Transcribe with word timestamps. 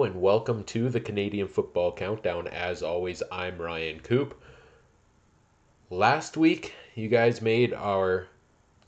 And 0.00 0.22
welcome 0.22 0.64
to 0.64 0.88
the 0.88 0.98
Canadian 0.98 1.46
Football 1.46 1.92
Countdown. 1.92 2.48
As 2.48 2.82
always, 2.82 3.22
I'm 3.30 3.60
Ryan 3.60 4.00
Koop. 4.00 4.34
Last 5.90 6.38
week, 6.38 6.72
you 6.94 7.08
guys 7.08 7.42
made 7.42 7.74
our 7.74 8.26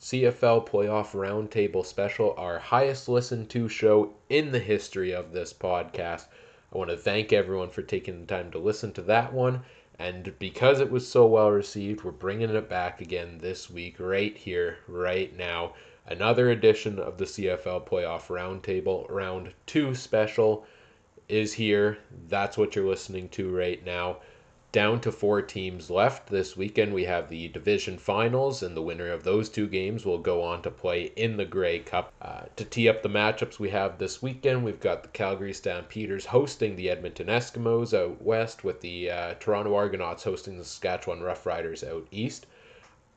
CFL 0.01 0.67
Playoff 0.67 1.12
Roundtable 1.12 1.84
special 1.84 2.34
our 2.39 2.59
highest 2.59 3.11
listened 3.11 3.51
to 3.51 3.69
show 3.69 4.15
in 4.30 4.53
the 4.53 4.59
history 4.59 5.12
of 5.12 5.33
this 5.33 5.53
podcast. 5.53 6.29
I 6.75 6.79
want 6.79 6.89
to 6.89 6.97
thank 6.97 7.31
everyone 7.31 7.69
for 7.69 7.83
taking 7.83 8.20
the 8.20 8.27
time 8.27 8.51
to 8.53 8.59
listen 8.59 8.95
to 8.95 9.03
that 9.03 9.34
one. 9.34 9.61
And 9.98 10.33
because 10.39 10.81
it 10.81 10.91
was 10.91 11.06
so 11.06 11.27
well 11.27 11.51
received, 11.51 12.05
we're 12.05 12.12
bringing 12.12 12.48
it 12.48 12.70
back 12.70 13.03
again 13.03 13.37
this 13.37 13.69
week, 13.69 13.97
right 14.01 14.34
here, 14.34 14.79
right 14.89 15.37
now. 15.37 15.75
Another 16.06 16.51
edition 16.51 16.98
of 16.98 17.19
the 17.19 17.27
CFL 17.27 17.87
Playoff 17.87 18.29
Roundtable 18.29 19.06
Round 19.11 19.53
2 19.67 19.95
special 19.95 20.65
is 21.29 21.53
here. 21.53 21.99
That's 22.29 22.57
what 22.59 22.75
you're 22.75 22.89
listening 22.89 23.29
to 23.31 23.55
right 23.55 23.85
now. 23.85 24.19
Down 24.73 25.01
to 25.03 25.12
four 25.12 25.42
teams 25.42 25.91
left 25.91 26.28
this 26.28 26.56
weekend. 26.56 26.95
We 26.95 27.05
have 27.05 27.28
the 27.28 27.48
division 27.48 27.98
finals, 27.98 28.62
and 28.62 28.75
the 28.75 28.81
winner 28.81 29.12
of 29.12 29.23
those 29.23 29.50
two 29.50 29.67
games 29.67 30.06
will 30.06 30.19
go 30.19 30.43
on 30.43 30.62
to 30.62 30.70
play 30.70 31.12
in 31.17 31.37
the 31.37 31.45
Grey 31.45 31.81
Cup. 31.81 32.11
Uh, 32.23 32.45
to 32.56 32.65
tee 32.65 32.89
up 32.89 33.03
the 33.03 33.11
matchups 33.11 33.59
we 33.59 33.69
have 33.69 33.98
this 33.98 34.23
weekend, 34.23 34.65
we've 34.65 34.81
got 34.81 35.03
the 35.03 35.11
Calgary 35.11 35.53
Stampeders 35.53 36.25
hosting 36.25 36.75
the 36.75 36.89
Edmonton 36.89 37.27
Eskimos 37.27 37.93
out 37.93 38.23
west, 38.23 38.65
with 38.65 38.81
the 38.81 39.11
uh, 39.11 39.34
Toronto 39.41 39.75
Argonauts 39.75 40.25
hosting 40.25 40.56
the 40.56 40.65
Saskatchewan 40.65 41.20
Roughriders 41.20 41.87
out 41.87 42.06
east. 42.11 42.47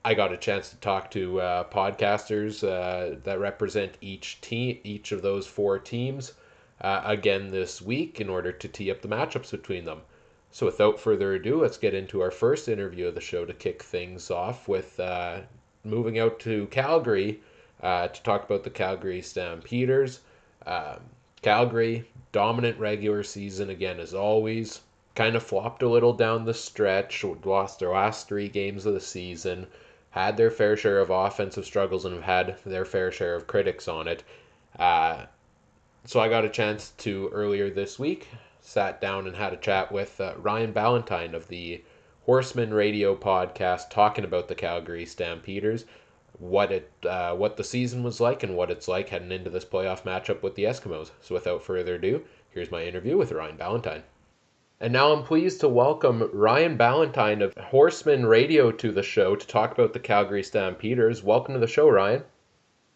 I 0.04 0.14
got 0.14 0.34
a 0.34 0.38
chance 0.38 0.70
to 0.70 0.76
talk 0.76 1.10
to 1.12 1.40
uh, 1.40 1.64
podcasters 1.64 2.64
uh, 2.64 3.18
that 3.24 3.40
represent 3.40 3.98
each 4.02 4.40
team, 4.42 4.80
each 4.84 5.12
of 5.12 5.22
those 5.22 5.48
four 5.48 5.80
teams, 5.80 6.34
uh, 6.82 7.02
again 7.06 7.52
this 7.52 7.82
week 7.82 8.20
in 8.20 8.30
order 8.30 8.52
to 8.52 8.68
tee 8.68 8.92
up 8.92 9.02
the 9.02 9.08
matchups 9.08 9.52
between 9.52 9.86
them. 9.86 10.02
So, 10.52 10.66
without 10.66 11.00
further 11.00 11.34
ado, 11.34 11.62
let's 11.62 11.78
get 11.78 11.94
into 11.94 12.22
our 12.22 12.32
first 12.32 12.68
interview 12.68 13.08
of 13.08 13.16
the 13.16 13.22
show 13.22 13.46
to 13.46 13.54
kick 13.54 13.84
things 13.84 14.32
off 14.32 14.68
with 14.68 15.00
uh, 15.00 15.42
moving 15.84 16.18
out 16.18 16.40
to 16.42 16.68
Calgary 16.68 17.42
uh, 17.82 18.08
to 18.08 18.24
talk 18.24 18.44
about 18.46 18.64
the 18.64 18.70
Calgary 18.70 19.22
Stampeders. 19.22 20.22
Um, 20.66 21.00
Calgary, 21.42 22.06
dominant 22.32 22.80
regular 22.80 23.24
season 23.24 23.70
again 23.70 24.00
as 24.00 24.14
always. 24.14 24.82
Kind 25.16 25.36
of 25.36 25.44
flopped 25.44 25.84
a 25.84 25.90
little 25.90 26.14
down 26.14 26.46
the 26.46 26.54
stretch, 26.54 27.24
lost 27.44 27.80
their 27.80 27.92
last 27.92 28.28
three 28.28 28.50
games 28.50 28.86
of 28.86 28.94
the 28.94 29.00
season 29.00 29.68
had 30.16 30.38
their 30.38 30.50
fair 30.50 30.78
share 30.78 31.00
of 31.00 31.10
offensive 31.10 31.66
struggles 31.66 32.06
and 32.06 32.16
have 32.16 32.24
had 32.24 32.56
their 32.66 32.86
fair 32.86 33.12
share 33.12 33.36
of 33.36 33.48
critics 33.48 33.86
on 33.90 34.08
it. 34.08 34.24
Uh, 34.80 35.26
so 36.06 36.20
I 36.20 36.30
got 36.30 36.46
a 36.46 36.50
chance 36.50 36.92
to 37.00 37.30
earlier 37.34 37.70
this 37.70 37.98
week 37.98 38.28
sat 38.62 39.00
down 39.00 39.28
and 39.28 39.36
had 39.36 39.54
a 39.54 39.58
chat 39.58 39.92
with 39.92 40.20
uh, 40.20 40.34
Ryan 40.38 40.72
Ballantine 40.72 41.36
of 41.36 41.48
the 41.48 41.84
Horsemen 42.26 42.74
Radio 42.74 43.16
podcast, 43.16 43.92
talking 43.92 44.26
about 44.26 44.48
the 44.48 44.56
Calgary 44.56 45.06
Stampeders, 45.06 45.86
what 46.40 46.72
it 46.72 46.92
uh, 47.08 47.36
what 47.36 47.58
the 47.58 47.64
season 47.64 48.02
was 48.02 48.20
like, 48.20 48.42
and 48.42 48.56
what 48.56 48.72
it's 48.72 48.88
like 48.88 49.10
heading 49.10 49.32
into 49.32 49.50
this 49.50 49.66
playoff 49.66 50.02
matchup 50.04 50.42
with 50.42 50.56
the 50.56 50.64
Eskimos. 50.64 51.12
So 51.22 51.36
without 51.36 51.64
further 51.64 51.96
ado, 51.96 52.24
here's 52.50 52.72
my 52.72 52.84
interview 52.84 53.18
with 53.18 53.32
Ryan 53.32 53.58
Ballantine. 53.58 54.04
And 54.80 54.92
now 54.92 55.14
I'm 55.14 55.24
pleased 55.24 55.62
to 55.62 55.70
welcome 55.70 56.30
Ryan 56.34 56.76
Ballantine 56.76 57.42
of 57.42 57.54
Horsemen 57.58 58.26
Radio 58.26 58.72
to 58.72 58.92
the 58.92 59.04
show 59.04 59.36
to 59.36 59.48
talk 59.48 59.72
about 59.72 59.94
the 59.94 60.00
Calgary 60.00 60.44
Stampeders. 60.44 61.24
Welcome 61.24 61.54
to 61.54 61.60
the 61.60 61.68
show, 61.68 61.88
Ryan. 61.88 62.24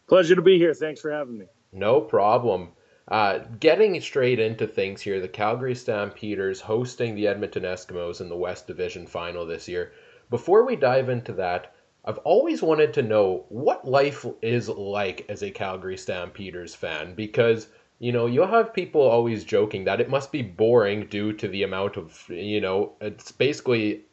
Pleasure 0.08 0.36
to 0.36 0.42
be 0.42 0.58
here. 0.58 0.74
Thanks 0.74 1.00
for 1.00 1.12
having 1.12 1.38
me. 1.38 1.46
No 1.72 2.02
problem. 2.02 2.70
Uh, 3.10 3.40
getting 3.60 4.00
straight 4.00 4.40
into 4.40 4.68
things 4.68 5.02
here, 5.02 5.20
the 5.20 5.28
Calgary 5.28 5.74
Stampeders 5.74 6.62
hosting 6.62 7.16
the 7.16 7.28
Edmonton 7.28 7.64
Eskimos 7.64 8.22
in 8.22 8.30
the 8.30 8.38
West 8.38 8.68
Division 8.68 9.08
final 9.08 9.48
this 9.48 9.68
year. 9.68 9.94
Before 10.30 10.64
we 10.64 10.76
dive 10.76 11.10
into 11.10 11.34
that, 11.34 11.74
I've 12.06 12.20
always 12.20 12.62
wanted 12.62 12.94
to 12.94 13.02
know 13.02 13.46
what 13.50 13.88
life 13.88 14.28
is 14.44 14.70
like 14.70 15.26
as 15.28 15.42
a 15.42 15.50
Calgary 15.50 15.98
Stampeders 15.98 16.76
fan 16.76 17.16
because 17.16 17.68
you 17.98 18.12
know 18.12 18.28
you'll 18.28 18.48
have 18.48 18.76
people 18.76 19.02
always 19.02 19.44
joking 19.44 19.84
that 19.86 20.00
it 20.00 20.10
must 20.10 20.32
be 20.32 20.44
boring 20.44 21.08
due 21.08 21.34
to 21.34 21.48
the 21.48 21.64
amount 21.64 21.98
of 21.98 22.26
you 22.30 22.62
know 22.62 22.94
it's 23.02 23.32
basically 23.32 24.04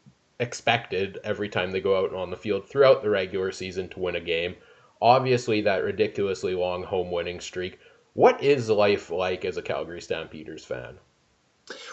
expected 0.41 1.19
every 1.23 1.49
time 1.49 1.71
they 1.71 1.81
go 1.81 1.99
out 1.99 2.15
on 2.15 2.31
the 2.31 2.37
field 2.37 2.67
throughout 2.69 3.03
the 3.03 3.11
regular 3.11 3.53
season 3.53 3.89
to 3.91 4.01
win 4.01 4.17
a 4.17 4.21
game. 4.21 4.57
Obviously, 5.01 5.61
that 5.61 5.85
ridiculously 5.85 6.55
long 6.55 6.83
home 6.83 7.11
winning 7.11 7.41
streak 7.41 7.79
what 8.17 8.43
is 8.43 8.71
life 8.71 9.11
like 9.11 9.45
as 9.45 9.59
a 9.59 9.63
Calgary 9.63 10.01
Stampeders 10.01 10.65
fan? 10.65 10.95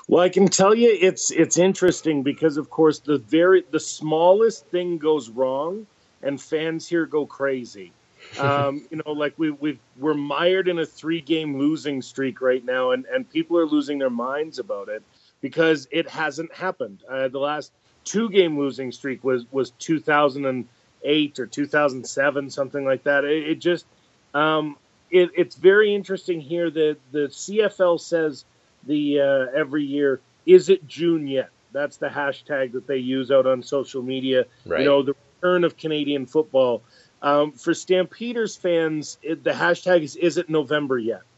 Well, 0.07 0.23
I 0.23 0.29
can 0.29 0.47
tell 0.47 0.73
you 0.73 0.97
it's 1.01 1.31
it's 1.31 1.57
interesting 1.57 2.23
because 2.23 2.56
of 2.56 2.69
course 2.69 3.00
the 3.00 3.17
very 3.17 3.66
the 3.72 3.79
smallest 3.79 4.66
thing 4.67 4.97
goes 4.97 5.29
wrong 5.29 5.85
and 6.22 6.41
fans 6.41 6.88
here 6.88 7.06
go 7.06 7.25
crazy. 7.25 7.91
Um, 8.39 8.88
you 8.89 9.01
know, 9.06 9.11
like 9.11 9.34
we 9.38 9.51
we 9.51 9.78
we're 9.97 10.13
mired 10.13 10.69
in 10.69 10.79
a 10.79 10.85
three 10.85 11.19
game 11.19 11.59
losing 11.59 12.01
streak 12.01 12.40
right 12.40 12.63
now, 12.63 12.91
and 12.91 13.05
and 13.07 13.29
people 13.29 13.57
are 13.57 13.66
losing 13.66 14.00
their 14.00 14.09
minds 14.09 14.59
about 14.59 14.88
it 14.88 15.03
because 15.41 15.90
it 15.91 16.09
hasn't 16.09 16.51
happened. 16.53 17.03
Uh, 17.07 17.28
the 17.28 17.38
last 17.38 17.73
two 18.05 18.29
game 18.29 18.57
losing 18.57 18.94
streak 18.94 19.25
was 19.25 19.45
was 19.51 19.72
2008 19.72 21.40
or 21.40 21.45
2007, 21.45 22.50
something 22.50 22.85
like 22.85 23.03
that. 23.03 23.25
It, 23.25 23.50
it 23.50 23.59
just 23.59 23.85
um, 24.34 24.78
it, 25.13 25.29
it's 25.38 25.56
very 25.56 25.94
interesting 25.94 26.41
here 26.41 26.72
that 26.72 26.97
the 27.12 27.28
CFL 27.28 28.01
says 28.01 28.46
the 28.85 29.22
uh, 29.22 29.57
every 29.57 29.84
year 29.84 30.19
is 30.46 30.69
it 30.69 30.88
June 30.88 31.28
yet? 31.28 31.50
That's 31.72 31.97
the 31.97 32.07
hashtag 32.07 32.74
that 32.74 32.88
they 32.88 32.97
use 32.97 33.31
out 33.31 33.46
on 33.46 33.63
social 33.63 34.02
media. 34.02 34.46
Right. 34.66 34.81
You 34.81 34.85
know, 34.85 35.03
the 35.03 35.16
return 35.35 35.63
of 35.63 35.78
Canadian 35.78 36.25
football. 36.25 36.81
Um, 37.22 37.53
for 37.53 37.73
Stampeders 37.73 38.56
fans, 38.56 39.18
it, 39.22 39.44
the 39.44 39.52
hashtag 39.52 40.02
is 40.02 40.16
is 40.16 40.38
it 40.38 40.50
November 40.50 40.97
yet? 40.97 41.22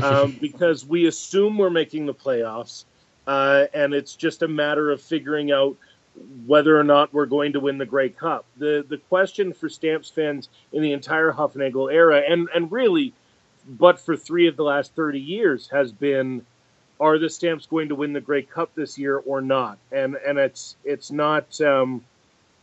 Um, 0.00 0.36
because 0.40 0.86
we 0.86 1.08
assume 1.08 1.58
we're 1.58 1.68
making 1.68 2.06
the 2.06 2.14
playoffs, 2.14 2.84
uh, 3.26 3.64
and 3.74 3.92
it's 3.92 4.14
just 4.14 4.42
a 4.42 4.46
matter 4.46 4.92
of 4.92 5.02
figuring 5.02 5.50
out 5.50 5.76
whether 6.46 6.78
or 6.78 6.84
not 6.84 7.12
we're 7.12 7.26
going 7.26 7.54
to 7.54 7.60
win 7.60 7.78
the 7.78 7.86
Grey 7.86 8.08
Cup. 8.08 8.44
The 8.56 8.84
the 8.88 8.98
question 8.98 9.52
for 9.52 9.68
Stamps 9.68 10.08
fans 10.08 10.48
in 10.72 10.82
the 10.82 10.92
entire 10.92 11.32
Hufnagel 11.32 11.92
era, 11.92 12.22
and 12.28 12.48
and 12.54 12.70
really 12.70 13.12
but 13.70 14.00
for 14.00 14.16
three 14.16 14.48
of 14.48 14.56
the 14.56 14.64
last 14.64 14.94
30 14.94 15.20
years 15.20 15.68
has 15.70 15.92
been 15.92 16.44
are 17.00 17.18
the 17.18 17.30
Stamps 17.30 17.66
going 17.66 17.88
to 17.88 17.94
win 17.94 18.12
the 18.12 18.20
Grey 18.20 18.42
Cup 18.42 18.74
this 18.74 18.98
year 18.98 19.16
or 19.16 19.40
not? 19.40 19.78
And 19.90 20.16
and 20.16 20.38
it's 20.38 20.76
it's 20.84 21.10
not 21.10 21.58
um, 21.62 22.04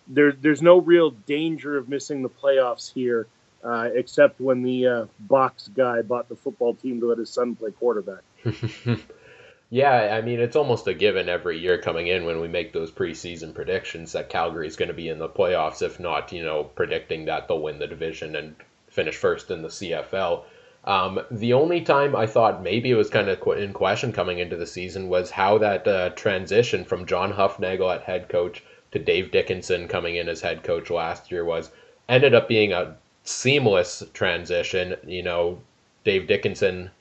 there. 0.07 0.31
There's 0.31 0.61
no 0.61 0.79
real 0.79 1.09
danger 1.09 1.75
of 1.75 1.89
missing 1.89 2.21
the 2.21 2.29
playoffs 2.29 2.93
here, 2.93 3.25
uh, 3.63 3.89
except 3.93 4.39
when 4.39 4.61
the 4.61 4.87
uh, 4.87 5.05
box 5.19 5.69
guy 5.69 6.03
bought 6.03 6.29
the 6.29 6.35
football 6.35 6.75
team 6.75 6.99
to 6.99 7.07
let 7.07 7.17
his 7.17 7.31
son 7.31 7.55
play 7.55 7.71
quarterback. 7.71 8.21
yeah, 9.71 10.15
I 10.15 10.21
mean 10.21 10.39
it's 10.39 10.55
almost 10.55 10.87
a 10.87 10.93
given 10.93 11.29
every 11.29 11.57
year 11.57 11.79
coming 11.79 12.05
in 12.05 12.25
when 12.25 12.39
we 12.39 12.47
make 12.47 12.73
those 12.73 12.91
preseason 12.91 13.55
predictions 13.55 14.11
that 14.11 14.29
Calgary 14.29 14.67
is 14.67 14.75
going 14.75 14.89
to 14.89 14.93
be 14.93 15.09
in 15.09 15.17
the 15.17 15.29
playoffs, 15.29 15.81
if 15.81 15.99
not, 15.99 16.31
you 16.31 16.43
know, 16.43 16.63
predicting 16.63 17.25
that 17.25 17.47
they'll 17.47 17.61
win 17.61 17.79
the 17.79 17.87
division 17.87 18.35
and 18.35 18.55
finish 18.87 19.15
first 19.15 19.49
in 19.49 19.63
the 19.63 19.67
CFL. 19.69 20.43
Um, 20.87 21.19
the 21.29 21.51
only 21.51 21.81
time 21.81 22.15
I 22.15 22.25
thought 22.27 22.63
maybe 22.63 22.89
it 22.89 22.95
was 22.95 23.09
kind 23.09 23.27
of 23.27 23.45
in 23.57 23.73
question 23.73 24.13
coming 24.13 24.39
into 24.39 24.55
the 24.55 24.65
season 24.65 25.09
was 25.09 25.31
how 25.31 25.57
that 25.57 25.85
uh, 25.85 26.11
transition 26.11 26.85
from 26.85 27.05
John 27.05 27.33
Hufnagel 27.33 27.93
at 27.93 28.03
head 28.03 28.29
coach 28.29 28.63
to 28.93 28.99
Dave 28.99 29.29
Dickenson 29.29 29.89
coming 29.89 30.15
in 30.15 30.29
as 30.29 30.39
head 30.39 30.63
coach 30.63 30.89
last 30.89 31.29
year 31.29 31.43
was 31.43 31.71
ended 32.07 32.33
up 32.33 32.47
being 32.47 32.71
a 32.71 32.95
seamless 33.25 34.01
transition. 34.13 34.95
You 35.05 35.23
know, 35.23 35.61
Dave 36.05 36.25
Dickenson 36.25 36.91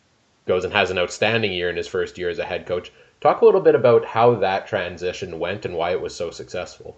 goes 0.46 0.64
and 0.64 0.72
has 0.72 0.90
an 0.90 0.98
outstanding 0.98 1.52
year 1.52 1.70
in 1.70 1.76
his 1.76 1.86
first 1.86 2.18
year 2.18 2.28
as 2.28 2.40
a 2.40 2.44
head 2.44 2.66
coach. 2.66 2.90
Talk 3.20 3.40
a 3.40 3.44
little 3.44 3.60
bit 3.60 3.76
about 3.76 4.04
how 4.04 4.34
that 4.34 4.66
transition 4.66 5.38
went 5.38 5.64
and 5.64 5.76
why 5.76 5.92
it 5.92 6.00
was 6.00 6.12
so 6.12 6.32
successful. 6.32 6.96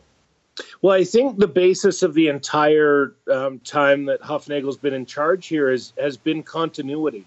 Well, 0.82 0.94
I 0.94 1.04
think 1.04 1.38
the 1.38 1.48
basis 1.48 2.02
of 2.02 2.14
the 2.14 2.28
entire 2.28 3.14
um, 3.30 3.58
time 3.60 4.04
that 4.06 4.20
Hufnagel's 4.20 4.76
been 4.76 4.94
in 4.94 5.06
charge 5.06 5.46
here 5.46 5.70
is, 5.70 5.92
has 5.98 6.16
been 6.16 6.42
continuity. 6.42 7.26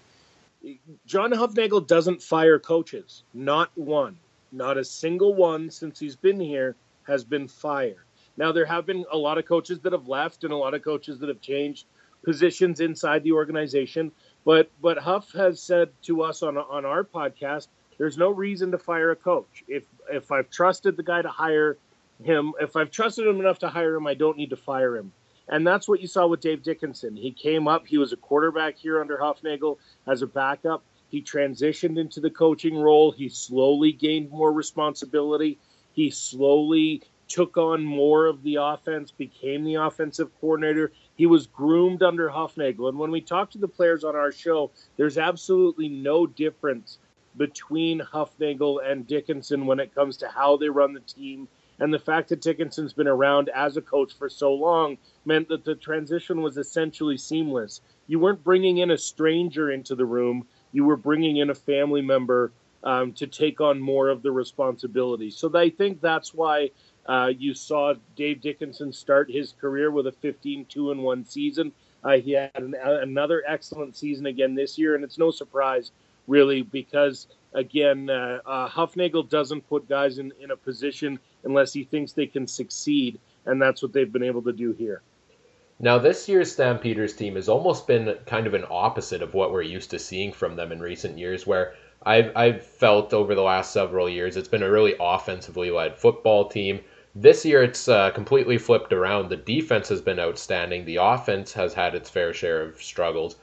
John 1.06 1.32
Hufnagel 1.32 1.86
doesn't 1.86 2.22
fire 2.22 2.58
coaches. 2.58 3.22
Not 3.34 3.70
one. 3.74 4.16
Not 4.52 4.78
a 4.78 4.84
single 4.84 5.34
one 5.34 5.70
since 5.70 5.98
he's 5.98 6.16
been 6.16 6.38
here 6.38 6.76
has 7.04 7.24
been 7.24 7.48
fired. 7.48 8.04
Now 8.36 8.52
there 8.52 8.64
have 8.66 8.86
been 8.86 9.04
a 9.10 9.16
lot 9.16 9.38
of 9.38 9.44
coaches 9.44 9.80
that 9.80 9.92
have 9.92 10.08
left 10.08 10.44
and 10.44 10.52
a 10.52 10.56
lot 10.56 10.74
of 10.74 10.82
coaches 10.82 11.18
that 11.18 11.28
have 11.28 11.40
changed 11.40 11.86
positions 12.24 12.80
inside 12.80 13.24
the 13.24 13.32
organization. 13.32 14.12
But 14.44 14.70
but 14.80 14.98
Huff 14.98 15.32
has 15.32 15.60
said 15.60 15.90
to 16.02 16.22
us 16.22 16.42
on 16.42 16.56
on 16.56 16.84
our 16.84 17.04
podcast, 17.04 17.68
there's 17.98 18.18
no 18.18 18.30
reason 18.30 18.70
to 18.70 18.78
fire 18.78 19.10
a 19.10 19.16
coach. 19.16 19.64
If 19.68 19.84
if 20.10 20.30
I've 20.30 20.50
trusted 20.50 20.96
the 20.96 21.02
guy 21.02 21.22
to 21.22 21.28
hire 21.28 21.76
him, 22.24 22.52
if 22.60 22.76
I've 22.76 22.90
trusted 22.90 23.26
him 23.26 23.40
enough 23.40 23.58
to 23.60 23.68
hire 23.68 23.94
him, 23.94 24.06
I 24.06 24.14
don't 24.14 24.36
need 24.36 24.50
to 24.50 24.56
fire 24.56 24.96
him. 24.96 25.12
And 25.48 25.66
that's 25.66 25.88
what 25.88 26.00
you 26.00 26.06
saw 26.06 26.26
with 26.26 26.40
Dave 26.40 26.62
Dickenson. 26.62 27.16
He 27.16 27.32
came 27.32 27.68
up, 27.68 27.86
he 27.86 27.98
was 27.98 28.12
a 28.12 28.16
quarterback 28.16 28.76
here 28.76 29.00
under 29.00 29.18
Hufnagel 29.18 29.78
as 30.06 30.22
a 30.22 30.26
backup. 30.26 30.84
He 31.08 31.20
transitioned 31.20 31.98
into 31.98 32.20
the 32.20 32.30
coaching 32.30 32.78
role. 32.78 33.12
He 33.12 33.28
slowly 33.28 33.92
gained 33.92 34.30
more 34.30 34.52
responsibility. 34.52 35.58
He 35.92 36.10
slowly 36.10 37.02
took 37.28 37.56
on 37.56 37.84
more 37.84 38.26
of 38.26 38.42
the 38.42 38.56
offense, 38.56 39.10
became 39.10 39.64
the 39.64 39.74
offensive 39.74 40.30
coordinator. 40.40 40.92
He 41.16 41.26
was 41.26 41.46
groomed 41.46 42.02
under 42.02 42.28
Hufnagel. 42.28 42.88
And 42.88 42.98
when 42.98 43.10
we 43.10 43.20
talk 43.20 43.50
to 43.50 43.58
the 43.58 43.68
players 43.68 44.04
on 44.04 44.16
our 44.16 44.32
show, 44.32 44.70
there's 44.96 45.18
absolutely 45.18 45.88
no 45.88 46.26
difference 46.26 46.98
between 47.36 48.00
Hufnagel 48.00 48.78
and 48.84 49.06
Dickenson 49.06 49.66
when 49.66 49.80
it 49.80 49.94
comes 49.94 50.16
to 50.18 50.28
how 50.28 50.56
they 50.56 50.68
run 50.68 50.92
the 50.92 51.00
team 51.00 51.48
and 51.82 51.92
the 51.92 51.98
fact 51.98 52.28
that 52.28 52.40
Dickenson's 52.40 52.92
been 52.92 53.08
around 53.08 53.48
as 53.48 53.76
a 53.76 53.82
coach 53.82 54.12
for 54.14 54.28
so 54.28 54.54
long 54.54 54.96
meant 55.24 55.48
that 55.48 55.64
the 55.64 55.74
transition 55.74 56.40
was 56.40 56.56
essentially 56.56 57.18
seamless. 57.18 57.80
You 58.06 58.20
weren't 58.20 58.44
bringing 58.44 58.78
in 58.78 58.92
a 58.92 58.98
stranger 58.98 59.72
into 59.72 59.96
the 59.96 60.04
room, 60.04 60.46
you 60.70 60.84
were 60.84 60.96
bringing 60.96 61.38
in 61.38 61.50
a 61.50 61.54
family 61.56 62.00
member 62.00 62.52
um, 62.84 63.12
to 63.14 63.26
take 63.26 63.60
on 63.60 63.80
more 63.80 64.10
of 64.10 64.22
the 64.22 64.30
responsibility. 64.30 65.28
So 65.28 65.50
I 65.58 65.70
think 65.70 66.00
that's 66.00 66.32
why 66.32 66.70
uh, 67.06 67.32
you 67.36 67.52
saw 67.52 67.94
Dave 68.14 68.40
Dickenson 68.40 68.92
start 68.92 69.28
his 69.28 69.52
career 69.60 69.90
with 69.90 70.06
a 70.06 70.12
15 70.12 70.66
2 70.66 70.92
and 70.92 71.02
1 71.02 71.24
season. 71.24 71.72
Uh, 72.04 72.18
he 72.18 72.30
had 72.30 72.50
an, 72.54 72.76
another 72.80 73.42
excellent 73.44 73.96
season 73.96 74.26
again 74.26 74.54
this 74.54 74.78
year, 74.78 74.94
and 74.94 75.02
it's 75.02 75.18
no 75.18 75.32
surprise, 75.32 75.90
really, 76.28 76.62
because 76.62 77.26
again, 77.54 78.08
uh, 78.08 78.38
uh, 78.46 78.68
Hufnagel 78.68 79.28
doesn't 79.28 79.68
put 79.68 79.88
guys 79.88 80.18
in, 80.18 80.32
in 80.40 80.52
a 80.52 80.56
position 80.56 81.18
unless 81.44 81.72
he 81.72 81.84
thinks 81.84 82.12
they 82.12 82.26
can 82.26 82.46
succeed, 82.46 83.18
and 83.46 83.60
that's 83.60 83.82
what 83.82 83.92
they've 83.92 84.12
been 84.12 84.22
able 84.22 84.42
to 84.42 84.52
do 84.52 84.72
here. 84.72 85.02
Now, 85.78 85.98
this 85.98 86.28
year's 86.28 86.52
Stampeders 86.52 87.14
team 87.14 87.34
has 87.34 87.48
almost 87.48 87.88
been 87.88 88.16
kind 88.26 88.46
of 88.46 88.54
an 88.54 88.64
opposite 88.70 89.20
of 89.20 89.34
what 89.34 89.52
we're 89.52 89.62
used 89.62 89.90
to 89.90 89.98
seeing 89.98 90.32
from 90.32 90.54
them 90.54 90.70
in 90.70 90.80
recent 90.80 91.18
years, 91.18 91.46
where 91.46 91.74
I've, 92.04 92.30
I've 92.36 92.64
felt 92.64 93.12
over 93.12 93.34
the 93.34 93.42
last 93.42 93.72
several 93.72 94.08
years 94.08 94.36
it's 94.36 94.48
been 94.48 94.62
a 94.62 94.70
really 94.70 94.94
offensively 95.00 95.70
led 95.70 95.96
football 95.96 96.48
team. 96.48 96.80
This 97.14 97.44
year 97.44 97.62
it's 97.62 97.88
uh, 97.88 98.10
completely 98.10 98.58
flipped 98.58 98.92
around. 98.92 99.28
The 99.28 99.36
defense 99.36 99.88
has 99.88 100.00
been 100.00 100.20
outstanding, 100.20 100.84
the 100.84 100.96
offense 100.96 101.52
has 101.54 101.74
had 101.74 101.94
its 101.94 102.08
fair 102.08 102.32
share 102.32 102.62
of 102.62 102.80
struggles. 102.82 103.36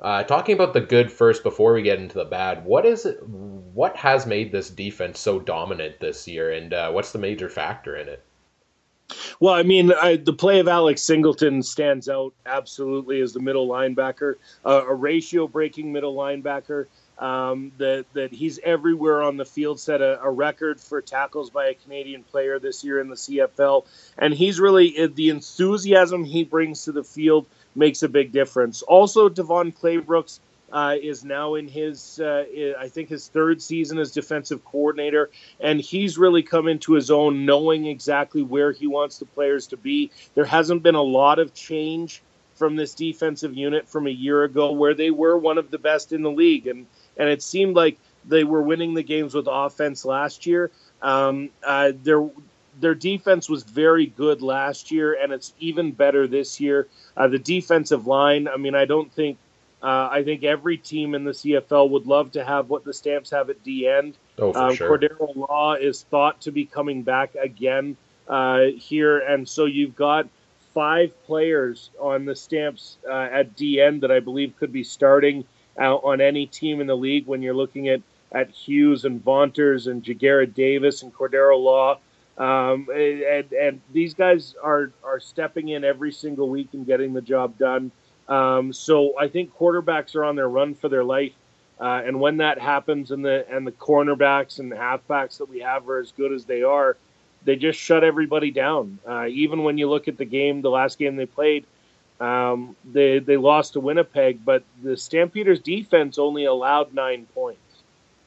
Uh, 0.00 0.22
talking 0.22 0.54
about 0.54 0.72
the 0.72 0.80
good 0.80 1.12
first 1.12 1.42
before 1.42 1.74
we 1.74 1.82
get 1.82 1.98
into 1.98 2.16
the 2.16 2.24
bad, 2.24 2.64
what 2.64 2.86
is 2.86 3.04
it, 3.04 3.22
what 3.22 3.96
has 3.96 4.26
made 4.26 4.50
this 4.50 4.70
defense 4.70 5.20
so 5.20 5.38
dominant 5.38 6.00
this 6.00 6.26
year, 6.26 6.52
and 6.52 6.72
uh, 6.72 6.90
what's 6.90 7.12
the 7.12 7.18
major 7.18 7.50
factor 7.50 7.96
in 7.96 8.08
it? 8.08 8.24
Well, 9.40 9.54
I 9.54 9.62
mean, 9.62 9.92
I, 9.92 10.16
the 10.16 10.32
play 10.32 10.60
of 10.60 10.68
Alex 10.68 11.02
Singleton 11.02 11.62
stands 11.62 12.08
out 12.08 12.32
absolutely 12.46 13.20
as 13.20 13.32
the 13.32 13.40
middle 13.40 13.68
linebacker, 13.68 14.34
uh, 14.64 14.84
a 14.86 14.94
ratio 14.94 15.46
breaking 15.46 15.92
middle 15.92 16.14
linebacker. 16.14 16.86
Um, 17.18 17.72
that 17.76 18.06
that 18.14 18.32
he's 18.32 18.58
everywhere 18.60 19.20
on 19.20 19.36
the 19.36 19.44
field, 19.44 19.78
set 19.78 20.00
a, 20.00 20.18
a, 20.22 20.30
record 20.30 20.80
for 20.80 21.02
tackles 21.02 21.50
by 21.50 21.66
a 21.66 21.74
Canadian 21.74 22.22
player 22.22 22.58
this 22.58 22.82
year 22.82 22.98
in 22.98 23.10
the 23.10 23.14
CFL, 23.14 23.84
and 24.16 24.32
he's 24.32 24.58
really 24.58 24.98
uh, 24.98 25.08
the 25.14 25.28
enthusiasm 25.28 26.24
he 26.24 26.44
brings 26.44 26.84
to 26.84 26.92
the 26.92 27.04
field 27.04 27.44
makes 27.74 28.02
a 28.02 28.08
big 28.08 28.32
difference. 28.32 28.82
Also, 28.82 29.28
DeVone 29.28 29.74
Claybrooks 29.76 30.40
uh, 30.72 30.96
is 31.00 31.24
now 31.24 31.54
in 31.54 31.68
his, 31.68 32.20
uh, 32.20 32.44
I 32.78 32.88
think, 32.88 33.08
his 33.08 33.28
third 33.28 33.60
season 33.60 33.98
as 33.98 34.12
defensive 34.12 34.64
coordinator, 34.64 35.30
and 35.58 35.80
he's 35.80 36.18
really 36.18 36.42
come 36.42 36.68
into 36.68 36.92
his 36.94 37.10
own, 37.10 37.44
knowing 37.44 37.86
exactly 37.86 38.42
where 38.42 38.72
he 38.72 38.86
wants 38.86 39.18
the 39.18 39.26
players 39.26 39.68
to 39.68 39.76
be. 39.76 40.10
There 40.34 40.44
hasn't 40.44 40.82
been 40.82 40.94
a 40.94 41.02
lot 41.02 41.38
of 41.38 41.54
change 41.54 42.22
from 42.54 42.76
this 42.76 42.94
defensive 42.94 43.56
unit 43.56 43.88
from 43.88 44.06
a 44.06 44.10
year 44.10 44.44
ago, 44.44 44.72
where 44.72 44.94
they 44.94 45.10
were 45.10 45.36
one 45.36 45.58
of 45.58 45.70
the 45.70 45.78
best 45.78 46.12
in 46.12 46.22
the 46.22 46.30
league, 46.30 46.66
and 46.66 46.86
and 47.16 47.28
it 47.28 47.42
seemed 47.42 47.74
like 47.74 47.98
they 48.24 48.44
were 48.44 48.62
winning 48.62 48.94
the 48.94 49.02
games 49.02 49.34
with 49.34 49.48
offense 49.50 50.04
last 50.04 50.46
year. 50.46 50.70
Um, 51.02 51.50
uh, 51.64 51.92
there 52.02 52.28
their 52.80 52.94
defense 52.94 53.48
was 53.48 53.62
very 53.62 54.06
good 54.06 54.42
last 54.42 54.90
year, 54.90 55.16
and 55.20 55.32
it's 55.32 55.52
even 55.58 55.92
better 55.92 56.26
this 56.26 56.60
year. 56.60 56.88
Uh, 57.16 57.28
the 57.28 57.38
defensive 57.38 58.06
line, 58.06 58.48
I 58.48 58.56
mean, 58.56 58.74
I 58.74 58.84
don't 58.84 59.12
think, 59.12 59.38
uh, 59.82 60.08
I 60.10 60.22
think 60.24 60.44
every 60.44 60.76
team 60.76 61.14
in 61.14 61.24
the 61.24 61.32
CFL 61.32 61.90
would 61.90 62.06
love 62.06 62.32
to 62.32 62.44
have 62.44 62.68
what 62.68 62.84
the 62.84 62.92
Stamps 62.92 63.30
have 63.30 63.50
at 63.50 63.62
D 63.62 63.86
end. 63.86 64.16
Oh, 64.38 64.52
for 64.52 64.58
um, 64.58 64.74
sure. 64.74 64.98
Cordarro 64.98 65.36
Law 65.36 65.74
is 65.74 66.02
thought 66.04 66.40
to 66.42 66.50
be 66.50 66.64
coming 66.64 67.02
back 67.02 67.34
again 67.34 67.96
uh, 68.28 68.64
here, 68.76 69.18
and 69.18 69.48
so 69.48 69.66
you've 69.66 69.96
got 69.96 70.28
five 70.74 71.12
players 71.24 71.90
on 71.98 72.24
the 72.24 72.36
Stamps 72.36 72.98
uh, 73.08 73.28
at 73.32 73.56
D 73.56 73.80
end 73.80 74.02
that 74.02 74.10
I 74.10 74.20
believe 74.20 74.56
could 74.58 74.72
be 74.72 74.84
starting 74.84 75.44
out 75.78 76.02
on 76.04 76.20
any 76.20 76.46
team 76.46 76.80
in 76.80 76.86
the 76.86 76.96
league 76.96 77.26
when 77.26 77.42
you're 77.42 77.54
looking 77.54 77.88
at 77.88 78.02
at 78.32 78.50
Hughes 78.50 79.04
and 79.04 79.22
Vaunters 79.22 79.86
and 79.86 80.04
Ja'Gared 80.04 80.54
Davis 80.54 81.02
and 81.02 81.12
Cordarro 81.12 81.58
Law. 81.58 81.98
Um, 82.40 82.88
and, 82.90 83.52
and 83.52 83.80
these 83.92 84.14
guys 84.14 84.54
are, 84.62 84.92
are 85.04 85.20
stepping 85.20 85.68
in 85.68 85.84
every 85.84 86.10
single 86.10 86.48
week 86.48 86.70
and 86.72 86.86
getting 86.86 87.12
the 87.12 87.20
job 87.20 87.58
done. 87.58 87.92
Um, 88.28 88.72
so 88.72 89.18
I 89.18 89.28
think 89.28 89.54
quarterbacks 89.54 90.14
are 90.16 90.24
on 90.24 90.36
their 90.36 90.48
run 90.48 90.74
for 90.74 90.88
their 90.88 91.04
life. 91.04 91.34
Uh, 91.78 92.02
and 92.04 92.18
when 92.18 92.38
that 92.38 92.58
happens, 92.58 93.10
and 93.10 93.24
the 93.24 93.46
and 93.50 93.66
the 93.66 93.72
cornerbacks 93.72 94.58
and 94.58 94.70
the 94.70 94.76
halfbacks 94.76 95.38
that 95.38 95.48
we 95.48 95.60
have 95.60 95.88
are 95.88 95.98
as 95.98 96.12
good 96.12 96.30
as 96.30 96.44
they 96.44 96.62
are, 96.62 96.96
they 97.44 97.56
just 97.56 97.78
shut 97.78 98.04
everybody 98.04 98.50
down. 98.50 98.98
Uh, 99.08 99.26
even 99.28 99.62
when 99.62 99.78
you 99.78 99.88
look 99.88 100.06
at 100.06 100.18
the 100.18 100.24
game, 100.26 100.60
the 100.60 100.70
last 100.70 100.98
game 100.98 101.16
they 101.16 101.24
played, 101.24 101.64
um, 102.20 102.76
they 102.92 103.18
they 103.18 103.38
lost 103.38 103.72
to 103.72 103.80
Winnipeg, 103.80 104.44
but 104.44 104.62
the 104.82 104.94
Stampeders 104.94 105.60
defense 105.60 106.18
only 106.18 106.44
allowed 106.44 106.92
nine 106.92 107.26
points. 107.34 107.60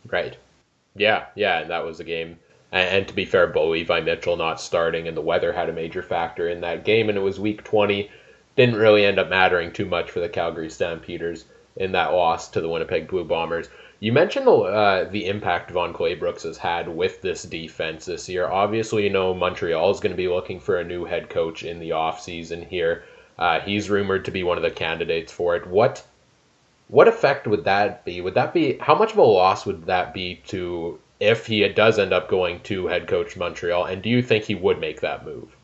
Right. 0.07 0.35
Yeah, 0.95 1.25
yeah, 1.35 1.63
that 1.63 1.85
was 1.85 1.99
a 1.99 2.03
game 2.03 2.37
and, 2.73 3.07
to 3.07 3.13
be 3.13 3.25
fair, 3.25 3.45
Bo 3.47 3.69
Levi 3.69 4.01
Mitchell 4.01 4.35
not 4.35 4.59
starting 4.59 5.07
and 5.07 5.15
the 5.15 5.21
weather 5.21 5.53
had 5.53 5.69
a 5.69 5.73
major 5.73 6.01
factor 6.01 6.49
in 6.49 6.61
that 6.61 6.83
game, 6.83 7.07
and 7.07 7.17
it 7.17 7.21
was 7.21 7.39
week 7.39 7.63
20. 7.63 8.09
Didn't 8.55 8.75
really 8.75 9.05
end 9.05 9.19
up 9.19 9.29
mattering 9.29 9.71
too 9.71 9.85
much 9.85 10.09
for 10.09 10.19
the 10.19 10.29
Calgary 10.29 10.69
Stampeders 10.69 11.45
in 11.75 11.91
that 11.91 12.13
loss 12.13 12.49
to 12.49 12.61
the 12.61 12.69
Winnipeg 12.69 13.07
Blue 13.07 13.23
Bombers. 13.23 13.69
You 13.99 14.11
mentioned 14.11 14.47
the 14.47 14.51
uh, 14.51 15.03
the 15.05 15.27
impact 15.27 15.71
Von 15.71 15.93
Claybrooks 15.93 16.43
has 16.43 16.57
had 16.57 16.89
with 16.89 17.21
this 17.21 17.43
defense 17.43 18.05
this 18.05 18.27
year. 18.27 18.47
Obviously, 18.47 19.03
you 19.03 19.09
know 19.09 19.33
Montreal 19.33 19.91
is 19.91 19.99
going 19.99 20.11
to 20.11 20.17
be 20.17 20.27
looking 20.27 20.59
for 20.59 20.77
a 20.77 20.83
new 20.83 21.05
head 21.05 21.29
coach 21.29 21.63
in 21.63 21.79
the 21.79 21.91
offseason 21.91 22.67
here. 22.67 23.03
Uh, 23.37 23.59
he's 23.59 23.89
rumored 23.89 24.25
to 24.25 24.31
be 24.31 24.43
one 24.43 24.57
of 24.57 24.63
the 24.63 24.71
candidates 24.71 25.31
for 25.31 25.55
it. 25.55 25.67
What 25.67 26.03
what 26.87 27.07
effect 27.07 27.47
would 27.47 27.63
that 27.63 28.03
be? 28.03 28.19
Would 28.19 28.33
that 28.33 28.53
be 28.53 28.77
how 28.79 28.95
much 28.95 29.13
of 29.13 29.17
a 29.19 29.23
loss 29.23 29.65
would 29.65 29.85
that 29.85 30.13
be 30.13 30.41
to 30.47 30.99
if 31.19 31.45
he 31.45 31.67
does 31.69 31.99
end 31.99 32.13
up 32.13 32.29
going 32.29 32.59
to 32.61 32.87
head 32.87 33.07
coach 33.07 33.35
Montreal? 33.37 33.85
And 33.85 34.01
do 34.01 34.09
you 34.09 34.21
think 34.21 34.45
he 34.45 34.55
would 34.55 34.79
make 34.79 35.01
that 35.01 35.25
move? 35.25 35.55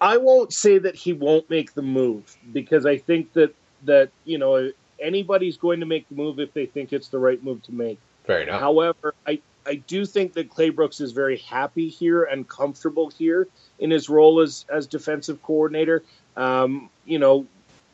I 0.00 0.16
won't 0.16 0.52
say 0.52 0.78
that 0.78 0.94
he 0.94 1.12
won't 1.12 1.48
make 1.48 1.74
the 1.74 1.82
move 1.82 2.36
because 2.52 2.86
I 2.86 2.98
think 2.98 3.32
that 3.34 3.54
that 3.84 4.10
you 4.24 4.38
know 4.38 4.70
anybody's 4.98 5.56
going 5.56 5.80
to 5.80 5.86
make 5.86 6.08
the 6.08 6.14
move 6.14 6.38
if 6.40 6.52
they 6.52 6.66
think 6.66 6.92
it's 6.92 7.08
the 7.08 7.18
right 7.18 7.42
move 7.42 7.62
to 7.64 7.72
make. 7.72 7.98
Fair 8.24 8.40
enough. 8.40 8.60
However, 8.60 9.14
I 9.26 9.40
I 9.66 9.76
do 9.76 10.04
think 10.04 10.34
that 10.34 10.50
Claybrooks 10.50 11.00
is 11.00 11.12
very 11.12 11.38
happy 11.38 11.88
here 11.88 12.24
and 12.24 12.48
comfortable 12.48 13.10
here 13.10 13.48
in 13.78 13.90
his 13.90 14.08
role 14.08 14.40
as 14.40 14.66
as 14.68 14.86
defensive 14.86 15.42
coordinator. 15.42 16.02
Um, 16.36 16.90
you 17.04 17.18
know, 17.18 17.46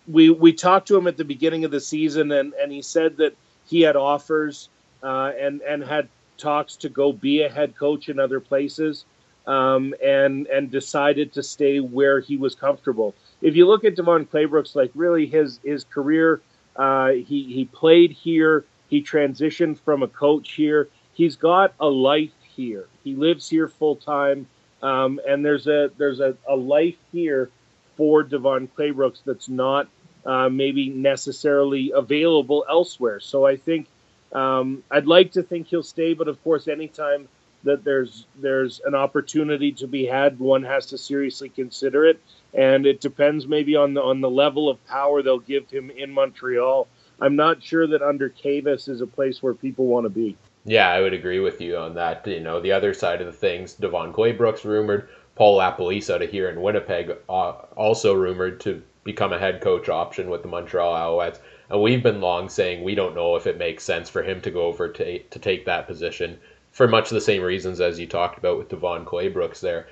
we 0.08 0.30
we 0.30 0.52
talked 0.52 0.88
to 0.88 0.96
him 0.96 1.06
at 1.06 1.16
the 1.16 1.24
beginning 1.24 1.64
of 1.64 1.70
the 1.70 1.80
season, 1.80 2.32
and 2.32 2.54
and 2.54 2.72
he 2.72 2.82
said 2.82 3.16
that 3.18 3.36
he 3.66 3.82
had 3.82 3.96
offers 3.96 4.68
uh, 5.02 5.32
and 5.38 5.60
and 5.62 5.84
had 5.84 6.08
talks 6.40 6.76
to 6.76 6.88
go 6.88 7.12
be 7.12 7.42
a 7.42 7.48
head 7.48 7.76
coach 7.76 8.08
in 8.08 8.18
other 8.18 8.40
places, 8.40 9.04
um, 9.46 9.94
and 10.02 10.46
and 10.46 10.70
decided 10.70 11.32
to 11.34 11.42
stay 11.42 11.80
where 11.80 12.20
he 12.20 12.36
was 12.36 12.54
comfortable. 12.54 13.14
If 13.42 13.56
you 13.56 13.66
look 13.66 13.84
at 13.84 13.96
DeVone 13.96 14.26
Claybrooks, 14.28 14.74
like 14.74 14.90
really 14.94 15.26
his 15.26 15.60
his 15.64 15.84
career, 15.84 16.40
uh, 16.76 17.10
he 17.10 17.44
he 17.44 17.64
played 17.64 18.12
here. 18.12 18.64
He 18.88 19.02
transitioned 19.02 19.78
from 19.78 20.02
a 20.02 20.08
coach 20.08 20.52
here. 20.52 20.88
He's 21.14 21.36
got 21.36 21.74
a 21.78 21.86
life 21.86 22.32
here. 22.56 22.86
He 23.04 23.14
lives 23.14 23.48
here 23.48 23.68
full 23.68 23.96
time, 23.96 24.46
um, 24.82 25.20
and 25.28 25.44
there's 25.44 25.66
a 25.66 25.90
there's 25.96 26.20
a, 26.20 26.36
a 26.48 26.56
life 26.56 26.98
here 27.12 27.50
for 27.96 28.24
DeVone 28.24 28.68
Claybrooks 28.76 29.22
that's 29.24 29.48
not 29.48 29.88
uh, 30.24 30.48
maybe 30.48 30.88
necessarily 30.88 31.92
available 31.94 32.64
elsewhere. 32.68 33.20
So 33.20 33.46
I 33.46 33.56
think 33.56 33.86
Um, 34.32 34.82
I'd 34.90 35.06
like 35.06 35.32
to 35.32 35.42
think 35.42 35.68
he'll 35.68 35.82
stay, 35.82 36.14
but 36.14 36.28
of 36.28 36.42
course, 36.44 36.68
anytime 36.68 37.28
that 37.64 37.84
there's 37.84 38.26
there's 38.40 38.80
an 38.84 38.94
opportunity 38.94 39.72
to 39.72 39.86
be 39.86 40.06
had, 40.06 40.38
one 40.38 40.62
has 40.62 40.86
to 40.86 40.98
seriously 40.98 41.48
consider 41.48 42.06
it, 42.06 42.20
and 42.54 42.86
it 42.86 43.00
depends 43.00 43.46
maybe 43.46 43.76
on 43.76 43.94
the 43.94 44.02
on 44.02 44.20
the 44.20 44.30
level 44.30 44.68
of 44.68 44.84
power 44.86 45.22
they'll 45.22 45.38
give 45.38 45.68
him 45.70 45.90
in 45.90 46.10
Montreal. 46.10 46.88
I'm 47.20 47.36
not 47.36 47.62
sure 47.62 47.86
that 47.86 48.02
under 48.02 48.30
Kavis 48.30 48.88
is 48.88 49.00
a 49.00 49.06
place 49.06 49.42
where 49.42 49.52
people 49.52 49.86
want 49.86 50.04
to 50.04 50.10
be. 50.10 50.36
Yeah, 50.64 50.90
I 50.90 51.00
would 51.00 51.12
agree 51.12 51.40
with 51.40 51.60
you 51.60 51.76
on 51.76 51.94
that. 51.94 52.26
You 52.26 52.40
know, 52.40 52.60
the 52.60 52.72
other 52.72 52.94
side 52.94 53.20
of 53.20 53.26
the 53.26 53.32
things, 53.32 53.74
DeVone 53.74 54.12
Claybrooks 54.12 54.64
rumored, 54.64 55.08
Paul 55.34 55.58
LaPolice 55.58 56.12
out 56.12 56.22
of 56.22 56.30
here 56.30 56.50
in 56.50 56.60
Winnipeg 56.60 57.16
uh, 57.28 57.52
also 57.76 58.14
rumored 58.14 58.60
to 58.60 58.82
become 59.04 59.32
a 59.32 59.38
head 59.38 59.60
coach 59.60 59.88
option 59.88 60.28
with 60.28 60.42
the 60.42 60.48
Montreal 60.48 60.92
Alouettes. 60.92 61.40
And 61.70 61.80
we've 61.80 62.02
been 62.02 62.20
long 62.20 62.48
saying 62.48 62.82
we 62.82 62.96
don't 62.96 63.14
know 63.14 63.36
if 63.36 63.46
it 63.46 63.56
makes 63.56 63.84
sense 63.84 64.10
for 64.10 64.22
him 64.22 64.40
to 64.40 64.50
go 64.50 64.62
over 64.62 64.88
to, 64.88 65.18
to 65.20 65.38
take 65.38 65.64
that 65.66 65.86
position 65.86 66.38
for 66.72 66.88
much 66.88 67.10
the 67.10 67.20
same 67.20 67.42
reasons 67.42 67.80
as 67.80 67.98
you 67.98 68.06
talked 68.06 68.38
about 68.38 68.58
with 68.58 68.68
DeVone 68.68 69.04
Claybrooks 69.04 69.60
there. 69.60 69.86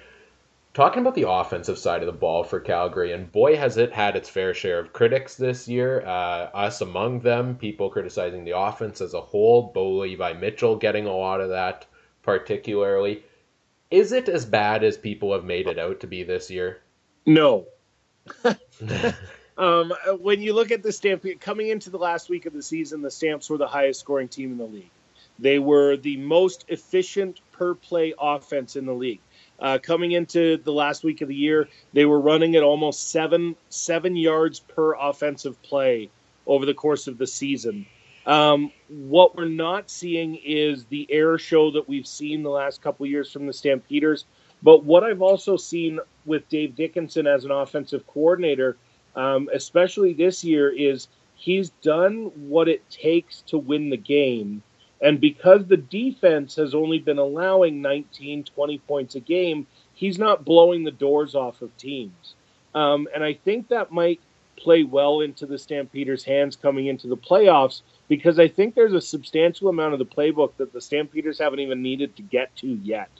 Talking 0.74 1.00
about 1.00 1.14
the 1.14 1.28
offensive 1.28 1.78
side 1.78 2.02
of 2.02 2.06
the 2.06 2.12
ball 2.12 2.44
for 2.44 2.60
Calgary, 2.60 3.12
and 3.12 3.32
boy, 3.32 3.56
has 3.56 3.76
it 3.76 3.92
had 3.92 4.16
its 4.16 4.28
fair 4.28 4.54
share 4.54 4.78
of 4.78 4.92
critics 4.92 5.34
this 5.36 5.66
year, 5.66 6.02
uh, 6.06 6.50
us 6.54 6.80
among 6.80 7.20
them, 7.20 7.56
people 7.56 7.90
criticizing 7.90 8.44
the 8.44 8.56
offense 8.56 9.00
as 9.00 9.14
a 9.14 9.20
whole, 9.20 9.72
Bo 9.72 9.98
Levi 9.98 10.34
Mitchell 10.34 10.76
getting 10.76 11.06
a 11.06 11.16
lot 11.16 11.40
of 11.40 11.48
that 11.48 11.86
particularly. 12.22 13.24
Is 13.90 14.12
it 14.12 14.28
as 14.28 14.44
bad 14.44 14.84
as 14.84 14.96
people 14.96 15.32
have 15.32 15.44
made 15.44 15.66
it 15.66 15.78
out 15.78 16.00
to 16.00 16.06
be 16.06 16.22
this 16.22 16.50
year? 16.50 16.80
No. 17.24 17.66
um, 19.58 19.92
when 20.20 20.40
you 20.40 20.54
look 20.54 20.70
at 20.70 20.82
the 20.82 20.92
Stampede, 20.92 21.40
coming 21.40 21.68
into 21.68 21.90
the 21.90 21.98
last 21.98 22.30
week 22.30 22.46
of 22.46 22.52
the 22.52 22.62
season, 22.62 23.02
the 23.02 23.10
Stamps 23.10 23.50
were 23.50 23.58
the 23.58 23.66
highest 23.66 24.00
scoring 24.00 24.28
team 24.28 24.52
in 24.52 24.58
the 24.58 24.64
league. 24.64 24.90
They 25.38 25.58
were 25.58 25.96
the 25.96 26.16
most 26.16 26.64
efficient 26.68 27.40
per 27.52 27.74
play 27.74 28.14
offense 28.18 28.76
in 28.76 28.86
the 28.86 28.94
league. 28.94 29.20
Uh, 29.60 29.78
coming 29.82 30.12
into 30.12 30.56
the 30.58 30.72
last 30.72 31.02
week 31.02 31.20
of 31.20 31.28
the 31.28 31.34
year, 31.34 31.68
they 31.92 32.04
were 32.04 32.20
running 32.20 32.54
at 32.54 32.62
almost 32.62 33.10
seven 33.10 33.56
seven 33.68 34.16
yards 34.16 34.60
per 34.60 34.94
offensive 34.94 35.60
play 35.62 36.10
over 36.46 36.64
the 36.64 36.74
course 36.74 37.08
of 37.08 37.18
the 37.18 37.26
season. 37.26 37.86
Um, 38.26 38.72
what 38.88 39.36
we're 39.36 39.48
not 39.48 39.90
seeing 39.90 40.36
is 40.36 40.84
the 40.84 41.06
air 41.10 41.38
show 41.38 41.70
that 41.72 41.88
we've 41.88 42.06
seen 42.06 42.42
the 42.42 42.50
last 42.50 42.82
couple 42.82 43.06
years 43.06 43.32
from 43.32 43.46
the 43.46 43.52
Stampeders. 43.52 44.26
But 44.62 44.84
what 44.84 45.04
I've 45.04 45.22
also 45.22 45.56
seen 45.56 46.00
with 46.26 46.48
Dave 46.48 46.76
Dickenson 46.76 47.26
as 47.26 47.44
an 47.44 47.50
offensive 47.50 48.06
coordinator, 48.06 48.76
um, 49.18 49.50
especially 49.52 50.14
this 50.14 50.42
year, 50.42 50.70
is 50.70 51.08
he's 51.34 51.70
done 51.82 52.30
what 52.48 52.68
it 52.68 52.88
takes 52.88 53.42
to 53.42 53.58
win 53.58 53.90
the 53.90 53.96
game 53.96 54.62
and 55.00 55.20
because 55.20 55.66
the 55.66 55.76
defense 55.76 56.56
has 56.56 56.74
only 56.74 56.98
been 56.98 57.18
allowing 57.18 57.80
19, 57.80 58.44
20 58.44 58.78
points 58.78 59.14
a 59.14 59.20
game, 59.20 59.66
he's 59.94 60.18
not 60.18 60.44
blowing 60.44 60.84
the 60.84 60.90
doors 60.90 61.34
off 61.34 61.62
of 61.62 61.76
teams. 61.76 62.34
Um, 62.74 63.08
and 63.14 63.22
I 63.22 63.34
think 63.34 63.68
that 63.68 63.92
might 63.92 64.20
play 64.56 64.82
well 64.82 65.20
into 65.20 65.46
the 65.46 65.58
Stampeders' 65.58 66.24
hands 66.24 66.56
coming 66.56 66.88
into 66.88 67.06
the 67.06 67.16
playoffs 67.16 67.82
because 68.08 68.38
I 68.40 68.48
think 68.48 68.74
there's 68.74 68.92
a 68.92 69.00
substantial 69.00 69.68
amount 69.68 69.92
of 69.92 70.00
the 70.00 70.04
playbook 70.04 70.52
that 70.56 70.72
the 70.72 70.80
Stampeders 70.80 71.38
haven't 71.38 71.60
even 71.60 71.80
needed 71.80 72.16
to 72.16 72.22
get 72.22 72.54
to 72.56 72.66
yet, 72.66 73.10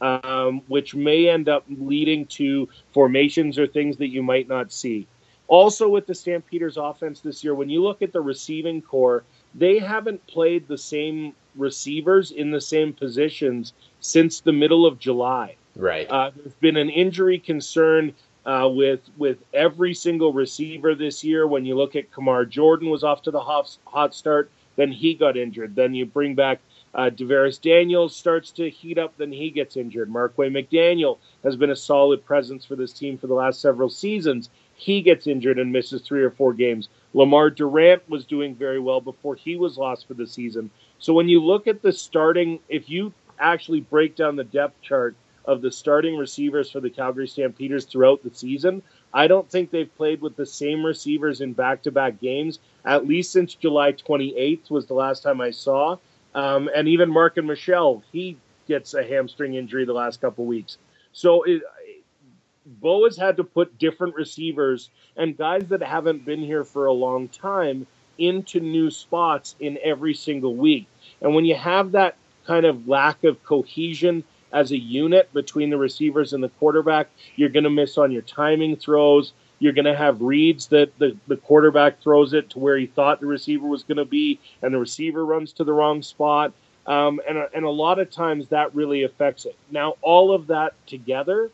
um, 0.00 0.62
which 0.68 0.94
may 0.94 1.28
end 1.28 1.48
up 1.48 1.64
leading 1.68 2.26
to 2.26 2.68
formations 2.92 3.58
or 3.58 3.66
things 3.66 3.96
that 3.96 4.08
you 4.08 4.22
might 4.22 4.46
not 4.46 4.72
see. 4.72 5.08
Also, 5.48 5.88
with 5.88 6.06
the 6.06 6.14
Stampeders' 6.14 6.76
offense 6.76 7.20
this 7.20 7.44
year, 7.44 7.54
when 7.54 7.68
you 7.68 7.82
look 7.82 8.02
at 8.02 8.12
the 8.12 8.20
receiving 8.20 8.82
core, 8.82 9.24
they 9.54 9.78
haven't 9.78 10.26
played 10.26 10.66
the 10.66 10.78
same 10.78 11.34
receivers 11.54 12.32
in 12.32 12.50
the 12.50 12.60
same 12.60 12.92
positions 12.92 13.72
since 14.00 14.40
the 14.40 14.52
middle 14.52 14.86
of 14.86 14.98
July. 14.98 15.56
Right. 15.76 16.10
Uh, 16.10 16.30
there's 16.34 16.54
been 16.54 16.76
an 16.76 16.90
injury 16.90 17.38
concern 17.38 18.14
uh, 18.44 18.68
with 18.72 19.00
with 19.16 19.38
every 19.52 19.94
single 19.94 20.32
receiver 20.32 20.94
this 20.94 21.22
year. 21.22 21.46
When 21.46 21.64
you 21.64 21.76
look 21.76 21.96
at 21.96 22.10
Kamar 22.12 22.44
Jorden 22.44 22.90
was 22.90 23.04
off 23.04 23.22
to 23.22 23.30
the 23.30 23.40
hot, 23.40 23.76
hot 23.86 24.14
start, 24.14 24.50
then 24.76 24.90
he 24.90 25.14
got 25.14 25.36
injured. 25.36 25.74
Then 25.74 25.94
you 25.94 26.06
bring 26.06 26.34
back 26.34 26.60
uh, 26.96 27.10
Daniels 27.10 28.16
starts 28.16 28.50
to 28.52 28.70
heat 28.70 28.96
up, 28.96 29.14
then 29.18 29.30
he 29.30 29.50
gets 29.50 29.76
injured. 29.76 30.08
Marquay 30.08 30.48
McDaniel 30.48 31.18
has 31.44 31.54
been 31.54 31.70
a 31.70 31.76
solid 31.76 32.24
presence 32.24 32.64
for 32.64 32.74
this 32.74 32.94
team 32.94 33.18
for 33.18 33.26
the 33.26 33.34
last 33.34 33.60
several 33.60 33.90
seasons. 33.90 34.48
He 34.76 35.00
gets 35.00 35.26
injured 35.26 35.58
and 35.58 35.72
misses 35.72 36.02
three 36.02 36.22
or 36.22 36.30
four 36.30 36.52
games. 36.52 36.88
Lemar 37.14 37.54
Durant 37.54 38.08
was 38.08 38.26
doing 38.26 38.54
very 38.54 38.78
well 38.78 39.00
before 39.00 39.34
he 39.34 39.56
was 39.56 39.78
lost 39.78 40.06
for 40.06 40.14
the 40.14 40.26
season. 40.26 40.70
So 40.98 41.14
when 41.14 41.28
you 41.28 41.42
look 41.42 41.66
at 41.66 41.82
the 41.82 41.92
starting, 41.92 42.60
if 42.68 42.88
you 42.90 43.12
actually 43.38 43.80
break 43.80 44.16
down 44.16 44.36
the 44.36 44.44
depth 44.44 44.80
chart 44.82 45.16
of 45.46 45.62
the 45.62 45.70
starting 45.70 46.16
receivers 46.16 46.70
for 46.70 46.80
the 46.80 46.90
Calgary 46.90 47.26
Stampeders 47.26 47.86
throughout 47.86 48.22
the 48.22 48.34
season, 48.34 48.82
I 49.14 49.28
don't 49.28 49.48
think 49.50 49.70
they've 49.70 49.96
played 49.96 50.20
with 50.20 50.36
the 50.36 50.44
same 50.44 50.84
receivers 50.84 51.40
in 51.40 51.54
back 51.54 51.82
to 51.82 51.90
back 51.90 52.20
games, 52.20 52.58
at 52.84 53.06
least 53.06 53.32
since 53.32 53.54
July 53.54 53.92
28th 53.92 54.70
was 54.70 54.86
the 54.86 54.94
last 54.94 55.22
time 55.22 55.40
I 55.40 55.52
saw. 55.52 55.96
Um, 56.34 56.68
and 56.76 56.86
even 56.86 57.10
Marken 57.10 57.46
Michel, 57.46 58.02
he 58.12 58.36
gets 58.68 58.92
a 58.92 59.02
hamstring 59.02 59.54
injury 59.54 59.86
the 59.86 59.94
last 59.94 60.20
couple 60.20 60.44
weeks. 60.44 60.76
So 61.12 61.44
it, 61.44 61.62
Bo 62.66 63.04
has 63.04 63.16
had 63.16 63.36
to 63.36 63.44
put 63.44 63.78
different 63.78 64.16
receivers 64.16 64.90
and 65.16 65.36
guys 65.36 65.66
that 65.68 65.82
haven't 65.82 66.24
been 66.24 66.40
here 66.40 66.64
for 66.64 66.86
a 66.86 66.92
long 66.92 67.28
time 67.28 67.86
into 68.18 68.60
new 68.60 68.90
spots 68.90 69.54
in 69.60 69.78
every 69.84 70.14
single 70.14 70.56
week. 70.56 70.88
And 71.20 71.34
when 71.34 71.44
you 71.44 71.54
have 71.54 71.92
that 71.92 72.16
kind 72.46 72.66
of 72.66 72.88
lack 72.88 73.22
of 73.24 73.42
cohesion 73.44 74.24
as 74.52 74.72
a 74.72 74.78
unit 74.78 75.32
between 75.32 75.70
the 75.70 75.76
receivers 75.76 76.32
and 76.32 76.42
the 76.42 76.48
quarterback, 76.48 77.08
you're 77.36 77.48
going 77.50 77.64
to 77.64 77.70
miss 77.70 77.98
on 77.98 78.10
your 78.10 78.22
timing 78.22 78.76
throws. 78.76 79.32
You're 79.58 79.72
going 79.72 79.86
to 79.86 79.96
have 79.96 80.20
reads 80.20 80.66
that 80.68 80.98
the, 80.98 81.16
the 81.28 81.36
quarterback 81.36 82.00
throws 82.02 82.32
it 82.32 82.50
to 82.50 82.58
where 82.58 82.76
he 82.76 82.86
thought 82.86 83.20
the 83.20 83.26
receiver 83.26 83.66
was 83.66 83.84
going 83.84 83.98
to 83.98 84.04
be, 84.04 84.40
and 84.62 84.74
the 84.74 84.78
receiver 84.78 85.24
runs 85.24 85.52
to 85.54 85.64
the 85.64 85.72
wrong 85.72 86.02
spot. 86.02 86.52
Um, 86.86 87.20
and, 87.28 87.38
and 87.54 87.64
a 87.64 87.70
lot 87.70 87.98
of 87.98 88.10
times 88.10 88.48
that 88.48 88.74
really 88.74 89.02
affects 89.02 89.44
it. 89.44 89.56
Now, 89.70 89.94
all 90.02 90.32
of 90.32 90.48
that 90.48 90.74
together 90.86 91.50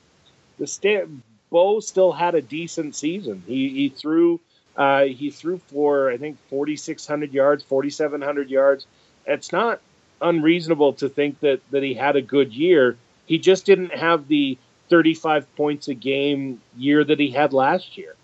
the 0.63 0.69
stand, 0.69 1.23
Bo 1.51 1.81
still 1.81 2.13
had 2.13 2.37
a 2.37 2.41
decent 2.41 2.95
season. 2.95 3.43
He 3.49 3.69
he 3.71 3.89
threw 3.89 4.39
uh, 4.77 5.03
he 5.03 5.31
threw 5.31 5.59
for 5.59 6.09
I 6.09 6.19
think 6.19 6.39
4,600 6.51 7.35
yards, 7.35 7.65
4,700 7.65 8.49
yards. 8.49 8.87
It's 9.27 9.51
not 9.51 9.81
unreasonable 10.21 10.93
to 10.95 11.09
think 11.09 11.41
that 11.41 11.61
that 11.73 11.83
he 11.83 11.95
had 11.95 12.15
a 12.15 12.23
good 12.23 12.53
year. 12.53 12.97
He 13.27 13.39
just 13.39 13.67
didn't 13.67 13.93
have 13.93 14.29
the 14.29 14.57
35 14.89 15.57
points 15.57 15.89
a 15.89 15.95
game 15.95 16.61
year 16.77 17.03
that 17.03 17.19
he 17.19 17.31
had 17.31 17.53
last 17.53 17.99
year. 17.99 18.15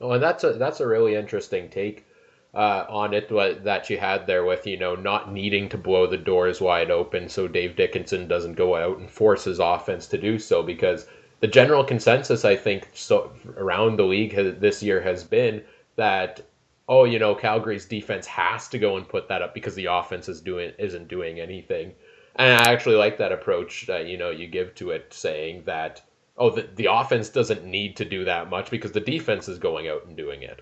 Oh, 0.00 0.10
and 0.10 0.22
that's 0.22 0.42
a 0.42 0.54
that's 0.54 0.80
a 0.80 0.88
really 0.88 1.14
interesting 1.14 1.70
take 1.70 2.04
uh, 2.52 2.84
on 2.88 3.14
it 3.14 3.28
that 3.62 3.90
you 3.90 3.96
had 3.96 4.26
there 4.26 4.44
with 4.44 4.66
you 4.66 4.76
know 4.76 4.96
not 4.96 5.32
needing 5.32 5.68
to 5.68 5.78
blow 5.78 6.08
the 6.08 6.16
doors 6.16 6.60
wide 6.60 6.90
open 6.90 7.28
so 7.28 7.46
Dave 7.46 7.76
Dickenson 7.76 8.26
doesn't 8.26 8.54
go 8.54 8.74
out 8.74 8.98
and 8.98 9.08
force 9.08 9.44
his 9.44 9.60
offense 9.60 10.08
to 10.08 10.18
do 10.18 10.40
so 10.40 10.64
because 10.64 11.06
the 11.40 11.46
general 11.46 11.84
consensus 11.84 12.44
I 12.44 12.56
think 12.56 12.88
so 12.94 13.32
around 13.56 13.96
the 13.96 14.04
league 14.04 14.32
has, 14.32 14.58
this 14.58 14.82
year 14.82 15.00
has 15.00 15.24
been 15.24 15.62
that 15.96 16.40
oh 16.88 17.04
you 17.04 17.18
know 17.18 17.34
Calgary's 17.34 17.86
defense 17.86 18.26
has 18.26 18.68
to 18.68 18.78
go 18.78 18.96
and 18.96 19.08
put 19.08 19.28
that 19.28 19.42
up 19.42 19.54
because 19.54 19.74
the 19.74 19.86
offense 19.86 20.28
is 20.28 20.40
doing 20.40 20.72
isn't 20.78 21.08
doing 21.08 21.40
anything. 21.40 21.92
And 22.36 22.60
I 22.60 22.72
actually 22.72 22.96
like 22.96 23.18
that 23.18 23.32
approach 23.32 23.86
that 23.86 24.06
you 24.06 24.16
know 24.16 24.30
you 24.30 24.46
give 24.46 24.74
to 24.76 24.90
it, 24.90 25.12
saying 25.12 25.64
that 25.66 26.02
oh 26.36 26.50
the 26.50 26.68
the 26.76 26.86
offense 26.90 27.28
doesn't 27.28 27.64
need 27.64 27.96
to 27.96 28.04
do 28.04 28.24
that 28.24 28.50
much 28.50 28.70
because 28.70 28.92
the 28.92 29.00
defense 29.00 29.48
is 29.48 29.58
going 29.58 29.88
out 29.88 30.06
and 30.06 30.16
doing 30.16 30.42
it. 30.42 30.60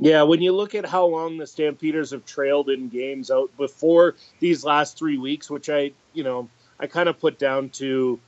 Yeah, 0.00 0.22
when 0.22 0.40
you 0.40 0.52
look 0.52 0.76
at 0.76 0.86
how 0.86 1.06
long 1.06 1.38
the 1.38 1.46
Stampeders 1.46 2.12
have 2.12 2.24
trailed 2.24 2.70
in 2.70 2.88
games 2.88 3.32
out 3.32 3.50
before 3.56 4.14
these 4.38 4.64
last 4.64 4.96
three 4.96 5.18
weeks, 5.18 5.50
which 5.50 5.68
I 5.68 5.90
you 6.12 6.22
know 6.22 6.48
I 6.78 6.86
kind 6.86 7.08
of 7.08 7.18
put 7.18 7.38
down 7.38 7.70
to 7.70 8.20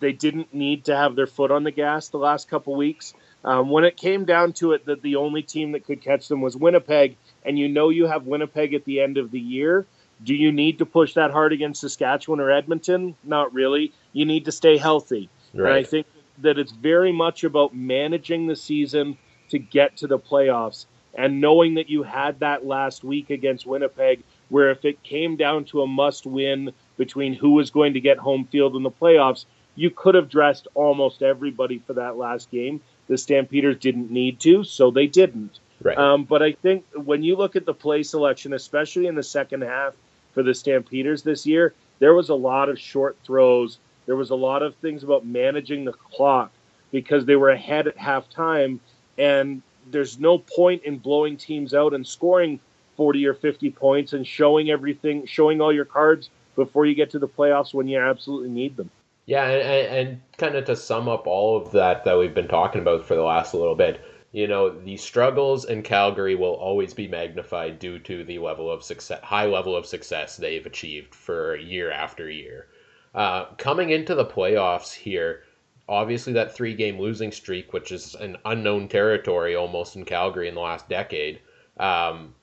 they 0.00 0.12
didn't 0.12 0.52
need 0.52 0.84
to 0.86 0.96
have 0.96 1.16
their 1.16 1.26
foot 1.26 1.50
on 1.50 1.64
the 1.64 1.70
gas 1.70 2.08
the 2.08 2.18
last 2.18 2.48
couple 2.48 2.74
weeks. 2.74 3.14
Um, 3.44 3.68
when 3.70 3.84
it 3.84 3.96
came 3.96 4.24
down 4.24 4.54
to 4.54 4.72
it, 4.72 4.86
that 4.86 5.02
the 5.02 5.16
only 5.16 5.42
team 5.42 5.72
that 5.72 5.84
could 5.84 6.00
catch 6.00 6.28
them 6.28 6.40
was 6.40 6.56
Winnipeg, 6.56 7.16
and 7.44 7.58
you 7.58 7.68
know 7.68 7.90
you 7.90 8.06
have 8.06 8.26
Winnipeg 8.26 8.72
at 8.74 8.84
the 8.84 9.00
end 9.00 9.18
of 9.18 9.30
the 9.30 9.40
year. 9.40 9.86
Do 10.22 10.34
you 10.34 10.52
need 10.52 10.78
to 10.78 10.86
push 10.86 11.14
that 11.14 11.30
hard 11.30 11.52
against 11.52 11.82
Saskatchewan 11.82 12.40
or 12.40 12.50
Edmonton? 12.50 13.16
Not 13.22 13.52
really. 13.52 13.92
You 14.12 14.24
need 14.24 14.46
to 14.46 14.52
stay 14.52 14.78
healthy. 14.78 15.28
Right. 15.52 15.68
And 15.68 15.78
I 15.78 15.82
think 15.82 16.06
that 16.38 16.58
it's 16.58 16.72
very 16.72 17.12
much 17.12 17.44
about 17.44 17.74
managing 17.74 18.46
the 18.46 18.56
season 18.56 19.18
to 19.50 19.58
get 19.58 19.98
to 19.98 20.06
the 20.06 20.18
playoffs 20.18 20.86
and 21.14 21.40
knowing 21.40 21.74
that 21.74 21.88
you 21.88 22.02
had 22.02 22.40
that 22.40 22.66
last 22.66 23.04
week 23.04 23.30
against 23.30 23.66
Winnipeg, 23.66 24.22
where 24.48 24.70
if 24.70 24.84
it 24.84 25.02
came 25.02 25.36
down 25.36 25.64
to 25.66 25.82
a 25.82 25.86
must 25.86 26.26
win 26.26 26.72
between 26.96 27.34
who 27.34 27.50
was 27.50 27.70
going 27.70 27.94
to 27.94 28.00
get 28.00 28.18
home 28.18 28.44
field 28.44 28.74
in 28.76 28.82
the 28.82 28.90
playoffs, 28.90 29.44
you 29.76 29.90
could 29.90 30.14
have 30.14 30.28
dressed 30.28 30.68
almost 30.74 31.22
everybody 31.22 31.78
for 31.78 31.94
that 31.94 32.16
last 32.16 32.50
game. 32.50 32.80
The 33.08 33.18
Stampeders 33.18 33.78
didn't 33.78 34.10
need 34.10 34.40
to, 34.40 34.64
so 34.64 34.90
they 34.90 35.06
didn't. 35.06 35.58
Right. 35.82 35.98
Um, 35.98 36.24
but 36.24 36.42
I 36.42 36.52
think 36.52 36.84
when 36.94 37.22
you 37.22 37.36
look 37.36 37.56
at 37.56 37.66
the 37.66 37.74
play 37.74 38.02
selection, 38.02 38.52
especially 38.52 39.06
in 39.06 39.14
the 39.14 39.22
second 39.22 39.62
half 39.62 39.94
for 40.32 40.42
the 40.42 40.54
Stampeders 40.54 41.22
this 41.22 41.46
year, 41.46 41.74
there 41.98 42.14
was 42.14 42.28
a 42.28 42.34
lot 42.34 42.68
of 42.68 42.78
short 42.78 43.16
throws. 43.24 43.78
There 44.06 44.16
was 44.16 44.30
a 44.30 44.34
lot 44.34 44.62
of 44.62 44.74
things 44.76 45.02
about 45.02 45.26
managing 45.26 45.84
the 45.84 45.92
clock 45.92 46.52
because 46.90 47.24
they 47.24 47.36
were 47.36 47.50
ahead 47.50 47.86
at 47.88 47.96
halftime, 47.96 48.78
and 49.18 49.62
there's 49.90 50.18
no 50.18 50.38
point 50.38 50.84
in 50.84 50.98
blowing 50.98 51.36
teams 51.36 51.74
out 51.74 51.92
and 51.92 52.06
scoring 52.06 52.60
40 52.96 53.26
or 53.26 53.34
50 53.34 53.70
points 53.70 54.12
and 54.12 54.26
showing 54.26 54.70
everything, 54.70 55.26
showing 55.26 55.60
all 55.60 55.72
your 55.72 55.84
cards 55.84 56.30
before 56.54 56.86
you 56.86 56.94
get 56.94 57.10
to 57.10 57.18
the 57.18 57.28
playoffs 57.28 57.74
when 57.74 57.88
you 57.88 57.98
absolutely 57.98 58.48
need 58.50 58.76
them. 58.76 58.90
Yeah, 59.26 59.46
and, 59.46 60.08
and 60.08 60.20
kind 60.36 60.54
of 60.54 60.64
to 60.66 60.76
sum 60.76 61.08
up 61.08 61.26
all 61.26 61.56
of 61.56 61.72
that 61.72 62.04
that 62.04 62.18
we've 62.18 62.34
been 62.34 62.48
talking 62.48 62.82
about 62.82 63.04
for 63.04 63.14
the 63.14 63.22
last 63.22 63.54
little 63.54 63.74
bit, 63.74 64.00
you 64.32 64.46
know, 64.48 64.68
the 64.68 64.96
struggles 64.96 65.64
in 65.64 65.82
Calgary 65.82 66.34
will 66.34 66.54
always 66.54 66.92
be 66.92 67.06
magnified 67.08 67.78
due 67.78 67.98
to 68.00 68.24
the 68.24 68.38
level 68.38 68.70
of 68.70 68.82
success, 68.82 69.20
high 69.22 69.46
level 69.46 69.76
of 69.76 69.86
success 69.86 70.36
they've 70.36 70.66
achieved 70.66 71.14
for 71.14 71.56
year 71.56 71.90
after 71.90 72.28
year. 72.28 72.66
Uh, 73.14 73.44
coming 73.58 73.90
into 73.90 74.14
the 74.14 74.24
playoffs 74.24 74.92
here, 74.92 75.44
obviously 75.88 76.32
that 76.32 76.54
three 76.54 76.74
game 76.74 76.98
losing 76.98 77.30
streak, 77.30 77.72
which 77.72 77.92
is 77.92 78.14
an 78.16 78.36
unknown 78.44 78.88
territory 78.88 79.54
almost 79.54 79.96
in 79.96 80.04
Calgary 80.04 80.48
in 80.48 80.54
the 80.54 80.60
last 80.60 80.88
decade. 80.88 81.40
Um, 81.76 82.34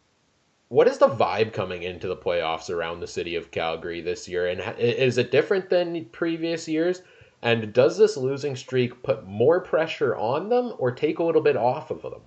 what 0.71 0.87
is 0.87 0.99
the 0.99 1.09
vibe 1.09 1.51
coming 1.51 1.83
into 1.83 2.07
the 2.07 2.15
playoffs 2.15 2.69
around 2.69 3.01
the 3.01 3.07
city 3.07 3.35
of 3.35 3.51
Calgary 3.51 3.99
this 3.99 4.25
year? 4.25 4.47
And 4.47 4.61
is 4.79 5.17
it 5.17 5.29
different 5.29 5.69
than 5.69 6.05
previous 6.05 6.65
years? 6.65 7.01
And 7.41 7.73
does 7.73 7.97
this 7.97 8.15
losing 8.15 8.55
streak 8.55 9.03
put 9.03 9.27
more 9.27 9.59
pressure 9.59 10.15
on 10.15 10.47
them 10.47 10.71
or 10.77 10.93
take 10.93 11.19
a 11.19 11.23
little 11.25 11.41
bit 11.41 11.57
off 11.57 11.91
of 11.91 12.01
them? 12.01 12.21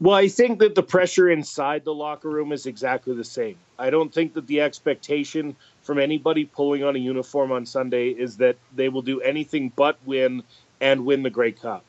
Well, 0.00 0.16
I 0.16 0.26
think 0.26 0.58
that 0.58 0.74
the 0.74 0.82
pressure 0.82 1.30
inside 1.30 1.84
the 1.84 1.94
locker 1.94 2.28
room 2.28 2.50
is 2.50 2.66
exactly 2.66 3.14
the 3.14 3.22
same. 3.22 3.54
I 3.78 3.90
don't 3.90 4.12
think 4.12 4.34
that 4.34 4.48
the 4.48 4.60
expectation 4.60 5.54
from 5.82 6.00
anybody 6.00 6.44
pulling 6.44 6.82
on 6.82 6.96
a 6.96 6.98
uniform 6.98 7.52
on 7.52 7.64
Sunday 7.64 8.08
is 8.08 8.36
that 8.38 8.56
they 8.74 8.88
will 8.88 9.02
do 9.02 9.20
anything 9.20 9.70
but 9.76 9.96
win 10.04 10.42
and 10.80 11.06
win 11.06 11.22
the 11.22 11.30
Grey 11.30 11.52
Cup. 11.52 11.84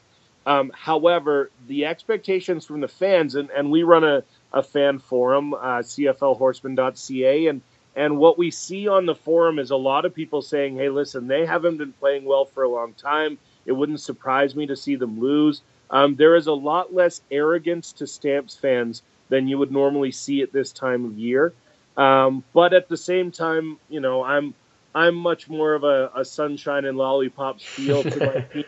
Um, 0.45 0.71
however, 0.75 1.51
the 1.67 1.85
expectations 1.85 2.65
from 2.65 2.81
the 2.81 2.87
fans, 2.87 3.35
and, 3.35 3.49
and 3.51 3.71
we 3.71 3.83
run 3.83 4.03
a, 4.03 4.23
a 4.53 4.63
fan 4.63 4.99
forum, 4.99 5.53
uh, 5.53 5.79
CFLHorseman.ca, 5.79 7.47
and 7.47 7.61
and 7.95 8.17
what 8.17 8.37
we 8.37 8.49
see 8.49 8.87
on 8.87 9.05
the 9.05 9.15
forum 9.15 9.59
is 9.59 9.69
a 9.69 9.75
lot 9.75 10.05
of 10.05 10.15
people 10.15 10.41
saying, 10.41 10.75
hey, 10.75 10.89
listen, 10.89 11.27
they 11.27 11.45
haven't 11.45 11.77
been 11.77 11.93
playing 11.93 12.25
well 12.25 12.45
for 12.45 12.63
a 12.63 12.69
long 12.69 12.93
time. 12.93 13.37
It 13.67 13.71
wouldn't 13.71 13.99
surprise 13.99 14.55
me 14.55 14.65
to 14.65 14.75
see 14.75 14.95
them 14.95 15.19
lose. 15.19 15.61
Um, 15.91 16.15
there 16.15 16.35
is 16.35 16.47
a 16.47 16.53
lot 16.53 16.93
less 16.93 17.21
arrogance 17.29 17.93
to 17.93 18.07
Stamps 18.07 18.55
fans 18.55 19.03
than 19.29 19.47
you 19.47 19.59
would 19.59 19.71
normally 19.71 20.11
see 20.11 20.41
at 20.41 20.51
this 20.51 20.71
time 20.71 21.05
of 21.05 21.19
year. 21.19 21.53
Um, 21.95 22.43
but 22.53 22.73
at 22.73 22.89
the 22.89 22.97
same 22.97 23.31
time, 23.31 23.77
you 23.89 23.99
know, 23.99 24.23
I'm 24.23 24.55
I'm 24.95 25.15
much 25.15 25.49
more 25.49 25.73
of 25.73 25.83
a, 25.83 26.11
a 26.15 26.25
sunshine 26.25 26.85
and 26.85 26.97
lollipops 26.97 27.63
feel 27.63 28.03
to 28.03 28.19
my 28.19 28.41
team. 28.53 28.65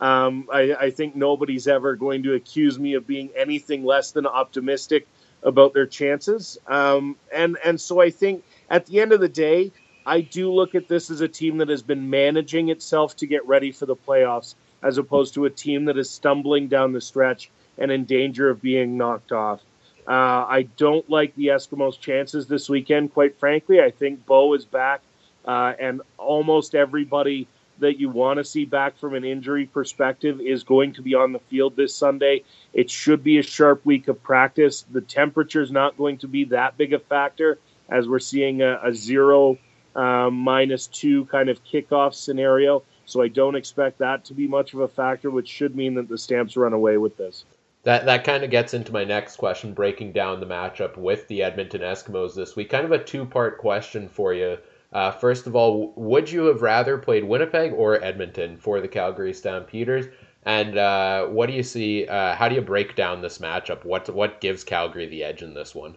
Um, 0.00 0.48
I, 0.52 0.74
I, 0.74 0.90
think 0.90 1.14
nobody's 1.14 1.68
ever 1.68 1.94
going 1.94 2.24
to 2.24 2.34
accuse 2.34 2.76
me 2.76 2.94
of 2.94 3.06
being 3.06 3.30
anything 3.36 3.84
less 3.84 4.10
than 4.10 4.26
optimistic 4.26 5.06
about 5.42 5.74
their 5.74 5.86
chances. 5.86 6.58
Um, 6.66 7.16
and 7.32 7.58
and 7.64 7.80
so 7.80 8.00
I 8.00 8.10
think 8.10 8.44
at 8.70 8.86
the 8.86 9.00
end 9.00 9.12
of 9.12 9.20
the 9.20 9.28
day, 9.28 9.72
I 10.06 10.20
do 10.20 10.52
look 10.52 10.74
at 10.74 10.88
this 10.88 11.10
as 11.10 11.20
a 11.20 11.28
team 11.28 11.58
that 11.58 11.68
has 11.68 11.82
been 11.82 12.10
managing 12.10 12.68
itself 12.70 13.16
to 13.16 13.26
get 13.26 13.46
ready 13.46 13.72
for 13.72 13.86
the 13.86 13.96
playoffs, 13.96 14.54
as 14.82 14.98
opposed 14.98 15.34
to 15.34 15.44
a 15.44 15.50
team 15.50 15.84
that 15.86 15.98
is 15.98 16.10
stumbling 16.10 16.68
down 16.68 16.92
the 16.92 17.00
stretch 17.00 17.50
and 17.78 17.90
in 17.90 18.04
danger 18.04 18.50
of 18.50 18.60
being 18.60 18.96
knocked 18.96 19.32
off. 19.32 19.60
Uh, 20.06 20.44
I 20.48 20.68
don't 20.76 21.08
like 21.08 21.34
the 21.36 21.48
Eskimos' 21.48 21.98
chances 21.98 22.48
this 22.48 22.68
weekend, 22.68 23.12
quite 23.14 23.38
frankly. 23.38 23.80
I 23.80 23.90
think 23.90 24.26
Bo 24.26 24.52
is 24.54 24.64
back, 24.64 25.00
uh, 25.44 25.74
and 25.78 26.02
almost 26.18 26.74
everybody 26.74 27.46
that 27.82 28.00
you 28.00 28.08
want 28.08 28.38
to 28.38 28.44
see 28.44 28.64
back 28.64 28.98
from 28.98 29.14
an 29.14 29.24
injury 29.24 29.66
perspective 29.66 30.40
is 30.40 30.64
going 30.64 30.94
to 30.94 31.02
be 31.02 31.14
on 31.14 31.32
the 31.32 31.38
field 31.38 31.76
this 31.76 31.94
Sunday. 31.94 32.42
It 32.72 32.90
should 32.90 33.22
be 33.22 33.38
a 33.38 33.42
sharp 33.42 33.84
week 33.84 34.08
of 34.08 34.22
practice. 34.22 34.84
The 34.90 35.00
temperature 35.00 35.62
is 35.62 35.70
not 35.70 35.96
going 35.96 36.18
to 36.18 36.28
be 36.28 36.44
that 36.46 36.76
big 36.76 36.92
a 36.92 36.98
factor 36.98 37.58
as 37.88 38.08
we're 38.08 38.18
seeing 38.18 38.62
a, 38.62 38.80
a 38.82 38.94
zero 38.94 39.58
um, 39.94 40.34
minus 40.34 40.86
two 40.86 41.26
kind 41.26 41.48
of 41.48 41.62
kickoff 41.64 42.14
scenario. 42.14 42.82
So 43.04 43.20
I 43.20 43.28
don't 43.28 43.56
expect 43.56 43.98
that 43.98 44.24
to 44.26 44.34
be 44.34 44.48
much 44.48 44.74
of 44.74 44.80
a 44.80 44.88
factor, 44.88 45.30
which 45.30 45.48
should 45.48 45.76
mean 45.76 45.94
that 45.94 46.08
the 46.08 46.16
Stamps 46.16 46.56
run 46.56 46.72
away 46.72 46.96
with 46.96 47.16
this. 47.16 47.44
That 47.84 48.06
that 48.06 48.22
kind 48.22 48.44
of 48.44 48.50
gets 48.50 48.74
into 48.74 48.92
my 48.92 49.04
next 49.04 49.36
question, 49.36 49.74
breaking 49.74 50.12
down 50.12 50.38
the 50.38 50.46
matchup 50.46 50.96
with 50.96 51.26
the 51.26 51.42
Edmonton 51.42 51.80
Eskimos 51.80 52.34
this 52.34 52.54
week. 52.54 52.70
Kind 52.70 52.84
of 52.84 52.92
a 52.92 53.02
two 53.02 53.26
part 53.26 53.58
question 53.58 54.08
for 54.08 54.32
you. 54.32 54.56
Uh, 54.92 55.10
first 55.10 55.46
of 55.46 55.56
all, 55.56 55.92
would 55.96 56.30
you 56.30 56.44
have 56.44 56.62
rather 56.62 56.98
played 56.98 57.24
Winnipeg 57.24 57.72
or 57.72 58.02
Edmonton 58.02 58.56
for 58.56 58.80
the 58.80 58.88
Calgary 58.88 59.32
Stampeders? 59.32 60.06
And 60.44 60.76
uh, 60.76 61.26
what 61.26 61.46
do 61.46 61.52
you 61.52 61.62
see? 61.62 62.06
Uh, 62.06 62.34
how 62.34 62.48
do 62.48 62.54
you 62.54 62.60
break 62.60 62.96
down 62.96 63.22
this 63.22 63.38
matchup? 63.38 63.84
What 63.84 64.08
what 64.10 64.40
gives 64.40 64.64
Calgary 64.64 65.06
the 65.06 65.22
edge 65.22 65.42
in 65.42 65.54
this 65.54 65.74
one? 65.74 65.96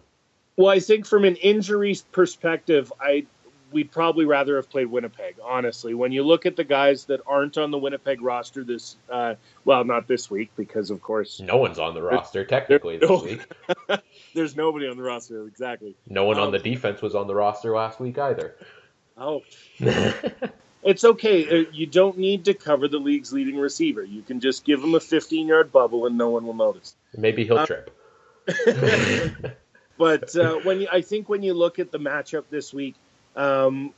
Well, 0.56 0.68
I 0.68 0.80
think 0.80 1.04
from 1.04 1.24
an 1.24 1.36
injuries 1.36 2.02
perspective, 2.02 2.92
I 3.00 3.26
we'd 3.72 3.90
probably 3.90 4.24
rather 4.24 4.56
have 4.56 4.70
played 4.70 4.86
Winnipeg. 4.86 5.36
Honestly, 5.42 5.94
when 5.94 6.12
you 6.12 6.22
look 6.22 6.46
at 6.46 6.56
the 6.56 6.64
guys 6.64 7.04
that 7.06 7.20
aren't 7.26 7.58
on 7.58 7.70
the 7.70 7.78
Winnipeg 7.78 8.22
roster 8.22 8.62
this, 8.62 8.96
uh, 9.10 9.34
well, 9.64 9.84
not 9.84 10.06
this 10.06 10.30
week 10.30 10.50
because 10.56 10.90
of 10.90 11.02
course 11.02 11.40
no 11.40 11.56
one's 11.56 11.78
on 11.78 11.94
the 11.94 12.02
roster 12.02 12.44
technically 12.44 12.98
this 12.98 13.10
no, 13.10 13.22
week. 13.22 13.46
there's 14.34 14.56
nobody 14.56 14.86
on 14.86 14.96
the 14.96 15.02
roster 15.02 15.46
exactly. 15.46 15.96
No 16.08 16.24
one 16.24 16.38
um, 16.38 16.44
on 16.44 16.52
the 16.52 16.58
defense 16.58 17.02
was 17.02 17.14
on 17.14 17.26
the 17.26 17.34
roster 17.34 17.74
last 17.74 18.00
week 18.00 18.18
either. 18.18 18.56
Oh. 19.16 19.42
it's 20.82 21.04
okay. 21.04 21.48
Uh, 21.48 21.64
you 21.72 21.86
don't 21.86 22.18
need 22.18 22.44
to 22.46 22.54
cover 22.54 22.88
the 22.88 22.98
league's 22.98 23.32
leading 23.32 23.56
receiver. 23.56 24.04
You 24.04 24.22
can 24.22 24.40
just 24.40 24.64
give 24.64 24.82
him 24.82 24.94
a 24.94 25.00
15 25.00 25.48
yard 25.48 25.72
bubble 25.72 26.06
and 26.06 26.18
no 26.18 26.30
one 26.30 26.46
will 26.46 26.54
notice. 26.54 26.94
Maybe 27.16 27.44
he'll 27.44 27.58
uh, 27.58 27.66
trip. 27.66 27.90
but 29.98 30.36
uh, 30.36 30.60
when 30.62 30.82
you, 30.82 30.88
I 30.92 31.00
think 31.00 31.28
when 31.28 31.42
you 31.42 31.54
look 31.54 31.78
at 31.78 31.90
the 31.90 31.98
matchup 31.98 32.44
this 32.50 32.72
week, 32.72 32.94
um, 33.34 33.92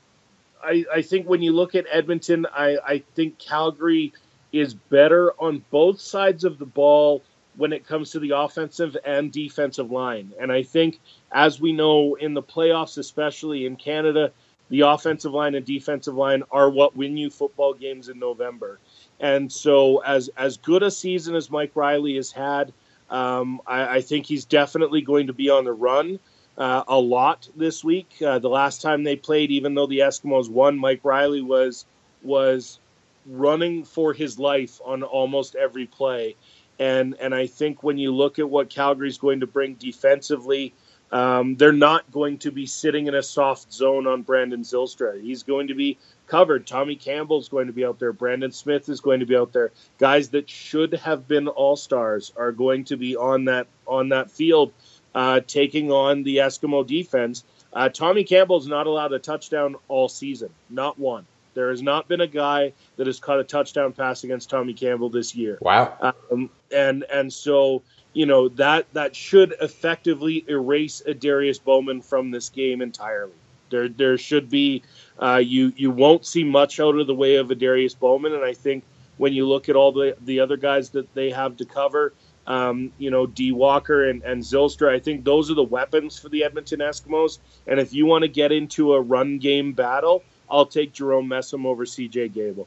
I, 0.62 0.85
I, 0.92 1.02
think 1.02 1.28
when 1.28 1.42
you 1.42 1.52
look 1.52 1.74
at 1.74 1.87
Edmonton, 1.90 2.46
I, 2.52 2.78
I 2.85 3.02
think 3.14 3.38
Calgary 3.38 4.12
is 4.52 4.74
better 4.74 5.33
on 5.38 5.64
both 5.70 6.00
sides 6.00 6.44
of 6.44 6.59
the 6.59 6.66
ball 6.66 7.22
when 7.57 7.72
it 7.72 7.87
comes 7.87 8.12
to 8.12 8.18
the 8.18 8.31
offensive 8.31 8.96
and 9.04 9.31
defensive 9.31 9.90
line. 9.90 10.33
And 10.40 10.50
I 10.50 10.62
think, 10.62 11.00
as 11.31 11.61
we 11.61 11.72
know 11.72 12.14
in 12.14 12.35
the 12.35 12.42
playoffs, 12.42 12.98
especially 12.98 13.66
in 13.66 13.76
Canada, 13.76 14.33
the 14.70 14.81
offensive 14.81 15.33
line 15.33 15.54
and 15.54 15.64
defensive 15.64 16.14
line 16.14 16.42
are 16.50 16.70
what 16.70 16.96
win 16.96 17.16
you 17.16 17.31
football 17.31 17.74
games 17.74 18.09
in 18.09 18.18
November. 18.18 18.78
And 19.20 19.50
so, 19.50 19.98
as 19.98 20.28
as 20.37 20.57
good 20.59 20.83
a 20.83 20.90
season 20.90 21.35
as 21.35 21.50
Mike 21.50 21.72
Reilly 21.74 22.16
has 22.16 22.31
had, 22.31 22.72
um, 23.11 23.61
I, 23.66 23.96
I, 23.96 24.00
think 24.02 24.26
he's 24.26 24.44
definitely 24.44 25.00
going 25.00 25.28
to 25.28 25.33
be 25.33 25.48
on 25.48 25.64
the 25.64 25.72
run 25.72 26.20
uh, 26.59 26.85
a 26.87 26.98
lot 26.98 27.48
this 27.57 27.83
week. 27.83 28.11
Uh, 28.24 28.38
the 28.38 28.50
last 28.50 28.83
time 28.83 29.02
they 29.02 29.16
played, 29.16 29.50
even 29.50 29.74
though 29.74 29.87
the 29.87 30.00
Eskimos 30.00 30.50
won, 30.50 30.78
Mike 30.78 31.00
Reilly 31.04 31.42
was 31.42 31.87
was 32.22 32.78
running 33.26 33.85
for 33.85 34.12
his 34.12 34.38
life 34.38 34.81
on 34.85 35.02
almost 35.02 35.54
every 35.54 35.87
play. 35.87 36.37
And 36.78 37.16
and 37.20 37.35
I 37.35 37.46
think 37.46 37.83
when 37.83 37.98
you 37.98 38.14
look 38.14 38.38
at 38.38 38.48
what 38.48 38.70
Calgary's 38.70 39.18
going 39.18 39.40
to 39.40 39.46
bring 39.46 39.74
defensively, 39.74 40.74
um, 41.11 41.57
they're 41.57 41.73
not 41.73 42.11
going 42.12 42.38
to 42.38 42.51
be 42.51 42.66
sitting 42.66 43.07
in 43.07 43.14
a 43.14 43.23
soft 43.23 43.73
zone 43.73 44.07
on 44.07 44.23
Brandon 44.23 44.62
Zylstra. 44.62 45.21
He's 45.21 45.42
going 45.42 45.68
to 45.68 45.75
be 45.75 45.99
covered. 46.27 46.66
Tommy 46.66 46.97
Campbell's 46.97 47.49
going 47.49 47.66
to 47.68 47.73
be 47.73 47.85
out 47.85 47.99
there. 47.99 48.12
Brandon 48.12 48.53
Smith 48.53 48.88
is 48.88 49.01
going 49.01 49.21
to 49.21 49.27
be 49.27 49.37
out 49.37 49.53
there. 49.53 49.73
Guys 49.99 50.29
that 50.31 50.49
should 50.49 50.94
have 50.94 51.27
been 51.27 51.49
all 51.49 51.77
stars 51.77 52.33
are 52.37 52.53
going 52.53 52.85
to 52.85 52.97
be 52.97 53.16
on 53.16 53.47
that 53.47 53.66
on 53.87 54.11
that 54.11 54.31
field, 54.31 54.73
uh, 55.14 55.40
taking 55.47 55.90
on 55.90 56.23
the 56.23 56.37
Eskimo 56.37 56.87
defense. 56.87 57.44
Uh, 57.73 57.88
Tommy 57.88 58.25
Campbell's 58.25 58.66
not 58.66 58.87
allowed 58.87 59.12
a 59.12 59.18
touchdown 59.18 59.77
all 59.88 60.09
season, 60.09 60.51
not 60.71 60.99
one. 60.99 61.27
There 61.55 61.71
has 61.71 61.83
not 61.83 62.07
been 62.07 62.21
a 62.21 62.27
guy 62.27 62.73
that 62.97 63.07
has 63.09 63.18
caught 63.18 63.40
a 63.40 63.44
touchdown 63.44 63.92
pass 63.92 64.23
against 64.23 64.49
Tommy 64.49 64.75
Campbell 64.75 65.11
this 65.11 65.35
year. 65.35 65.59
Wow. 65.61 66.14
Um, 66.31 66.51
and 66.71 67.05
and 67.12 67.33
so 67.33 67.83
you 68.18 68.26
know 68.26 68.48
that 68.48 68.92
that 68.94 69.14
should 69.14 69.54
effectively 69.61 70.44
erase 70.48 71.00
Adarius 71.07 71.62
Bowman 71.62 72.02
from 72.02 72.33
this 72.33 72.48
game 72.48 72.83
entirely. 72.83 73.38
There 73.70 73.88
there 73.88 74.18
should 74.18 74.50
be 74.50 74.83
uh, 75.22 75.37
you 75.37 75.72
you 75.76 75.92
won't 75.92 76.26
see 76.26 76.42
much 76.42 76.81
out 76.81 76.96
of 76.96 77.07
the 77.07 77.14
way 77.14 77.37
of 77.37 77.46
Adarius 77.46 77.96
Bowman, 77.96 78.33
and 78.33 78.42
I 78.42 78.54
think 78.54 78.83
when 79.18 79.33
you 79.33 79.46
look 79.46 79.68
at 79.68 79.76
all 79.76 79.92
the 79.92 80.16
the 80.20 80.40
other 80.40 80.57
guys 80.57 80.90
that 80.90 81.14
they 81.14 81.31
have 81.31 81.59
to 81.59 81.64
cover, 81.64 82.12
um, 82.48 82.90
you 82.98 83.12
know, 83.12 83.24
D 83.24 83.52
Walker 83.52 84.09
and, 84.09 84.20
and 84.24 84.42
Zylstra, 84.42 84.88
I 84.88 84.98
think 84.98 85.24
those 85.24 85.48
are 85.48 85.54
the 85.54 85.62
weapons 85.62 86.18
for 86.18 86.28
the 86.28 86.42
Edmonton 86.42 86.81
Eskimos. 86.81 87.38
And 87.68 87.78
if 87.78 87.92
you 87.92 88.04
want 88.04 88.22
to 88.22 88.28
get 88.28 88.50
into 88.50 88.94
a 88.94 89.00
run 89.00 89.38
game 89.38 89.74
battle, 89.74 90.24
I'll 90.50 90.66
take 90.66 90.92
Jerome 90.92 91.28
Messam 91.28 91.64
over 91.66 91.85
CJ 91.85 92.35
Gable. 92.35 92.66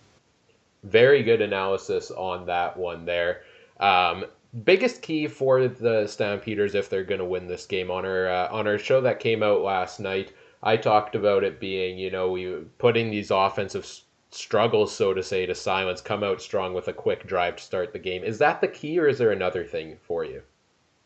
Very 0.86 1.24
good 1.24 1.42
analysis 1.42 2.10
on 2.10 2.46
that 2.46 2.78
one 2.78 3.04
there. 3.04 3.42
Um, 3.82 4.24
biggest 4.64 5.02
key 5.02 5.28
for 5.28 5.68
the 5.68 6.08
Stampeders 6.08 6.76
if 6.76 6.90
they're 6.90 7.04
going 7.04 7.20
to 7.20 7.26
win 7.26 7.48
this 7.48 7.66
game 7.66 7.90
on 7.90 8.06
our 8.06 8.30
uh, 8.30 8.48
on 8.52 8.68
our 8.68 8.78
show 8.78 9.02
that 9.02 9.20
came 9.20 9.44
out 9.44 9.62
last 9.62 10.00
night. 10.00 10.34
I 10.64 10.78
talked 10.78 11.16
about 11.16 11.44
it 11.44 11.60
being, 11.60 11.98
you 11.98 12.12
know, 12.12 12.30
we 12.30 12.54
putting 12.78 13.10
these 13.10 13.32
offensive 13.32 13.88
struggles, 14.30 14.96
so 14.96 15.14
to 15.14 15.24
say, 15.24 15.46
to 15.46 15.56
silence, 15.56 16.02
come 16.02 16.24
out 16.24 16.42
strong 16.42 16.74
with 16.74 16.88
a 16.88 16.94
quick 16.94 17.26
drive 17.28 17.56
to 17.56 17.64
start 17.64 17.94
the 17.94 18.00
game. 18.00 18.24
Is 18.24 18.38
that 18.40 18.62
the 18.62 18.68
key, 18.68 19.00
or 19.00 19.08
is 19.08 19.18
there 19.18 19.32
another 19.32 19.66
thing 19.66 19.98
for 20.04 20.24
you? 20.24 20.44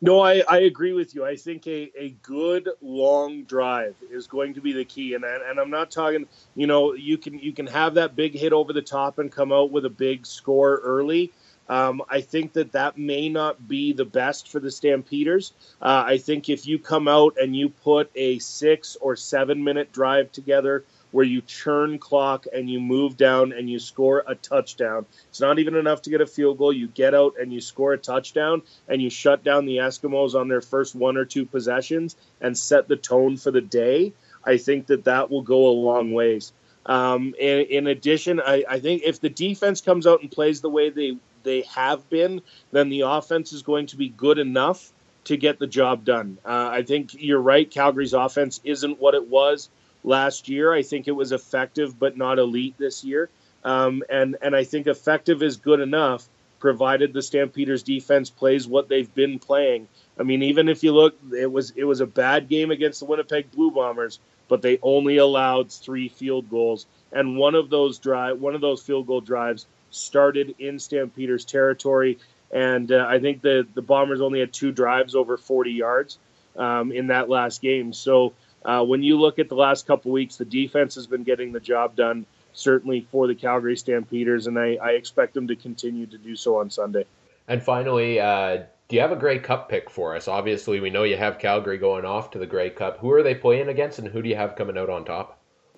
No, 0.02 0.20
I, 0.20 0.44
I 0.48 0.60
agree 0.60 0.92
with 0.92 1.16
you. 1.16 1.26
I 1.26 1.36
think 1.36 1.66
a, 1.68 1.90
a 1.98 2.10
good 2.22 2.70
long 2.82 3.44
drive 3.46 3.96
is 4.12 4.28
going 4.28 4.54
to 4.54 4.62
be 4.62 4.74
the 4.74 4.86
key, 4.86 5.14
and 5.14 5.24
and 5.24 5.60
I'm 5.60 5.70
not 5.70 5.90
talking. 5.90 6.28
You 6.56 6.68
know, 6.68 6.94
you 6.94 7.18
can 7.18 7.40
you 7.40 7.54
can 7.54 7.66
have 7.68 7.94
that 7.94 8.16
big 8.16 8.34
hit 8.34 8.52
over 8.52 8.74
the 8.74 8.82
top 8.82 9.20
and 9.20 9.32
come 9.32 9.52
out 9.54 9.72
with 9.72 9.86
a 9.86 9.90
big 9.90 10.26
score 10.26 10.82
early. 10.84 11.32
Um, 11.68 12.02
I 12.10 12.22
think 12.22 12.54
that 12.54 12.74
that 12.74 12.98
may 12.98 13.30
not 13.30 13.68
be 13.68 13.94
the 13.94 14.06
best 14.06 14.50
for 14.50 14.60
the 14.60 14.70
Stampeders. 14.70 15.54
Uh, 15.82 16.04
I 16.06 16.18
think 16.18 16.50
if 16.50 16.68
you 16.68 16.78
come 16.78 17.08
out 17.08 17.38
and 17.42 17.56
you 17.56 17.70
put 17.70 18.12
a 18.16 18.40
six 18.40 18.98
or 19.02 19.16
seven 19.16 19.64
minute 19.64 19.92
drive 19.92 20.32
together 20.32 20.84
where 21.16 21.26
you 21.26 21.42
churn 21.42 21.98
clock 21.98 22.46
and 22.54 22.70
you 22.70 22.78
move 22.78 23.16
down 23.16 23.54
and 23.54 23.70
you 23.70 23.80
score 23.80 24.26
a 24.28 24.36
touchdown. 24.36 25.06
It's 25.30 25.40
not 25.40 25.60
even 25.60 25.76
enough 25.76 26.02
to 26.02 26.10
get 26.10 26.20
a 26.20 26.26
field 26.26 26.58
goal. 26.58 26.74
You 26.74 26.90
get 26.90 27.16
out 27.16 27.36
and 27.40 27.54
you 27.54 27.62
score 27.62 27.94
a 27.94 27.98
touchdown 27.98 28.64
and 28.90 29.02
you 29.02 29.10
shut 29.10 29.42
down 29.42 29.66
the 29.66 29.78
Eskimos 29.78 30.36
on 30.36 30.50
their 30.50 30.60
first 30.60 30.94
one 30.94 31.16
or 31.16 31.24
two 31.24 31.46
possessions 31.46 32.18
and 32.42 32.58
set 32.58 32.90
the 32.90 32.98
tone 32.98 33.38
for 33.38 33.50
the 33.50 33.62
day. 33.62 34.12
I 34.44 34.58
think 34.58 34.88
that 34.88 35.06
that 35.06 35.32
will 35.32 35.42
go 35.42 35.68
a 35.68 35.72
long 35.72 36.12
ways. 36.12 36.52
Um, 36.86 37.34
in, 37.40 37.60
in, 37.62 37.88
addition, 37.88 38.42
I, 38.42 38.66
I 38.70 38.80
think 38.82 39.04
if 39.04 39.22
the 39.22 39.30
defense 39.30 39.80
comes 39.80 40.06
out 40.06 40.22
and 40.22 40.30
plays 40.30 40.60
the 40.60 40.70
way 40.70 40.90
they 40.90 41.18
they 41.46 41.62
have 41.62 42.10
been, 42.10 42.42
then 42.74 42.90
the 42.90 43.02
offense 43.02 43.54
is 43.54 43.62
going 43.62 43.86
to 43.88 43.96
be 43.96 44.10
good 44.10 44.38
enough 44.38 44.92
to 45.26 45.38
get 45.38 45.60
the 45.60 45.68
job 45.68 46.04
done. 46.04 46.38
Uh, 46.46 46.70
I 46.72 46.84
think 46.84 47.16
you're 47.18 47.40
right. 47.40 47.70
Calgary's 47.70 48.14
offense 48.14 48.60
isn't 48.64 49.00
what 49.00 49.16
it 49.16 49.28
was 49.28 49.70
last 50.04 50.50
year. 50.50 50.74
I 50.74 50.84
think 50.84 51.08
it 51.08 51.12
was 51.12 51.32
effective, 51.32 51.98
but 51.98 52.18
not 52.18 52.40
elite 52.40 52.76
this 52.78 53.04
year. 53.04 53.30
Um, 53.64 54.04
and 54.10 54.38
and 54.42 54.56
I 54.56 54.64
think 54.64 54.86
effective 54.86 55.42
is 55.42 55.58
good 55.58 55.80
enough, 55.80 56.30
provided 56.60 57.14
the 57.14 57.24
Stampeders 57.24 57.82
defense 57.82 58.30
plays 58.30 58.68
what 58.68 58.88
they've 58.88 59.14
been 59.16 59.40
playing. 59.40 59.88
I 60.20 60.24
mean, 60.24 60.44
even 60.44 60.70
if 60.70 60.84
you 60.84 60.94
look, 60.94 61.16
it 61.36 61.52
was 61.52 61.72
it 61.76 61.84
was 61.84 62.00
a 62.00 62.06
bad 62.06 62.48
game 62.48 62.70
against 62.70 63.00
the 63.00 63.06
Winnipeg 63.06 63.52
Blue 63.52 63.72
Bombers, 63.72 64.20
but 64.48 64.62
they 64.62 64.78
only 64.84 65.18
allowed 65.18 65.72
three 65.72 66.10
field 66.10 66.50
goals, 66.50 66.86
and 67.12 67.38
one 67.38 67.56
of 67.56 67.72
those 67.72 67.98
drive 67.98 68.40
one 68.40 68.54
of 68.54 68.62
those 68.62 68.84
field 68.84 69.08
goal 69.08 69.22
drives 69.22 69.66
started 69.96 70.56
in 70.60 70.80
Stampeders 70.80 71.46
territory. 71.46 72.20
And 72.52 72.92
uh, 72.92 73.06
I 73.08 73.20
think 73.20 73.42
the 73.42 73.68
the 73.74 73.82
Bombers 73.82 74.22
only 74.22 74.40
had 74.40 74.54
two 74.54 74.72
drives 74.72 75.16
over 75.16 75.38
40 75.38 75.72
yards 75.72 76.18
um, 76.58 76.92
in 76.92 77.08
that 77.08 77.30
last 77.30 77.62
game. 77.62 77.94
So 77.94 78.34
uh, 78.64 78.84
when 78.84 79.04
you 79.04 79.20
look 79.20 79.40
at 79.40 79.50
the 79.50 79.56
last 79.56 79.86
couple 79.86 80.12
weeks, 80.12 80.38
the 80.38 80.46
defense 80.46 80.96
has 80.96 81.08
been 81.08 81.24
getting 81.24 81.52
the 81.52 81.60
job 81.60 81.96
done, 81.96 82.26
certainly 82.54 83.02
for 83.12 83.28
the 83.28 83.36
Calgary 83.36 83.78
Stampeders, 83.78 84.48
and 84.48 84.58
I, 84.58 84.78
I 84.82 84.92
expect 84.92 85.34
them 85.34 85.48
to 85.48 85.56
continue 85.56 86.08
to 86.08 86.18
do 86.18 86.36
so 86.36 86.60
on 86.60 86.70
Sunday. 86.70 87.06
And 87.48 87.62
finally, 87.62 88.20
uh, 88.20 88.64
do 88.88 88.96
you 88.96 89.02
have 89.02 89.12
a 89.12 89.16
Grey 89.16 89.40
Cup 89.40 89.70
pick 89.70 89.90
for 89.90 90.16
us? 90.16 90.28
Obviously, 90.28 90.80
we 90.80 90.90
know 90.90 91.04
you 91.04 91.18
have 91.18 91.38
Calgary 91.38 91.78
going 91.78 92.06
off 92.06 92.32
to 92.32 92.40
the 92.40 92.48
Grey 92.48 92.72
Cup. 92.72 93.00
Who 93.00 93.12
are 93.12 93.24
they 93.24 93.36
playing 93.36 93.70
against, 93.70 94.00
and 94.00 94.08
who 94.08 94.22
do 94.22 94.30
you 94.30 94.36
have 94.36 94.56
coming 94.56 94.78
out 94.78 94.90
on 94.90 95.06
top? 95.06 95.35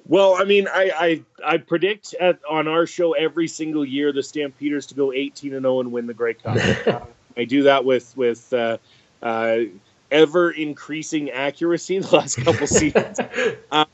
Well, 0.07 0.35
I 0.39 0.45
mean, 0.45 0.67
I 0.67 0.91
I, 1.45 1.53
I 1.53 1.57
predict 1.57 2.13
at, 2.15 2.39
on 2.49 2.67
our 2.67 2.85
show 2.85 3.13
every 3.13 3.47
single 3.47 3.85
year 3.85 4.11
the 4.11 4.23
Stampeders 4.23 4.85
to 4.87 4.95
go 4.95 5.11
18 5.11 5.53
and 5.53 5.63
0 5.63 5.81
and 5.81 5.91
win 5.91 6.07
the 6.07 6.13
Grey 6.13 6.33
Cup. 6.33 6.57
uh, 6.87 6.99
I 7.37 7.45
do 7.45 7.63
that 7.63 7.85
with 7.85 8.15
with 8.15 8.51
uh, 8.53 8.77
uh, 9.21 9.59
ever 10.09 10.51
increasing 10.51 11.29
accuracy 11.29 11.99
the 11.99 12.15
last 12.15 12.37
couple 12.37 12.67
seasons. 12.67 13.19
Uh, 13.71 13.85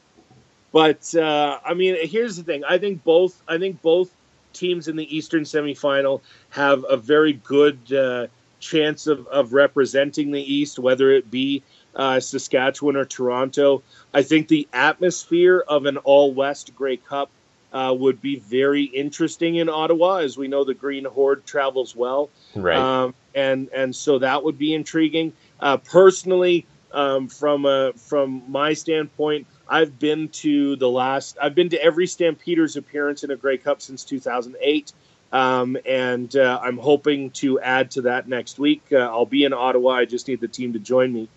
but 0.72 1.14
uh, 1.16 1.60
I 1.66 1.74
mean, 1.74 1.98
here's 2.08 2.38
the 2.38 2.44
thing. 2.44 2.64
I 2.64 2.78
think 2.78 3.04
both. 3.04 3.42
I 3.48 3.58
think 3.58 3.82
both 3.82 4.12
teams 4.54 4.88
in 4.88 4.96
the 4.96 5.16
Eastern 5.16 5.44
semifinal 5.44 6.22
have 6.52 6.86
a 6.88 6.96
very 6.96 7.34
good 7.34 7.92
uh, 7.92 8.28
chance 8.60 9.08
of, 9.08 9.28
of 9.28 9.54
representing 9.54 10.32
the 10.32 10.42
East, 10.42 10.80
whether 10.80 11.12
it 11.12 11.30
be 11.30 11.64
uh, 11.96 12.20
Saskatchewan 12.20 12.96
or 12.96 13.06
Toronto. 13.06 13.84
I 14.14 14.24
think 14.24 14.48
the 14.48 14.68
atmosphere 14.74 15.64
of 15.68 15.86
an 15.86 15.98
all 15.98 16.34
West 16.34 16.76
Grey 16.76 16.98
Cup 16.98 17.30
uh, 17.74 17.94
would 17.98 18.22
be 18.22 18.38
very 18.38 18.84
interesting 18.84 19.56
in 19.56 19.68
Ottawa, 19.68 20.18
as 20.18 20.38
we 20.38 20.48
know 20.48 20.64
the 20.64 20.76
Green 20.76 21.06
Horde 21.06 21.46
travels 21.46 21.96
well, 21.96 22.30
right? 22.56 22.78
Um, 22.78 23.16
and 23.34 23.70
and 23.74 23.96
so 23.96 24.20
that 24.20 24.44
would 24.44 24.60
be 24.60 24.74
intriguing. 24.74 25.34
Uh, 25.60 25.78
personally, 25.78 26.68
um, 26.92 27.28
from 27.28 27.66
a, 27.66 27.94
from 27.94 28.44
my 28.48 28.74
standpoint, 28.74 29.48
I've 29.68 29.98
been 29.98 30.30
to 30.30 30.76
the 30.76 30.90
last. 30.90 31.38
I've 31.42 31.56
been 31.56 31.70
to 31.70 31.84
every 31.84 32.06
Stampeders 32.06 32.76
appearance 32.76 33.24
in 33.24 33.32
a 33.32 33.36
Grey 33.36 33.58
Cup 33.58 33.82
since 33.82 34.04
2008, 34.04 34.94
um, 35.32 35.76
and 35.84 36.36
uh, 36.36 36.60
I'm 36.62 36.78
hoping 36.78 37.32
to 37.32 37.60
add 37.60 37.90
to 37.92 38.02
that 38.04 38.28
next 38.28 38.60
week. 38.60 38.84
Uh, 38.92 38.98
I'll 38.98 39.26
be 39.26 39.46
in 39.46 39.54
Ottawa. 39.54 39.92
I 39.92 40.06
just 40.06 40.28
need 40.28 40.42
the 40.42 40.48
team 40.48 40.74
to 40.74 40.80
join 40.80 41.12
me. 41.12 41.28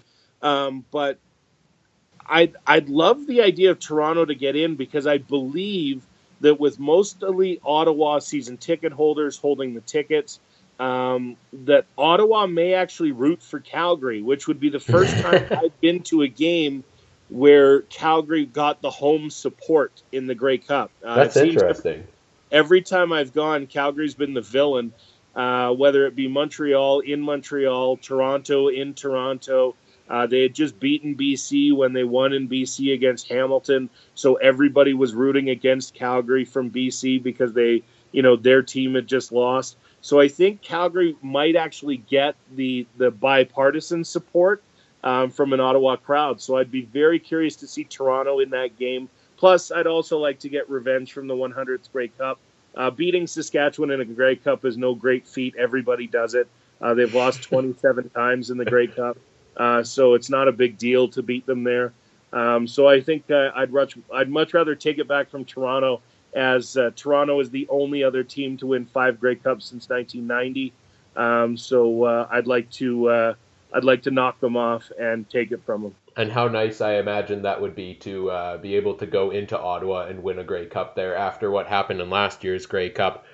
Um, 0.42 0.84
but 0.90 1.18
I'd 2.28 2.56
I'd 2.66 2.88
love 2.88 3.26
the 3.26 3.42
idea 3.42 3.70
of 3.70 3.78
Toronto 3.78 4.24
to 4.24 4.34
get 4.34 4.56
in 4.56 4.76
because 4.76 5.06
I 5.06 5.18
believe 5.18 6.02
that 6.40 6.60
with 6.60 6.78
most 6.78 7.22
elite 7.22 7.60
Ottawa 7.64 8.18
season 8.18 8.56
ticket 8.56 8.92
holders 8.92 9.36
holding 9.36 9.74
the 9.74 9.80
tickets, 9.80 10.38
um, 10.78 11.36
that 11.64 11.86
Ottawa 11.96 12.46
may 12.46 12.74
actually 12.74 13.12
root 13.12 13.42
for 13.42 13.60
Calgary, 13.60 14.22
which 14.22 14.46
would 14.46 14.60
be 14.60 14.68
the 14.68 14.80
first 14.80 15.16
time 15.22 15.46
I've 15.50 15.80
been 15.80 16.02
to 16.04 16.22
a 16.22 16.28
game 16.28 16.84
where 17.28 17.80
Calgary 17.82 18.46
got 18.46 18.82
the 18.82 18.90
home 18.90 19.30
support 19.30 20.02
in 20.12 20.26
the 20.26 20.34
Grey 20.34 20.58
Cup. 20.58 20.90
Uh, 21.04 21.16
That's 21.16 21.36
interesting. 21.36 22.06
Every 22.52 22.82
time 22.82 23.12
I've 23.12 23.32
gone, 23.32 23.66
Calgary's 23.66 24.14
been 24.14 24.34
the 24.34 24.40
villain, 24.40 24.92
uh, 25.34 25.72
whether 25.72 26.06
it 26.06 26.14
be 26.14 26.28
Montreal 26.28 27.00
in 27.00 27.20
Montreal, 27.20 27.96
Toronto 27.96 28.68
in 28.68 28.94
Toronto. 28.94 29.74
Uh, 30.08 30.26
they 30.26 30.42
had 30.42 30.54
just 30.54 30.78
beaten 30.78 31.14
BC 31.16 31.74
when 31.74 31.92
they 31.92 32.04
won 32.04 32.32
in 32.32 32.48
BC 32.48 32.94
against 32.94 33.28
Hamilton, 33.28 33.90
so 34.14 34.34
everybody 34.36 34.94
was 34.94 35.14
rooting 35.14 35.50
against 35.50 35.94
Calgary 35.94 36.44
from 36.44 36.70
BC 36.70 37.22
because 37.22 37.52
they, 37.52 37.82
you 38.12 38.22
know, 38.22 38.36
their 38.36 38.62
team 38.62 38.94
had 38.94 39.06
just 39.06 39.32
lost. 39.32 39.76
So 40.00 40.20
I 40.20 40.28
think 40.28 40.62
Calgary 40.62 41.16
might 41.22 41.56
actually 41.56 41.96
get 41.96 42.36
the 42.54 42.86
the 42.96 43.10
bipartisan 43.10 44.04
support 44.04 44.62
um, 45.02 45.30
from 45.30 45.52
an 45.52 45.60
Ottawa 45.60 45.96
crowd. 45.96 46.40
So 46.40 46.56
I'd 46.56 46.70
be 46.70 46.82
very 46.82 47.18
curious 47.18 47.56
to 47.56 47.66
see 47.66 47.84
Toronto 47.84 48.40
in 48.40 48.50
that 48.50 48.78
game. 48.78 49.08
Plus, 49.36 49.70
I'd 49.70 49.86
also 49.86 50.18
like 50.18 50.40
to 50.40 50.48
get 50.48 50.68
revenge 50.70 51.12
from 51.12 51.26
the 51.26 51.34
100th 51.34 51.92
Grey 51.92 52.08
Cup. 52.08 52.38
Uh, 52.74 52.90
beating 52.90 53.26
Saskatchewan 53.26 53.90
in 53.90 54.00
a 54.00 54.04
Grey 54.04 54.36
Cup 54.36 54.64
is 54.64 54.76
no 54.76 54.94
great 54.94 55.26
feat. 55.26 55.54
Everybody 55.56 56.06
does 56.06 56.34
it. 56.34 56.48
Uh, 56.80 56.94
they've 56.94 57.14
lost 57.14 57.42
27 57.44 58.10
times 58.10 58.50
in 58.50 58.58
the 58.58 58.64
Grey 58.64 58.86
Cup, 58.86 59.16
uh, 59.56 59.82
so 59.82 60.14
it's 60.14 60.30
not 60.30 60.48
a 60.48 60.52
big 60.52 60.78
deal 60.78 61.08
to 61.08 61.22
beat 61.22 61.46
them 61.46 61.64
there. 61.64 61.92
Um, 62.32 62.66
so 62.66 62.86
I 62.86 63.00
think 63.00 63.30
uh, 63.30 63.50
I'd 63.54 63.72
much 63.72 63.96
I'd 64.12 64.28
much 64.28 64.52
rather 64.52 64.74
take 64.74 64.98
it 64.98 65.08
back 65.08 65.30
from 65.30 65.44
Toronto 65.44 66.02
as 66.34 66.76
uh, 66.76 66.90
Toronto 66.94 67.40
is 67.40 67.50
the 67.50 67.66
only 67.70 68.04
other 68.04 68.22
team 68.22 68.58
to 68.58 68.66
win 68.66 68.84
five 68.84 69.18
Grey 69.18 69.36
Cups 69.36 69.66
since 69.66 69.88
1990. 69.88 70.72
Um, 71.16 71.56
so 71.56 72.04
uh, 72.04 72.28
I'd 72.30 72.46
like 72.46 72.70
to 72.72 73.08
uh, 73.08 73.34
I'd 73.72 73.84
like 73.84 74.02
to 74.02 74.10
knock 74.10 74.40
them 74.40 74.56
off 74.56 74.92
and 74.98 75.28
take 75.30 75.50
it 75.50 75.62
from 75.64 75.84
them. 75.84 75.94
And 76.16 76.30
how 76.30 76.48
nice 76.48 76.80
I 76.80 76.94
imagine 76.94 77.42
that 77.42 77.60
would 77.60 77.74
be 77.74 77.94
to 77.96 78.30
uh, 78.30 78.56
be 78.58 78.74
able 78.76 78.94
to 78.94 79.06
go 79.06 79.30
into 79.30 79.58
Ottawa 79.58 80.06
and 80.06 80.22
win 80.22 80.38
a 80.38 80.44
Grey 80.44 80.66
Cup 80.66 80.94
there 80.94 81.14
after 81.14 81.50
what 81.50 81.66
happened 81.66 82.00
in 82.00 82.10
last 82.10 82.44
year's 82.44 82.66
Grey 82.66 82.90
Cup. 82.90 83.24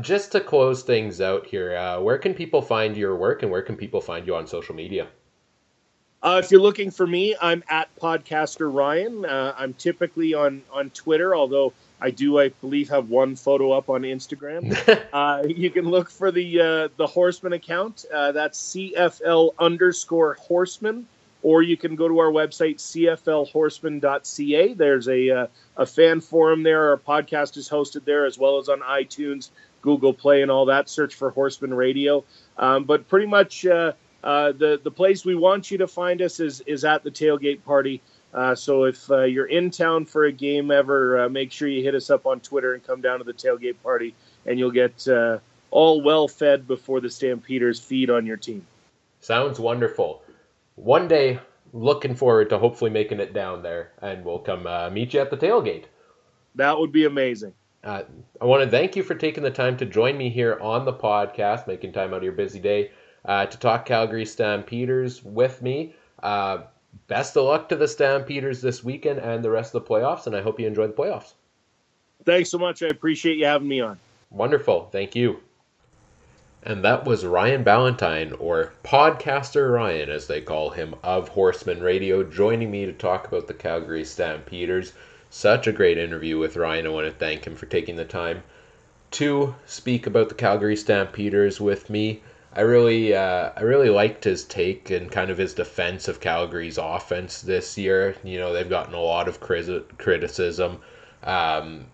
Just 0.00 0.32
to 0.32 0.40
close 0.40 0.82
things 0.82 1.20
out 1.20 1.46
here, 1.46 2.00
where 2.00 2.18
can 2.18 2.34
people 2.34 2.62
find 2.62 2.96
your 2.96 3.16
work 3.16 3.42
and 3.42 3.50
where 3.50 3.62
can 3.62 3.76
people 3.76 4.00
find 4.00 4.26
you 4.26 4.36
on 4.36 4.46
social 4.46 4.74
media? 4.74 5.08
Uh, 6.22 6.40
if 6.42 6.50
you're 6.50 6.60
looking 6.60 6.90
for 6.90 7.06
me, 7.06 7.36
I'm 7.40 7.62
at 7.68 7.94
Podcaster 7.96 8.72
Ryan. 8.72 9.24
Uh, 9.24 9.54
I'm 9.56 9.72
typically 9.74 10.34
on 10.34 10.62
on 10.72 10.90
Twitter, 10.90 11.36
although 11.36 11.72
I 12.00 12.10
do, 12.10 12.40
I 12.40 12.48
believe, 12.48 12.88
have 12.88 13.08
one 13.08 13.36
photo 13.36 13.72
up 13.72 13.88
on 13.88 14.02
Instagram. 14.02 14.76
uh, 15.12 15.44
you 15.46 15.70
can 15.70 15.84
look 15.88 16.10
for 16.10 16.32
the 16.32 16.60
uh, 16.60 16.88
the 16.96 17.06
Horseman 17.06 17.52
account. 17.52 18.04
Uh, 18.12 18.32
that's 18.32 18.74
CFL 18.74 19.52
underscore 19.60 20.34
Horseman, 20.40 21.06
or 21.42 21.62
you 21.62 21.76
can 21.76 21.94
go 21.94 22.08
to 22.08 22.18
our 22.18 22.32
website 22.32 22.78
cflhorseman.ca. 22.78 24.74
There's 24.74 25.08
a 25.08 25.30
uh, 25.30 25.46
a 25.76 25.86
fan 25.86 26.20
forum 26.20 26.64
there. 26.64 26.90
Our 26.90 26.96
podcast 26.96 27.56
is 27.56 27.68
hosted 27.68 28.04
there 28.04 28.26
as 28.26 28.36
well 28.38 28.58
as 28.58 28.68
on 28.68 28.80
iTunes, 28.80 29.50
Google 29.82 30.12
Play, 30.12 30.42
and 30.42 30.50
all 30.50 30.66
that. 30.66 30.88
Search 30.88 31.14
for 31.14 31.30
Horsemen 31.30 31.74
Radio. 31.74 32.24
Um, 32.56 32.82
but 32.84 33.06
pretty 33.08 33.26
much 33.26 33.64
uh, 34.22 34.52
the 34.52 34.80
the 34.82 34.90
place 34.90 35.24
we 35.24 35.34
want 35.34 35.70
you 35.70 35.78
to 35.78 35.86
find 35.86 36.20
us 36.22 36.40
is 36.40 36.60
is 36.62 36.84
at 36.84 37.04
the 37.04 37.10
tailgate 37.10 37.64
party. 37.64 38.00
Uh, 38.34 38.54
so 38.54 38.84
if 38.84 39.10
uh, 39.10 39.22
you're 39.22 39.46
in 39.46 39.70
town 39.70 40.04
for 40.04 40.24
a 40.24 40.32
game 40.32 40.70
ever, 40.70 41.24
uh, 41.24 41.28
make 41.28 41.50
sure 41.50 41.66
you 41.66 41.82
hit 41.82 41.94
us 41.94 42.10
up 42.10 42.26
on 42.26 42.40
Twitter 42.40 42.74
and 42.74 42.86
come 42.86 43.00
down 43.00 43.18
to 43.18 43.24
the 43.24 43.32
tailgate 43.32 43.76
party, 43.82 44.14
and 44.44 44.58
you'll 44.58 44.70
get 44.70 45.06
uh, 45.08 45.38
all 45.70 46.02
well 46.02 46.28
fed 46.28 46.66
before 46.66 47.00
the 47.00 47.08
Stampeders 47.08 47.80
feed 47.80 48.10
on 48.10 48.26
your 48.26 48.36
team. 48.36 48.66
Sounds 49.20 49.58
wonderful. 49.58 50.22
One 50.74 51.08
day, 51.08 51.40
looking 51.72 52.14
forward 52.14 52.50
to 52.50 52.58
hopefully 52.58 52.90
making 52.90 53.20
it 53.20 53.32
down 53.32 53.62
there, 53.62 53.92
and 54.02 54.24
we'll 54.24 54.40
come 54.40 54.66
uh, 54.66 54.90
meet 54.90 55.14
you 55.14 55.20
at 55.20 55.30
the 55.30 55.36
tailgate. 55.36 55.84
That 56.56 56.78
would 56.78 56.92
be 56.92 57.04
amazing. 57.04 57.54
Uh, 57.84 58.02
I 58.40 58.44
want 58.44 58.64
to 58.64 58.70
thank 58.70 58.96
you 58.96 59.04
for 59.04 59.14
taking 59.14 59.44
the 59.44 59.50
time 59.50 59.76
to 59.76 59.86
join 59.86 60.18
me 60.18 60.28
here 60.28 60.58
on 60.60 60.84
the 60.84 60.92
podcast, 60.92 61.68
making 61.68 61.92
time 61.92 62.12
out 62.12 62.18
of 62.18 62.22
your 62.24 62.32
busy 62.32 62.58
day 62.58 62.90
uh, 63.28 63.46
to 63.46 63.58
talk 63.58 63.84
Calgary 63.84 64.24
Stampeders 64.24 65.22
with 65.22 65.62
me. 65.62 65.94
Uh, 66.22 66.62
best 67.06 67.36
of 67.36 67.44
luck 67.44 67.68
to 67.68 67.76
the 67.76 67.86
Stampeders 67.86 68.60
this 68.60 68.82
weekend 68.82 69.20
and 69.20 69.44
the 69.44 69.50
rest 69.50 69.74
of 69.74 69.84
the 69.84 69.88
playoffs, 69.88 70.26
and 70.26 70.34
I 70.34 70.40
hope 70.40 70.58
you 70.58 70.66
enjoy 70.66 70.86
the 70.86 70.94
playoffs. 70.94 71.34
Thanks 72.24 72.50
so 72.50 72.58
much. 72.58 72.82
I 72.82 72.86
appreciate 72.86 73.36
you 73.36 73.44
having 73.44 73.68
me 73.68 73.80
on. 73.80 73.98
Wonderful. 74.30 74.88
Thank 74.90 75.14
you. 75.14 75.40
And 76.64 76.82
that 76.84 77.04
was 77.04 77.24
Ryan 77.24 77.62
Ballantine, 77.62 78.32
or 78.32 78.72
Podcaster 78.82 79.72
Ryan, 79.72 80.10
as 80.10 80.26
they 80.26 80.40
call 80.40 80.70
him, 80.70 80.94
of 81.04 81.28
Horsemen 81.28 81.82
Radio, 81.82 82.24
joining 82.24 82.70
me 82.70 82.84
to 82.86 82.92
talk 82.92 83.28
about 83.28 83.46
the 83.46 83.54
Calgary 83.54 84.04
Stampeders. 84.04 84.92
Such 85.30 85.66
a 85.66 85.72
great 85.72 85.98
interview 85.98 86.38
with 86.38 86.56
Ryan. 86.56 86.86
I 86.86 86.90
want 86.90 87.06
to 87.06 87.12
thank 87.12 87.46
him 87.46 87.54
for 87.54 87.66
taking 87.66 87.96
the 87.96 88.04
time 88.04 88.42
to 89.12 89.54
speak 89.66 90.06
about 90.06 90.30
the 90.30 90.34
Calgary 90.34 90.76
Stampeders 90.76 91.60
with 91.60 91.88
me. 91.88 92.22
I 92.54 92.62
really, 92.62 93.14
uh, 93.14 93.50
I 93.56 93.62
really 93.62 93.90
liked 93.90 94.24
his 94.24 94.44
take 94.44 94.90
and 94.90 95.10
kind 95.10 95.30
of 95.30 95.38
his 95.38 95.54
defense 95.54 96.08
of 96.08 96.20
Calgary's 96.20 96.78
offense 96.78 97.42
this 97.42 97.76
year. 97.78 98.16
You 98.24 98.38
know, 98.38 98.52
they've 98.52 98.68
gotten 98.68 98.94
a 98.94 99.00
lot 99.00 99.28
of 99.28 99.40
criticism. 99.40 100.80
Um, 101.22 101.86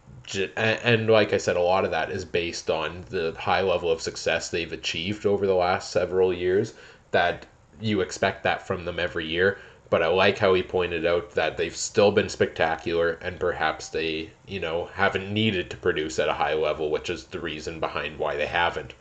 and 0.57 1.09
like 1.11 1.33
I 1.33 1.39
said, 1.39 1.57
a 1.57 1.61
lot 1.61 1.85
of 1.85 1.91
that 1.91 2.11
is 2.11 2.25
based 2.25 2.71
on 2.71 3.05
the 3.11 3.35
high 3.39 3.61
level 3.63 3.91
of 3.91 4.01
success 4.01 4.49
they've 4.49 4.73
achieved 4.73 5.27
over 5.27 5.47
the 5.47 5.55
last 5.55 5.91
several 5.91 6.33
years. 6.33 6.75
That 7.11 7.47
you 7.81 8.01
expect 8.01 8.43
that 8.45 8.67
from 8.67 8.85
them 8.85 8.99
every 8.99 9.27
year. 9.27 9.59
But 9.91 10.03
I 10.03 10.07
like 10.09 10.39
how 10.39 10.55
he 10.55 10.63
pointed 10.63 11.05
out 11.05 11.33
that 11.33 11.57
they've 11.57 11.77
still 11.77 12.11
been 12.11 12.29
spectacular 12.29 13.19
and 13.21 13.39
perhaps 13.39 13.89
they, 13.89 14.31
you 14.47 14.59
know, 14.61 14.87
haven't 14.95 15.33
needed 15.33 15.71
to 15.71 15.77
produce 15.77 16.19
at 16.19 16.29
a 16.29 16.33
high 16.35 16.55
level, 16.55 16.91
which 16.91 17.11
is 17.11 17.25
the 17.25 17.39
reason 17.39 17.81
behind 17.81 18.19
why 18.19 18.35
they 18.37 18.47
haven't, 18.47 18.95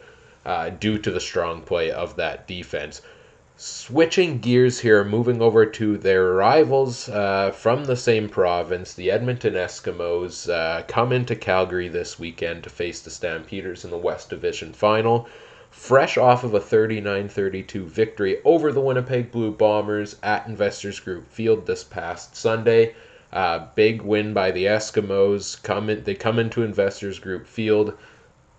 uh, 0.46 0.70
due 0.70 0.98
to 0.98 1.12
the 1.12 1.20
strong 1.20 1.62
play 1.62 1.92
of 1.92 2.16
that 2.16 2.48
defense. 2.48 3.02
Switching 3.56 4.40
gears 4.40 4.80
here, 4.80 5.04
moving 5.04 5.42
over 5.42 5.66
to 5.66 5.96
their 5.98 6.32
rivals 6.34 7.08
uh, 7.08 7.52
from 7.52 7.86
the 7.86 7.96
same 7.96 8.28
province, 8.28 8.94
the 8.94 9.12
Edmonton 9.12 9.54
Eskimos 9.54 10.50
uh, 10.52 10.82
come 10.88 11.12
into 11.12 11.36
Calgary 11.36 11.88
this 11.88 12.18
weekend 12.18 12.64
to 12.64 12.70
face 12.70 13.00
the 13.02 13.12
Stampeders 13.12 13.86
in 13.86 13.92
the 13.92 13.98
West 13.98 14.30
Division 14.30 14.74
final. 14.74 15.28
Fresh 15.70 16.18
off 16.18 16.44
of 16.44 16.54
a 16.54 16.60
39 16.60 17.30
32 17.30 17.86
victory 17.86 18.38
over 18.44 18.72
the 18.72 18.82
Winnipeg 18.82 19.32
Blue 19.32 19.52
Bombers 19.52 20.16
at 20.24 20.48
Investors 20.48 21.00
Group 21.00 21.32
Field 21.32 21.66
this 21.66 21.84
past 21.84 22.36
Sunday. 22.36 22.96
Uh, 23.32 23.68
big 23.76 24.02
win 24.02 24.34
by 24.34 24.52
the 24.52 24.66
Eskimos. 24.66 25.62
Come 25.62 25.90
in, 25.90 26.04
they 26.04 26.16
come 26.16 26.38
into 26.38 26.64
Investors 26.64 27.18
Group 27.18 27.48
Field, 27.48 27.98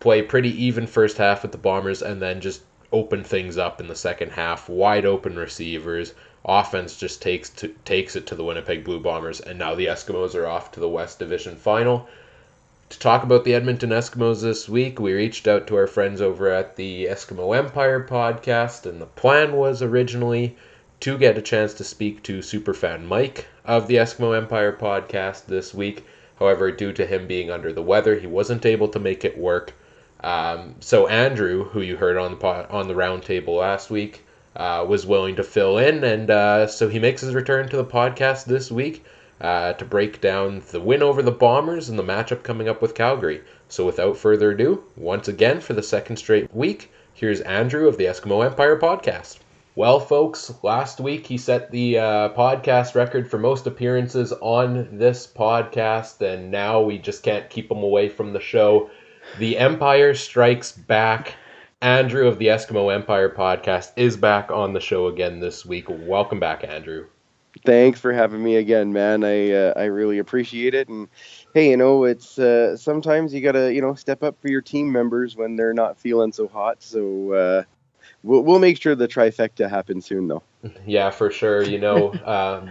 play 0.04 0.20
pretty 0.20 0.50
even 0.62 0.86
first 0.86 1.16
half 1.16 1.40
with 1.40 1.50
the 1.50 1.56
Bombers, 1.56 2.02
and 2.02 2.20
then 2.20 2.38
just 2.38 2.60
open 2.92 3.24
things 3.24 3.56
up 3.56 3.80
in 3.80 3.88
the 3.88 3.96
second 3.96 4.30
half. 4.32 4.68
Wide 4.68 5.06
open 5.06 5.34
receivers. 5.34 6.12
Offense 6.44 6.98
just 6.98 7.22
takes 7.22 7.48
to, 7.48 7.68
takes 7.86 8.14
it 8.14 8.26
to 8.26 8.34
the 8.34 8.44
Winnipeg 8.44 8.84
Blue 8.84 9.00
Bombers, 9.00 9.40
and 9.40 9.58
now 9.58 9.74
the 9.74 9.86
Eskimos 9.86 10.34
are 10.34 10.46
off 10.46 10.70
to 10.72 10.80
the 10.80 10.90
West 10.90 11.18
Division 11.18 11.56
Final. 11.56 12.06
To 12.90 12.98
talk 12.98 13.22
about 13.22 13.44
the 13.44 13.54
Edmonton 13.54 13.88
Eskimos 13.88 14.42
this 14.42 14.68
week, 14.68 15.00
we 15.00 15.14
reached 15.14 15.48
out 15.48 15.66
to 15.68 15.76
our 15.76 15.86
friends 15.86 16.20
over 16.20 16.50
at 16.50 16.76
the 16.76 17.06
Eskimo 17.06 17.56
Empire 17.56 18.06
podcast, 18.06 18.84
and 18.84 19.00
the 19.00 19.06
plan 19.06 19.54
was 19.54 19.80
originally 19.80 20.54
to 21.00 21.16
get 21.16 21.38
a 21.38 21.42
chance 21.42 21.72
to 21.72 21.82
speak 21.82 22.22
to 22.24 22.40
superfan 22.40 23.06
Mike 23.06 23.46
of 23.64 23.86
the 23.86 23.96
Eskimo 23.96 24.36
Empire 24.36 24.76
podcast 24.78 25.46
this 25.46 25.72
week. 25.72 26.04
However, 26.38 26.70
due 26.70 26.92
to 26.92 27.06
him 27.06 27.26
being 27.26 27.50
under 27.50 27.72
the 27.72 27.80
weather, 27.80 28.16
he 28.16 28.26
wasn't 28.26 28.66
able 28.66 28.88
to 28.88 29.00
make 29.00 29.24
it 29.24 29.38
work. 29.38 29.72
Um, 30.24 30.76
so 30.80 31.06
Andrew, 31.06 31.64
who 31.64 31.82
you 31.82 31.98
heard 31.98 32.16
on 32.16 32.30
the 32.30 32.36
pod, 32.38 32.66
on 32.70 32.88
the 32.88 32.94
roundtable 32.94 33.58
last 33.58 33.90
week, 33.90 34.24
uh, 34.56 34.82
was 34.88 35.04
willing 35.04 35.36
to 35.36 35.42
fill 35.42 35.76
in, 35.76 36.02
and 36.02 36.30
uh, 36.30 36.66
so 36.66 36.88
he 36.88 36.98
makes 36.98 37.20
his 37.20 37.34
return 37.34 37.68
to 37.68 37.76
the 37.76 37.84
podcast 37.84 38.46
this 38.46 38.70
week 38.70 39.04
uh, 39.42 39.74
to 39.74 39.84
break 39.84 40.22
down 40.22 40.62
the 40.70 40.80
win 40.80 41.02
over 41.02 41.20
the 41.22 41.30
Bombers 41.30 41.90
and 41.90 41.98
the 41.98 42.02
matchup 42.02 42.42
coming 42.42 42.70
up 42.70 42.80
with 42.80 42.94
Calgary. 42.94 43.42
So 43.68 43.84
without 43.84 44.16
further 44.16 44.52
ado, 44.52 44.82
once 44.96 45.28
again 45.28 45.60
for 45.60 45.74
the 45.74 45.82
second 45.82 46.16
straight 46.16 46.54
week, 46.54 46.90
here's 47.12 47.42
Andrew 47.42 47.86
of 47.86 47.98
the 47.98 48.04
Eskimo 48.04 48.46
Empire 48.46 48.78
podcast. 48.78 49.40
Well, 49.76 50.00
folks, 50.00 50.54
last 50.62 51.00
week 51.00 51.26
he 51.26 51.36
set 51.36 51.70
the 51.70 51.98
uh, 51.98 52.28
podcast 52.30 52.94
record 52.94 53.28
for 53.28 53.36
most 53.36 53.66
appearances 53.66 54.32
on 54.40 54.96
this 54.96 55.26
podcast, 55.26 56.22
and 56.22 56.50
now 56.50 56.80
we 56.80 56.96
just 56.96 57.22
can't 57.22 57.50
keep 57.50 57.70
him 57.70 57.82
away 57.82 58.08
from 58.08 58.32
the 58.32 58.40
show. 58.40 58.88
The 59.38 59.58
Empire 59.58 60.14
Strikes 60.14 60.70
Back. 60.70 61.34
Andrew 61.82 62.28
of 62.28 62.38
the 62.38 62.46
Eskimo 62.46 62.94
Empire 62.94 63.28
podcast 63.28 63.90
is 63.96 64.16
back 64.16 64.52
on 64.52 64.74
the 64.74 64.80
show 64.80 65.08
again 65.08 65.40
this 65.40 65.66
week. 65.66 65.86
Welcome 65.88 66.38
back, 66.38 66.62
Andrew. 66.62 67.06
Thanks 67.64 67.98
for 67.98 68.12
having 68.12 68.44
me 68.44 68.56
again, 68.56 68.92
man. 68.92 69.24
I 69.24 69.50
uh, 69.50 69.72
I 69.76 69.84
really 69.86 70.18
appreciate 70.18 70.74
it. 70.74 70.88
And 70.88 71.08
hey, 71.52 71.70
you 71.70 71.76
know, 71.76 72.04
it's 72.04 72.38
uh, 72.38 72.76
sometimes 72.76 73.34
you 73.34 73.40
gotta 73.40 73.74
you 73.74 73.80
know 73.80 73.94
step 73.94 74.22
up 74.22 74.40
for 74.40 74.48
your 74.48 74.62
team 74.62 74.92
members 74.92 75.34
when 75.34 75.56
they're 75.56 75.74
not 75.74 75.98
feeling 75.98 76.32
so 76.32 76.46
hot. 76.46 76.80
So 76.80 77.32
uh, 77.32 77.62
we'll 78.22 78.42
we'll 78.42 78.60
make 78.60 78.80
sure 78.80 78.94
the 78.94 79.08
trifecta 79.08 79.68
happens 79.68 80.06
soon, 80.06 80.28
though. 80.28 80.44
Yeah, 80.86 81.10
for 81.10 81.32
sure. 81.32 81.62
You 81.62 81.80
know, 81.80 82.12
um, 82.24 82.70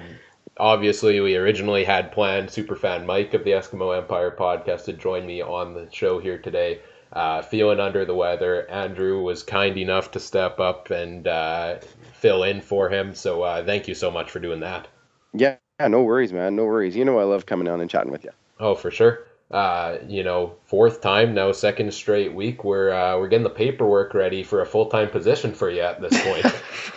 obviously 0.58 1.20
we 1.20 1.36
originally 1.36 1.84
had 1.84 2.12
planned 2.12 2.50
superfan 2.50 3.06
Mike 3.06 3.34
of 3.34 3.44
the 3.44 3.52
Eskimo 3.52 3.98
Empire 3.98 4.32
podcast 4.32 4.86
to 4.86 4.94
join 4.94 5.26
me 5.26 5.42
on 5.42 5.74
the 5.74 5.88
show 5.92 6.20
here 6.20 6.38
today. 6.38 6.80
Uh, 7.12 7.42
feeling 7.44 7.80
under 7.80 8.06
the 8.06 8.16
weather, 8.16 8.70
Andrew 8.70 9.22
was 9.22 9.44
kind 9.44 9.78
enough 9.78 10.12
to 10.12 10.20
step 10.20 10.60
up 10.60 10.90
and 10.90 11.28
uh, 11.28 11.78
fill 12.14 12.44
in 12.44 12.62
for 12.62 12.90
him. 12.90 13.14
So 13.14 13.44
uh, 13.44 13.64
thank 13.64 13.88
you 13.88 13.94
so 13.94 14.10
much 14.10 14.32
for 14.32 14.40
doing 14.40 14.62
that. 14.62 14.88
Yeah, 15.34 15.58
no 15.80 16.04
worries, 16.04 16.34
man. 16.34 16.56
No 16.56 16.66
worries. 16.66 16.96
You 16.96 17.06
know 17.06 17.20
I 17.20 17.24
love 17.24 17.46
coming 17.46 17.68
on 17.68 17.82
and 17.82 17.90
chatting 17.90 18.12
with 18.12 18.24
you. 18.24 18.32
Oh, 18.60 18.76
for 18.76 18.90
sure. 18.90 19.26
Uh, 19.54 20.00
you 20.08 20.24
know, 20.24 20.56
fourth 20.66 21.00
time 21.00 21.36
now, 21.36 21.52
second 21.52 21.94
straight 21.94 22.34
week. 22.34 22.64
We're 22.64 22.92
uh, 22.92 23.20
we're 23.20 23.28
getting 23.28 23.44
the 23.44 23.52
paperwork 23.52 24.16
ready 24.16 24.42
for 24.42 24.62
a 24.62 24.66
full 24.66 24.88
time 24.88 25.12
position 25.12 25.54
for 25.54 25.70
you 25.70 25.82
at 25.82 26.02
this 26.02 26.20
point. 26.24 26.44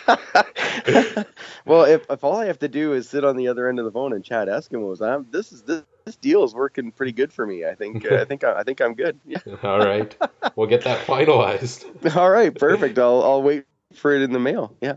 well, 1.66 1.84
if, 1.84 2.06
if 2.08 2.24
all 2.24 2.38
I 2.38 2.46
have 2.46 2.58
to 2.60 2.68
do 2.68 2.94
is 2.94 3.10
sit 3.10 3.24
on 3.24 3.36
the 3.36 3.48
other 3.48 3.68
end 3.68 3.78
of 3.78 3.84
the 3.84 3.90
phone 3.90 4.14
and 4.14 4.24
chat 4.24 4.48
Eskimos, 4.48 5.06
I'm, 5.06 5.26
this 5.30 5.52
is 5.52 5.64
this, 5.64 5.82
this 6.06 6.16
deal 6.16 6.44
is 6.44 6.54
working 6.54 6.92
pretty 6.92 7.12
good 7.12 7.30
for 7.30 7.46
me. 7.46 7.66
I 7.66 7.74
think 7.74 8.10
uh, 8.10 8.14
I 8.14 8.24
think 8.24 8.42
I, 8.42 8.60
I 8.60 8.62
think 8.62 8.80
I'm 8.80 8.94
good. 8.94 9.20
Yeah. 9.26 9.40
all 9.62 9.80
right, 9.80 10.16
we'll 10.56 10.66
get 10.66 10.84
that 10.84 11.06
finalized. 11.06 12.16
all 12.16 12.30
right, 12.30 12.54
perfect. 12.54 12.98
I'll 12.98 13.22
I'll 13.22 13.42
wait 13.42 13.66
for 13.92 14.14
it 14.14 14.22
in 14.22 14.32
the 14.32 14.40
mail. 14.40 14.74
Yeah. 14.80 14.94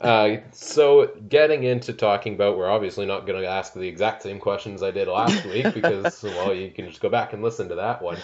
Uh, 0.00 0.38
so 0.50 1.06
getting 1.28 1.62
into 1.62 1.92
talking 1.92 2.34
about, 2.34 2.58
we're 2.58 2.70
obviously 2.70 3.06
not 3.06 3.26
going 3.26 3.40
to 3.40 3.48
ask 3.48 3.72
the 3.72 3.86
exact 3.86 4.22
same 4.22 4.40
questions 4.40 4.82
I 4.82 4.90
did 4.90 5.08
last 5.08 5.44
week 5.46 5.72
because, 5.72 6.22
well, 6.22 6.52
you 6.52 6.70
can 6.70 6.88
just 6.88 7.00
go 7.00 7.08
back 7.08 7.32
and 7.32 7.42
listen 7.42 7.68
to 7.68 7.76
that 7.76 8.02
one. 8.02 8.18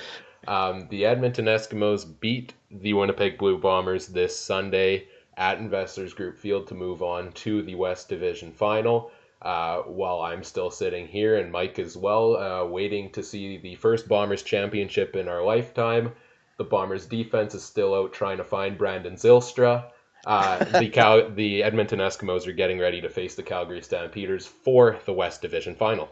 Um, 0.49 0.89
the 0.91 1.05
Edmonton 1.05 1.45
Eskimos 1.45 2.07
beat 2.21 2.55
the 2.71 2.95
Winnipeg 2.95 3.39
Blue 3.39 3.59
Bombers 3.59 4.09
this 4.09 4.37
Sunday 4.37 5.07
at 5.37 5.59
Investors 5.59 6.13
Group 6.13 6.39
Field 6.39 6.67
to 6.69 6.75
move 6.75 7.03
on 7.03 7.33
to 7.33 7.63
the 7.63 7.75
West 7.75 8.09
Division 8.09 8.53
Final. 8.53 9.11
Uh, 9.43 9.79
while 9.83 10.21
I'm 10.21 10.45
still 10.45 10.71
sitting 10.71 11.07
here 11.07 11.39
and 11.39 11.51
Mike 11.51 11.79
as 11.79 11.97
well, 11.97 12.37
uh, 12.37 12.67
waiting 12.67 13.11
to 13.13 13.23
see 13.23 13.57
the 13.57 13.75
first 13.77 14.07
Bombers 14.07 14.43
championship 14.43 15.17
in 15.17 15.29
our 15.29 15.43
lifetime. 15.43 16.13
The 16.59 16.65
Bombers 16.65 17.07
defense 17.07 17.55
is 17.55 17.63
still 17.63 17.95
out 17.95 18.13
trying 18.13 18.37
to 18.37 18.45
find 18.45 18.77
Brandon 18.77 19.15
Zylstra. 19.15 19.93
Uh, 20.27 20.65
the 20.81 20.89
Cal- 20.89 21.31
the 21.31 21.63
Edmonton 21.63 21.99
Eskimos 21.99 22.47
are 22.47 22.53
getting 22.53 22.79
ready 22.79 23.01
to 23.01 23.09
face 23.09 23.35
the 23.35 23.43
Calgary 23.43 23.83
Stampeders 23.83 24.47
for 24.47 24.99
the 25.05 25.13
West 25.13 25.43
Division 25.43 25.75
Final. 25.75 26.11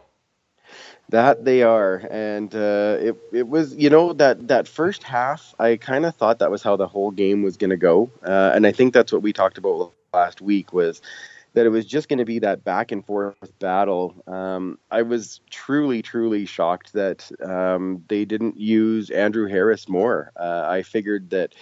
That 1.09 1.43
they 1.43 1.63
are, 1.63 1.95
and 2.11 2.53
uh, 2.53 2.97
it 2.99 3.17
it 3.33 3.47
was 3.47 3.75
you 3.75 3.89
know 3.89 4.13
that 4.13 4.47
that 4.47 4.67
first 4.67 5.01
half 5.01 5.55
I 5.57 5.77
kind 5.77 6.05
of 6.05 6.15
thought 6.15 6.39
that 6.39 6.51
was 6.51 6.61
how 6.61 6.75
the 6.75 6.87
whole 6.87 7.09
game 7.09 7.41
was 7.41 7.57
going 7.57 7.71
to 7.71 7.77
go, 7.77 8.11
uh, 8.23 8.51
and 8.53 8.67
I 8.67 8.71
think 8.71 8.93
that's 8.93 9.11
what 9.11 9.23
we 9.23 9.33
talked 9.33 9.57
about 9.57 9.93
last 10.13 10.41
week 10.41 10.71
was 10.71 11.01
that 11.53 11.65
it 11.65 11.69
was 11.69 11.85
just 11.85 12.09
going 12.09 12.19
to 12.19 12.25
be 12.25 12.39
that 12.39 12.63
back 12.63 12.91
and 12.91 13.05
forth 13.05 13.35
battle. 13.59 14.13
Um, 14.27 14.77
I 14.91 15.01
was 15.01 15.41
truly, 15.49 16.01
truly 16.01 16.45
shocked 16.45 16.93
that 16.93 17.29
um, 17.43 18.03
they 18.07 18.25
didn't 18.25 18.57
use 18.57 19.09
Andrew 19.09 19.47
Harris 19.47 19.89
more. 19.89 20.31
Uh, 20.35 20.65
I 20.67 20.83
figured 20.83 21.31
that 21.31 21.55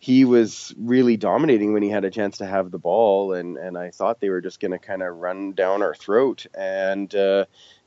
he 0.00 0.24
was 0.24 0.74
really 0.78 1.18
dominating 1.18 1.74
when 1.74 1.82
he 1.82 1.90
had 1.90 2.06
a 2.06 2.10
chance 2.10 2.38
to 2.38 2.46
have 2.46 2.70
the 2.70 2.78
ball, 2.78 3.34
and 3.34 3.58
and 3.58 3.76
I 3.76 3.90
thought 3.90 4.18
they 4.18 4.30
were 4.30 4.40
just 4.40 4.58
going 4.58 4.72
to 4.72 4.78
kind 4.78 5.02
of 5.02 5.18
run 5.18 5.52
down 5.52 5.82
our 5.82 5.94
throat, 5.94 6.46
and 6.54 7.14
uh, 7.14 7.44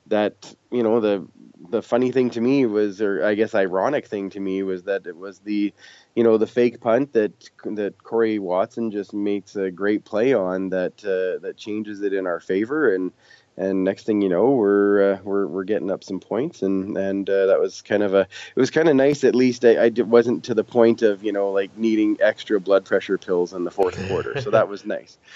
that 0.07 0.55
you 0.71 0.83
know 0.83 0.99
the 0.99 1.27
the 1.69 1.81
funny 1.81 2.11
thing 2.11 2.29
to 2.29 2.41
me 2.41 2.67
was, 2.67 3.01
or 3.01 3.25
I 3.25 3.33
guess 3.33 3.55
ironic 3.55 4.05
thing 4.05 4.29
to 4.31 4.39
me 4.39 4.61
was 4.61 4.83
that 4.83 5.07
it 5.07 5.17
was 5.17 5.39
the, 5.39 5.73
you 6.15 6.23
know, 6.23 6.37
the 6.37 6.45
fake 6.45 6.79
punt 6.81 7.13
that 7.13 7.31
that 7.63 8.03
Corey 8.03 8.37
Watson 8.37 8.91
just 8.91 9.11
makes 9.11 9.55
a 9.55 9.71
great 9.71 10.05
play 10.05 10.33
on 10.33 10.69
that 10.69 11.03
uh, 11.03 11.41
that 11.41 11.57
changes 11.57 12.01
it 12.03 12.13
in 12.13 12.27
our 12.27 12.39
favor, 12.39 12.93
and 12.93 13.11
and 13.57 13.83
next 13.83 14.05
thing 14.05 14.21
you 14.21 14.29
know, 14.29 14.51
we're 14.51 15.13
uh, 15.13 15.19
we're 15.23 15.47
we're 15.47 15.63
getting 15.63 15.91
up 15.91 16.03
some 16.03 16.19
points, 16.19 16.61
and 16.61 16.97
and 16.97 17.29
uh, 17.29 17.47
that 17.47 17.59
was 17.59 17.81
kind 17.81 18.03
of 18.03 18.13
a 18.13 18.21
it 18.21 18.59
was 18.59 18.71
kind 18.71 18.89
of 18.89 18.95
nice. 18.95 19.23
At 19.23 19.35
least 19.35 19.65
I, 19.65 19.85
I 19.85 19.89
wasn't 20.01 20.43
to 20.45 20.53
the 20.53 20.63
point 20.63 21.01
of 21.01 21.23
you 21.23 21.31
know 21.31 21.51
like 21.51 21.75
needing 21.77 22.17
extra 22.21 22.59
blood 22.59 22.85
pressure 22.85 23.17
pills 23.17 23.53
in 23.53 23.63
the 23.63 23.71
fourth 23.71 23.97
quarter, 24.07 24.41
so 24.41 24.49
that 24.51 24.67
was 24.67 24.85
nice. 24.85 25.17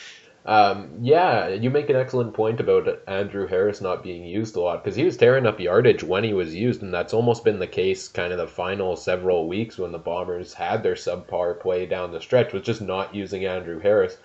Um, 0.47 0.99
yeah, 1.01 1.49
you 1.49 1.69
make 1.69 1.89
an 1.89 1.97
excellent 1.97 2.33
point 2.33 2.61
about 2.61 2.87
Andrew 3.05 3.47
Harris 3.47 3.81
not 3.81 4.01
being 4.01 4.23
used 4.23 4.55
a 4.55 4.61
lot 4.61 4.81
because 4.81 4.95
he 4.95 5.03
was 5.03 5.17
tearing 5.17 5.45
up 5.45 5.59
yardage 5.59 6.03
when 6.03 6.23
he 6.23 6.31
was 6.31 6.55
used, 6.55 6.81
and 6.81 6.93
that's 6.93 7.13
almost 7.13 7.43
been 7.43 7.59
the 7.59 7.67
case 7.67 8.07
kind 8.07 8.31
of 8.31 8.37
the 8.37 8.47
final 8.47 8.95
several 8.95 9.49
weeks 9.49 9.77
when 9.77 9.91
the 9.91 9.97
Bombers 9.97 10.53
had 10.53 10.83
their 10.83 10.95
subpar 10.95 11.59
play 11.59 11.85
down 11.85 12.13
the 12.13 12.21
stretch, 12.21 12.53
was 12.53 12.63
just 12.63 12.81
not 12.81 13.13
using 13.13 13.45
Andrew 13.45 13.81
Harris, 13.81 14.15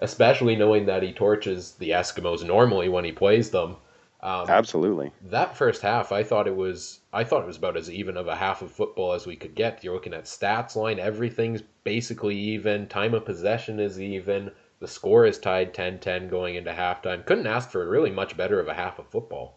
especially 0.00 0.56
knowing 0.56 0.86
that 0.86 1.02
he 1.02 1.12
torches 1.12 1.72
the 1.72 1.90
Eskimos 1.90 2.44
normally 2.44 2.88
when 2.88 3.04
he 3.04 3.12
plays 3.12 3.50
them. 3.50 3.76
Um, 4.22 4.50
Absolutely. 4.50 5.12
That 5.30 5.56
first 5.56 5.80
half, 5.80 6.12
I 6.12 6.22
thought 6.22 6.46
it 6.46 6.56
was, 6.56 7.00
I 7.12 7.24
thought 7.24 7.42
it 7.42 7.46
was 7.46 7.56
about 7.56 7.76
as 7.76 7.90
even 7.90 8.16
of 8.16 8.26
a 8.26 8.36
half 8.36 8.60
of 8.60 8.70
football 8.70 9.14
as 9.14 9.26
we 9.26 9.36
could 9.36 9.54
get. 9.54 9.82
You're 9.82 9.94
looking 9.94 10.12
at 10.14 10.24
stats 10.24 10.76
line, 10.76 10.98
everything's 10.98 11.62
basically 11.84 12.36
even. 12.36 12.86
Time 12.86 13.14
of 13.14 13.24
possession 13.24 13.80
is 13.80 14.00
even 14.00 14.50
the 14.80 14.88
score 14.88 15.24
is 15.24 15.38
tied 15.38 15.72
10-10 15.72 16.28
going 16.28 16.56
into 16.56 16.70
halftime. 16.70 17.24
Couldn't 17.24 17.46
ask 17.46 17.70
for 17.70 17.88
really 17.88 18.10
much 18.10 18.36
better 18.36 18.60
of 18.60 18.68
a 18.68 18.74
half 18.74 18.98
of 18.98 19.06
football. 19.08 19.56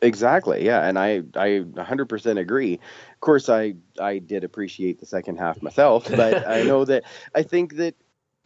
Exactly. 0.00 0.64
Yeah, 0.64 0.86
and 0.86 0.96
I 0.96 1.22
I 1.34 1.64
100% 1.64 2.38
agree. 2.38 2.74
Of 2.74 3.20
course, 3.20 3.48
I 3.48 3.74
I 3.98 4.18
did 4.18 4.44
appreciate 4.44 5.00
the 5.00 5.06
second 5.06 5.38
half 5.38 5.60
myself, 5.60 6.08
but 6.08 6.46
I 6.48 6.62
know 6.62 6.84
that 6.84 7.02
I 7.34 7.42
think 7.42 7.76
that 7.76 7.96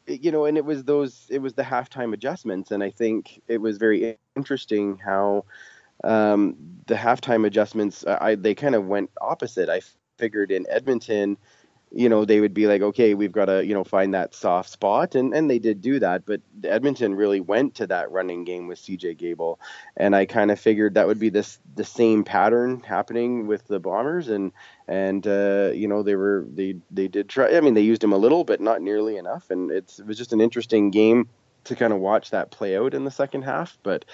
you 0.07 0.33
know, 0.33 0.45
and 0.45 0.57
it 0.57 0.65
was 0.65 0.85
those 0.85 1.27
it 1.31 1.39
was 1.39 1.55
the 1.55 1.63
halftime 1.63 2.13
adjustments, 2.13 2.71
and 2.71 2.83
I 2.83 2.91
think 2.91 3.43
it 3.49 3.61
was 3.61 3.79
very 3.79 4.19
interesting 4.37 4.99
how 4.99 5.45
um, 6.05 6.57
the 6.87 6.95
halftime 6.95 7.47
adjustments 7.47 8.05
I 8.07 8.35
they 8.35 8.55
kind 8.55 8.75
of 8.75 8.87
went 8.87 9.11
opposite. 9.21 9.69
I 9.69 9.81
figured 10.19 10.51
in 10.51 10.67
Edmonton 10.69 11.37
you 11.95 12.09
know, 12.09 12.25
they 12.25 12.41
would 12.41 12.55
be 12.55 12.67
like, 12.67 12.81
okay, 12.81 13.15
we've 13.15 13.33
got 13.33 13.47
to, 13.47 13.65
you 13.65 13.75
know, 13.75 13.85
find 13.85 14.15
that 14.15 14.35
soft 14.35 14.71
spot. 14.71 15.15
And, 15.15 15.35
and 15.35 15.51
they 15.51 15.59
did 15.59 15.83
do 15.83 15.99
that. 15.99 16.25
But 16.25 16.41
Edmonton 16.65 17.15
really 17.15 17.41
went 17.41 17.75
to 17.77 17.87
that 17.89 18.11
running 18.11 18.45
game 18.45 18.67
with 18.67 18.81
CJ 18.81 19.19
Gable. 19.19 19.61
And 19.97 20.17
I 20.17 20.25
kind 20.25 20.51
of 20.51 20.59
figured 20.59 20.95
that 20.95 21.07
would 21.07 21.19
be 21.19 21.29
this 21.29 21.59
the 21.75 21.85
same 21.85 22.25
pattern 22.25 22.81
happening 22.81 23.47
with 23.47 23.67
the 23.67 23.79
Bombers. 23.79 24.29
And, 24.29 24.53
and 24.89 25.27
uh, 25.27 25.71
you 25.75 25.87
know, 25.87 26.03
they 26.03 26.15
were, 26.15 26.47
they, 26.49 26.77
they 26.91 27.09
did 27.09 27.29
try, 27.29 27.55
I 27.57 27.61
mean, 27.61 27.75
they 27.75 27.83
used 27.83 28.03
him 28.03 28.13
a 28.13 28.19
little, 28.19 28.45
but 28.45 28.61
not 28.61 28.81
nearly 28.81 29.19
enough. 29.19 29.51
And 29.51 29.71
it's, 29.71 29.99
it 29.99 30.07
was 30.07 30.17
just 30.17 30.33
an 30.33 30.41
interesting 30.41 30.91
game 30.91 31.29
to 31.65 31.77
kind 31.77 31.93
of 31.93 31.99
watch 31.99 32.31
that 32.31 32.51
play 32.51 32.77
out 32.77 32.95
in 32.95 33.05
the 33.05 33.11
second 33.11 33.43
half. 33.43 33.77
But, 33.83 34.07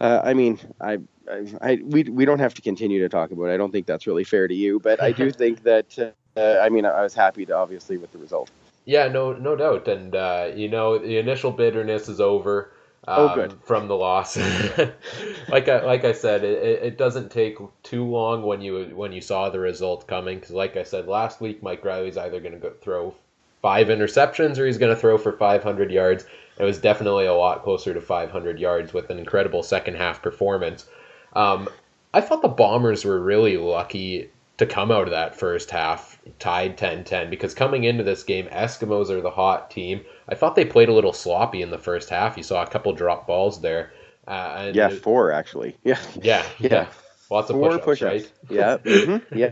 uh, 0.00 0.20
I 0.22 0.34
mean, 0.34 0.60
I, 0.80 0.98
I, 1.28 1.46
I, 1.60 1.78
we, 1.82 2.04
we 2.04 2.24
don't 2.24 2.38
have 2.38 2.54
to 2.54 2.62
continue 2.62 3.00
to 3.00 3.08
talk 3.08 3.32
about 3.32 3.46
it. 3.46 3.54
I 3.54 3.56
don't 3.56 3.72
think 3.72 3.86
that's 3.86 4.06
really 4.06 4.24
fair 4.24 4.46
to 4.46 4.54
you, 4.54 4.78
but 4.78 5.02
I 5.02 5.10
do 5.10 5.30
think 5.32 5.64
that, 5.64 6.14
uh, 6.36 6.60
I 6.62 6.68
mean, 6.68 6.84
I 6.84 7.02
was 7.02 7.14
happy 7.14 7.46
to 7.46 7.56
obviously 7.56 7.96
with 7.96 8.12
the 8.12 8.18
result. 8.18 8.50
Yeah, 8.84 9.08
no, 9.08 9.32
no 9.32 9.56
doubt, 9.56 9.88
and 9.88 10.14
uh, 10.14 10.50
you 10.54 10.68
know, 10.68 10.98
the 10.98 11.18
initial 11.18 11.50
bitterness 11.50 12.08
is 12.08 12.20
over. 12.20 12.72
Oh, 13.08 13.26
um, 13.26 13.30
oh, 13.30 13.34
good. 13.34 13.58
From 13.62 13.88
the 13.88 13.96
loss, 13.96 14.36
like 15.48 15.68
I 15.68 15.84
like 15.84 16.04
I 16.04 16.12
said, 16.12 16.44
it, 16.44 16.82
it 16.82 16.98
doesn't 16.98 17.30
take 17.30 17.58
too 17.82 18.04
long 18.04 18.42
when 18.42 18.60
you 18.60 18.92
when 18.94 19.12
you 19.12 19.20
saw 19.20 19.50
the 19.50 19.60
result 19.60 20.06
coming. 20.06 20.38
Because 20.38 20.52
like 20.52 20.76
I 20.76 20.82
said 20.82 21.08
last 21.08 21.40
week, 21.40 21.62
Mike 21.62 21.84
Reilly's 21.84 22.16
either 22.16 22.40
going 22.40 22.52
to 22.52 22.58
go 22.58 22.72
throw 22.80 23.14
five 23.62 23.88
interceptions 23.88 24.58
or 24.58 24.66
he's 24.66 24.78
going 24.78 24.94
to 24.94 25.00
throw 25.00 25.18
for 25.18 25.32
500 25.32 25.90
yards. 25.90 26.24
It 26.58 26.64
was 26.64 26.78
definitely 26.78 27.26
a 27.26 27.34
lot 27.34 27.64
closer 27.64 27.92
to 27.92 28.00
500 28.00 28.60
yards 28.60 28.92
with 28.92 29.10
an 29.10 29.18
incredible 29.18 29.62
second 29.62 29.96
half 29.96 30.22
performance. 30.22 30.86
Um, 31.34 31.68
I 32.14 32.20
thought 32.20 32.42
the 32.42 32.48
Bombers 32.48 33.04
were 33.04 33.20
really 33.20 33.56
lucky 33.56 34.30
to 34.58 34.66
come 34.66 34.90
out 34.90 35.04
of 35.04 35.10
that 35.10 35.36
first 35.38 35.70
half 35.70 36.18
tied 36.38 36.78
10-10 36.78 37.28
because 37.28 37.54
coming 37.54 37.84
into 37.84 38.02
this 38.02 38.22
game 38.22 38.46
Eskimos 38.46 39.10
are 39.10 39.20
the 39.20 39.30
hot 39.30 39.70
team. 39.70 40.00
I 40.28 40.34
thought 40.34 40.56
they 40.56 40.64
played 40.64 40.88
a 40.88 40.94
little 40.94 41.12
sloppy 41.12 41.62
in 41.62 41.70
the 41.70 41.78
first 41.78 42.08
half. 42.08 42.36
You 42.36 42.42
saw 42.42 42.62
a 42.62 42.66
couple 42.66 42.92
drop 42.94 43.26
balls 43.26 43.60
there. 43.60 43.92
Uh, 44.26 44.72
yeah, 44.74 44.90
it, 44.90 45.02
four 45.02 45.30
actually. 45.30 45.76
Yeah. 45.84 46.00
Yeah. 46.20 46.44
Yeah. 46.58 46.68
yeah. 46.70 46.86
Lots 47.28 47.50
of 47.50 47.56
four 47.56 47.78
push-ups, 47.78 48.02
right? 48.02 48.32
Yeah. 48.50 48.78
Mm-hmm. 48.78 49.36
Yeah. 49.36 49.50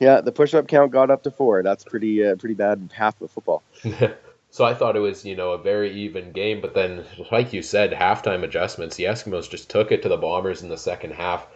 Yeah, 0.00 0.20
the 0.20 0.32
push-up 0.32 0.66
count 0.66 0.90
got 0.90 1.10
up 1.10 1.22
to 1.22 1.30
4. 1.30 1.62
That's 1.62 1.84
pretty 1.84 2.26
uh, 2.26 2.34
pretty 2.36 2.54
bad 2.54 2.90
half 2.92 3.20
of 3.20 3.30
football. 3.30 3.62
so 4.50 4.64
I 4.64 4.74
thought 4.74 4.96
it 4.96 5.00
was, 5.00 5.24
you 5.24 5.36
know, 5.36 5.52
a 5.52 5.58
very 5.58 5.92
even 6.02 6.32
game, 6.32 6.60
but 6.60 6.74
then 6.74 7.04
like 7.30 7.52
you 7.52 7.62
said, 7.62 7.92
halftime 7.92 8.42
adjustments, 8.42 8.96
the 8.96 9.04
Eskimos 9.04 9.48
just 9.48 9.70
took 9.70 9.92
it 9.92 10.02
to 10.02 10.08
the 10.08 10.16
Bombers 10.16 10.62
in 10.62 10.68
the 10.68 10.78
second 10.78 11.12
half 11.12 11.46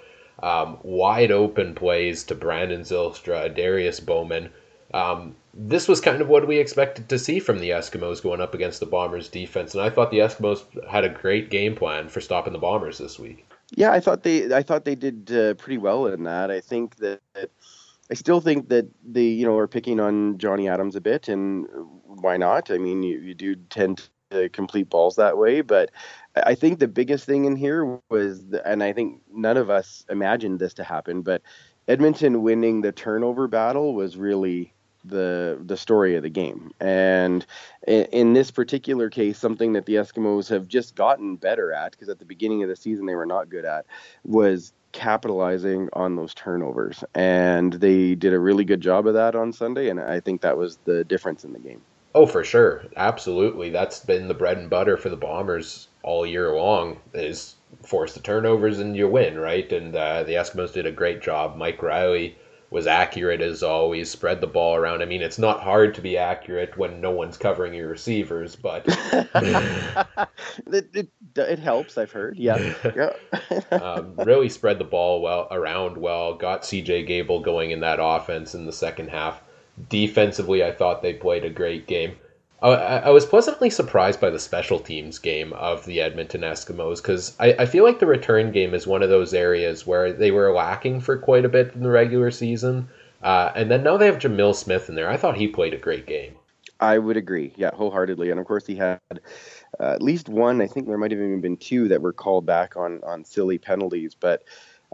um, 0.43 0.79
wide 0.83 1.31
open 1.31 1.75
plays 1.75 2.25
to 2.25 2.35
Brandon 2.35 2.83
Zylstra, 2.83 3.55
Adarius 3.55 4.05
Bowman. 4.05 4.51
Um, 4.93 5.35
this 5.53 5.89
was 5.89 6.01
kind 6.01 6.21
of 6.21 6.29
what 6.29 6.47
we 6.47 6.59
expected 6.59 7.09
to 7.09 7.19
see 7.19 7.39
from 7.39 7.59
the 7.59 7.71
Eskimos 7.71 8.23
going 8.23 8.41
up 8.41 8.55
against 8.55 8.81
the 8.81 8.87
Bombers 8.87 9.29
defense, 9.29 9.75
and 9.75 9.83
I 9.83 9.91
thought 9.91 10.11
the 10.11 10.19
Eskimos 10.19 10.65
had 10.89 11.05
a 11.05 11.09
great 11.09 11.51
game 11.51 11.75
plan 11.75 12.09
for 12.09 12.21
stopping 12.21 12.53
the 12.53 12.59
Bombers 12.59 12.99
this 12.99 13.19
week. 13.19 13.47
Yeah, 13.71 13.93
I 13.93 14.01
thought 14.01 14.23
they 14.23 14.55
I 14.55 14.63
thought 14.63 14.85
they 14.85 14.95
did 14.95 15.33
uh, 15.33 15.55
pretty 15.55 15.79
well 15.79 16.07
in 16.07 16.25
that. 16.25 16.51
I 16.51 16.61
think 16.61 16.97
that 16.97 17.21
I 18.11 18.15
still 18.15 18.41
think 18.41 18.69
that 18.69 18.87
they 19.05 19.25
you 19.25 19.47
know 19.47 19.57
are 19.57 19.69
picking 19.69 20.01
on 20.01 20.39
Johnny 20.39 20.69
Adams 20.69 20.97
a 20.97 21.01
bit, 21.01 21.29
and 21.29 21.67
why 22.05 22.37
not? 22.37 22.71
I 22.71 22.79
mean, 22.79 23.03
you, 23.03 23.19
you 23.19 23.35
do 23.35 23.57
tend 23.57 24.09
to 24.31 24.49
complete 24.51 24.91
balls 24.91 25.17
that 25.17 25.39
way, 25.39 25.61
but 25.61 25.91
I 26.37 26.55
think 26.55 26.79
the 26.79 26.89
biggest 26.89 27.27
thing 27.27 27.45
in 27.45 27.57
here 27.57 28.01
was, 28.11 28.43
and 28.65 28.83
I 28.83 28.93
think 28.93 29.23
none 29.33 29.57
of 29.57 29.71
us 29.71 30.05
imagined 30.09 30.59
this 30.59 30.75
to 30.75 30.85
happen, 30.85 31.23
but 31.23 31.43
Edmonton 31.87 32.43
winning 32.43 32.81
the 32.81 32.93
turnover 32.93 33.47
battle 33.47 33.95
was 33.95 34.17
really 34.17 34.73
the 35.05 35.61
the 35.65 35.77
story 35.77 36.17
of 36.17 36.23
the 36.23 36.31
game. 36.31 36.73
And 36.81 37.45
in, 37.87 38.05
in 38.07 38.33
this 38.33 38.51
particular 38.51 39.11
case, 39.11 39.39
something 39.39 39.75
that 39.75 39.87
the 39.87 39.97
Eskimos 39.97 40.49
have 40.49 40.67
just 40.67 40.95
gotten 40.95 41.37
better 41.37 41.73
at, 41.73 41.93
because 41.93 42.09
at 42.09 42.19
the 42.19 42.25
beginning 42.25 42.63
of 42.63 42.69
the 42.69 42.77
season 42.77 43.07
they 43.07 43.15
were 43.15 43.27
not 43.27 43.51
good 43.51 43.65
at, 43.65 43.87
was 44.25 44.73
capitalizing 44.93 45.89
on 45.93 46.17
those 46.17 46.33
turnovers. 46.35 47.05
And 47.15 47.73
they 47.75 48.15
did 48.15 48.33
a 48.33 48.39
really 48.39 48.65
good 48.65 48.81
job 48.81 49.07
of 49.07 49.15
that 49.15 49.35
on 49.35 49.53
Sunday, 49.53 49.91
and 49.91 50.01
I 50.01 50.21
think 50.21 50.41
that 50.41 50.57
was 50.57 50.79
the 50.85 51.05
difference 51.05 51.45
in 51.45 51.53
the 51.53 51.59
game. 51.59 51.83
Oh, 52.15 52.27
for 52.27 52.45
sure, 52.45 52.85
absolutely. 52.97 53.71
That's 53.71 53.99
been 54.01 54.29
the 54.29 54.35
bread 54.35 54.59
and 54.59 54.71
butter 54.71 54.97
for 54.97 55.09
the 55.09 55.17
Bombers 55.17 55.89
all 56.03 56.25
year 56.25 56.55
long 56.55 57.01
is 57.13 57.57
force 57.83 58.15
the 58.15 58.21
turnovers 58.21 58.79
and 58.79 58.97
you 58.97 59.09
win, 59.09 59.39
right? 59.39 59.71
And 59.73 59.97
uh, 59.97 60.23
the 60.23 60.35
Eskimos 60.35 60.73
did 60.73 60.87
a 60.87 60.93
great 60.93 61.23
job. 61.23 61.57
Mike 61.57 61.83
Reilly 61.83 62.37
was 62.75 62.87
accurate 62.89 63.41
as 63.41 63.63
always, 63.63 64.11
spread 64.11 64.41
the 64.41 64.49
ball 64.49 64.75
around. 64.75 65.01
I 65.01 65.05
mean, 65.05 65.23
it's 65.23 65.39
not 65.39 65.63
hard 65.63 65.95
to 65.95 66.01
be 66.01 66.17
accurate 66.17 66.77
when 66.77 67.01
no 67.01 67.13
one's 67.13 67.37
covering 67.37 67.73
your 67.73 67.89
receivers, 67.89 68.57
but 68.57 68.85
it, 70.67 70.89
it, 70.93 71.09
it, 71.37 71.59
helps. 71.61 71.97
I've 71.97 72.11
heard. 72.11 72.37
Yeah, 72.37 72.75
yeah. 72.97 73.61
um, 73.71 74.15
really 74.17 74.49
spread 74.49 74.81
the 74.81 74.85
ball 74.85 75.23
well 75.23 75.47
around 75.53 75.97
well. 75.97 76.35
Got 76.35 76.63
CJ 76.63 77.07
Gable 77.07 77.39
going 77.39 77.71
in 77.71 77.79
that 77.81 78.01
offense 78.01 78.57
in 78.57 78.67
the 78.67 78.73
second 78.73 79.11
half. 79.11 79.41
Defensively, 79.89 80.63
I 80.63 80.73
thought 80.73 81.03
they 81.03 81.15
played 81.15 81.45
a 81.45 81.51
great 81.51 81.87
game. 81.87 82.17
I, 82.63 83.11
was 83.11 83.27
pleasantly 83.27 83.69
surprised 83.69 84.21
by 84.21 84.31
the 84.31 84.39
special 84.39 84.79
teams 84.79 85.19
game 85.19 85.53
of 85.53 85.85
the 85.85 86.01
Edmonton 86.01 86.41
Eskimos 86.41 87.03
because 87.03 87.37
I, 87.39 87.53
I 87.59 87.67
feel 87.67 87.85
like 87.85 87.99
the 87.99 88.07
return 88.07 88.53
game 88.53 88.73
is 88.73 88.87
one 88.87 89.03
of 89.03 89.11
those 89.11 89.35
areas 89.35 89.87
where 89.87 90.15
they 90.15 90.31
were 90.31 90.51
lacking 90.51 91.01
for 91.01 91.19
quite 91.19 91.45
a 91.45 91.51
bit 91.51 91.75
in 91.75 91.83
the 91.83 91.91
regular 91.91 92.31
season. 92.31 92.89
Uh, 93.23 93.53
and 93.55 93.71
then 93.71 93.83
now 93.83 93.99
they 93.99 94.07
have 94.07 94.19
Jamil 94.19 94.55
Smith 94.55 94.89
in 94.89 94.95
there. 94.95 95.11
I 95.11 95.19
thought 95.19 95.37
he 95.37 95.47
played 95.47 95.75
a 95.75 95.79
great 95.79 96.07
game. 96.07 96.37
I 96.81 96.99
would 96.99 97.17
agree, 97.17 97.53
yeah, 97.57 97.71
wholeheartedly. 97.75 98.31
And 98.31 98.41
of 98.41 98.47
course, 98.47 98.67
he 98.67 98.77
had 98.77 99.01
uh, 99.13 99.19
at 99.93 100.03
least 100.03 100.29
one. 100.29 100.61
I 100.61 100.67
think 100.67 100.87
there 100.87 100.99
might 100.99 101.11
have 101.11 101.21
even 101.21 101.41
been 101.41 101.57
two 101.57 101.89
that 101.89 102.03
were 102.03 102.13
called 102.13 102.47
back 102.47 102.77
on 102.77 103.01
on 103.05 103.25
silly 103.25 103.59
penalties. 103.59 104.15
But 104.15 104.45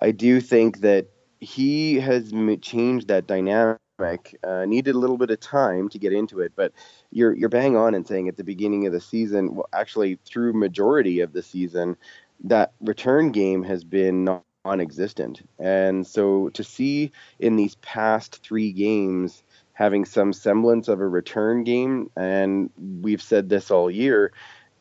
I 0.02 0.10
do 0.10 0.40
think 0.40 0.80
that 0.80 1.08
he 1.40 1.98
has 2.00 2.32
changed 2.60 3.08
that 3.08 3.26
dynamic 3.26 3.78
uh, 4.00 4.64
needed 4.66 4.94
a 4.94 4.98
little 4.98 5.18
bit 5.18 5.30
of 5.30 5.40
time 5.40 5.88
to 5.90 5.98
get 5.98 6.12
into 6.12 6.40
it, 6.40 6.52
but 6.56 6.72
you're 7.10 7.34
you're 7.34 7.48
bang 7.48 7.76
on 7.76 7.94
in 7.94 8.04
saying 8.04 8.28
at 8.28 8.36
the 8.36 8.44
beginning 8.44 8.86
of 8.86 8.92
the 8.92 9.00
season, 9.00 9.54
well, 9.54 9.68
actually 9.72 10.18
through 10.24 10.52
majority 10.52 11.20
of 11.20 11.32
the 11.32 11.42
season, 11.42 11.96
that 12.44 12.72
return 12.80 13.32
game 13.32 13.62
has 13.62 13.84
been 13.84 14.24
non-existent, 14.24 15.48
and 15.58 16.06
so 16.06 16.48
to 16.50 16.64
see 16.64 17.12
in 17.38 17.56
these 17.56 17.76
past 17.76 18.42
three 18.42 18.72
games 18.72 19.42
having 19.74 20.04
some 20.04 20.32
semblance 20.32 20.88
of 20.88 21.00
a 21.00 21.08
return 21.08 21.64
game, 21.64 22.10
and 22.16 22.70
we've 23.02 23.22
said 23.22 23.48
this 23.48 23.70
all 23.70 23.90
year, 23.90 24.32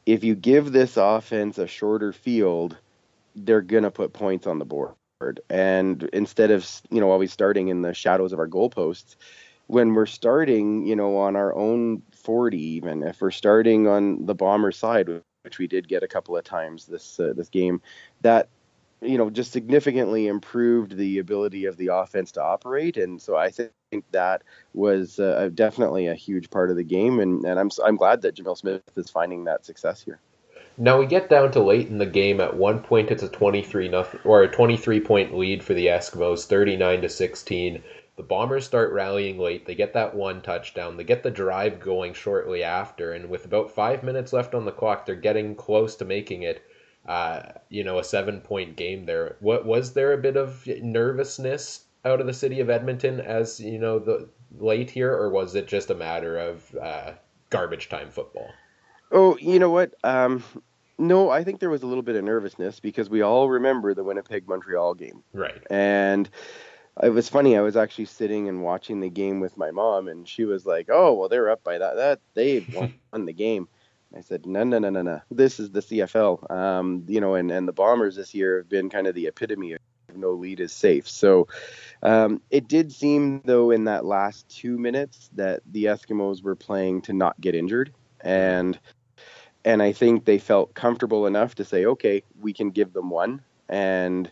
if 0.05 0.23
you 0.23 0.35
give 0.35 0.71
this 0.71 0.97
offense 0.97 1.57
a 1.57 1.67
shorter 1.67 2.11
field, 2.11 2.77
they're 3.35 3.61
gonna 3.61 3.91
put 3.91 4.13
points 4.13 4.47
on 4.47 4.59
the 4.59 4.65
board. 4.65 4.93
And 5.49 6.03
instead 6.13 6.49
of 6.49 6.65
you 6.89 7.01
know 7.01 7.11
always 7.11 7.33
starting 7.33 7.67
in 7.67 7.81
the 7.81 7.93
shadows 7.93 8.31
of 8.31 8.39
our 8.39 8.47
goalposts, 8.47 9.17
when 9.67 9.93
we're 9.93 10.05
starting, 10.05 10.85
you 10.85 10.95
know, 10.95 11.17
on 11.17 11.35
our 11.35 11.53
own 11.53 12.01
40, 12.13 12.57
even 12.57 13.03
if 13.03 13.19
we're 13.21 13.29
starting 13.29 13.87
on 13.87 14.25
the 14.25 14.33
bomber 14.33 14.71
side, 14.71 15.09
which 15.43 15.59
we 15.59 15.67
did 15.67 15.87
get 15.87 16.03
a 16.03 16.07
couple 16.07 16.37
of 16.37 16.43
times 16.45 16.85
this 16.85 17.19
uh, 17.19 17.33
this 17.35 17.49
game, 17.49 17.81
that 18.21 18.47
you 19.01 19.17
know 19.17 19.29
just 19.29 19.51
significantly 19.51 20.27
improved 20.27 20.95
the 20.95 21.19
ability 21.19 21.65
of 21.65 21.75
the 21.75 21.87
offense 21.87 22.31
to 22.33 22.41
operate, 22.41 22.95
and 22.95 23.21
so 23.21 23.35
I 23.35 23.51
think 23.51 23.71
that 24.11 24.43
was 24.73 25.19
uh, 25.19 25.49
definitely 25.53 26.07
a 26.07 26.15
huge 26.15 26.49
part 26.49 26.69
of 26.69 26.77
the 26.77 26.83
game, 26.83 27.19
and, 27.19 27.43
and 27.43 27.59
I'm 27.59 27.69
I'm 27.83 27.97
glad 27.97 28.21
that 28.21 28.35
Jamil 28.35 28.57
Smith 28.57 28.83
is 28.95 29.09
finding 29.09 29.43
that 29.43 29.65
success 29.65 30.01
here. 30.01 30.21
Now 30.81 30.97
we 30.97 31.07
get 31.07 31.27
down 31.27 31.51
to 31.51 31.59
late 31.59 31.89
in 31.89 31.97
the 31.97 32.05
game. 32.05 32.39
At 32.39 32.55
one 32.55 32.79
point, 32.79 33.11
it's 33.11 33.21
a 33.21 33.27
23 33.27 33.89
nothing 33.89 34.21
or 34.23 34.43
a 34.43 34.47
23 34.47 35.01
point 35.01 35.37
lead 35.37 35.61
for 35.61 35.73
the 35.73 35.87
Eskimos, 35.87 36.45
39 36.45 37.01
to 37.01 37.09
16. 37.09 37.83
The 38.15 38.23
Bombers 38.23 38.65
start 38.65 38.93
rallying 38.93 39.37
late. 39.37 39.65
They 39.65 39.75
get 39.75 39.91
that 39.91 40.15
one 40.15 40.41
touchdown. 40.41 40.95
They 40.95 41.03
get 41.03 41.21
the 41.21 41.31
drive 41.31 41.81
going 41.81 42.13
shortly 42.13 42.63
after, 42.63 43.11
and 43.11 43.29
with 43.29 43.43
about 43.43 43.75
five 43.75 44.03
minutes 44.03 44.31
left 44.31 44.55
on 44.55 44.63
the 44.63 44.71
clock, 44.71 45.05
they're 45.05 45.15
getting 45.15 45.53
close 45.53 45.97
to 45.97 46.05
making 46.05 46.43
it. 46.43 46.63
Uh, 47.05 47.41
you 47.67 47.83
know, 47.83 47.99
a 47.99 48.03
seven 48.03 48.39
point 48.39 48.77
game 48.77 49.05
there. 49.05 49.35
What 49.41 49.65
was 49.65 49.91
there 49.91 50.13
a 50.13 50.17
bit 50.17 50.37
of 50.37 50.65
nervousness 50.65 51.87
out 52.05 52.21
of 52.21 52.27
the 52.27 52.33
city 52.33 52.61
of 52.61 52.69
Edmonton 52.69 53.19
as 53.19 53.59
you 53.59 53.79
know 53.79 53.99
the 53.99 54.29
late 54.57 54.89
here, 54.89 55.11
or 55.11 55.29
was 55.29 55.55
it 55.55 55.67
just 55.67 55.89
a 55.89 55.95
matter 55.95 56.37
of 56.37 56.73
uh, 56.81 57.11
garbage 57.49 57.89
time 57.89 58.11
football? 58.11 58.49
Oh, 59.11 59.37
you 59.37 59.59
know 59.59 59.71
what? 59.71 59.93
Um, 60.03 60.43
no, 60.99 61.29
I 61.29 61.43
think 61.43 61.59
there 61.59 61.69
was 61.69 61.83
a 61.83 61.87
little 61.87 62.03
bit 62.03 62.15
of 62.15 62.23
nervousness 62.23 62.79
because 62.79 63.09
we 63.09 63.21
all 63.21 63.49
remember 63.49 63.93
the 63.93 64.03
Winnipeg 64.03 64.47
Montreal 64.47 64.93
game. 64.93 65.23
Right. 65.33 65.61
And 65.69 66.29
it 67.01 67.09
was 67.09 67.29
funny. 67.29 67.57
I 67.57 67.61
was 67.61 67.77
actually 67.77 68.05
sitting 68.05 68.49
and 68.49 68.61
watching 68.61 68.99
the 68.99 69.09
game 69.09 69.39
with 69.39 69.57
my 69.57 69.71
mom, 69.71 70.07
and 70.07 70.27
she 70.27 70.45
was 70.45 70.65
like, 70.65 70.87
"Oh, 70.89 71.13
well, 71.13 71.29
they're 71.29 71.49
up 71.49 71.63
by 71.63 71.77
that. 71.77 71.95
That 71.95 72.19
they 72.33 72.65
won 73.11 73.25
the 73.25 73.33
game." 73.33 73.69
I 74.15 74.21
said, 74.21 74.45
"No, 74.45 74.63
no, 74.63 74.79
no, 74.79 74.89
no, 74.89 75.01
no. 75.01 75.21
This 75.31 75.59
is 75.59 75.71
the 75.71 75.81
CFL. 75.81 76.51
Um, 76.51 77.05
you 77.07 77.21
know, 77.21 77.35
and 77.35 77.51
and 77.51 77.67
the 77.67 77.73
Bombers 77.73 78.15
this 78.15 78.33
year 78.33 78.57
have 78.57 78.69
been 78.69 78.89
kind 78.89 79.07
of 79.07 79.15
the 79.15 79.27
epitome 79.27 79.73
of 79.73 79.79
no 80.15 80.31
lead 80.31 80.59
is 80.59 80.73
safe. 80.73 81.07
So 81.07 81.47
um, 82.01 82.41
it 82.49 82.67
did 82.67 82.91
seem, 82.91 83.41
though, 83.45 83.71
in 83.71 83.85
that 83.85 84.05
last 84.05 84.49
two 84.49 84.77
minutes 84.77 85.29
that 85.35 85.61
the 85.71 85.85
Eskimos 85.85 86.43
were 86.43 86.55
playing 86.55 87.03
to 87.03 87.13
not 87.13 87.39
get 87.39 87.55
injured, 87.55 87.93
and 88.21 88.77
and 89.65 89.81
I 89.81 89.91
think 89.91 90.25
they 90.25 90.37
felt 90.37 90.73
comfortable 90.73 91.27
enough 91.27 91.55
to 91.55 91.65
say, 91.65 91.85
okay, 91.85 92.23
we 92.39 92.53
can 92.53 92.71
give 92.71 92.93
them 92.93 93.09
one. 93.09 93.41
And 93.67 94.31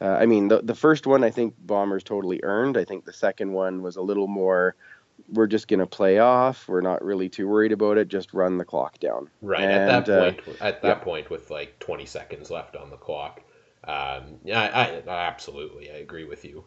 uh, 0.00 0.16
I 0.20 0.26
mean, 0.26 0.48
the, 0.48 0.60
the 0.62 0.74
first 0.74 1.06
one 1.06 1.24
I 1.24 1.30
think 1.30 1.54
Bombers 1.58 2.04
totally 2.04 2.40
earned. 2.42 2.76
I 2.76 2.84
think 2.84 3.04
the 3.04 3.12
second 3.12 3.52
one 3.52 3.82
was 3.82 3.96
a 3.96 4.02
little 4.02 4.28
more. 4.28 4.76
We're 5.32 5.46
just 5.46 5.68
going 5.68 5.80
to 5.80 5.86
play 5.86 6.18
off. 6.18 6.68
We're 6.68 6.82
not 6.82 7.02
really 7.02 7.28
too 7.28 7.48
worried 7.48 7.72
about 7.72 7.96
it. 7.96 8.08
Just 8.08 8.34
run 8.34 8.58
the 8.58 8.64
clock 8.64 8.98
down. 9.00 9.30
Right 9.40 9.62
and, 9.62 9.90
at 9.90 10.06
that 10.06 10.12
uh, 10.12 10.32
point. 10.32 10.48
Uh, 10.48 10.64
at 10.64 10.82
that 10.82 10.98
yeah. 10.98 11.04
point, 11.04 11.30
with 11.30 11.50
like 11.50 11.78
20 11.78 12.04
seconds 12.04 12.50
left 12.50 12.76
on 12.76 12.90
the 12.90 12.96
clock. 12.96 13.40
Um, 13.84 14.40
yeah, 14.44 14.60
I, 14.60 15.10
I 15.10 15.26
absolutely, 15.26 15.90
I 15.90 15.94
agree 15.94 16.24
with 16.24 16.44
you 16.44 16.64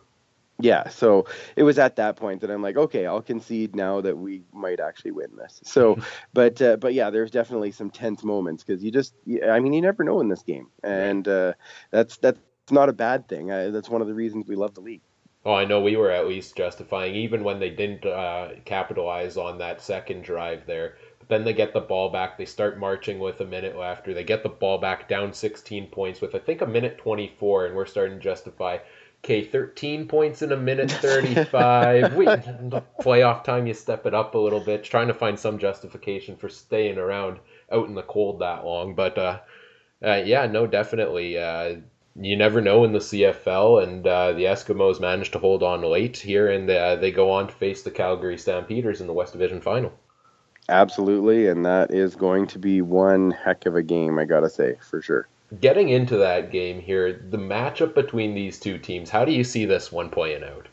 yeah 0.59 0.87
so 0.89 1.25
it 1.55 1.63
was 1.63 1.79
at 1.79 1.95
that 1.95 2.15
point 2.15 2.41
that 2.41 2.51
i'm 2.51 2.61
like 2.61 2.77
okay 2.77 3.05
i'll 3.05 3.21
concede 3.21 3.75
now 3.75 4.01
that 4.01 4.17
we 4.17 4.41
might 4.53 4.79
actually 4.79 5.11
win 5.11 5.29
this 5.37 5.59
so 5.63 5.97
but 6.33 6.61
uh, 6.61 6.75
but 6.77 6.93
yeah 6.93 7.09
there's 7.09 7.31
definitely 7.31 7.71
some 7.71 7.89
tense 7.89 8.23
moments 8.23 8.63
because 8.63 8.83
you 8.83 8.91
just 8.91 9.13
i 9.49 9.59
mean 9.59 9.73
you 9.73 9.81
never 9.81 10.03
know 10.03 10.19
in 10.19 10.27
this 10.27 10.43
game 10.43 10.67
and 10.83 11.27
uh, 11.27 11.53
that's 11.91 12.17
that's 12.17 12.39
not 12.71 12.89
a 12.89 12.93
bad 12.93 13.27
thing 13.27 13.51
I, 13.51 13.69
that's 13.69 13.89
one 13.89 14.01
of 14.01 14.07
the 14.07 14.13
reasons 14.13 14.47
we 14.47 14.55
love 14.55 14.75
the 14.75 14.81
league 14.81 15.01
Oh, 15.45 15.53
I 15.53 15.63
know 15.63 15.79
we 15.79 15.95
were 15.95 16.11
at 16.11 16.27
least 16.27 16.57
justifying, 16.57 17.15
even 17.15 17.45
when 17.45 17.59
they 17.59 17.69
didn't 17.69 18.05
uh, 18.05 18.55
capitalize 18.65 19.37
on 19.37 19.57
that 19.59 19.81
second 19.81 20.23
drive 20.23 20.65
there. 20.65 20.97
But 21.17 21.29
then 21.29 21.45
they 21.45 21.53
get 21.53 21.71
the 21.73 21.79
ball 21.79 22.09
back. 22.09 22.37
They 22.37 22.45
start 22.45 22.77
marching 22.77 23.19
with 23.19 23.39
a 23.39 23.45
minute 23.45 23.77
left, 23.77 24.05
or 24.07 24.13
they 24.13 24.25
get 24.25 24.43
the 24.43 24.49
ball 24.49 24.79
back 24.79 25.07
down 25.07 25.31
16 25.31 25.87
points 25.87 26.19
with, 26.19 26.35
I 26.35 26.39
think, 26.39 26.61
a 26.61 26.67
minute 26.67 26.97
24, 26.97 27.67
and 27.67 27.75
we're 27.75 27.85
starting 27.85 28.17
to 28.17 28.23
justify 28.23 28.79
Okay, 29.23 29.43
13 29.43 30.07
points 30.07 30.41
in 30.41 30.53
a 30.53 30.57
minute 30.57 30.89
35. 30.89 32.15
we 32.15 32.25
playoff 32.25 33.43
time, 33.43 33.67
you 33.67 33.73
step 33.73 34.05
it 34.05 34.13
up 34.13 34.33
a 34.33 34.37
little 34.37 34.61
bit, 34.61 34.83
trying 34.83 35.07
to 35.09 35.13
find 35.13 35.37
some 35.37 35.59
justification 35.59 36.37
for 36.37 36.47
staying 36.47 36.97
around 36.97 37.39
out 37.71 37.87
in 37.87 37.95
the 37.95 38.01
cold 38.01 38.39
that 38.39 38.63
long. 38.63 38.95
But 38.95 39.17
uh, 39.17 39.39
uh, 40.03 40.21
yeah, 40.25 40.45
no, 40.47 40.67
definitely. 40.67 41.37
Uh, 41.37 41.75
you 42.15 42.37
never 42.37 42.61
know 42.61 42.85
in 42.85 42.93
the 42.93 42.99
CFL, 42.99 43.83
and 43.83 44.07
uh, 44.07 44.31
the 44.33 44.45
Eskimos 44.45 45.01
managed 45.01 45.33
to 45.33 45.39
hold 45.39 45.63
on 45.63 45.81
late 45.81 46.17
here, 46.17 46.49
and 46.49 46.69
uh, 46.69 46.95
they 46.95 47.11
go 47.11 47.31
on 47.31 47.47
to 47.47 47.53
face 47.53 47.83
the 47.83 47.91
Calgary 47.91 48.37
Stampeders 48.37 49.01
in 49.01 49.07
the 49.07 49.13
West 49.13 49.33
Division 49.33 49.59
final. 49.59 49.91
Absolutely, 50.69 51.47
and 51.47 51.65
that 51.65 51.91
is 51.91 52.15
going 52.15 52.47
to 52.47 52.59
be 52.59 52.81
one 52.81 53.31
heck 53.31 53.65
of 53.65 53.75
a 53.75 53.83
game, 53.83 54.17
I 54.17 54.25
gotta 54.25 54.49
say, 54.49 54.77
for 54.89 55.01
sure 55.01 55.27
getting 55.59 55.89
into 55.89 56.17
that 56.17 56.51
game 56.51 56.79
here, 56.79 57.25
the 57.29 57.37
matchup 57.37 57.95
between 57.95 58.33
these 58.33 58.59
two 58.59 58.77
teams, 58.77 59.09
how 59.09 59.25
do 59.25 59.31
you 59.31 59.43
see 59.43 59.65
this 59.65 59.91
one 59.91 60.09
playing 60.09 60.43
out? 60.43 60.67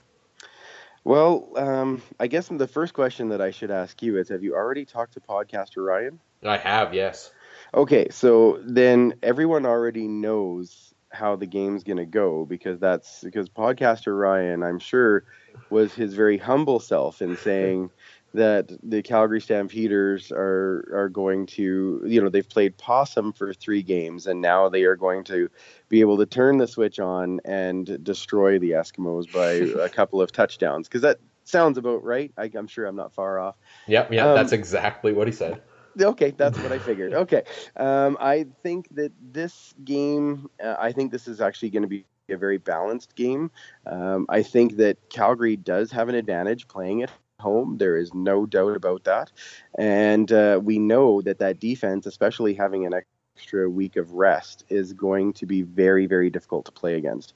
Well, 1.05 1.51
um, 1.57 2.03
I 2.18 2.27
guess 2.27 2.49
the 2.49 2.66
first 2.66 2.93
question 2.93 3.29
that 3.29 3.41
I 3.41 3.53
should 3.53 3.70
ask 3.70 4.03
you 4.03 4.18
is 4.18 4.29
Have 4.29 4.43
you 4.43 4.55
already 4.55 4.85
talked 4.85 5.14
to 5.14 5.20
podcaster 5.20 5.85
Ryan? 5.87 6.18
I 6.45 6.57
have, 6.57 6.93
yes. 6.93 7.31
Okay, 7.74 8.09
so 8.11 8.61
then 8.64 9.14
everyone 9.22 9.66
already 9.66 10.09
knows 10.09 10.95
how 11.11 11.37
the 11.37 11.47
game's 11.47 11.85
going 11.85 11.97
to 11.97 12.07
go 12.07 12.45
because 12.45 12.79
that's 12.79 13.20
because 13.22 13.49
podcaster 13.49 14.18
Ryan, 14.18 14.62
I'm 14.62 14.79
sure, 14.79 15.24
was 15.70 15.95
his 15.95 16.14
very 16.14 16.39
humble 16.39 16.81
self 16.81 17.22
in 17.22 17.37
saying 17.37 17.91
that 18.37 18.70
the 18.82 19.03
Calgary 19.03 19.41
Stampeders 19.41 20.30
are 20.30 20.89
are 20.95 21.09
going 21.09 21.47
to, 21.47 22.03
you 22.07 22.20
know, 22.22 22.28
they've 22.28 22.49
played 22.49 22.76
possum 22.76 23.32
for 23.32 23.53
three 23.53 23.82
games, 23.82 24.26
and 24.26 24.41
now 24.41 24.68
they 24.68 24.84
are 24.84 24.97
going 24.97 25.24
to 25.24 25.51
be 25.89 26.01
able 26.01 26.18
to 26.18 26.26
turn 26.26 26.59
the 26.59 26.66
switch 26.66 27.01
on 27.01 27.41
and 27.45 28.03
destroy 28.05 28.59
the 28.59 28.72
Eskimos 28.72 29.32
by 29.32 29.82
a 29.84 29.89
couple 29.89 30.20
of 30.22 30.32
touchdowns. 30.32 30.87
Because 30.87 31.03
that 31.03 31.18
sounds 31.45 31.78
about 31.78 32.05
right. 32.05 32.32
I, 32.37 32.51
am 32.55 32.66
sure 32.66 32.87
I'm 32.87 32.97
not 32.97 33.12
far 33.12 33.39
off. 33.39 33.57
Yep, 33.87 34.12
yeah, 34.12 34.28
um, 34.28 34.37
that's 34.37 34.53
exactly 34.53 35.12
what 35.12 35.26
he 35.26 35.32
said. 35.32 35.62
Okay, 36.01 36.32
that's 36.37 36.59
what 36.59 36.72
I 36.72 36.78
figured. 36.91 37.14
Okay, 37.14 37.43
um, 37.76 38.16
I 38.20 38.47
think 38.62 38.95
that 38.95 39.12
this 39.32 39.74
game, 39.84 40.51
uh, 40.62 40.76
I 40.78 40.93
think 40.93 41.11
this 41.11 41.26
is 41.26 41.41
actually 41.41 41.70
going 41.70 41.82
to 41.82 41.89
be 41.89 42.05
a 42.28 42.37
very 42.37 42.59
balanced 42.59 43.14
game. 43.14 43.51
Um, 43.87 44.26
I 44.28 44.43
think 44.43 44.76
that 44.76 44.99
Calgary 45.09 45.57
does 45.57 45.91
have 45.93 46.09
an 46.09 46.14
advantage 46.16 46.68
playing 46.68 47.01
it 47.01 47.11
home. 47.41 47.78
There 47.78 47.97
is 47.97 48.14
no 48.14 48.47
doubt 48.47 48.76
about 48.76 49.05
that. 49.05 49.30
And 49.78 50.30
uh, 50.32 50.61
we 50.62 50.78
know 50.78 51.20
that 51.22 51.39
that 51.39 51.61
defense, 51.61 52.07
especially 52.07 52.55
having 52.55 52.87
an 52.87 52.95
extra 53.37 53.68
week 53.68 53.97
of 53.97 54.12
rest, 54.12 54.64
is 54.68 54.93
going 54.93 55.32
to 55.34 55.47
be 55.47 55.62
very, 55.62 56.07
very 56.07 56.30
difficult 56.30 56.64
to 56.66 56.72
play 56.72 56.95
against. 56.95 57.34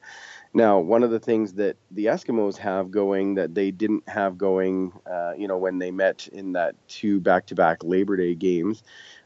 Now, 0.53 0.79
one 0.81 1.03
of 1.03 1.11
the 1.11 1.21
things 1.21 1.53
that 1.55 1.77
the 1.91 2.07
Eskimos 2.07 2.57
have 2.57 2.91
going 2.91 3.35
that 3.35 3.55
they 3.55 3.71
didn't 3.71 4.09
have 4.09 4.37
going, 4.37 4.93
uh, 5.11 5.33
you 5.37 5.47
know, 5.47 5.59
when 5.59 5.79
they 5.79 5.91
met 5.91 6.29
in 6.33 6.53
that 6.53 6.75
two 6.89 7.21
back-to-back 7.21 7.85
Labor 7.85 8.17
Day 8.17 8.35
games, 8.35 8.83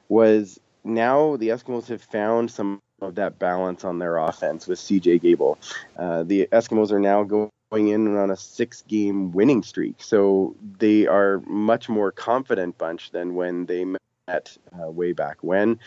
was 0.09 0.61
now 0.83 1.37
the 1.37 1.49
Eskimos 1.49 1.87
have 1.89 2.03
found 2.03 2.51
some 2.51 2.81
of 3.01 3.15
that 3.15 3.39
balance 3.39 3.85
on 3.85 3.99
their 3.99 4.19
offense 4.19 4.67
with 4.67 4.79
CJ 4.79 5.23
Gable. 5.23 5.59
Uh, 5.97 6.25
the 6.25 6.47
Eskimos 6.53 6.91
are 6.91 7.01
now 7.01 7.23
going 7.23 7.51
in 7.83 8.17
on 8.17 8.31
a 8.31 8.37
six 8.37 8.83
game 8.83 9.33
winning 9.33 9.63
streak. 9.63 10.03
So 10.03 10.57
they 10.79 11.07
are 11.07 11.41
much 11.47 11.89
more 11.89 12.13
confident 12.13 12.79
bunch 12.79 13.11
than 13.11 13.35
when 13.35 13.67
they 13.67 13.85
met 13.85 14.57
uh, 14.81 14.91
way 14.91 15.13
back 15.13 15.39
when. 15.43 15.79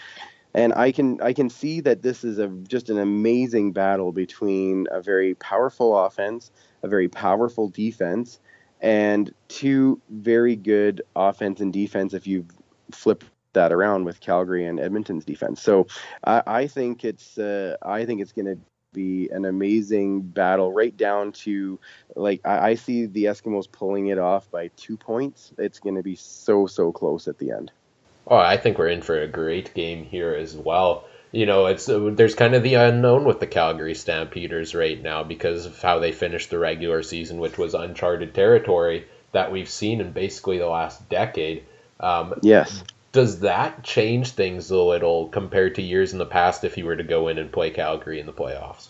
And 0.53 0.73
I 0.73 0.91
can 0.91 1.21
I 1.21 1.33
can 1.33 1.49
see 1.49 1.81
that 1.81 2.01
this 2.01 2.23
is 2.23 2.39
a 2.39 2.47
just 2.47 2.89
an 2.89 2.97
amazing 2.97 3.73
battle 3.73 4.11
between 4.11 4.87
a 4.91 5.01
very 5.01 5.35
powerful 5.35 5.97
offense, 5.97 6.51
a 6.83 6.87
very 6.87 7.07
powerful 7.09 7.69
defense, 7.69 8.39
and 8.81 9.33
two 9.47 10.01
very 10.09 10.55
good 10.55 11.01
offense 11.15 11.59
and 11.59 11.71
defense 11.71 12.13
if 12.13 12.25
you 12.25 12.45
flip 12.91 13.23
that 13.53 13.71
around 13.71 14.05
with 14.05 14.19
Calgary 14.19 14.65
and 14.65 14.79
Edmonton's 14.79 15.25
defense. 15.25 15.61
So 15.61 15.87
I, 16.23 16.43
I 16.47 16.67
think 16.67 17.03
it's 17.03 17.37
uh, 17.37 17.75
I 17.81 18.05
think 18.05 18.21
it's 18.21 18.31
going 18.31 18.45
to 18.45 18.57
be 18.97 19.29
an 19.29 19.45
amazing 19.45 20.21
battle, 20.21 20.73
right 20.73 20.95
down 20.97 21.31
to 21.31 21.79
like 22.15 22.41
I, 22.43 22.69
I 22.69 22.75
see 22.75 23.05
the 23.05 23.25
Eskimos 23.25 23.71
pulling 23.71 24.07
it 24.07 24.17
off 24.17 24.49
by 24.49 24.69
two 24.75 24.97
points. 24.97 25.53
It's 25.57 25.79
going 25.79 25.95
to 25.95 26.03
be 26.03 26.15
so 26.15 26.65
so 26.65 26.91
close 26.91 27.27
at 27.27 27.37
the 27.37 27.51
end. 27.51 27.71
Oh, 28.25 28.37
I 28.37 28.57
think 28.57 28.77
we're 28.77 28.89
in 28.89 29.03
for 29.03 29.21
a 29.21 29.27
great 29.27 29.73
game 29.73 30.03
here 30.03 30.33
as 30.33 30.55
well. 30.55 31.05
You 31.31 31.45
know, 31.45 31.67
it's 31.67 31.87
uh, 31.87 32.09
there's 32.13 32.35
kind 32.35 32.55
of 32.55 32.63
the 32.63 32.73
unknown 32.73 33.25
with 33.25 33.39
the 33.39 33.47
Calgary 33.47 33.93
Stampeders 33.93 34.73
right 34.73 35.01
now 35.01 35.23
because 35.23 35.67
of 35.67 35.79
how 35.79 35.99
they 35.99 36.11
finished 36.11 36.49
the 36.49 36.57
regular 36.57 37.03
season, 37.03 37.37
which 37.37 37.57
was 37.57 37.75
uncharted 37.75 38.33
territory 38.33 39.05
that 39.31 39.51
we've 39.51 39.69
seen 39.69 40.01
in 40.01 40.11
basically 40.11 40.57
the 40.57 40.67
last 40.67 41.07
decade. 41.07 41.65
Um, 41.99 42.39
yes 42.41 42.83
does 43.11 43.39
that 43.39 43.83
change 43.83 44.31
things 44.31 44.69
a 44.69 44.77
little 44.77 45.29
compared 45.29 45.75
to 45.75 45.81
years 45.81 46.13
in 46.13 46.19
the 46.19 46.25
past 46.25 46.63
if 46.63 46.77
you 46.77 46.85
were 46.85 46.95
to 46.95 47.03
go 47.03 47.27
in 47.27 47.37
and 47.37 47.51
play 47.51 47.69
Calgary 47.69 48.19
in 48.19 48.25
the 48.25 48.33
playoffs? 48.33 48.87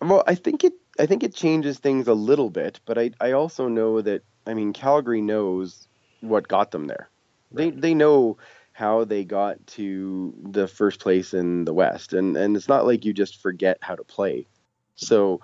Well, 0.00 0.22
I 0.26 0.34
think 0.34 0.64
it 0.64 0.74
I 0.98 1.06
think 1.06 1.22
it 1.22 1.34
changes 1.34 1.78
things 1.78 2.08
a 2.08 2.14
little 2.14 2.50
bit, 2.50 2.80
but 2.84 2.98
I 2.98 3.10
I 3.20 3.32
also 3.32 3.68
know 3.68 4.00
that 4.02 4.22
I 4.46 4.54
mean 4.54 4.72
Calgary 4.72 5.20
knows 5.20 5.88
what 6.20 6.48
got 6.48 6.70
them 6.70 6.86
there. 6.86 7.08
Right. 7.50 7.74
They 7.74 7.80
they 7.80 7.94
know 7.94 8.38
how 8.72 9.04
they 9.04 9.24
got 9.24 9.66
to 9.66 10.34
the 10.50 10.68
first 10.68 11.00
place 11.00 11.32
in 11.32 11.64
the 11.64 11.74
West, 11.74 12.12
and 12.12 12.36
and 12.36 12.56
it's 12.56 12.68
not 12.68 12.86
like 12.86 13.04
you 13.04 13.12
just 13.12 13.40
forget 13.40 13.78
how 13.80 13.94
to 13.94 14.04
play. 14.04 14.46
So. 14.96 15.40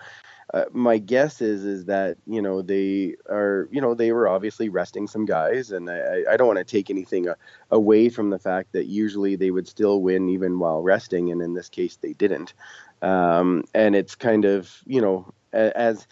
Uh, 0.53 0.65
my 0.73 0.99
guess 0.99 1.41
is 1.41 1.65
is 1.65 1.87
that 1.87 2.19
you 2.27 2.43
know 2.43 2.61
they 2.61 3.15
are 3.31 3.69
you 3.73 3.81
know 3.81 3.95
they 3.95 4.13
were 4.13 4.29
obviously 4.29 4.69
resting 4.69 5.07
some 5.07 5.25
guys 5.25 5.71
and 5.71 5.89
I, 5.89 6.25
I 6.31 6.37
don't 6.37 6.47
want 6.47 6.59
to 6.59 6.65
take 6.65 6.91
anything 6.91 7.27
a, 7.27 7.37
away 7.71 8.11
from 8.11 8.29
the 8.29 8.39
fact 8.39 8.73
that 8.73 8.85
usually 8.85 9.35
they 9.35 9.51
would 9.51 9.67
still 9.67 10.03
win 10.03 10.29
even 10.29 10.59
while 10.59 10.83
resting 10.83 11.31
and 11.33 11.41
in 11.41 11.55
this 11.55 11.71
case 11.71 11.97
they 11.97 12.13
didn't 12.13 12.53
um, 13.01 13.65
and 13.73 13.97
it's 13.97 14.15
kind 14.15 14.45
of 14.45 14.71
you 14.85 15.01
know 15.01 15.33
as 15.53 16.07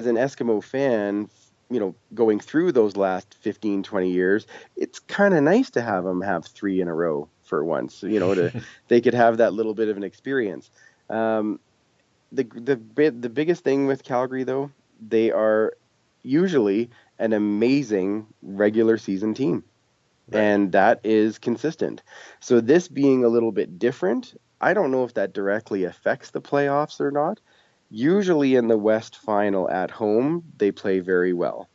as 0.00 0.06
an 0.06 0.16
Eskimo 0.16 0.62
fan, 0.62 1.28
you 1.70 1.78
know, 1.78 1.94
going 2.14 2.40
through 2.40 2.72
those 2.72 2.96
last 2.96 3.34
15, 3.40 3.82
20 3.82 4.10
years, 4.10 4.46
it's 4.76 4.98
kind 4.98 5.34
of 5.34 5.42
nice 5.42 5.70
to 5.70 5.82
have 5.82 6.04
them 6.04 6.22
have 6.22 6.46
three 6.46 6.80
in 6.80 6.88
a 6.88 6.94
row 6.94 7.28
for 7.42 7.64
once. 7.64 8.02
You 8.02 8.18
know, 8.18 8.34
to 8.34 8.62
they 8.88 9.00
could 9.00 9.14
have 9.14 9.36
that 9.36 9.52
little 9.52 9.74
bit 9.74 9.88
of 9.88 9.96
an 9.96 10.02
experience. 10.02 10.70
Um, 11.08 11.60
the 12.32 12.44
the 12.44 13.10
the 13.10 13.28
biggest 13.28 13.64
thing 13.64 13.86
with 13.86 14.04
Calgary 14.04 14.44
though, 14.44 14.70
they 15.00 15.30
are 15.30 15.74
usually 16.22 16.90
an 17.18 17.32
amazing 17.32 18.26
regular 18.42 18.98
season 18.98 19.34
team. 19.34 19.64
Right. 20.28 20.40
And 20.40 20.72
that 20.72 21.00
is 21.02 21.38
consistent. 21.38 22.02
So 22.40 22.60
this 22.60 22.88
being 22.88 23.24
a 23.24 23.28
little 23.28 23.52
bit 23.52 23.78
different, 23.78 24.38
I 24.60 24.74
don't 24.74 24.90
know 24.90 25.04
if 25.04 25.14
that 25.14 25.32
directly 25.32 25.84
affects 25.84 26.30
the 26.30 26.40
playoffs 26.40 27.00
or 27.00 27.10
not. 27.10 27.40
Usually 27.90 28.54
in 28.54 28.68
the 28.68 28.78
West 28.78 29.16
final 29.16 29.68
at 29.68 29.90
home, 29.90 30.44
they 30.58 30.70
play 30.70 31.00
very 31.00 31.32
well. 31.32 31.68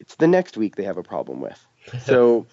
It's 0.00 0.16
the 0.16 0.26
next 0.26 0.56
week 0.56 0.74
they 0.74 0.84
have 0.84 0.98
a 0.98 1.02
problem 1.02 1.40
with. 1.40 1.58
So 2.04 2.46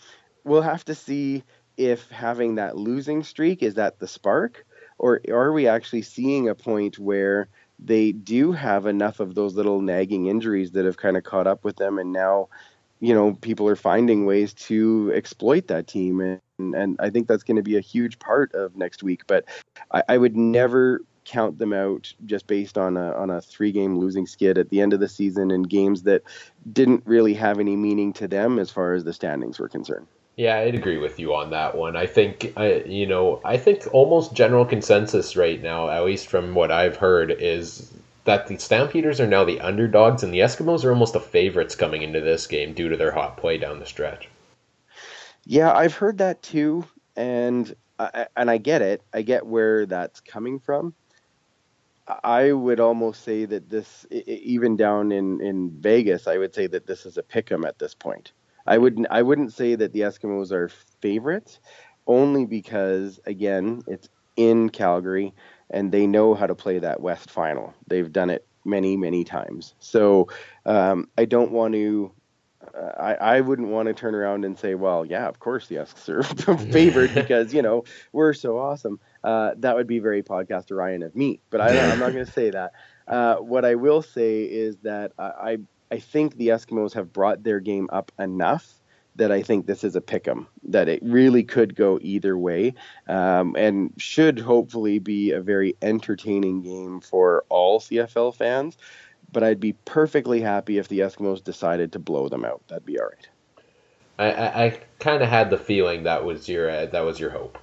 we'll 0.43 0.63
have 0.63 0.85
to 0.85 0.95
see 0.95 1.43
if 1.77 2.09
having 2.09 2.55
that 2.55 2.75
losing 2.75 3.23
streak 3.23 3.61
is 3.61 3.75
that 3.75 3.99
the 3.99 4.07
spark 4.07 4.65
or 4.99 5.21
are 5.31 5.51
we 5.51 5.67
actually 5.67 6.01
seeing 6.01 6.47
a 6.47 6.55
point 6.55 6.99
where 6.99 7.47
they 7.79 8.11
do 8.11 8.51
have 8.51 8.85
enough 8.85 9.19
of 9.19 9.35
those 9.35 9.55
little 9.55 9.81
nagging 9.81 10.27
injuries 10.27 10.71
that 10.71 10.85
have 10.85 10.97
kind 10.97 11.17
of 11.17 11.23
caught 11.23 11.47
up 11.47 11.63
with 11.63 11.77
them 11.77 11.97
and 11.97 12.11
now 12.11 12.47
you 12.99 13.13
know 13.13 13.33
people 13.41 13.67
are 13.67 13.75
finding 13.75 14.25
ways 14.25 14.53
to 14.53 15.11
exploit 15.15 15.67
that 15.67 15.87
team 15.87 16.19
and 16.19 16.39
and 16.75 16.97
I 16.99 17.09
think 17.09 17.27
that's 17.27 17.43
going 17.43 17.55
to 17.55 17.63
be 17.63 17.77
a 17.77 17.81
huge 17.81 18.19
part 18.19 18.53
of 18.53 18.75
next 18.75 19.01
week 19.01 19.21
but 19.27 19.45
I, 19.91 20.03
I 20.09 20.17
would 20.17 20.35
never 20.35 21.01
count 21.29 21.59
them 21.59 21.73
out 21.73 22.11
just 22.25 22.47
based 22.47 22.77
on 22.77 22.97
a 22.97 23.13
on 23.13 23.29
a 23.29 23.39
three 23.39 23.71
game 23.71 23.97
losing 23.97 24.25
skid 24.25 24.57
at 24.57 24.69
the 24.69 24.81
end 24.81 24.93
of 24.93 24.99
the 24.99 25.07
season 25.07 25.51
in 25.51 25.63
games 25.63 26.03
that 26.03 26.23
didn't 26.73 27.03
really 27.05 27.35
have 27.35 27.59
any 27.59 27.75
meaning 27.75 28.11
to 28.13 28.27
them 28.27 28.59
as 28.59 28.71
far 28.71 28.93
as 28.93 29.03
the 29.03 29.13
standings 29.13 29.59
were 29.59 29.69
concerned. 29.69 30.07
Yeah, 30.39 30.55
I'd 30.59 30.73
agree 30.73 30.97
with 30.97 31.19
you 31.19 31.35
on 31.35 31.49
that 31.49 31.75
one. 31.75 31.97
I 31.97 32.05
think, 32.05 32.53
I, 32.55 32.75
you 32.85 33.05
know, 33.05 33.41
I 33.43 33.57
think 33.57 33.93
almost 33.93 34.33
general 34.33 34.63
consensus 34.63 35.35
right 35.35 35.61
now, 35.61 35.89
at 35.89 36.05
least 36.05 36.27
from 36.27 36.55
what 36.55 36.71
I've 36.71 36.95
heard, 36.95 37.29
is 37.29 37.91
that 38.23 38.47
the 38.47 38.57
Stampeders 38.57 39.19
are 39.19 39.27
now 39.27 39.43
the 39.43 39.59
underdogs 39.59 40.23
and 40.23 40.33
the 40.33 40.39
Eskimos 40.39 40.85
are 40.85 40.91
almost 40.91 41.11
the 41.11 41.19
favorites 41.19 41.75
coming 41.75 42.03
into 42.03 42.21
this 42.21 42.47
game 42.47 42.71
due 42.73 42.87
to 42.87 42.95
their 42.95 43.11
hot 43.11 43.35
play 43.35 43.57
down 43.57 43.79
the 43.79 43.85
stretch. 43.85 44.29
Yeah, 45.43 45.73
I've 45.73 45.95
heard 45.95 46.19
that 46.19 46.41
too, 46.41 46.85
and 47.17 47.75
I, 47.99 48.27
and 48.37 48.49
I 48.49 48.59
get 48.59 48.81
it. 48.81 49.03
I 49.13 49.23
get 49.23 49.45
where 49.45 49.85
that's 49.87 50.21
coming 50.21 50.57
from. 50.61 50.93
I 52.23 52.53
would 52.53 52.79
almost 52.79 53.25
say 53.25 53.43
that 53.43 53.69
this, 53.69 54.05
even 54.09 54.77
down 54.77 55.11
in, 55.11 55.41
in 55.41 55.69
Vegas, 55.81 56.27
I 56.27 56.37
would 56.37 56.55
say 56.55 56.67
that 56.67 56.87
this 56.87 57.05
is 57.05 57.17
a 57.17 57.23
pick 57.23 57.51
'em 57.51 57.65
at 57.65 57.77
this 57.77 57.93
point. 57.93 58.31
I 58.65 58.77
wouldn't 58.77 59.07
I 59.09 59.21
wouldn't 59.21 59.53
say 59.53 59.75
that 59.75 59.93
the 59.93 60.01
Eskimos 60.01 60.51
are 60.51 60.69
favorite, 61.01 61.59
only 62.07 62.45
because 62.45 63.19
again 63.25 63.83
it's 63.87 64.09
in 64.35 64.69
Calgary 64.69 65.33
and 65.69 65.91
they 65.91 66.07
know 66.07 66.33
how 66.33 66.47
to 66.47 66.55
play 66.55 66.79
that 66.79 67.01
West 67.01 67.29
Final. 67.29 67.73
They've 67.87 68.11
done 68.11 68.29
it 68.29 68.45
many 68.65 68.97
many 68.97 69.23
times. 69.23 69.75
So 69.79 70.29
um, 70.65 71.09
I 71.17 71.25
don't 71.25 71.51
want 71.51 71.73
to. 71.73 72.11
Uh, 72.75 72.91
I, 72.99 73.13
I 73.15 73.41
wouldn't 73.41 73.69
want 73.69 73.87
to 73.87 73.93
turn 73.93 74.13
around 74.13 74.43
and 74.43 74.59
say, 74.59 74.75
well, 74.75 75.05
yeah, 75.05 75.27
of 75.27 75.39
course 75.39 75.67
the 75.67 75.77
Esks 75.77 76.09
are 76.09 76.23
favored 76.71 77.13
because 77.15 77.53
you 77.53 77.61
know 77.61 77.85
we're 78.11 78.33
so 78.33 78.59
awesome. 78.59 78.99
Uh, 79.23 79.51
that 79.57 79.75
would 79.75 79.87
be 79.87 79.99
very 79.99 80.23
podcaster 80.23 80.77
Ryan 80.77 81.03
of 81.03 81.15
me, 81.15 81.41
but 81.49 81.61
I, 81.61 81.71
am 81.71 81.99
not 81.99 82.11
going 82.13 82.25
to 82.25 82.31
say 82.31 82.49
that. 82.51 82.73
Uh, 83.07 83.37
what 83.37 83.65
I 83.65 83.75
will 83.75 84.01
say 84.01 84.43
is 84.43 84.77
that 84.83 85.13
I, 85.17 85.57
I 85.91 85.99
think 85.99 86.35
the 86.35 86.49
Eskimos 86.49 86.93
have 86.93 87.13
brought 87.13 87.43
their 87.43 87.59
game 87.59 87.89
up 87.91 88.11
enough 88.19 88.79
that 89.15 89.31
I 89.31 89.41
think 89.41 89.65
this 89.65 89.83
is 89.83 89.95
a 89.95 90.01
pick 90.01 90.27
'em. 90.27 90.47
That 90.63 90.87
it 90.87 91.01
really 91.03 91.43
could 91.43 91.75
go 91.75 91.99
either 92.01 92.37
way, 92.37 92.73
um, 93.07 93.55
and 93.57 93.93
should 93.97 94.39
hopefully 94.39 94.99
be 94.99 95.31
a 95.31 95.41
very 95.41 95.75
entertaining 95.81 96.61
game 96.61 97.01
for 97.01 97.43
all 97.49 97.79
CFL 97.79 98.31
fans. 98.31 98.77
But 99.31 99.43
I'd 99.43 99.59
be 99.59 99.73
perfectly 99.85 100.41
happy 100.41 100.77
if 100.77 100.87
the 100.87 100.99
Eskimos 100.99 101.43
decided 101.43 101.91
to 101.91 101.99
blow 101.99 102.29
them 102.29 102.45
out. 102.45 102.61
That'd 102.67 102.85
be 102.85 102.99
all 102.99 103.07
right. 103.07 103.29
I, 104.17 104.31
I, 104.31 104.65
I 104.65 104.79
kind 104.99 105.21
of 105.21 105.29
had 105.29 105.49
the 105.49 105.57
feeling 105.57 106.03
that 106.03 106.25
was 106.25 106.49
your 106.49 106.69
uh, 106.69 106.85
that 106.87 107.01
was 107.01 107.19
your 107.19 107.29
hope. 107.29 107.57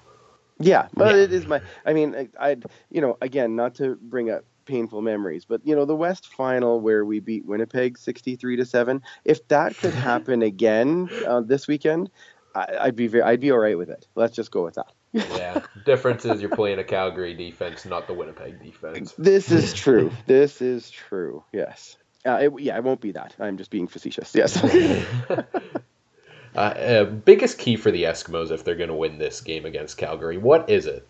Yeah, 0.58 0.88
but 0.94 1.14
yeah. 1.14 1.22
it 1.22 1.32
is 1.32 1.46
my. 1.46 1.60
I 1.84 1.92
mean, 1.92 2.30
I, 2.38 2.50
would 2.50 2.66
you 2.90 3.00
know 3.00 3.18
again 3.20 3.56
not 3.56 3.74
to 3.76 3.96
bring 4.00 4.30
up 4.30 4.44
painful 4.66 5.02
memories, 5.02 5.44
but 5.44 5.60
you 5.64 5.74
know 5.74 5.84
the 5.84 5.96
West 5.96 6.26
Final 6.34 6.80
where 6.80 7.04
we 7.04 7.20
beat 7.20 7.46
Winnipeg 7.46 7.98
sixty 7.98 8.36
three 8.36 8.56
to 8.56 8.64
seven. 8.64 9.02
If 9.24 9.46
that 9.48 9.76
could 9.76 9.94
happen 10.10 10.42
again 10.42 11.08
uh, 11.26 11.40
this 11.40 11.66
weekend, 11.66 12.10
I, 12.54 12.86
would 12.86 12.96
be 12.96 13.06
very, 13.06 13.22
I'd 13.22 13.40
be 13.40 13.50
all 13.50 13.58
right 13.58 13.78
with 13.78 13.90
it. 13.90 14.06
Let's 14.14 14.34
just 14.34 14.50
go 14.50 14.64
with 14.64 14.74
that. 14.74 14.92
yeah, 15.12 15.62
difference 15.84 16.24
is 16.24 16.40
you're 16.40 16.50
playing 16.50 16.78
a 16.78 16.84
Calgary 16.84 17.34
defense, 17.34 17.86
not 17.86 18.06
the 18.06 18.14
Winnipeg 18.14 18.62
defense. 18.62 19.14
This 19.16 19.50
is 19.50 19.72
true. 19.72 20.10
this 20.26 20.60
is 20.60 20.90
true. 20.90 21.44
Yes. 21.52 21.96
Uh, 22.26 22.38
it, 22.42 22.52
yeah, 22.60 22.76
it 22.76 22.82
won't 22.82 23.00
be 23.00 23.12
that. 23.12 23.34
I'm 23.38 23.56
just 23.56 23.70
being 23.70 23.86
facetious. 23.86 24.34
Yes. 24.34 24.60
Uh, 26.56 26.58
uh, 26.58 27.04
biggest 27.04 27.58
key 27.58 27.76
for 27.76 27.90
the 27.90 28.04
Eskimos 28.04 28.50
if 28.50 28.64
they're 28.64 28.76
going 28.76 28.88
to 28.88 28.94
win 28.94 29.18
this 29.18 29.42
game 29.42 29.66
against 29.66 29.98
Calgary, 29.98 30.38
what 30.38 30.70
is 30.70 30.86
it? 30.86 31.06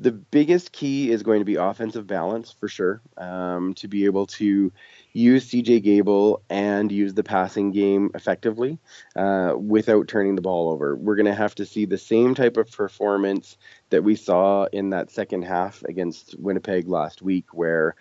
The 0.00 0.12
biggest 0.12 0.72
key 0.72 1.10
is 1.10 1.22
going 1.22 1.40
to 1.40 1.44
be 1.44 1.56
offensive 1.56 2.06
balance 2.06 2.50
for 2.50 2.68
sure. 2.68 3.02
Um, 3.18 3.74
to 3.74 3.86
be 3.86 4.06
able 4.06 4.26
to 4.28 4.72
use 5.12 5.50
CJ 5.50 5.82
Gable 5.82 6.42
and 6.48 6.90
use 6.90 7.12
the 7.12 7.22
passing 7.22 7.70
game 7.70 8.10
effectively 8.14 8.78
uh, 9.14 9.52
without 9.58 10.08
turning 10.08 10.36
the 10.36 10.42
ball 10.42 10.70
over. 10.70 10.96
We're 10.96 11.16
going 11.16 11.26
to 11.26 11.34
have 11.34 11.54
to 11.56 11.66
see 11.66 11.84
the 11.84 11.98
same 11.98 12.34
type 12.34 12.56
of 12.56 12.72
performance 12.72 13.58
that 13.90 14.02
we 14.02 14.16
saw 14.16 14.64
in 14.72 14.90
that 14.90 15.10
second 15.10 15.42
half 15.42 15.82
against 15.84 16.34
Winnipeg 16.38 16.88
last 16.88 17.20
week, 17.20 17.52
where 17.52 17.94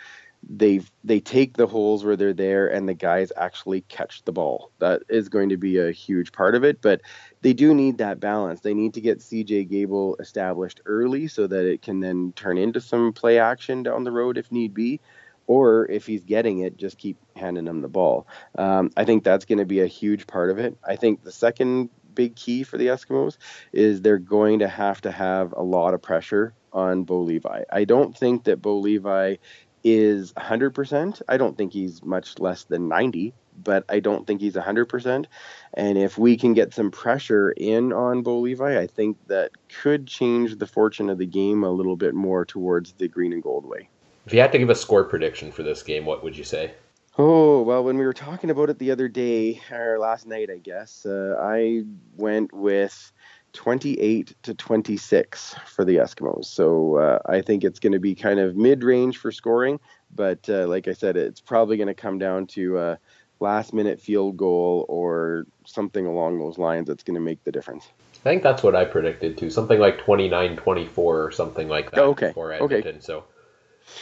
they 0.48 0.82
they 1.04 1.20
take 1.20 1.58
the 1.58 1.68
holes 1.68 2.04
where 2.04 2.16
they're 2.16 2.34
there 2.34 2.68
and 2.68 2.88
the 2.88 2.94
guys 2.94 3.32
actually 3.36 3.82
catch 3.82 4.24
the 4.24 4.32
ball. 4.32 4.72
That 4.80 5.04
is 5.10 5.30
going 5.30 5.50
to 5.50 5.58
be 5.58 5.78
a 5.78 5.92
huge 5.92 6.32
part 6.32 6.56
of 6.56 6.64
it, 6.64 6.82
but 6.82 7.02
they 7.42 7.54
do 7.54 7.74
need 7.74 7.98
that 7.98 8.20
balance. 8.20 8.62
They 8.62 8.74
need 8.74 8.94
to 8.94 9.02
get 9.02 9.20
CJ 9.20 9.70
Gable 9.70 10.16
established 10.18 10.82
early 10.86 11.28
so 11.28 11.48
that 11.48 11.66
it 11.66 11.82
can 11.82 12.00
then 12.00 12.34
turn 12.36 12.58
into 12.58 12.82
some 12.82 13.14
play 13.14 13.40
action 13.40 13.84
down 13.84 14.04
the 14.04 14.12
road 14.12 14.38
if 14.38 14.52
need 14.52 14.74
be. 14.74 15.00
Or 15.48 15.90
if 15.90 16.06
he's 16.06 16.24
getting 16.24 16.60
it, 16.60 16.78
just 16.78 17.00
keep 17.00 17.18
handing 17.36 17.66
him 17.66 17.82
the 17.82 17.88
ball. 17.88 18.28
Um, 18.56 18.92
I 18.96 19.04
think 19.04 19.24
that's 19.24 19.46
going 19.46 19.58
to 19.58 19.66
be 19.66 19.82
a 19.82 19.88
huge 19.88 20.28
part 20.28 20.52
of 20.52 20.60
it. 20.60 20.78
I 20.88 20.96
think 20.96 21.24
the 21.24 21.32
second 21.32 21.90
big 22.14 22.36
key 22.36 22.62
for 22.64 22.78
the 22.78 22.88
Eskimos 22.88 23.38
is 23.74 24.02
they're 24.02 24.20
going 24.20 24.60
to 24.60 24.68
have 24.68 25.02
to 25.02 25.12
have 25.12 25.54
a 25.54 25.64
lot 25.64 25.96
of 25.96 26.04
pressure 26.04 26.54
on 26.72 27.04
Bo 27.04 27.22
Levi. 27.22 27.64
I 27.72 27.84
don't 27.86 28.16
think 28.16 28.44
that 28.44 28.62
Bo 28.62 28.78
Levi 28.78 29.38
is 29.84 30.34
100%. 30.34 31.21
I 31.27 31.38
don't 31.38 31.57
think 31.57 31.73
he's 31.73 32.03
much 32.03 32.39
less 32.39 32.63
than 32.63 32.88
90, 32.88 33.34
but 33.63 33.86
I 33.89 33.99
don't 33.99 34.25
think 34.25 34.41
he's 34.41 34.55
100%. 34.55 35.25
And 35.73 35.97
if 35.97 36.17
we 36.17 36.38
can 36.38 36.53
get 36.53 36.73
some 36.73 36.91
pressure 36.91 37.51
in 37.51 37.93
on 37.93 38.21
Bo 38.21 38.39
Levi, 38.39 38.80
I 38.80 38.88
think 38.88 39.17
that 39.27 39.51
could 39.82 40.07
change 40.07 40.57
the 40.57 40.67
fortune 40.67 41.09
of 41.09 41.17
the 41.17 41.25
game 41.25 41.63
a 41.63 41.71
little 41.71 41.95
bit 41.95 42.13
more 42.13 42.45
towards 42.45 42.93
the 42.93 43.07
green 43.07 43.34
and 43.34 43.43
gold 43.43 43.65
way. 43.65 43.89
If 44.25 44.34
you 44.34 44.41
had 44.41 44.51
to 44.51 44.57
give 44.57 44.69
a 44.69 44.75
score 44.75 45.03
prediction 45.03 45.51
for 45.51 45.63
this 45.63 45.82
game, 45.82 46.05
what 46.05 46.23
would 46.23 46.38
you 46.38 46.43
say? 46.43 46.73
Oh, 47.17 47.63
well, 47.63 47.84
when 47.84 47.97
we 47.97 48.05
were 48.05 48.13
talking 48.13 48.49
about 48.49 48.69
it 48.69 48.80
the 48.80 48.91
other 48.91 49.09
day, 49.09 49.59
or 49.71 49.99
last 49.99 50.25
night, 50.25 50.49
I 50.49 50.57
guess, 50.57 51.05
uh, 51.05 51.36
I 51.38 51.84
went 52.15 52.53
with 52.53 53.11
28 53.60 54.36
to 54.41 54.53
26 54.53 55.53
for 55.66 55.84
the 55.84 55.97
Eskimos. 55.97 56.45
So 56.45 56.95
uh, 56.95 57.20
I 57.26 57.41
think 57.41 57.66
it's 57.66 57.78
going 57.78 57.91
to 57.91 57.99
be 57.99 58.16
kind 58.16 58.39
of 58.39 58.55
mid 58.55 58.86
range 58.86 59.18
for 59.18 59.34
scoring. 59.34 59.82
But 60.16 60.47
uh, 60.47 60.66
like 60.66 60.88
I 60.88 60.93
said, 60.93 61.18
it's 61.18 61.41
probably 61.41 61.76
going 61.76 61.88
to 61.88 61.93
come 61.93 62.18
down 62.18 62.47
to 62.47 62.80
a 62.80 62.99
last 63.41 63.74
minute 63.74 63.99
field 63.99 64.38
goal 64.38 64.86
or 64.88 65.45
something 65.66 66.05
along 66.05 66.39
those 66.39 66.57
lines 66.57 66.88
that's 66.88 67.03
going 67.03 67.16
to 67.16 67.20
make 67.20 67.43
the 67.43 67.51
difference. 67.51 67.89
I 68.14 68.30
think 68.30 68.43
that's 68.43 68.64
what 68.64 68.78
I 68.78 68.86
predicted 68.86 69.38
too. 69.38 69.49
Something 69.49 69.78
like 69.78 69.97
29 69.97 70.55
24 70.55 71.26
or 71.26 71.32
something 71.34 71.68
like 71.68 71.91
that 71.91 71.99
okay. 71.99 72.32
for 72.32 72.53
Edmonton. 72.53 72.78
Okay. 72.78 72.99
So 73.01 73.26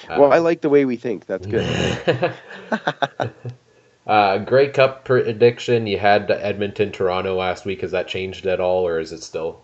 well, 0.08 0.34
I 0.34 0.38
like 0.38 0.62
the 0.62 0.70
way 0.70 0.86
we 0.86 0.97
think. 0.97 1.26
That's 1.26 1.47
good. 1.47 1.66
uh, 4.08 4.38
Grey 4.39 4.70
Cup 4.70 5.03
prediction. 5.05 5.86
You 5.86 5.99
had 5.99 6.32
Edmonton, 6.32 6.91
Toronto 6.91 7.36
last 7.36 7.66
week. 7.66 7.82
Has 7.82 7.91
that 7.91 8.08
changed 8.08 8.45
at 8.45 8.60
all, 8.60 8.88
or 8.88 8.99
is 8.99 9.12
it 9.12 9.22
still? 9.22 9.62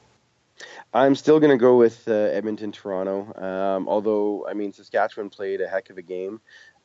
I'm 0.93 1.15
still 1.15 1.39
going 1.39 1.51
to 1.51 1.57
go 1.57 1.77
with 1.77 2.07
uh, 2.07 2.11
Edmonton, 2.11 2.71
Toronto. 2.71 3.33
Um, 3.41 3.87
although, 3.87 4.45
I 4.47 4.53
mean, 4.53 4.73
Saskatchewan 4.73 5.29
played 5.29 5.61
a 5.61 5.67
heck 5.67 5.89
of 5.89 5.97
a 5.97 6.03
game. 6.03 6.41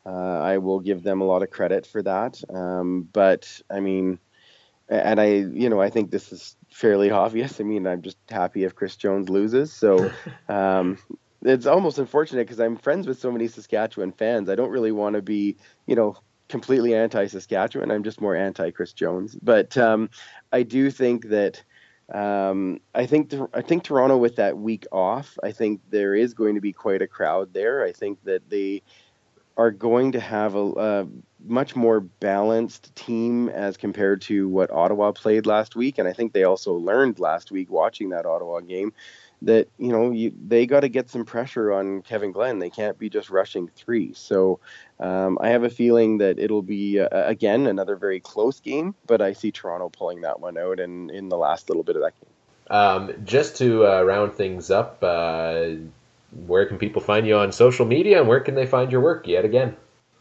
Uh, 0.07 0.39
I 0.41 0.59
will 0.59 0.81
give 0.81 1.03
them 1.03 1.21
a 1.21 1.25
lot 1.25 1.43
of 1.43 1.51
credit 1.51 1.87
for 1.87 2.03
that. 2.03 2.41
Um, 2.49 3.09
but, 3.13 3.61
I 3.69 3.81
mean, 3.81 4.19
and 4.89 5.21
I, 5.21 5.27
you 5.27 5.69
know, 5.69 5.83
I 5.83 5.91
think 5.91 6.11
this 6.11 6.33
is 6.33 6.57
fairly 6.71 7.11
obvious. 7.25 7.61
I 7.61 7.65
mean, 7.65 7.87
I'm 7.87 8.03
just 8.03 8.19
happy 8.31 8.65
if 8.65 8.75
Chris 8.75 8.97
Jones 8.97 9.29
loses. 9.29 9.73
So, 9.73 10.11
um, 10.49 10.97
it's 11.43 11.67
almost 11.67 11.99
unfortunate 11.99 12.47
because 12.47 12.61
I'm 12.61 12.77
friends 12.77 13.07
with 13.07 13.19
so 13.19 13.31
many 13.31 13.47
Saskatchewan 13.47 14.13
fans. 14.13 14.49
I 14.49 14.55
don't 14.55 14.71
really 14.71 14.93
want 14.93 15.17
to 15.17 15.23
be, 15.23 15.57
you 15.87 15.95
know, 15.95 16.17
completely 16.49 16.95
anti 16.95 17.27
Saskatchewan. 17.27 17.91
I'm 17.91 18.05
just 18.05 18.21
more 18.21 18.37
anti 18.37 18.71
Chris 18.71 18.93
Jones. 18.93 19.37
But 19.41 19.77
um, 19.77 20.11
I 20.53 20.63
do 20.63 20.91
think 20.91 21.29
that 21.29 21.63
um, 22.13 22.81
I 22.95 23.07
think 23.07 23.35
I 23.53 23.61
think 23.61 23.85
Toronto 23.85 24.17
with 24.17 24.37
that 24.37 24.57
week 24.57 24.87
off, 24.91 25.39
I 25.43 25.53
think 25.53 25.81
there 25.91 26.15
is 26.15 26.35
going 26.35 26.55
to 26.55 26.61
be 26.61 26.73
quite 26.73 27.03
a 27.03 27.07
crowd 27.07 27.53
there. 27.53 27.85
I 27.85 27.93
think 27.93 28.23
that 28.25 28.49
they 28.49 28.83
are 29.57 29.71
going 29.73 30.13
to 30.13 30.21
have 30.21 30.55
a, 30.55 30.71
a 30.71 31.07
much 31.45 31.75
more 31.75 32.01
balanced 32.01 32.95
team 32.95 33.49
as 33.49 33.77
compared 33.77 34.23
to 34.23 34.49
what 34.49 34.71
Ottawa 34.71 35.11
played 35.13 35.47
last 35.47 35.75
week, 35.75 35.99
and 35.99 36.09
I 36.09 36.13
think 36.13 36.33
they 36.33 36.45
also 36.45 36.75
learned 36.75 37.19
last 37.19 37.51
week 37.51 37.69
watching 37.71 38.11
that 38.11 38.25
Ottawa 38.25 38.61
game 38.61 38.93
that 39.43 39.69
you 39.79 39.93
know 39.93 40.11
you, 40.11 40.33
they 40.47 40.67
got 40.67 40.81
to 40.81 40.89
get 40.89 41.11
some 41.11 41.25
pressure 41.25 41.73
on 41.73 42.03
Kevin 42.03 42.33
Glenn. 42.33 42.59
They 42.59 42.71
can't 42.71 42.99
be 42.99 43.09
just 43.09 43.31
rushing 43.31 43.69
three. 43.69 44.13
So 44.15 44.61
um, 44.99 45.39
I 45.41 45.51
have 45.51 45.65
a 45.65 45.71
feeling 45.71 46.19
that 46.19 46.39
it'll 46.39 46.63
be 46.63 47.01
uh, 47.01 47.09
again 47.11 47.67
another 47.67 47.97
very 47.97 48.21
close 48.21 48.61
game, 48.61 48.95
but 49.07 49.21
I 49.21 49.33
see 49.33 49.53
Toronto 49.53 49.89
pulling 49.89 50.23
that 50.23 50.41
one 50.41 50.59
out 50.59 50.81
in 50.81 51.11
in 51.11 51.29
the 51.29 51.37
last 51.37 51.69
little 51.69 51.85
bit 51.85 51.97
of 51.97 52.03
that 52.03 52.15
game. 52.21 52.31
Um, 52.71 53.25
just 53.25 53.57
to 53.59 53.87
uh, 53.87 54.03
round 54.03 54.35
things 54.35 54.71
up, 54.71 54.99
uh, 55.03 55.71
where 56.47 56.67
can 56.67 56.79
people 56.79 57.01
find 57.01 57.27
you 57.27 57.37
on 57.37 57.53
social 57.53 57.87
media, 57.87 58.19
and 58.19 58.29
where 58.29 58.41
can 58.41 58.55
they 58.55 58.67
find 58.67 58.93
your 58.93 59.01
work 59.01 59.27
yet 59.27 59.45
again? 59.45 59.77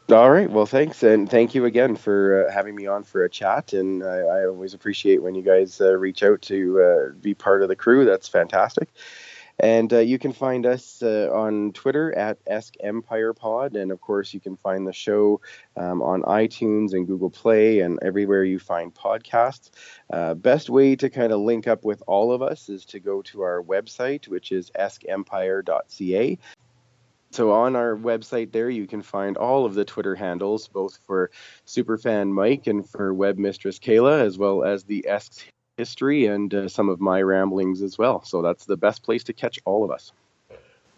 All 0.10 0.32
right. 0.32 0.50
Well, 0.50 0.66
thanks, 0.66 1.04
and 1.04 1.30
thank 1.30 1.54
you 1.54 1.66
again 1.66 1.98
for 1.98 2.48
uh, 2.48 2.54
having 2.54 2.76
me 2.76 2.88
on 2.88 3.04
for 3.04 3.26
a 3.26 3.30
chat. 3.30 3.74
And 3.74 4.02
I, 4.06 4.20
I 4.20 4.46
always 4.46 4.74
appreciate 4.74 5.22
when 5.22 5.36
you 5.36 5.42
guys 5.42 5.82
uh, 5.82 5.98
reach 5.98 6.24
out 6.24 6.42
to 6.44 6.82
uh, 6.82 7.12
be 7.20 7.34
part 7.34 7.62
of 7.62 7.68
the 7.68 7.76
crew. 7.76 8.06
That's 8.06 8.30
fantastic. 8.30 8.88
And 9.60 9.92
uh, 9.92 10.00
you 10.00 10.18
can 10.18 10.32
find 10.32 10.66
us 10.66 11.04
uh, 11.04 11.30
on 11.34 11.74
Twitter 11.74 12.18
at 12.18 12.38
Esk 12.48 12.76
Empire 12.80 13.34
Pod, 13.34 13.76
and 13.76 13.92
of 13.92 14.00
course, 14.00 14.34
you 14.34 14.40
can 14.40 14.56
find 14.56 14.88
the 14.88 14.94
show 14.94 15.42
um, 15.76 16.02
on 16.02 16.22
iTunes 16.22 16.94
and 16.94 17.06
Google 17.06 17.32
Play 17.32 17.82
and 17.82 18.00
everywhere 18.02 18.46
you 18.46 18.60
find 18.60 18.96
podcasts. 18.96 19.72
Uh, 20.10 20.36
best 20.36 20.70
way 20.70 20.96
to 20.96 21.10
kind 21.10 21.34
of 21.34 21.42
link 21.42 21.68
up 21.68 21.84
with 21.84 22.02
all 22.08 22.32
of 22.32 22.42
us 22.42 22.70
is 22.70 22.86
to 22.86 23.02
go 23.02 23.22
to 23.24 23.42
our 23.42 23.62
website, 23.62 24.30
which 24.30 24.54
is 24.54 24.72
eskempire.ca. 24.80 26.38
So 27.32 27.52
on 27.52 27.76
our 27.76 27.96
website 27.96 28.52
there, 28.52 28.70
you 28.70 28.88
can 28.88 29.02
find 29.02 29.38
all 29.38 29.66
of 29.66 29.74
the 29.74 29.86
Twitter 29.86 30.16
handles, 30.16 30.68
both 30.68 30.98
for 31.06 31.30
Superfan 31.66 32.32
Mike 32.32 32.68
and 32.68 32.88
for 32.88 33.14
Webmistress 33.14 33.80
Kayla, 33.80 34.22
as 34.22 34.38
well 34.38 34.64
as 34.64 34.84
the 34.84 35.06
Esks 35.08 35.44
history 35.78 36.26
and 36.26 36.54
uh, 36.54 36.68
some 36.68 36.90
of 36.90 37.00
my 37.00 37.22
ramblings 37.22 37.82
as 37.82 37.98
well. 37.98 38.24
So 38.24 38.42
that's 38.42 38.66
the 38.66 38.78
best 38.78 39.04
place 39.04 39.24
to 39.26 39.34
catch 39.34 39.60
all 39.66 39.84
of 39.84 39.92
us. 39.92 40.12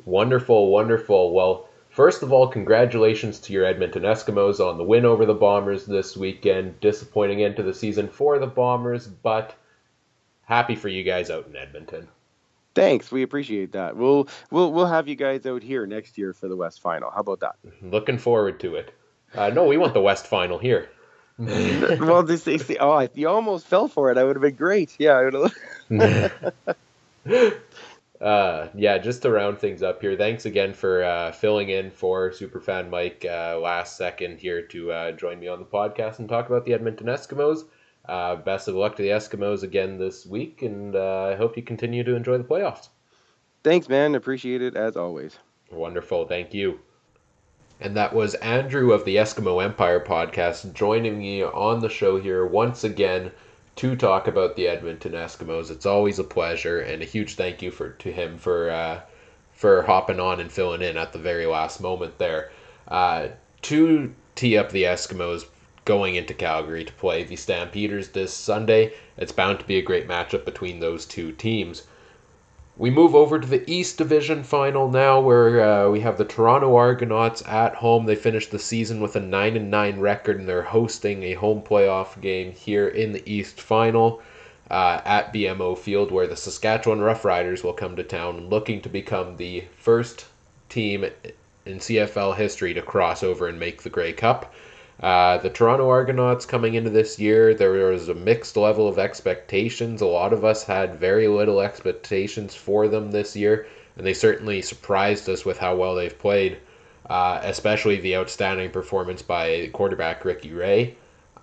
Wonderful, 0.05 0.71
wonderful. 0.71 1.33
Well, 1.33 1.67
first 1.89 2.23
of 2.23 2.31
all, 2.31 2.47
congratulations 2.47 3.39
to 3.41 3.53
your 3.53 3.65
Edmonton 3.65 4.03
Eskimos 4.03 4.59
on 4.59 4.77
the 4.77 4.83
win 4.83 5.05
over 5.05 5.25
the 5.25 5.33
Bombers 5.33 5.85
this 5.85 6.15
weekend. 6.15 6.79
Disappointing 6.79 7.43
end 7.43 7.57
to 7.57 7.63
the 7.63 7.73
season 7.73 8.07
for 8.07 8.39
the 8.39 8.47
Bombers, 8.47 9.07
but 9.07 9.55
happy 10.43 10.75
for 10.75 10.87
you 10.87 11.03
guys 11.03 11.29
out 11.29 11.47
in 11.47 11.55
Edmonton. 11.55 12.07
Thanks, 12.79 13.11
we 13.11 13.23
appreciate 13.23 13.73
that. 13.73 13.97
We'll 13.97 14.29
we'll 14.51 14.71
we'll 14.71 14.85
have 14.85 15.09
you 15.09 15.15
guys 15.15 15.45
out 15.45 15.61
here 15.61 15.85
next 15.85 16.17
year 16.17 16.31
for 16.31 16.47
the 16.47 16.55
West 16.55 16.79
Final. 16.79 17.11
How 17.11 17.19
about 17.19 17.41
that? 17.41 17.57
Looking 17.81 18.17
forward 18.17 18.57
to 18.61 18.75
it. 18.75 18.93
Uh, 19.35 19.49
no, 19.49 19.65
we 19.65 19.75
want 19.75 19.93
the 19.93 19.99
West 19.99 20.27
Final 20.27 20.57
here. 20.57 20.89
well, 21.37 22.23
this 22.23 22.47
is 22.47 22.73
oh, 22.79 23.05
you 23.13 23.27
almost 23.27 23.67
fell 23.67 23.89
for 23.89 24.11
it. 24.11 24.17
I 24.17 24.23
would 24.23 24.37
have 24.37 24.41
been 24.41 24.55
great. 24.55 24.95
Yeah, 24.97 25.29
uh, 28.21 28.67
yeah. 28.73 28.97
Just 28.97 29.23
to 29.23 29.29
round 29.29 29.59
things 29.59 29.83
up 29.83 29.99
here, 29.99 30.15
thanks 30.15 30.45
again 30.45 30.73
for 30.73 31.03
uh, 31.03 31.33
filling 31.33 31.67
in 31.67 31.91
for 31.91 32.29
Superfan 32.29 32.89
Mike 32.89 33.25
uh, 33.29 33.59
last 33.59 33.97
second 33.97 34.39
here 34.39 34.61
to 34.67 34.91
uh, 34.93 35.11
join 35.11 35.37
me 35.41 35.49
on 35.49 35.59
the 35.59 35.65
podcast 35.65 36.19
and 36.19 36.29
talk 36.29 36.47
about 36.47 36.63
the 36.63 36.73
Edmonton 36.73 37.07
Eskimos. 37.07 37.65
Uh, 38.09 38.35
best 38.37 38.67
of 38.67 38.73
luck 38.73 38.95
to 38.95 39.03
the 39.03 39.09
Eskimos 39.09 39.61
again 39.61 39.99
this 39.99 40.25
week, 40.25 40.63
and 40.63 40.95
uh, 40.95 41.25
I 41.25 41.35
hope 41.35 41.55
you 41.55 41.61
continue 41.61 42.03
to 42.03 42.15
enjoy 42.15 42.39
the 42.39 42.43
playoffs. 42.43 42.89
Thanks, 43.63 43.87
man. 43.87 44.15
Appreciate 44.15 44.63
it 44.63 44.75
as 44.75 44.97
always. 44.97 45.37
Wonderful. 45.71 46.25
Thank 46.25 46.55
you. 46.55 46.79
And 47.79 47.95
that 47.95 48.15
was 48.15 48.33
Andrew 48.35 48.93
of 48.93 49.05
the 49.05 49.17
Eskimo 49.17 49.63
Empire 49.63 49.99
podcast 49.99 50.73
joining 50.73 51.19
me 51.19 51.43
on 51.43 51.81
the 51.81 51.89
show 51.89 52.19
here 52.19 52.47
once 52.47 52.83
again 52.83 53.31
to 53.75 53.95
talk 53.95 54.27
about 54.27 54.55
the 54.55 54.67
Edmonton 54.67 55.11
Eskimos. 55.11 55.69
It's 55.69 55.85
always 55.85 56.17
a 56.17 56.23
pleasure, 56.23 56.79
and 56.79 57.03
a 57.03 57.05
huge 57.05 57.35
thank 57.35 57.61
you 57.61 57.69
for 57.69 57.91
to 57.91 58.11
him 58.11 58.39
for 58.39 58.71
uh, 58.71 59.01
for 59.53 59.83
hopping 59.83 60.19
on 60.19 60.39
and 60.39 60.51
filling 60.51 60.81
in 60.81 60.97
at 60.97 61.13
the 61.13 61.19
very 61.19 61.45
last 61.45 61.79
moment 61.79 62.17
there. 62.17 62.51
Uh, 62.87 63.27
to 63.61 64.15
tee 64.33 64.57
up 64.57 64.71
the 64.71 64.83
Eskimos 64.83 65.45
going 65.89 66.13
into 66.13 66.35
Calgary 66.35 66.85
to 66.85 66.93
play 66.93 67.23
the 67.23 67.35
Stampeders 67.35 68.09
this 68.09 68.31
Sunday. 68.31 68.93
It's 69.17 69.31
bound 69.31 69.57
to 69.57 69.65
be 69.65 69.79
a 69.79 69.81
great 69.81 70.07
matchup 70.07 70.45
between 70.45 70.79
those 70.79 71.03
two 71.03 71.31
teams. 71.31 71.87
We 72.77 72.91
move 72.91 73.15
over 73.15 73.39
to 73.39 73.47
the 73.47 73.63
East 73.65 73.97
Division 73.97 74.43
final 74.43 74.87
now, 74.87 75.19
where 75.19 75.59
uh, 75.59 75.89
we 75.89 76.01
have 76.01 76.19
the 76.19 76.25
Toronto 76.25 76.75
Argonauts 76.75 77.41
at 77.47 77.73
home. 77.73 78.05
They 78.05 78.15
finished 78.15 78.51
the 78.51 78.59
season 78.59 79.01
with 79.01 79.15
a 79.15 79.19
nine 79.19 79.57
and 79.57 79.71
nine 79.71 79.99
record, 79.99 80.37
and 80.39 80.47
they're 80.47 80.61
hosting 80.61 81.23
a 81.23 81.33
home 81.33 81.63
playoff 81.63 82.21
game 82.21 82.51
here 82.51 82.87
in 82.87 83.11
the 83.11 83.23
East 83.25 83.59
Final 83.59 84.21
uh, 84.69 85.01
at 85.03 85.33
BMO 85.33 85.75
Field, 85.75 86.11
where 86.11 86.27
the 86.27 86.35
Saskatchewan 86.35 86.99
Roughriders 86.99 87.63
will 87.63 87.73
come 87.73 87.95
to 87.95 88.03
town, 88.03 88.47
looking 88.47 88.79
to 88.81 88.89
become 88.89 89.37
the 89.37 89.63
first 89.75 90.27
team 90.69 91.03
in 91.65 91.79
CFL 91.79 92.35
history 92.35 92.75
to 92.75 92.83
cross 92.83 93.23
over 93.23 93.47
and 93.47 93.59
make 93.59 93.81
the 93.81 93.89
Grey 93.89 94.13
Cup. 94.13 94.53
Uh, 95.01 95.37
the 95.37 95.49
Toronto 95.49 95.89
Argonauts 95.89 96.45
coming 96.45 96.73
into 96.73 96.89
this 96.89 97.17
year, 97.17 97.53
there 97.53 97.71
was 97.71 98.09
a 98.09 98.13
mixed 98.13 98.57
level 98.57 98.87
of 98.87 98.99
expectations. 98.99 100.01
A 100.01 100.05
lot 100.05 100.33
of 100.33 100.43
us 100.43 100.65
had 100.65 100.99
very 100.99 101.27
little 101.27 101.61
expectations 101.61 102.53
for 102.53 102.89
them 102.89 103.11
this 103.11 103.33
year, 103.35 103.65
and 103.95 104.05
they 104.05 104.13
certainly 104.13 104.61
surprised 104.61 105.29
us 105.29 105.45
with 105.45 105.57
how 105.57 105.75
well 105.75 105.95
they've 105.95 106.19
played, 106.19 106.57
uh, 107.09 107.39
especially 107.43 107.97
the 108.01 108.17
outstanding 108.17 108.71
performance 108.71 109.21
by 109.21 109.69
quarterback 109.71 110.25
Ricky 110.25 110.51
Ray. 110.51 110.95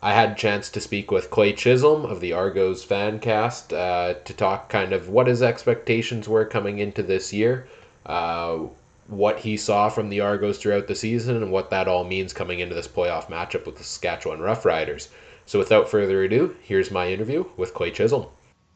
I 0.03 0.13
had 0.13 0.33
a 0.33 0.35
chance 0.35 0.69
to 0.71 0.81
speak 0.81 1.11
with 1.11 1.31
Clay 1.31 1.55
Chisholm 1.55 2.05
of 2.05 2.21
the 2.21 2.35
Argos 2.35 2.85
Fancast 2.85 3.73
uh, 3.73 4.19
to 4.23 4.35
talk 4.35 4.69
kind 4.69 4.93
of 4.93 5.09
what 5.09 5.27
his 5.27 5.43
expectations 5.43 6.29
were 6.29 6.45
coming 6.45 6.79
into 6.79 7.03
this 7.03 7.33
year. 7.33 7.67
Uh, 8.05 8.67
what 9.09 9.39
he 9.39 9.57
saw 9.57 9.89
from 9.89 10.09
the 10.09 10.21
Argos 10.21 10.59
throughout 10.59 10.89
the 10.89 10.95
season 10.95 11.37
and 11.37 11.53
what 11.53 11.71
that 11.71 11.89
all 11.89 12.05
means 12.05 12.33
coming 12.33 12.61
into 12.61 12.75
this 12.75 12.89
playoff 12.89 13.29
matchup 13.29 13.67
with 13.67 13.77
the 13.77 13.85
Saskatchewan 13.85 14.41
Roughriders. 14.41 15.09
So 15.45 15.59
without 15.59 15.89
further 15.89 16.25
ado, 16.25 16.57
here's 16.63 16.91
my 16.91 17.09
interview 17.09 17.45
with 17.57 17.75
Clay 17.75 17.93
Chisholm. 17.93 18.27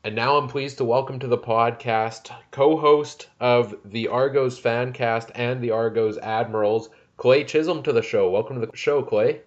And 0.05 0.15
now 0.15 0.37
I'm 0.37 0.49
pleased 0.49 0.79
to 0.79 0.85
welcome 0.85 1.19
to 1.19 1.27
the 1.27 1.37
podcast 1.37 2.31
co-host 2.53 3.29
of 3.41 3.75
the 3.85 4.09
Argos 4.09 4.61
Fancast 4.61 5.31
and 5.35 5.61
the 5.61 5.73
Argos 5.73 6.17
Admirals, 6.19 6.91
Clay 7.17 7.45
Chisholm 7.45 7.83
to 7.83 7.93
the 7.93 8.01
show. 8.01 8.31
Welcome 8.31 8.61
to 8.61 8.67
the 8.67 8.77
show, 8.77 9.03
Clay. 9.03 9.41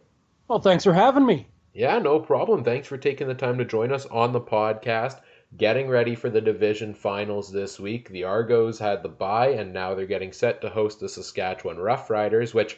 Well, 0.48 0.60
thanks 0.60 0.84
for 0.84 0.94
having 0.94 1.26
me. 1.26 1.48
Yeah, 1.74 1.98
no 1.98 2.20
problem. 2.20 2.64
Thanks 2.64 2.88
for 2.88 2.98
taking 2.98 3.28
the 3.28 3.34
time 3.34 3.58
to 3.58 3.66
join 3.66 3.92
us 3.92 4.06
on 4.08 4.32
the 4.32 4.42
podcast 4.42 5.22
getting 5.58 5.88
ready 5.88 6.16
for 6.16 6.30
the 6.30 6.42
division 6.42 6.94
finals 6.94 7.52
this 7.52 7.80
week. 7.80 8.10
The 8.10 8.24
Argos 8.24 8.80
had 8.80 9.04
the 9.04 9.10
bye, 9.10 9.50
and 9.50 9.74
now 9.74 9.94
they're 9.94 10.06
getting 10.06 10.32
set 10.32 10.62
to 10.62 10.70
host 10.70 11.00
the 11.00 11.10
Saskatchewan 11.10 11.78
Roughriders, 11.78 12.54
which 12.54 12.78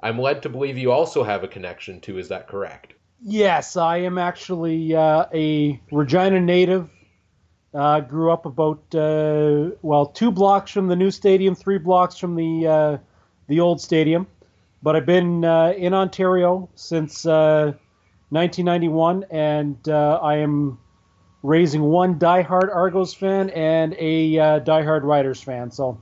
I'm 0.00 0.18
led 0.18 0.42
to 0.42 0.48
believe 0.48 0.78
you 0.78 0.92
also 0.92 1.22
have 1.22 1.44
a 1.44 1.48
connection 1.48 2.00
to. 2.02 2.18
Is 2.18 2.28
that 2.28 2.48
correct? 2.48 2.94
Yes, 3.22 3.76
I 3.76 3.98
am 3.98 4.16
actually 4.18 4.94
uh, 4.94 5.26
a 5.32 5.80
Regina 5.90 6.40
native. 6.40 6.88
Uh, 7.72 8.00
grew 8.00 8.32
up 8.32 8.46
about 8.46 8.82
uh, 8.94 9.70
well 9.82 10.06
two 10.06 10.32
blocks 10.32 10.72
from 10.72 10.88
the 10.88 10.96
new 10.96 11.10
stadium, 11.10 11.54
three 11.54 11.78
blocks 11.78 12.16
from 12.16 12.34
the 12.34 12.66
uh, 12.66 12.98
the 13.46 13.60
old 13.60 13.80
stadium. 13.80 14.26
But 14.82 14.96
I've 14.96 15.06
been 15.06 15.44
uh, 15.44 15.74
in 15.76 15.94
Ontario 15.94 16.68
since 16.74 17.24
1991, 17.26 19.22
uh, 19.22 19.26
and 19.30 19.88
I 19.88 20.36
am 20.36 20.79
raising 21.42 21.82
one 21.82 22.18
diehard 22.18 22.74
Argos 22.74 23.14
fan 23.14 23.50
and 23.50 23.94
a 23.98 24.38
uh, 24.38 24.60
diehard 24.60 25.02
Riders 25.02 25.42
fan. 25.42 25.70
So 25.70 26.00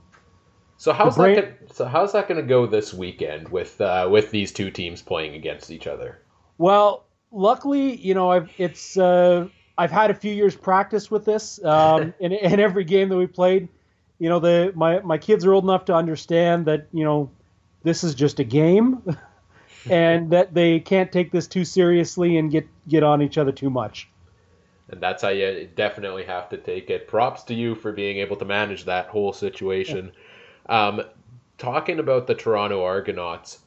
So 0.77 0.93
how's 0.93 1.15
that? 1.17 1.35
Gonna, 1.35 1.73
so 1.73 1.85
how's 1.85 2.13
that 2.13 2.27
going 2.27 2.41
to 2.41 2.47
go 2.47 2.65
this 2.65 2.93
weekend 2.93 3.49
with 3.49 3.79
uh, 3.81 4.07
with 4.11 4.31
these 4.31 4.51
two 4.51 4.71
teams 4.71 5.01
playing 5.01 5.35
against 5.35 5.71
each 5.71 5.87
other? 5.87 6.21
Well, 6.57 7.05
luckily, 7.31 7.95
you 7.95 8.13
know, 8.13 8.31
I've 8.31 8.49
it's 8.57 8.97
uh, 8.97 9.47
I've 9.77 9.91
had 9.91 10.11
a 10.11 10.13
few 10.13 10.33
years 10.33 10.55
practice 10.55 11.09
with 11.09 11.25
this 11.25 11.63
um, 11.63 12.13
in, 12.19 12.33
in 12.33 12.59
every 12.59 12.83
game 12.83 13.09
that 13.09 13.17
we 13.17 13.27
played. 13.27 13.69
You 14.19 14.29
know, 14.29 14.39
the 14.39 14.73
my 14.75 14.99
my 14.99 15.17
kids 15.17 15.45
are 15.45 15.53
old 15.53 15.63
enough 15.63 15.85
to 15.85 15.93
understand 15.95 16.65
that 16.65 16.87
you 16.91 17.05
know 17.05 17.31
this 17.83 18.03
is 18.03 18.13
just 18.13 18.39
a 18.39 18.43
game, 18.43 19.01
and 19.89 20.31
that 20.31 20.53
they 20.53 20.81
can't 20.81 21.11
take 21.11 21.31
this 21.31 21.47
too 21.47 21.63
seriously 21.63 22.37
and 22.37 22.51
get 22.51 22.67
get 22.87 23.03
on 23.03 23.21
each 23.21 23.37
other 23.37 23.53
too 23.53 23.69
much. 23.69 24.09
And 24.91 25.01
that's 25.01 25.21
how 25.21 25.29
you 25.29 25.69
definitely 25.75 26.23
have 26.25 26.49
to 26.49 26.57
take 26.57 26.89
it. 26.89 27.07
Props 27.07 27.43
to 27.43 27.53
you 27.53 27.75
for 27.75 27.91
being 27.91 28.17
able 28.17 28.35
to 28.37 28.45
manage 28.45 28.85
that 28.85 29.07
whole 29.07 29.33
situation. 29.33 30.11
Um, 30.67 31.01
talking 31.57 31.99
about 31.99 32.25
the 32.25 32.35
Toronto 32.35 32.83
Argonauts, 32.83 33.59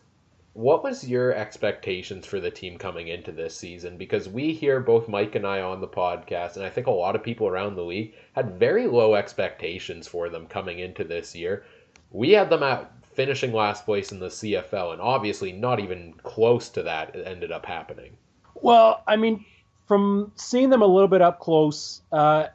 what 0.54 0.84
was 0.84 1.08
your 1.08 1.32
expectations 1.32 2.26
for 2.26 2.40
the 2.40 2.50
team 2.50 2.76
coming 2.76 3.08
into 3.08 3.32
this 3.32 3.56
season? 3.56 3.96
Because 3.96 4.28
we 4.28 4.52
hear 4.52 4.80
both 4.80 5.08
Mike 5.08 5.34
and 5.34 5.46
I 5.46 5.62
on 5.62 5.80
the 5.80 5.88
podcast, 5.88 6.56
and 6.56 6.64
I 6.64 6.70
think 6.70 6.86
a 6.86 6.90
lot 6.90 7.16
of 7.16 7.22
people 7.22 7.46
around 7.46 7.74
the 7.74 7.84
league 7.84 8.14
had 8.34 8.58
very 8.58 8.86
low 8.86 9.14
expectations 9.14 10.06
for 10.06 10.28
them 10.28 10.46
coming 10.46 10.78
into 10.80 11.04
this 11.04 11.34
year. 11.34 11.64
We 12.10 12.32
had 12.32 12.50
them 12.50 12.62
at 12.62 12.92
finishing 13.14 13.52
last 13.52 13.84
place 13.84 14.12
in 14.12 14.18
the 14.18 14.26
CFL, 14.26 14.92
and 14.92 15.00
obviously 15.00 15.52
not 15.52 15.80
even 15.80 16.14
close 16.22 16.68
to 16.70 16.82
that 16.82 17.16
ended 17.16 17.52
up 17.52 17.64
happening. 17.64 18.16
Well, 18.54 19.02
I 19.06 19.16
mean, 19.16 19.44
from 19.86 20.32
seeing 20.36 20.70
them 20.70 20.82
a 20.82 20.86
little 20.86 21.08
bit 21.08 21.22
up 21.22 21.40
close, 21.40 22.02
uh, 22.12 22.48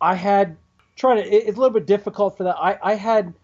I 0.00 0.14
had 0.14 0.56
trying 0.96 1.16
to. 1.22 1.26
it- 1.28 1.48
It's 1.48 1.56
a 1.56 1.60
little 1.60 1.74
bit 1.74 1.86
difficult 1.86 2.36
for 2.36 2.44
that. 2.44 2.56
I, 2.56 2.78
I 2.82 2.94
had, 2.94 3.34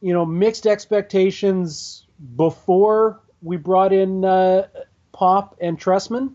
you 0.00 0.12
know, 0.12 0.24
mixed 0.24 0.66
expectations 0.66 2.06
before 2.36 3.20
we 3.42 3.56
brought 3.56 3.92
in 3.92 4.24
uh, 4.24 4.66
Popp 5.12 5.56
and 5.60 5.78
Trestman. 5.78 6.34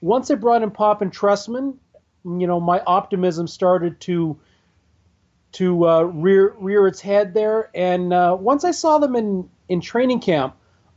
Once 0.00 0.30
I 0.30 0.34
brought 0.34 0.62
in 0.62 0.70
Popp 0.70 1.02
and 1.02 1.12
Trestman, 1.12 1.76
you 2.24 2.46
know, 2.46 2.60
my 2.60 2.80
optimism 2.86 3.46
started 3.46 4.00
to 4.00 4.38
to 5.52 5.88
uh, 5.88 6.02
rear 6.02 6.54
rear 6.58 6.86
its 6.86 7.00
head 7.00 7.32
there. 7.34 7.70
And 7.74 8.12
uh, 8.12 8.36
once 8.38 8.64
I 8.64 8.72
saw 8.72 8.98
them 8.98 9.16
in 9.16 9.48
in 9.68 9.80
training 9.80 10.20
camp, 10.20 10.54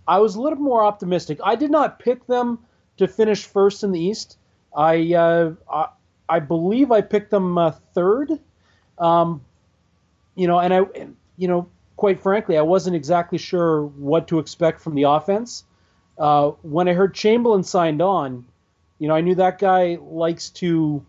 I 0.07 0.19
was 0.19 0.35
a 0.35 0.41
little 0.41 0.59
more 0.59 0.83
optimistic. 0.83 1.39
I 1.43 1.55
did 1.55 1.71
not 1.71 1.99
pick 1.99 2.25
them 2.27 2.59
to 2.97 3.07
finish 3.07 3.45
first 3.45 3.83
in 3.83 3.91
the 3.91 3.99
East. 3.99 4.37
I 4.75 5.13
uh, 5.13 5.53
I, 5.71 5.87
I 6.27 6.39
believe 6.39 6.91
I 6.91 7.01
picked 7.01 7.31
them 7.31 7.57
uh, 7.57 7.71
third. 7.93 8.39
Um, 8.97 9.41
you 10.35 10.47
know, 10.47 10.59
and 10.59 10.73
I 10.73 10.81
you 11.37 11.47
know, 11.47 11.67
quite 11.95 12.21
frankly, 12.21 12.57
I 12.57 12.61
wasn't 12.61 12.95
exactly 12.95 13.37
sure 13.37 13.85
what 13.85 14.27
to 14.27 14.39
expect 14.39 14.81
from 14.81 14.95
the 14.95 15.03
offense. 15.03 15.63
Uh, 16.17 16.49
when 16.61 16.87
I 16.89 16.93
heard 16.93 17.13
Chamberlin 17.13 17.63
signed 17.63 18.01
on, 18.01 18.45
you 18.99 19.07
know, 19.07 19.15
I 19.15 19.21
knew 19.21 19.35
that 19.35 19.57
guy 19.57 19.97
likes 20.01 20.49
to 20.51 21.03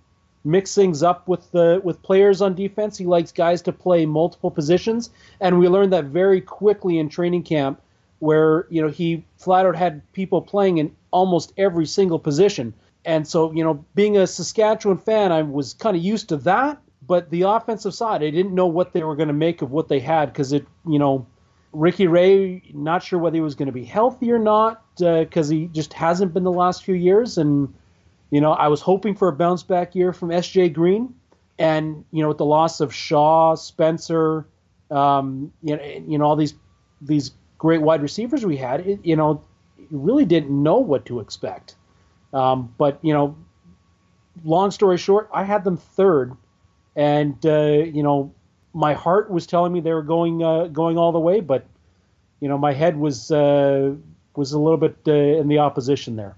mix 0.45 0.75
things 0.75 1.03
up 1.03 1.29
with 1.29 1.51
the 1.51 1.81
with 1.85 2.03
players 2.03 2.41
on 2.41 2.55
defense. 2.55 2.97
He 2.97 3.05
likes 3.05 3.33
guys 3.33 3.61
to 3.63 3.73
play 3.73 4.07
multiple 4.07 4.51
positions, 4.51 5.11
and 5.41 5.59
we 5.59 5.69
learned 5.69 5.93
that 5.93 6.07
very 6.07 6.41
quickly 6.41 6.99
in 6.99 7.09
training 7.09 7.43
camp, 7.43 7.81
where 8.21 8.67
you 8.71 8.81
know 8.81 8.89
he 8.89 9.25
flat 9.37 9.67
out 9.67 9.77
had 9.77 10.01
people 10.13 10.41
playing 10.41 10.79
in 10.79 10.95
almost 11.11 11.53
every 11.57 11.87
single 11.87 12.19
position. 12.19 12.73
And 13.05 13.27
so, 13.27 13.53
you 13.53 13.65
know, 13.65 13.85
being 13.95 14.17
a 14.17 14.27
Saskatchewan 14.27 14.99
fan, 14.99 15.33
I 15.33 15.43
was 15.43 15.75
kind 15.75 15.97
of 15.97 16.03
used 16.03 16.29
to 16.31 16.37
that. 16.39 16.81
But 17.07 17.31
the 17.31 17.43
offensive 17.43 17.95
side, 17.95 18.23
I 18.23 18.31
didn't 18.31 18.55
know 18.55 18.67
what 18.67 18.93
they 18.93 19.03
were 19.03 19.17
going 19.17 19.29
to 19.29 19.35
make 19.35 19.63
of 19.63 19.71
what 19.71 19.89
they 19.89 19.99
had 19.99 20.27
because 20.33 20.53
it, 20.53 20.67
you 20.87 20.99
know, 20.99 21.27
Ricky 21.73 22.07
Ray, 22.07 22.63
not 22.75 23.03
sure 23.03 23.19
whether 23.19 23.37
he 23.37 23.41
was 23.41 23.55
going 23.55 23.67
to 23.67 23.73
be 23.73 23.85
healthy 23.85 24.31
or 24.31 24.39
not 24.39 24.83
because 24.97 25.49
he 25.49 25.67
just 25.69 25.93
hasn't 25.93 26.35
been 26.35 26.45
the 26.45 26.53
last 26.53 26.85
few 26.85 26.95
years. 26.95 27.39
And 27.39 27.73
you 28.31 28.41
know, 28.41 28.53
I 28.53 28.69
was 28.69 28.81
hoping 28.81 29.15
for 29.15 29.29
a 29.29 29.33
bounce 29.33 29.63
back 29.63 29.95
year 29.95 30.13
from 30.13 30.29
SJ 30.29 30.73
Green, 30.73 31.15
and 31.59 32.05
you 32.13 32.23
know, 32.23 32.29
with 32.29 32.39
the 32.39 32.45
loss 32.45 32.81
of 32.81 32.95
Shaw, 32.95 33.55
Spencer, 33.55 34.47
um, 34.91 35.53
you 35.63 35.77
know, 35.77 35.83
you 35.83 36.19
know 36.19 36.25
all 36.25 36.37
these 36.37 36.55
these 37.01 37.33
great 37.59 37.83
wide 37.83 38.03
receivers 38.03 38.45
we 38.45 38.57
had, 38.57 38.87
it, 38.87 39.01
you 39.05 39.17
know, 39.17 39.43
really 39.91 40.25
didn't 40.25 40.63
know 40.63 40.79
what 40.79 41.07
to 41.07 41.21
expect. 41.21 41.77
Um, 42.33 42.75
but 42.79 42.99
you 43.03 43.13
know, 43.13 43.37
long 44.45 44.71
story 44.71 44.99
short, 44.99 45.29
I 45.33 45.45
had 45.45 45.65
them 45.65 45.77
third, 45.77 46.37
and 46.97 47.35
uh, 47.45 47.85
you 47.93 48.03
know, 48.03 48.35
my 48.73 48.95
heart 48.95 49.31
was 49.31 49.47
telling 49.47 49.73
me 49.73 49.81
they 49.81 49.93
were 49.93 50.03
going 50.03 50.43
uh, 50.43 50.67
going 50.67 50.99
all 50.99 51.13
the 51.13 51.21
way, 51.21 51.41
but 51.41 51.67
you 52.41 52.49
know, 52.49 52.59
my 52.59 52.73
head 52.73 52.97
was 52.97 53.31
uh, 53.31 53.95
was 54.37 54.53
a 54.53 54.59
little 54.59 54.79
bit 54.79 54.97
uh, 55.07 55.13
in 55.13 55.49
the 55.49 55.59
opposition 55.59 56.17
there. 56.17 56.37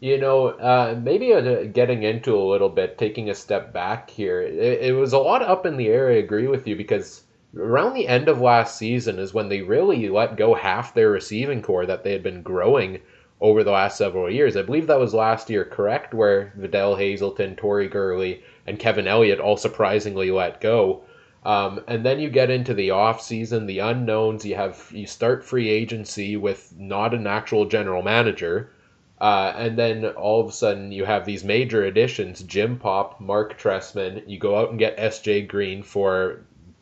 You 0.00 0.18
know, 0.18 0.48
uh, 0.48 0.98
maybe 1.02 1.32
uh, 1.32 1.64
getting 1.64 2.02
into 2.02 2.36
a 2.36 2.44
little 2.44 2.68
bit, 2.68 2.98
taking 2.98 3.30
a 3.30 3.34
step 3.34 3.72
back 3.72 4.10
here, 4.10 4.42
it, 4.42 4.82
it 4.82 4.94
was 4.94 5.14
a 5.14 5.18
lot 5.18 5.42
up 5.42 5.64
in 5.64 5.78
the 5.78 5.88
air. 5.88 6.10
I 6.10 6.16
agree 6.16 6.46
with 6.48 6.66
you 6.66 6.76
because 6.76 7.22
around 7.56 7.94
the 7.94 8.06
end 8.06 8.28
of 8.28 8.40
last 8.40 8.76
season 8.76 9.18
is 9.18 9.32
when 9.32 9.48
they 9.48 9.62
really 9.62 10.08
let 10.10 10.36
go 10.36 10.54
half 10.54 10.92
their 10.92 11.10
receiving 11.10 11.62
core 11.62 11.86
that 11.86 12.04
they 12.04 12.12
had 12.12 12.22
been 12.22 12.42
growing 12.42 13.00
over 13.40 13.62
the 13.62 13.70
last 13.70 13.98
several 13.98 14.30
years. 14.30 14.56
I 14.56 14.62
believe 14.62 14.86
that 14.86 14.98
was 14.98 15.14
last 15.14 15.50
year, 15.50 15.64
correct? 15.64 16.14
Where 16.14 16.52
Vidal 16.56 16.96
Hazelton, 16.96 17.56
Tori 17.56 17.88
Gurley, 17.88 18.42
and 18.66 18.78
Kevin 18.78 19.06
Elliott 19.06 19.40
all 19.40 19.56
surprisingly 19.56 20.30
let 20.30 20.60
go. 20.60 21.02
Um, 21.44 21.80
and 21.86 22.04
then 22.04 22.18
you 22.18 22.28
get 22.28 22.50
into 22.50 22.74
the 22.74 22.90
off 22.90 23.20
season, 23.22 23.66
the 23.66 23.78
unknowns. 23.78 24.44
You 24.44 24.56
have 24.56 24.90
you 24.90 25.06
start 25.06 25.44
free 25.44 25.68
agency 25.68 26.36
with 26.36 26.74
not 26.76 27.14
an 27.14 27.26
actual 27.26 27.66
general 27.66 28.02
manager. 28.02 28.72
Uh, 29.20 29.52
and 29.56 29.78
then 29.78 30.04
all 30.04 30.40
of 30.40 30.48
a 30.48 30.52
sudden 30.52 30.92
you 30.92 31.04
have 31.04 31.24
these 31.24 31.44
major 31.44 31.84
additions 31.84 32.42
Jim 32.42 32.78
Popp, 32.78 33.20
Marc 33.20 33.58
Trestman. 33.58 34.24
You 34.26 34.38
go 34.38 34.58
out 34.58 34.70
and 34.70 34.78
get 34.78 34.98
SJ 34.98 35.46
Green 35.46 35.82
for 35.82 36.40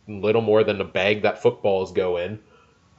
little 0.08 0.42
more 0.42 0.64
than 0.64 0.80
a 0.80 0.84
bag 0.84 1.22
that 1.22 1.42
footballs 1.42 1.92
go 1.92 2.16
in. 2.16 2.38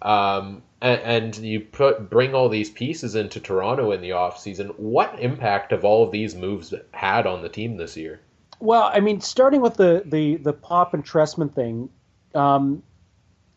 Um, 0.01 0.61
and, 0.81 1.01
and 1.01 1.35
you 1.37 1.61
put 1.61 2.09
bring 2.09 2.35
all 2.35 2.49
these 2.49 2.69
pieces 2.69 3.15
into 3.15 3.39
Toronto 3.39 3.91
in 3.91 4.01
the 4.01 4.11
offseason. 4.11 4.77
What 4.77 5.17
impact 5.19 5.71
have 5.71 5.83
all 5.83 6.03
of 6.03 6.11
these 6.11 6.35
moves 6.35 6.73
had 6.91 7.25
on 7.25 7.41
the 7.41 7.49
team 7.49 7.77
this 7.77 7.97
year? 7.97 8.21
Well, 8.59 8.89
I 8.93 8.99
mean, 8.99 9.21
starting 9.21 9.61
with 9.61 9.75
the 9.75 10.03
the 10.05 10.35
the 10.37 10.53
Popp 10.53 10.93
and 10.93 11.03
Trestman 11.03 11.53
thing, 11.53 11.89
um, 12.33 12.83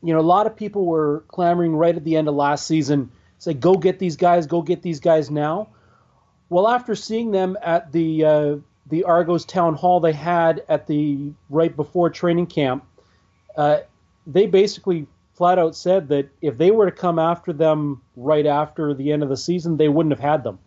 you 0.03 0.13
know, 0.15 0.21
a 0.21 0.23
lot 0.23 0.47
of 0.47 0.57
people 0.57 0.87
were 0.87 1.25
clamoring 1.29 1.75
right 1.77 1.95
at 1.95 2.05
the 2.05 2.17
end 2.17 2.29
of 2.29 2.35
last 2.35 2.67
season, 2.67 3.11
say, 3.39 3.55
"Go 3.55 3.75
get 3.75 3.99
these 3.99 4.17
guys, 4.17 4.47
go 4.47 4.63
get 4.63 4.83
these 4.83 5.01
guys 5.01 5.31
now." 5.31 5.69
Well, 6.49 6.67
after 6.67 6.95
seeing 6.95 7.31
them 7.31 7.59
at 7.63 7.93
the 7.93 8.25
uh, 8.25 8.57
the 8.89 9.05
Argos 9.05 9.45
town 9.45 9.75
hall 9.75 10.01
they 10.01 10.13
had 10.13 10.65
at 10.69 10.87
the 10.87 11.33
right 11.51 11.75
before 11.75 12.11
training 12.11 12.47
camp, 12.47 12.85
uh, 13.57 13.81
they 14.27 14.47
basically 14.47 15.07
flat 15.39 15.59
out 15.59 15.77
said 15.77 16.09
that 16.09 16.29
if 16.43 16.59
they 16.59 16.73
were 16.73 16.87
to 16.87 16.93
come 16.93 17.19
after 17.19 17.53
them 17.53 18.03
right 18.17 18.45
after 18.45 18.93
the 18.93 19.13
end 19.13 19.23
of 19.23 19.29
the 19.29 19.37
season, 19.37 19.77
they 19.77 19.89
wouldn't 19.89 20.13
have 20.13 20.21
had 20.21 20.43
them. 20.43 20.59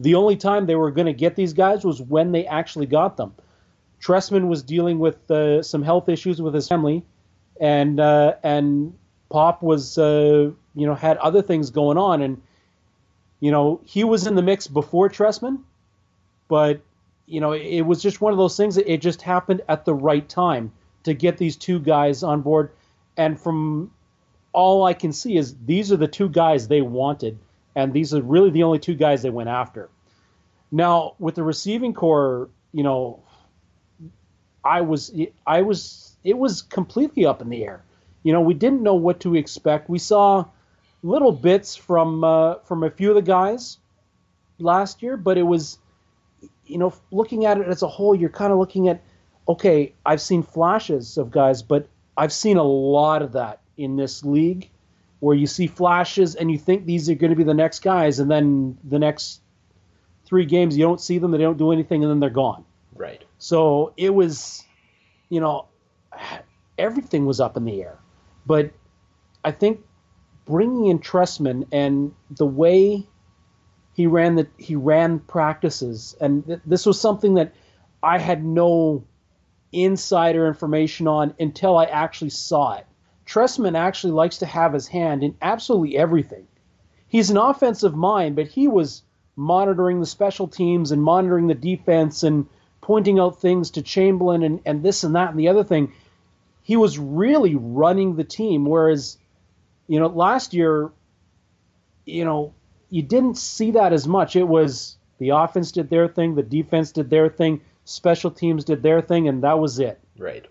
The 0.00 0.16
only 0.16 0.36
time 0.36 0.66
they 0.66 0.74
were 0.74 0.90
going 0.90 1.06
to 1.06 1.12
get 1.12 1.36
these 1.36 1.52
guys 1.52 1.84
was 1.84 2.02
when 2.02 2.32
they 2.32 2.44
actually 2.44 2.86
got 2.86 3.16
them. 3.16 3.34
Trestman 4.02 4.48
was 4.48 4.64
dealing 4.64 4.98
with 4.98 5.30
uh, 5.30 5.62
some 5.62 5.82
health 5.82 6.08
issues 6.08 6.42
with 6.42 6.52
his 6.52 6.66
family, 6.68 7.04
and 7.60 8.00
uh, 8.00 8.34
and 8.42 8.92
Popp 9.30 9.62
was 9.62 9.96
uh, 9.96 10.50
you 10.74 10.86
know 10.86 10.96
had 10.96 11.16
other 11.18 11.40
things 11.40 11.70
going 11.70 11.96
on, 11.96 12.20
and 12.20 12.42
you 13.38 13.52
know 13.52 13.80
he 13.84 14.02
was 14.02 14.26
in 14.26 14.34
the 14.34 14.42
mix 14.42 14.66
before 14.66 15.08
Trestman, 15.08 15.60
but 16.48 16.80
you 17.26 17.40
know 17.40 17.52
it 17.52 17.82
was 17.82 18.02
just 18.02 18.20
one 18.20 18.32
of 18.32 18.38
those 18.38 18.56
things 18.56 18.74
that 18.74 18.92
it 18.92 19.00
just 19.00 19.22
happened 19.22 19.62
at 19.68 19.84
the 19.84 19.94
right 19.94 20.28
time 20.28 20.72
to 21.04 21.14
get 21.14 21.38
these 21.38 21.56
two 21.56 21.78
guys 21.78 22.24
on 22.24 22.42
board, 22.42 22.72
and 23.22 23.40
from 23.40 23.90
all 24.52 24.84
I 24.84 24.94
can 24.94 25.12
see 25.12 25.36
is 25.36 25.54
these 25.64 25.92
are 25.92 25.96
the 25.96 26.08
two 26.08 26.28
guys 26.28 26.68
they 26.68 26.82
wanted, 26.82 27.38
and 27.74 27.92
these 27.92 28.14
are 28.14 28.22
really 28.22 28.50
the 28.50 28.62
only 28.62 28.78
two 28.78 28.94
guys 28.94 29.22
they 29.22 29.30
went 29.30 29.48
after. 29.48 29.88
Now 30.70 31.14
with 31.18 31.34
the 31.34 31.42
receiving 31.42 31.94
core, 31.94 32.50
you 32.72 32.82
know 32.82 33.22
I 34.64 34.80
was 34.80 35.14
I 35.46 35.62
was 35.62 36.16
it 36.24 36.36
was 36.36 36.62
completely 36.62 37.26
up 37.26 37.40
in 37.42 37.48
the 37.48 37.64
air. 37.64 37.84
You 38.22 38.32
know, 38.32 38.40
we 38.40 38.54
didn't 38.54 38.82
know 38.82 38.94
what 38.94 39.20
to 39.20 39.34
expect. 39.34 39.88
We 39.88 39.98
saw 39.98 40.46
little 41.02 41.32
bits 41.32 41.74
from 41.74 42.24
uh, 42.24 42.56
from 42.64 42.84
a 42.84 42.90
few 42.90 43.08
of 43.10 43.16
the 43.16 43.22
guys 43.22 43.78
last 44.58 45.02
year, 45.02 45.16
but 45.16 45.38
it 45.38 45.42
was 45.42 45.78
you 46.66 46.78
know, 46.78 46.92
looking 47.10 47.44
at 47.44 47.58
it 47.58 47.68
as 47.68 47.82
a 47.82 47.88
whole, 47.88 48.14
you're 48.14 48.30
kind 48.30 48.52
of 48.52 48.58
looking 48.58 48.88
at 48.88 49.02
okay, 49.48 49.92
I've 50.06 50.20
seen 50.20 50.42
flashes 50.42 51.18
of 51.18 51.30
guys, 51.30 51.62
but 51.62 51.88
I've 52.16 52.32
seen 52.32 52.56
a 52.56 52.62
lot 52.62 53.22
of 53.22 53.32
that 53.32 53.60
in 53.76 53.96
this 53.96 54.24
league 54.24 54.70
where 55.20 55.36
you 55.36 55.46
see 55.46 55.66
flashes 55.66 56.34
and 56.34 56.50
you 56.50 56.58
think 56.58 56.84
these 56.84 57.08
are 57.08 57.14
going 57.14 57.30
to 57.30 57.36
be 57.36 57.44
the 57.44 57.54
next 57.54 57.80
guys 57.80 58.18
and 58.18 58.30
then 58.30 58.76
the 58.84 58.98
next 58.98 59.40
3 60.26 60.44
games 60.46 60.76
you 60.76 60.84
don't 60.84 61.00
see 61.00 61.18
them, 61.18 61.30
they 61.30 61.38
don't 61.38 61.58
do 61.58 61.72
anything 61.72 62.02
and 62.02 62.10
then 62.10 62.20
they're 62.20 62.30
gone. 62.30 62.64
Right. 62.94 63.24
So 63.38 63.92
it 63.96 64.14
was, 64.14 64.64
you 65.28 65.40
know, 65.40 65.66
everything 66.78 67.26
was 67.26 67.40
up 67.40 67.56
in 67.56 67.64
the 67.64 67.82
air. 67.82 67.98
But 68.46 68.72
I 69.44 69.52
think 69.52 69.80
bringing 70.44 70.86
in 70.86 70.98
Trestman 70.98 71.66
and 71.72 72.14
the 72.30 72.46
way 72.46 73.06
he 73.94 74.06
ran 74.06 74.36
the 74.36 74.46
he 74.56 74.74
ran 74.74 75.18
practices, 75.20 76.16
and 76.20 76.46
th- 76.46 76.60
this 76.64 76.86
was 76.86 77.00
something 77.00 77.34
that 77.34 77.54
I 78.02 78.18
had 78.18 78.44
no 78.44 79.04
insider 79.72 80.46
information 80.46 81.08
on 81.08 81.34
until 81.40 81.76
I 81.76 81.84
actually 81.84 82.30
saw 82.30 82.74
it. 82.74 82.86
Trestman 83.26 83.76
actually 83.76 84.12
likes 84.12 84.38
to 84.38 84.46
have 84.46 84.72
his 84.72 84.88
hand 84.88 85.22
in 85.22 85.36
absolutely 85.40 85.96
everything. 85.96 86.46
He's 87.08 87.30
an 87.30 87.36
offensive 87.36 87.94
mind, 87.94 88.36
but 88.36 88.48
he 88.48 88.68
was 88.68 89.02
monitoring 89.36 90.00
the 90.00 90.06
special 90.06 90.48
teams 90.48 90.92
and 90.92 91.02
monitoring 91.02 91.46
the 91.46 91.54
defense 91.54 92.22
and 92.22 92.46
pointing 92.80 93.18
out 93.18 93.40
things 93.40 93.70
to 93.70 93.82
Chamberlin 93.82 94.42
and, 94.42 94.60
and 94.66 94.82
this 94.82 95.04
and 95.04 95.14
that 95.14 95.30
and 95.30 95.38
the 95.38 95.48
other 95.48 95.64
thing. 95.64 95.92
He 96.62 96.76
was 96.76 96.98
really 96.98 97.54
running 97.54 98.16
the 98.16 98.24
team, 98.24 98.66
whereas, 98.66 99.18
you 99.88 99.98
know, 99.98 100.06
last 100.06 100.54
year, 100.54 100.90
you 102.04 102.24
know, 102.24 102.54
you 102.90 103.02
didn't 103.02 103.38
see 103.38 103.72
that 103.72 103.92
as 103.92 104.06
much. 104.06 104.36
It 104.36 104.46
was 104.46 104.96
the 105.18 105.30
offense 105.30 105.72
did 105.72 105.88
their 105.88 106.08
thing, 106.08 106.34
the 106.34 106.42
defense 106.42 106.92
did 106.92 107.08
their 107.08 107.28
thing, 107.28 107.62
special 107.92 108.30
teams 108.30 108.64
did 108.64 108.82
their 108.82 109.00
thing, 109.00 109.28
and 109.28 109.42
that 109.42 109.58
was 109.58 109.78
it. 109.78 110.00
Right. 110.18 110.46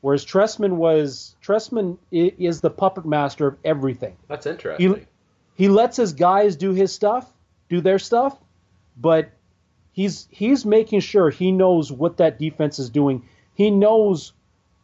Whereas 0.00 0.24
Trestman 0.24 0.72
was 0.76 1.34
Trestman 1.42 1.98
is 2.12 2.60
the 2.60 2.70
puppet 2.70 3.06
master 3.06 3.48
of 3.48 3.56
everything. 3.64 4.16
That's 4.28 4.46
interesting. 4.46 4.94
He, 4.94 5.64
he 5.64 5.68
lets 5.68 5.96
his 5.96 6.12
guys 6.12 6.56
do 6.56 6.72
his 6.72 6.92
stuff, 6.92 7.30
do 7.68 7.80
their 7.80 7.98
stuff, 7.98 8.38
but 8.96 9.30
he's 9.92 10.28
he's 10.30 10.64
making 10.64 11.00
sure 11.00 11.30
he 11.30 11.50
knows 11.50 11.90
what 11.90 12.18
that 12.18 12.38
defense 12.38 12.78
is 12.78 12.90
doing. 12.90 13.26
He 13.54 13.70
knows 13.70 14.32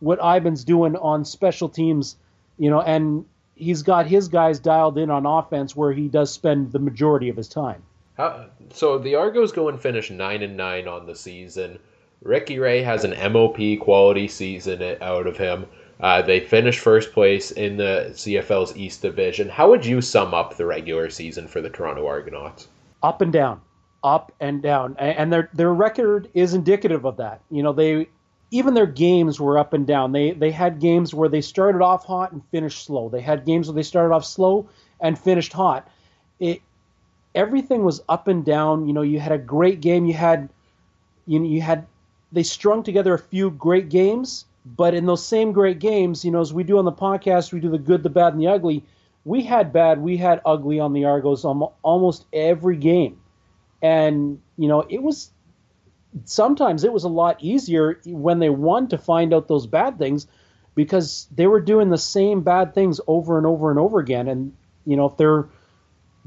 what 0.00 0.18
Ivan's 0.18 0.64
doing 0.64 0.96
on 0.96 1.24
special 1.24 1.68
teams, 1.68 2.16
you 2.58 2.70
know, 2.70 2.80
and 2.80 3.24
he's 3.54 3.82
got 3.82 4.06
his 4.06 4.28
guys 4.28 4.58
dialed 4.58 4.98
in 4.98 5.10
on 5.10 5.26
offense 5.26 5.76
where 5.76 5.92
he 5.92 6.08
does 6.08 6.32
spend 6.32 6.72
the 6.72 6.78
majority 6.78 7.28
of 7.28 7.36
his 7.36 7.48
time. 7.48 7.82
How, 8.22 8.46
so 8.72 8.98
the 8.98 9.16
Argos 9.16 9.50
go 9.50 9.68
and 9.68 9.80
finish 9.80 10.08
nine 10.08 10.42
and 10.42 10.56
nine 10.56 10.86
on 10.86 11.06
the 11.06 11.14
season. 11.16 11.80
Ricky 12.22 12.60
Ray 12.60 12.80
has 12.82 13.02
an 13.02 13.32
MOP 13.32 13.80
quality 13.80 14.28
season 14.28 14.96
out 15.00 15.26
of 15.26 15.36
him. 15.36 15.66
Uh, 15.98 16.22
they 16.22 16.38
finished 16.38 16.78
first 16.78 17.12
place 17.12 17.50
in 17.50 17.76
the 17.76 18.10
CFL's 18.12 18.76
East 18.76 19.02
Division. 19.02 19.48
How 19.48 19.68
would 19.70 19.84
you 19.84 20.00
sum 20.00 20.34
up 20.34 20.56
the 20.56 20.66
regular 20.66 21.10
season 21.10 21.48
for 21.48 21.60
the 21.60 21.68
Toronto 21.68 22.06
Argonauts? 22.06 22.68
Up 23.02 23.22
and 23.22 23.32
down, 23.32 23.60
up 24.04 24.30
and 24.38 24.62
down, 24.62 24.94
and 24.98 25.32
their 25.32 25.50
their 25.52 25.74
record 25.74 26.28
is 26.32 26.54
indicative 26.54 27.04
of 27.04 27.16
that. 27.16 27.40
You 27.50 27.64
know, 27.64 27.72
they 27.72 28.06
even 28.52 28.74
their 28.74 28.86
games 28.86 29.40
were 29.40 29.58
up 29.58 29.72
and 29.72 29.84
down. 29.84 30.12
They 30.12 30.30
they 30.30 30.52
had 30.52 30.78
games 30.78 31.12
where 31.12 31.28
they 31.28 31.40
started 31.40 31.82
off 31.82 32.04
hot 32.04 32.30
and 32.30 32.42
finished 32.52 32.84
slow. 32.84 33.08
They 33.08 33.20
had 33.20 33.44
games 33.44 33.66
where 33.66 33.74
they 33.74 33.82
started 33.82 34.14
off 34.14 34.24
slow 34.24 34.68
and 35.00 35.18
finished 35.18 35.52
hot. 35.52 35.88
It 36.38 36.62
everything 37.34 37.84
was 37.84 38.02
up 38.08 38.28
and 38.28 38.44
down. 38.44 38.86
You 38.86 38.92
know, 38.92 39.02
you 39.02 39.20
had 39.20 39.32
a 39.32 39.38
great 39.38 39.80
game. 39.80 40.06
You 40.06 40.14
had 40.14 40.48
you 41.26 41.38
know, 41.38 41.46
you 41.46 41.60
had 41.60 41.86
they 42.32 42.42
strung 42.42 42.82
together 42.82 43.14
a 43.14 43.18
few 43.18 43.50
great 43.50 43.88
games, 43.88 44.44
but 44.64 44.94
in 44.94 45.06
those 45.06 45.24
same 45.24 45.52
great 45.52 45.78
games, 45.78 46.24
you 46.24 46.30
know, 46.30 46.40
as 46.40 46.52
we 46.52 46.64
do 46.64 46.78
on 46.78 46.84
the 46.84 46.92
podcast, 46.92 47.52
we 47.52 47.60
do 47.60 47.70
the 47.70 47.78
good, 47.78 48.02
the 48.02 48.10
bad, 48.10 48.32
and 48.32 48.42
the 48.42 48.48
ugly. 48.48 48.84
We 49.24 49.42
had 49.42 49.72
bad, 49.72 50.00
we 50.00 50.16
had 50.16 50.40
ugly 50.44 50.80
on 50.80 50.92
the 50.92 51.04
Argos 51.04 51.44
almost 51.44 52.26
every 52.32 52.76
game, 52.76 53.20
and 53.80 54.40
you 54.56 54.68
know, 54.68 54.84
it 54.88 55.02
was 55.02 55.30
sometimes 56.24 56.84
it 56.84 56.92
was 56.92 57.04
a 57.04 57.08
lot 57.08 57.42
easier 57.42 58.00
when 58.04 58.38
they 58.38 58.50
won 58.50 58.88
to 58.88 58.98
find 58.98 59.32
out 59.32 59.48
those 59.48 59.66
bad 59.66 59.98
things 59.98 60.26
because 60.74 61.26
they 61.34 61.46
were 61.46 61.60
doing 61.60 61.90
the 61.90 61.98
same 61.98 62.42
bad 62.42 62.74
things 62.74 63.00
over 63.06 63.38
and 63.38 63.46
over 63.46 63.70
and 63.70 63.78
over 63.78 63.98
again. 63.98 64.28
And, 64.28 64.52
you 64.86 64.96
know, 64.96 65.06
if 65.06 65.16
they're 65.16 65.48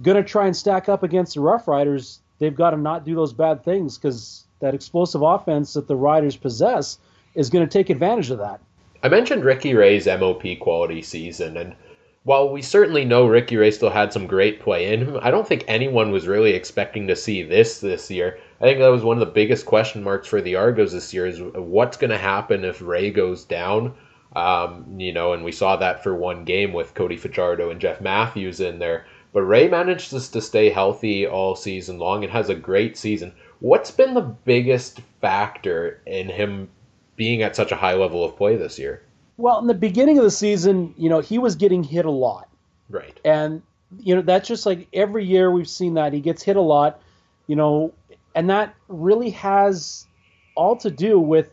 going 0.02 0.18
to 0.18 0.24
try 0.24 0.46
and 0.46 0.56
stack 0.56 0.90
up 0.90 1.04
against 1.04 1.36
the 1.36 1.42
Rough 1.42 1.68
Riders, 1.68 2.20
they've 2.40 2.56
got 2.56 2.72
to 2.72 2.78
not 2.78 3.06
do 3.06 3.16
those 3.16 3.34
bad 3.34 3.64
things 3.64 3.98
because 3.98 4.46
that 4.60 4.74
explosive 4.74 5.22
offense 5.22 5.74
that 5.74 5.88
the 5.88 5.96
Riders 5.96 6.36
possess 6.36 6.98
is 7.36 7.50
going 7.50 7.68
to 7.68 7.72
take 7.72 7.90
advantage 7.90 8.32
of 8.32 8.40
that. 8.40 8.60
I 9.04 9.10
mentioned 9.10 9.44
Ricky 9.44 9.74
Ray's 9.74 10.08
MOP 10.08 10.44
quality 10.60 11.02
season, 11.02 11.58
and 11.58 11.76
while 12.24 12.50
we 12.50 12.62
certainly 12.62 13.06
know 13.06 13.28
Ricky 13.28 13.56
Ray 13.56 13.70
still 13.70 13.92
had 13.92 14.12
some 14.12 14.26
great 14.26 14.60
play 14.60 14.92
in 14.92 15.02
him, 15.02 15.20
I 15.22 15.30
don't 15.30 15.48
think 15.48 15.64
anyone 15.68 16.12
was 16.12 16.28
really 16.28 16.54
expecting 16.54 17.08
to 17.08 17.16
see 17.16 17.44
this 17.44 17.80
this 17.80 18.10
year. 18.10 18.40
I 18.60 18.64
think 18.64 18.80
that 18.80 18.88
was 18.88 19.04
one 19.04 19.18
of 19.18 19.28
the 19.28 19.34
biggest 19.34 19.68
question 19.68 20.02
marks 20.02 20.28
for 20.28 20.42
the 20.42 20.56
Argos 20.56 20.94
this 20.94 21.14
year 21.14 21.28
is 21.28 21.40
what's 21.40 21.98
going 21.98 22.10
to 22.10 22.18
happen 22.18 22.66
if 22.66 22.82
Ray 22.82 23.12
goes 23.12 23.46
down. 23.46 23.94
Um, 24.36 25.00
you 25.00 25.14
know, 25.14 25.34
and 25.34 25.44
we 25.44 25.52
saw 25.52 25.76
that 25.78 26.04
for 26.04 26.16
one 26.16 26.44
game 26.44 26.74
with 26.74 26.96
Cody 26.96 27.16
Fajardo 27.16 27.70
and 27.70 27.80
Jeff 27.80 28.02
Matthews 28.02 28.60
in 28.60 28.80
there. 28.80 29.06
But 29.36 29.42
Ray 29.42 29.68
manages 29.68 30.30
to 30.30 30.40
stay 30.40 30.70
healthy 30.70 31.28
all 31.28 31.58
season 31.58 32.00
long 32.00 32.24
and 32.24 32.32
has 32.32 32.48
a 32.48 32.56
great 32.56 32.96
season. 32.96 33.34
What's 33.60 33.92
been 33.92 34.14
the 34.14 34.22
biggest 34.22 35.02
factor 35.20 36.00
in 36.06 36.30
him 36.30 36.70
being 37.18 37.44
at 37.44 37.54
such 37.54 37.74
a 37.74 37.76
high 37.76 37.96
level 37.96 38.24
of 38.24 38.38
play 38.38 38.56
this 38.56 38.80
year? 38.80 39.04
Well, 39.36 39.60
in 39.60 39.68
the 39.68 39.74
beginning 39.74 40.18
of 40.18 40.24
the 40.24 40.32
season, 40.32 40.94
you 40.98 41.10
know, 41.10 41.20
he 41.20 41.38
was 41.38 41.58
getting 41.58 41.84
hit 41.84 42.06
a 42.06 42.12
lot. 42.12 42.48
Right. 42.90 43.20
And, 43.26 43.62
you 44.00 44.16
know, 44.16 44.22
that's 44.22 44.48
just 44.48 44.66
like 44.66 44.88
every 44.94 45.26
year 45.26 45.52
we've 45.52 45.68
seen 45.68 45.96
that. 45.96 46.14
He 46.14 46.22
gets 46.22 46.42
hit 46.42 46.56
a 46.56 46.62
lot. 46.62 47.02
You 47.48 47.58
know, 47.58 47.94
and 48.36 48.50
that 48.50 48.74
really 48.88 49.32
has 49.32 50.08
all 50.56 50.78
to 50.78 50.90
do 50.90 51.20
with 51.20 51.50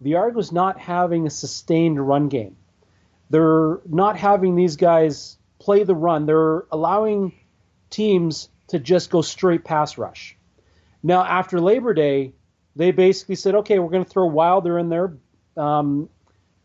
the 0.00 0.14
Argos 0.14 0.50
not 0.50 0.80
having 0.80 1.26
a 1.26 1.30
sustained 1.30 2.00
run 2.00 2.30
game. 2.30 2.56
They're 3.28 3.80
not 3.86 4.16
having 4.16 4.56
these 4.56 4.76
guys 4.76 5.36
play 5.62 5.84
the 5.84 5.94
run. 5.94 6.26
They're 6.26 6.64
allowing 6.70 7.32
teams 7.90 8.48
to 8.68 8.78
just 8.78 9.10
go 9.10 9.22
straight 9.22 9.64
pass 9.64 9.98
rush. 9.98 10.36
Now, 11.02 11.24
after 11.24 11.60
Labor 11.60 11.94
Day, 11.94 12.32
they 12.74 12.90
basically 12.90 13.34
said, 13.36 13.54
okay, 13.56 13.78
we're 13.78 13.90
going 13.90 14.04
to 14.04 14.10
throw 14.10 14.26
Wilder 14.26 14.78
in 14.78 14.88
there. 14.88 15.16
Um, 15.56 16.08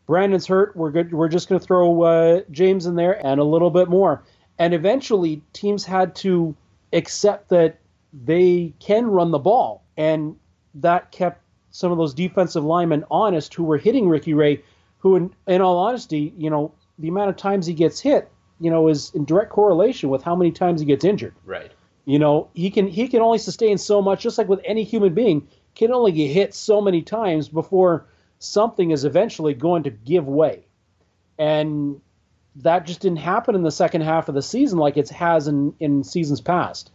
Brandon's 0.06 0.46
hurt. 0.46 0.74
We're 0.74 0.90
good. 0.90 1.12
We're 1.12 1.28
just 1.28 1.48
going 1.48 1.60
to 1.60 1.66
throw 1.66 2.02
uh, 2.02 2.40
James 2.50 2.86
in 2.86 2.96
there 2.96 3.24
and 3.24 3.40
a 3.40 3.44
little 3.44 3.70
bit 3.70 3.88
more. 3.88 4.24
And 4.58 4.74
eventually, 4.74 5.42
teams 5.52 5.84
had 5.84 6.14
to 6.16 6.56
accept 6.92 7.50
that 7.50 7.78
they 8.12 8.72
can 8.80 9.06
run 9.06 9.30
the 9.30 9.38
ball. 9.38 9.84
And 9.96 10.36
that 10.74 11.12
kept 11.12 11.42
some 11.70 11.92
of 11.92 11.98
those 11.98 12.14
defensive 12.14 12.64
linemen 12.64 13.04
honest 13.10 13.54
who 13.54 13.64
were 13.64 13.76
hitting 13.76 14.08
Ricky 14.08 14.34
Ray, 14.34 14.62
who, 14.98 15.16
in, 15.16 15.34
in 15.46 15.60
all 15.60 15.78
honesty, 15.78 16.32
you 16.36 16.50
know, 16.50 16.72
the 16.98 17.08
amount 17.08 17.30
of 17.30 17.36
times 17.36 17.66
he 17.66 17.74
gets 17.74 18.00
hit, 18.00 18.30
you 18.60 18.70
know, 18.70 18.88
is 18.88 19.10
in 19.14 19.24
direct 19.24 19.50
correlation 19.50 20.08
with 20.08 20.22
how 20.22 20.34
many 20.34 20.50
times 20.50 20.80
he 20.80 20.86
gets 20.86 21.04
injured. 21.04 21.34
Right. 21.44 21.72
You 22.04 22.18
know, 22.18 22.48
he 22.54 22.70
can 22.70 22.88
he 22.88 23.08
can 23.08 23.20
only 23.20 23.38
sustain 23.38 23.78
so 23.78 24.00
much, 24.00 24.22
just 24.22 24.38
like 24.38 24.48
with 24.48 24.60
any 24.64 24.84
human 24.84 25.14
being, 25.14 25.46
can 25.74 25.92
only 25.92 26.12
get 26.12 26.28
hit 26.28 26.54
so 26.54 26.80
many 26.80 27.02
times 27.02 27.48
before 27.48 28.06
something 28.38 28.90
is 28.90 29.04
eventually 29.04 29.54
going 29.54 29.82
to 29.82 29.90
give 29.90 30.26
way. 30.26 30.66
And 31.38 32.00
that 32.56 32.86
just 32.86 33.00
didn't 33.00 33.18
happen 33.18 33.54
in 33.54 33.62
the 33.62 33.70
second 33.70 34.00
half 34.00 34.28
of 34.28 34.34
the 34.34 34.42
season 34.42 34.78
like 34.78 34.96
it 34.96 35.08
has 35.10 35.46
in, 35.46 35.74
in 35.78 36.02
seasons 36.02 36.40
past 36.40 36.90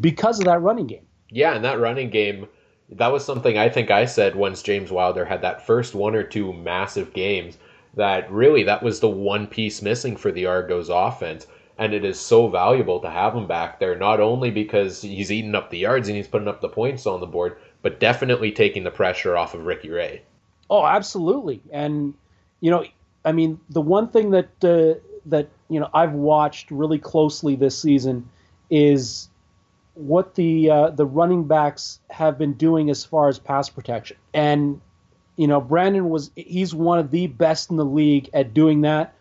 because 0.00 0.38
of 0.38 0.46
that 0.46 0.62
running 0.62 0.86
game. 0.86 1.06
Yeah, 1.28 1.54
and 1.54 1.64
that 1.64 1.80
running 1.80 2.10
game, 2.10 2.46
that 2.90 3.12
was 3.12 3.24
something 3.24 3.58
I 3.58 3.68
think 3.68 3.90
I 3.90 4.06
said 4.06 4.34
once 4.34 4.62
James 4.62 4.90
Wilder 4.90 5.24
had 5.24 5.42
that 5.42 5.66
first 5.66 5.94
one 5.94 6.14
or 6.14 6.22
two 6.22 6.52
massive 6.52 7.12
games 7.12 7.58
that 7.94 8.30
really 8.30 8.64
that 8.64 8.82
was 8.82 9.00
the 9.00 9.08
one 9.08 9.46
piece 9.46 9.82
missing 9.82 10.16
for 10.16 10.32
the 10.32 10.46
Argos 10.46 10.88
offense. 10.88 11.46
And 11.78 11.94
it 11.94 12.04
is 12.04 12.20
so 12.20 12.48
valuable 12.48 13.00
to 13.00 13.10
have 13.10 13.34
him 13.34 13.46
back 13.46 13.80
there, 13.80 13.96
not 13.96 14.20
only 14.20 14.50
because 14.50 15.02
he's 15.02 15.32
eating 15.32 15.54
up 15.54 15.70
the 15.70 15.78
yards 15.78 16.06
and 16.06 16.16
he's 16.16 16.28
putting 16.28 16.48
up 16.48 16.60
the 16.60 16.68
points 16.68 17.06
on 17.06 17.20
the 17.20 17.26
board, 17.26 17.56
but 17.80 17.98
definitely 17.98 18.52
taking 18.52 18.84
the 18.84 18.90
pressure 18.90 19.36
off 19.36 19.54
of 19.54 19.64
Ricky 19.64 19.90
Ray. 19.90 20.22
Oh, 20.70 20.84
absolutely. 20.84 21.60
And 21.72 22.14
you 22.60 22.70
know, 22.70 22.84
I 23.24 23.32
mean, 23.32 23.58
the 23.70 23.80
one 23.80 24.08
thing 24.08 24.30
that 24.30 24.64
uh, 24.64 25.00
that 25.26 25.48
you 25.68 25.80
know 25.80 25.88
I've 25.92 26.12
watched 26.12 26.70
really 26.70 26.98
closely 26.98 27.56
this 27.56 27.78
season 27.78 28.28
is 28.70 29.28
what 29.94 30.34
the 30.34 30.70
uh, 30.70 30.90
the 30.90 31.06
running 31.06 31.44
backs 31.44 32.00
have 32.10 32.38
been 32.38 32.54
doing 32.54 32.90
as 32.90 33.04
far 33.04 33.28
as 33.28 33.38
pass 33.38 33.68
protection. 33.68 34.16
And 34.32 34.80
you 35.36 35.46
know, 35.46 35.60
Brandon 35.60 36.08
was 36.08 36.30
he's 36.36 36.74
one 36.74 36.98
of 36.98 37.10
the 37.10 37.26
best 37.26 37.70
in 37.70 37.76
the 37.76 37.84
league 37.84 38.28
at 38.32 38.54
doing 38.54 38.82
that. 38.82 39.14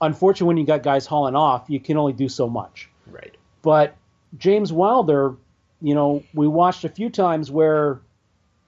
Unfortunately, 0.00 0.48
when 0.48 0.56
you 0.56 0.66
got 0.66 0.82
guys 0.82 1.06
hauling 1.06 1.34
off, 1.34 1.64
you 1.68 1.80
can 1.80 1.96
only 1.96 2.12
do 2.12 2.28
so 2.28 2.48
much. 2.48 2.88
Right. 3.06 3.36
But 3.62 3.96
James 4.36 4.72
Wilder, 4.72 5.36
you 5.82 5.94
know, 5.94 6.22
we 6.34 6.46
watched 6.46 6.84
a 6.84 6.88
few 6.88 7.10
times 7.10 7.50
where 7.50 8.00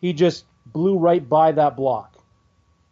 he 0.00 0.12
just 0.12 0.44
blew 0.66 0.98
right 0.98 1.26
by 1.26 1.52
that 1.52 1.76
block. 1.76 2.16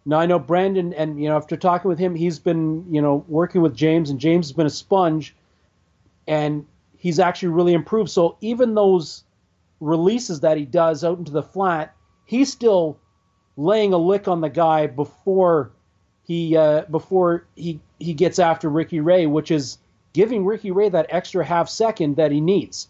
Now 0.06 0.18
I 0.18 0.26
know 0.26 0.38
Brandon, 0.38 0.94
and 0.94 1.22
you 1.22 1.28
know, 1.28 1.36
after 1.36 1.56
talking 1.56 1.88
with 1.88 1.98
him, 1.98 2.14
he's 2.14 2.38
been 2.38 2.86
you 2.92 3.02
know 3.02 3.24
working 3.28 3.60
with 3.60 3.74
James, 3.74 4.10
and 4.10 4.18
James 4.18 4.46
has 4.46 4.52
been 4.52 4.66
a 4.66 4.70
sponge, 4.70 5.34
and 6.26 6.66
he's 6.96 7.18
actually 7.18 7.48
really 7.48 7.74
improved. 7.74 8.10
So 8.10 8.36
even 8.40 8.74
those 8.74 9.24
releases 9.80 10.40
that 10.40 10.56
he 10.56 10.64
does 10.64 11.04
out 11.04 11.18
into 11.18 11.32
the 11.32 11.42
flat, 11.42 11.94
he's 12.24 12.50
still 12.50 12.98
laying 13.58 13.92
a 13.92 13.98
lick 13.98 14.28
on 14.28 14.40
the 14.40 14.48
guy 14.48 14.86
before 14.86 15.72
he 16.22 16.56
uh, 16.56 16.82
before 16.90 17.44
he 17.56 17.80
he 17.98 18.14
gets 18.14 18.38
after 18.38 18.70
Ricky 18.70 19.00
Ray, 19.00 19.26
which 19.26 19.50
is 19.50 19.76
giving 20.14 20.46
Ricky 20.46 20.70
Ray 20.70 20.88
that 20.88 21.06
extra 21.10 21.44
half 21.44 21.68
second 21.68 22.16
that 22.16 22.30
he 22.30 22.40
needs, 22.40 22.88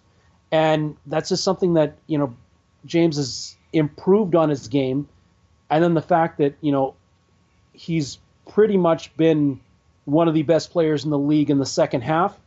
and 0.53 0.97
that's 1.07 1.31
just 1.31 1.43
something 1.43 1.75
that 1.75 1.97
you 2.07 2.19
know 2.19 2.37
James 2.85 3.17
has 3.17 3.57
improved 3.73 4.37
on 4.37 4.51
his 4.51 4.69
game, 4.69 5.09
and 5.71 5.83
then 5.83 5.95
the 5.95 6.03
fact 6.03 6.39
that 6.39 6.55
you 6.61 6.71
know 6.71 6.95
he's 7.73 8.19
pretty 8.49 8.77
much 8.77 9.17
been 9.17 9.61
one 10.05 10.29
of 10.29 10.35
the 10.35 10.43
best 10.43 10.71
players 10.71 11.05
in 11.05 11.11
the 11.11 11.19
league 11.19 11.51
in 11.51 11.59
the 11.59 11.67
second 11.67 12.03
half. 12.03 12.39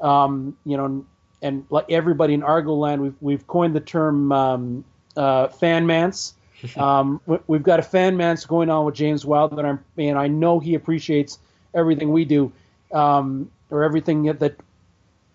Um, 0.00 0.56
you 0.64 0.76
know, 0.76 1.04
and 1.42 1.64
like 1.70 1.86
everybody 1.90 2.34
in 2.34 2.42
Argo 2.42 2.74
land, 2.74 3.02
we've 3.02 3.16
we've 3.20 3.46
coined 3.46 3.76
the 3.76 3.80
term 3.80 4.32
um, 4.32 4.84
uh, 5.16 5.48
fan 5.48 5.86
mance. 5.86 6.34
Um, 6.76 7.20
we've 7.46 7.62
got 7.62 7.80
a 7.80 7.82
fan 7.82 8.16
mance 8.16 8.46
going 8.46 8.70
on 8.70 8.84
with 8.84 8.94
James 8.94 9.24
Wild 9.24 9.56
that 9.56 9.64
I'm, 9.64 9.84
and 9.98 10.18
I 10.18 10.28
know 10.28 10.60
he 10.60 10.74
appreciates 10.74 11.38
everything 11.74 12.12
we 12.12 12.24
do, 12.24 12.52
um, 12.92 13.50
or 13.70 13.82
everything 13.82 14.24
that 14.24 14.56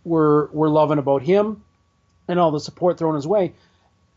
we're 0.03 0.47
we're 0.47 0.69
loving 0.69 0.99
about 0.99 1.21
him, 1.21 1.63
and 2.27 2.39
all 2.39 2.51
the 2.51 2.59
support 2.59 2.97
thrown 2.97 3.15
his 3.15 3.27
way. 3.27 3.53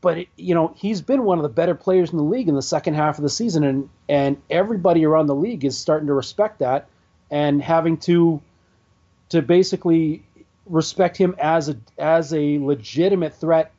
But 0.01 0.19
it, 0.19 0.29
you 0.37 0.55
know, 0.55 0.73
he's 0.77 1.03
been 1.03 1.25
one 1.25 1.39
of 1.39 1.43
the 1.43 1.49
better 1.49 1.75
players 1.75 2.11
in 2.11 2.17
the 2.17 2.25
league 2.25 2.49
in 2.49 2.55
the 2.55 2.63
second 2.63 2.95
half 2.95 3.19
of 3.19 3.23
the 3.23 3.29
season, 3.29 3.65
and 3.65 3.89
and 4.09 4.41
everybody 4.49 5.05
around 5.05 5.27
the 5.27 5.35
league 5.35 5.65
is 5.65 5.77
starting 5.77 6.07
to 6.07 6.15
respect 6.15 6.61
that, 6.61 6.89
and 7.31 7.61
having 7.61 7.97
to 7.99 8.41
to 9.31 9.43
basically 9.43 10.23
respect 10.67 11.17
him 11.17 11.35
as 11.39 11.69
a 11.69 11.77
as 11.99 12.33
a 12.33 12.59
legitimate 12.59 13.35
threat, 13.35 13.73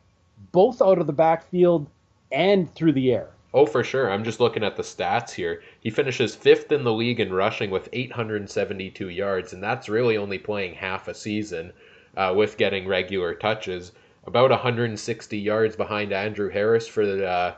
both 0.52 0.82
out 0.82 1.00
of 1.00 1.08
the 1.08 1.14
backfield 1.14 1.88
and 2.32 2.74
through 2.74 2.94
the 2.94 3.14
air. 3.14 3.30
Oh, 3.54 3.66
for 3.66 3.84
sure. 3.84 4.10
I'm 4.10 4.24
just 4.24 4.40
looking 4.40 4.64
at 4.64 4.78
the 4.78 4.84
stats 4.84 5.32
here. 5.32 5.62
He 5.82 5.90
finishes 5.90 6.36
fifth 6.36 6.72
in 6.72 6.86
the 6.86 6.94
league 6.94 7.20
in 7.20 7.34
rushing 7.34 7.70
with 7.70 7.90
872 7.92 9.10
yards, 9.10 9.52
and 9.52 9.62
that's 9.62 9.90
really 9.90 10.16
only 10.16 10.38
playing 10.38 10.76
half 10.76 11.10
a 11.10 11.14
season 11.14 11.74
uh, 12.16 12.34
with 12.36 12.58
getting 12.58 12.88
regular 12.88 13.34
touches. 13.34 13.92
About 14.26 14.52
160 14.52 15.38
yards 15.38 15.76
behind 15.76 16.14
Andrew 16.14 16.50
Harris 16.50 16.88
for 16.88 17.06
the 17.06 17.28
uh, 17.28 17.54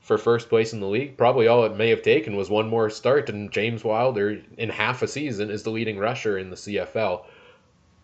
for 0.00 0.18
first 0.18 0.48
place 0.48 0.72
in 0.72 0.80
the 0.80 0.86
league. 0.86 1.16
Probably 1.16 1.46
all 1.46 1.64
it 1.64 1.76
may 1.76 1.88
have 1.90 2.02
taken 2.02 2.36
was 2.36 2.50
one 2.50 2.68
more 2.68 2.90
start, 2.90 3.28
and 3.30 3.50
James 3.50 3.84
Wilder 3.84 4.40
in 4.56 4.68
half 4.68 5.02
a 5.02 5.08
season 5.08 5.50
is 5.50 5.62
the 5.62 5.70
leading 5.70 5.98
rusher 5.98 6.38
in 6.38 6.50
the 6.50 6.56
CFL. 6.56 7.24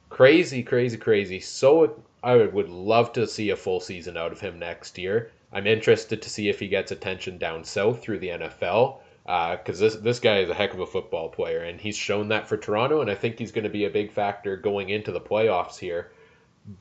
Crazy, 0.08 0.62
crazy, 0.62 0.96
crazy. 0.96 1.40
So 1.40 2.02
I 2.22 2.36
would 2.36 2.68
love 2.70 3.12
to 3.14 3.26
see 3.26 3.50
a 3.50 3.56
full 3.56 3.80
season 3.80 4.16
out 4.16 4.32
of 4.32 4.40
him 4.40 4.58
next 4.58 4.96
year. 4.96 5.30
I'm 5.54 5.66
interested 5.66 6.22
to 6.22 6.30
see 6.30 6.48
if 6.48 6.58
he 6.58 6.68
gets 6.68 6.92
attention 6.92 7.38
down 7.38 7.64
south 7.64 8.02
through 8.02 8.18
the 8.18 8.28
NFL 8.28 8.98
because 9.24 9.80
uh, 9.80 9.84
this 9.84 9.96
this 9.96 10.20
guy 10.20 10.40
is 10.40 10.50
a 10.50 10.54
heck 10.54 10.74
of 10.74 10.80
a 10.80 10.86
football 10.86 11.28
player, 11.30 11.60
and 11.60 11.80
he's 11.80 11.96
shown 11.96 12.28
that 12.28 12.48
for 12.48 12.56
Toronto, 12.56 13.00
and 13.00 13.10
I 13.10 13.14
think 13.14 13.38
he's 13.38 13.52
going 13.52 13.64
to 13.64 13.70
be 13.70 13.84
a 13.84 13.90
big 13.90 14.12
factor 14.12 14.56
going 14.56 14.90
into 14.90 15.12
the 15.12 15.20
playoffs 15.20 15.78
here. 15.78 16.12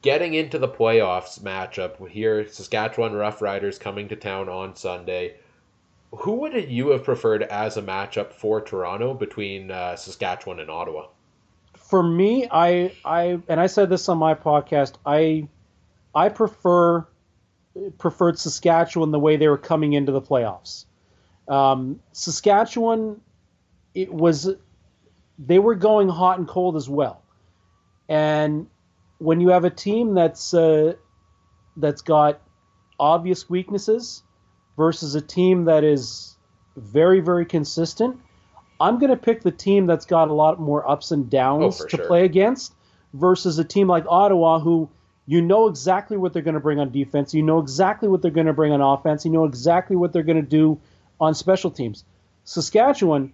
Getting 0.02 0.34
into 0.34 0.58
the 0.58 0.68
playoffs 0.68 1.42
matchup 1.42 2.08
here, 2.10 2.48
Saskatchewan 2.48 3.14
Roughriders 3.14 3.80
coming 3.80 4.10
to 4.10 4.16
town 4.16 4.50
on 4.50 4.76
Sunday. 4.76 5.36
Who 6.12 6.34
would 6.42 6.70
you 6.70 6.90
have 6.90 7.04
preferred 7.04 7.44
as 7.44 7.78
a 7.78 7.82
matchup 7.82 8.34
for 8.34 8.62
Toronto 8.62 9.14
between 9.14 9.72
uh, 9.72 9.96
Saskatchewan 9.96 10.60
and 10.60 10.70
Ottawa? 10.70 11.08
for 11.94 12.02
me, 12.02 12.48
I 12.50 12.92
I 13.06 13.40
and 13.48 13.60
I 13.60 13.68
said 13.68 13.88
this 13.88 14.10
on 14.10 14.18
my 14.18 14.34
podcast. 14.34 14.94
I 15.06 15.48
I 16.16 16.30
prefer 16.30 17.06
preferred 17.98 18.40
Saskatchewan 18.40 19.12
the 19.12 19.20
way 19.20 19.38
they 19.38 19.48
were 19.48 19.58
coming 19.58 19.94
into 19.94 20.12
the 20.12 20.22
playoffs. 20.22 20.86
Um, 21.48 22.00
Saskatchewan, 22.12 23.22
it 23.94 24.14
was 24.14 24.50
they 25.40 25.60
were 25.60 25.76
going 25.76 26.10
hot 26.10 26.38
and 26.38 26.48
cold 26.48 26.76
as 26.76 26.88
well, 26.88 27.22
and 28.08 28.68
when 29.18 29.42
you 29.42 29.50
have 29.50 29.66
a 29.66 29.70
team 29.70 30.14
that's 30.14 30.54
uh, 30.54 30.94
that's 31.78 32.02
got 32.02 32.42
obvious 33.00 33.50
weaknesses 33.50 34.24
versus 34.78 35.16
a 35.16 35.22
team 35.22 35.66
that 35.66 35.84
is 35.84 36.38
very 36.78 37.20
very 37.20 37.46
consistent 37.46 38.20
I'm 38.84 39.00
going 39.00 39.12
to 39.12 39.18
pick 39.18 39.42
the 39.42 39.52
team 39.52 39.88
that's 39.88 40.06
got 40.06 40.28
a 40.28 40.34
lot 40.34 40.60
more 40.60 40.90
ups 40.90 41.12
and 41.12 41.30
downs 41.30 41.82
oh, 41.82 41.88
to 41.88 41.98
sure. 41.98 42.06
play 42.06 42.26
against 42.26 42.74
versus 43.14 43.58
a 43.58 43.64
team 43.64 43.88
like 43.88 44.06
Ottawa 44.08 44.60
who 44.60 44.90
you 45.26 45.42
know 45.42 45.68
exactly 45.68 46.18
what 46.18 46.34
they're 46.34 46.42
going 46.42 46.54
to 46.56 46.60
bring 46.60 46.80
on 46.80 46.92
defense, 46.92 47.34
you 47.34 47.44
know 47.44 47.60
exactly 47.60 48.10
what 48.10 48.22
they're 48.22 48.32
going 48.32 48.48
to 48.48 48.54
bring 48.54 48.74
on 48.74 48.82
offense, 48.82 49.26
you 49.26 49.32
know 49.32 49.46
exactly 49.46 49.96
what 49.96 50.12
they're 50.12 50.24
going 50.24 50.42
to 50.42 50.42
do 50.42 50.80
on 51.20 51.34
special 51.34 51.72
teams. 51.72 52.04
Saskatchewan, 52.44 53.32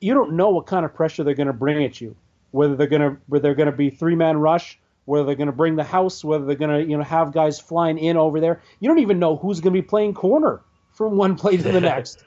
you 0.00 0.14
don't 0.14 0.32
know 0.32 0.50
what 0.50 0.66
kind 0.66 0.84
of 0.84 0.94
pressure 0.94 1.24
they're 1.24 1.34
going 1.34 1.48
to 1.48 1.52
bring 1.52 1.84
at 1.84 2.00
you. 2.00 2.16
Whether 2.52 2.76
they're 2.76 2.86
going 2.86 3.02
to 3.02 3.16
whether 3.26 3.42
they're 3.42 3.54
going 3.54 3.70
to 3.70 3.76
be 3.76 3.90
three 3.90 4.14
man 4.14 4.36
rush, 4.36 4.78
whether 5.06 5.24
they're 5.24 5.34
going 5.34 5.46
to 5.46 5.52
bring 5.52 5.76
the 5.76 5.84
house, 5.84 6.22
whether 6.22 6.44
they're 6.44 6.54
going 6.54 6.82
to 6.82 6.88
you 6.88 6.96
know 6.96 7.02
have 7.02 7.32
guys 7.32 7.58
flying 7.58 7.98
in 7.98 8.16
over 8.16 8.40
there. 8.40 8.62
You 8.78 8.88
don't 8.88 8.98
even 8.98 9.18
know 9.18 9.36
who's 9.36 9.60
going 9.60 9.74
to 9.74 9.80
be 9.80 9.86
playing 9.86 10.14
corner 10.14 10.60
from 10.92 11.16
one 11.16 11.36
play 11.36 11.56
to 11.56 11.62
the 11.62 11.80
next. 11.92 12.24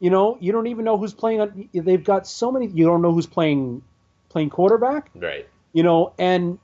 You 0.00 0.10
know, 0.10 0.36
you 0.40 0.52
don't 0.52 0.66
even 0.66 0.84
know 0.84 0.98
who's 0.98 1.14
playing. 1.14 1.40
On, 1.40 1.68
they've 1.72 2.02
got 2.02 2.26
so 2.26 2.50
many. 2.50 2.66
You 2.66 2.86
don't 2.86 3.02
know 3.02 3.12
who's 3.12 3.26
playing 3.26 3.82
playing 4.28 4.50
quarterback. 4.50 5.10
Right. 5.14 5.48
You 5.72 5.82
know, 5.82 6.12
and 6.18 6.58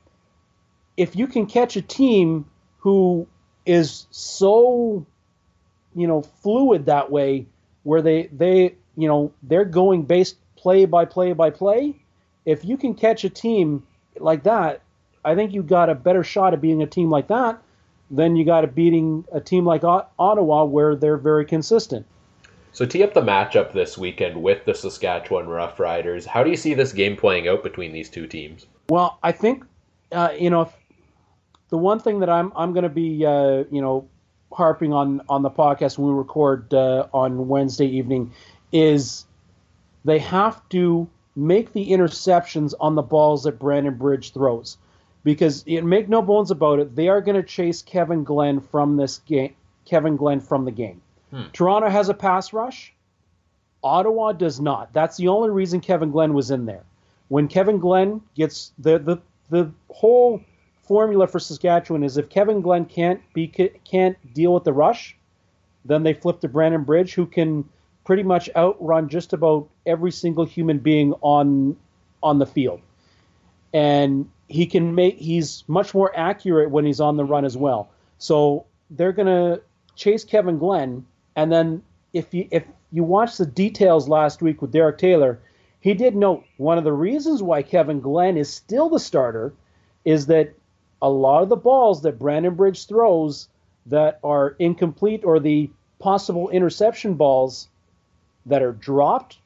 if 0.97 1.16
you 1.16 1.26
can 1.26 1.47
catch 1.47 1.76
a 1.76 1.82
team 1.82 2.47
who 2.78 3.26
is 3.66 4.07
so, 4.11 5.07
you 5.95 6.07
know, 6.07 6.22
fluid 6.22 6.86
that 6.86 7.11
way, 7.11 7.47
where 7.82 8.03
they 8.03 8.28
they 8.32 8.74
you 8.97 9.09
know 9.09 9.32
they're 9.42 9.64
going 9.64 10.03
based 10.03 10.36
play 10.57 10.84
by 10.84 11.05
play 11.05 11.32
by 11.32 11.51
play. 11.51 11.97
If 12.45 12.64
you 12.64 12.76
can 12.76 12.95
catch 12.95 13.24
a 13.24 13.30
team 13.30 13.84
like 14.18 14.45
that, 14.45 14.82
I 15.24 15.34
think 15.34 15.53
you 15.53 15.62
got 15.62 15.88
a 15.88 15.95
better 15.95 16.22
shot 16.22 16.53
at 16.53 16.61
beating 16.61 16.82
a 16.82 16.86
team 16.86 17.11
like 17.11 17.28
that 17.28 17.62
than 18.11 18.36
you 18.36 18.45
got 18.45 18.64
at 18.64 18.74
beating 18.74 19.24
a 19.32 19.40
team 19.40 19.64
like 19.64 19.82
Ottawa, 19.82 20.64
where 20.64 20.95
they're 20.95 21.16
very 21.16 21.47
consistent. 21.47 22.07
So 22.72 22.84
tee 22.84 23.03
up 23.03 23.14
the 23.14 23.22
matchup 23.22 23.72
this 23.72 23.97
weekend 23.97 24.42
with 24.42 24.64
the 24.64 24.74
Saskatchewan 24.74 25.47
Roughriders. 25.47 26.26
How 26.26 26.42
do 26.42 26.51
you 26.51 26.57
see 26.57 26.74
this 26.74 26.92
game 26.92 27.16
playing 27.16 27.49
out 27.49 27.62
between 27.62 27.92
these 27.92 28.11
two 28.11 28.26
teams? 28.26 28.66
Well, 28.88 29.18
I 29.22 29.32
think 29.32 29.64
uh, 30.12 30.30
you 30.38 30.51
know 30.51 30.70
the 31.70 31.78
one 31.78 31.98
thing 31.98 32.20
that 32.20 32.30
I'm 32.30 32.52
I'm 32.56 32.72
going 32.72 32.84
to 32.84 32.88
be 32.88 33.24
uh, 33.24 33.64
you 33.70 33.80
know 33.80 34.08
harping 34.52 34.92
on 34.92 35.22
on 35.28 35.42
the 35.42 35.50
podcast 35.50 35.98
when 35.98 36.08
we 36.12 36.14
record 36.18 36.72
uh, 36.72 37.08
on 37.12 37.48
Wednesday 37.48 37.86
evening 37.86 38.32
is 38.72 39.26
they 40.04 40.18
have 40.18 40.68
to 40.70 41.08
make 41.36 41.72
the 41.72 41.90
interceptions 41.90 42.74
on 42.78 42.94
the 42.94 43.02
balls 43.02 43.42
that 43.44 43.58
Brandon 43.58 43.94
Bridge 43.94 44.32
throws 44.32 44.76
because 45.24 45.64
it, 45.66 45.82
make 45.82 46.08
no 46.08 46.22
bones 46.22 46.50
about 46.50 46.78
it 46.78 46.94
they 46.94 47.08
are 47.08 47.20
going 47.20 47.36
to 47.36 47.42
chase 47.42 47.82
Kevin 47.82 48.22
Glenn 48.22 48.60
from 48.60 48.96
this 48.96 49.18
game 49.18 49.54
Kevin 49.84 50.16
Glenn 50.16 50.40
from 50.40 50.64
the 50.64 50.70
game 50.70 51.00
Hmm. 51.34 51.42
Toronto 51.52 51.88
has 51.88 52.08
a 52.08 52.14
pass 52.14 52.52
rush. 52.52 52.94
Ottawa 53.82 54.32
does 54.32 54.60
not. 54.60 54.92
That's 54.92 55.16
the 55.16 55.28
only 55.28 55.50
reason 55.50 55.80
Kevin 55.80 56.12
Glenn 56.12 56.32
was 56.32 56.52
in 56.52 56.64
there. 56.64 56.84
When 57.26 57.48
Kevin 57.48 57.78
Glenn 57.78 58.20
gets 58.36 58.72
the 58.78 58.98
the 58.98 59.18
the 59.50 59.72
whole 59.90 60.40
formula 60.87 61.26
for 61.26 61.39
Saskatchewan 61.39 62.03
is 62.03 62.16
if 62.16 62.28
Kevin 62.28 62.61
Glenn 62.61 62.85
can't 62.85 63.20
be 63.32 63.49
can't 63.49 64.16
deal 64.35 64.55
with 64.55 64.64
the 64.64 64.72
rush, 64.72 65.16
then 65.85 66.03
they 66.03 66.14
flip 66.14 66.41
to 66.41 66.49
Brandon 66.49 66.85
Bridge, 66.85 67.14
who 67.14 67.26
can 67.26 67.68
pretty 68.05 68.22
much 68.22 68.51
outrun 68.55 69.09
just 69.09 69.32
about 69.32 69.68
every 69.87 70.11
single 70.11 70.45
human 70.45 70.78
being 70.78 71.14
on 71.20 71.76
on 72.22 72.39
the 72.39 72.47
field, 72.47 72.80
and 73.72 74.28
he 74.49 74.66
can 74.66 74.95
make 74.95 75.16
he's 75.18 75.64
much 75.68 75.95
more 75.95 76.12
accurate 76.16 76.70
when 76.70 76.85
he's 76.85 77.01
on 77.01 77.16
the 77.16 77.24
run 77.24 77.45
as 77.45 77.57
well. 77.57 77.91
So 78.18 78.66
they're 78.91 79.12
gonna 79.12 79.61
chase 79.97 80.24
Kevin 80.24 80.59
Glenn 80.59 81.07
and 81.37 81.51
then 81.51 81.82
if 82.12 82.32
you 82.32 82.49
if 82.51 82.64
you 82.93 83.03
watch 83.03 83.37
the 83.37 83.47
details 83.47 84.09
last 84.09 84.41
week 84.41 84.62
with 84.62 84.72
Derek 84.72 84.99
Taylor, 84.99 85.41
he 85.80 85.95
did 85.95 86.14
note 86.14 86.45
one 86.57 86.78
of 86.78 86.85
the 86.85 86.93
reasons 86.93 87.43
why 87.43 87.62
Kevin 87.62 88.01
Glenn 88.01 88.37
is 88.37 88.49
still 88.49 88.89
the 88.89 89.01
starter 89.01 89.53
is 90.05 90.26
that 90.26 90.55
a 91.05 91.11
lot 91.11 91.42
of 91.42 91.50
the 91.50 91.57
balls 91.57 92.00
that 92.00 92.18
Brandon 92.18 92.55
Bridge 92.55 92.86
throws 92.86 93.48
that 93.84 94.18
are 94.24 94.57
incomplete 94.59 95.22
or 95.22 95.38
the 95.38 95.70
possible 95.98 96.48
interception 96.48 97.12
balls 97.12 97.68
that 98.46 98.62
are 98.62 98.72
dropped 98.72 99.38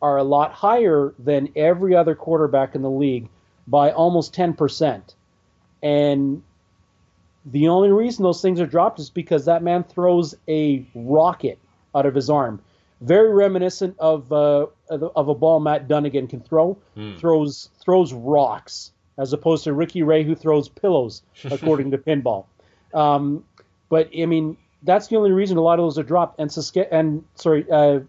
are 0.00 0.16
a 0.16 0.24
lot 0.24 0.52
higher 0.52 1.12
than 1.18 1.50
every 1.54 1.94
other 1.94 2.14
quarterback 2.14 2.74
in 2.74 2.80
the 2.80 2.90
league 2.90 3.28
by 3.66 3.92
almost 3.92 4.34
10%. 4.34 5.02
And 5.82 6.42
the 7.44 7.68
only 7.68 7.92
reason 7.92 8.22
those 8.22 8.40
things 8.40 8.58
are 8.58 8.66
dropped 8.66 8.98
is 8.98 9.10
because 9.10 9.44
that 9.44 9.62
man 9.62 9.84
throws 9.84 10.34
a 10.48 10.86
rocket 10.94 11.58
out 11.94 12.06
of 12.06 12.14
his 12.14 12.30
arm. 12.30 12.62
Very 13.02 13.34
reminiscent 13.34 13.96
of 13.98 14.32
uh, 14.32 14.66
of 14.88 15.28
a 15.28 15.34
ball 15.34 15.60
Matt 15.60 15.88
Dunigan 15.88 16.30
can 16.30 16.40
throw. 16.40 16.78
Mm. 16.96 17.18
Throws 17.18 17.68
throws 17.84 18.12
rocks 18.14 18.92
as 19.18 19.32
opposed 19.32 19.64
to 19.64 19.72
Ricky 19.72 20.02
Ray 20.02 20.24
who 20.24 20.34
throws 20.34 20.68
pillows, 20.68 21.22
according 21.44 21.90
to 21.90 21.98
pinball. 21.98 22.46
Um, 22.94 23.44
but 23.88 24.10
I 24.16 24.26
mean, 24.26 24.56
that's 24.82 25.08
the 25.08 25.16
only 25.16 25.32
reason 25.32 25.56
a 25.56 25.60
lot 25.60 25.78
of 25.78 25.84
those 25.84 25.98
are 25.98 26.02
dropped. 26.02 26.40
And 26.40 26.50
Sask- 26.50 26.88
and 26.90 27.24
sorry, 27.34 27.70
uh, 27.70 28.00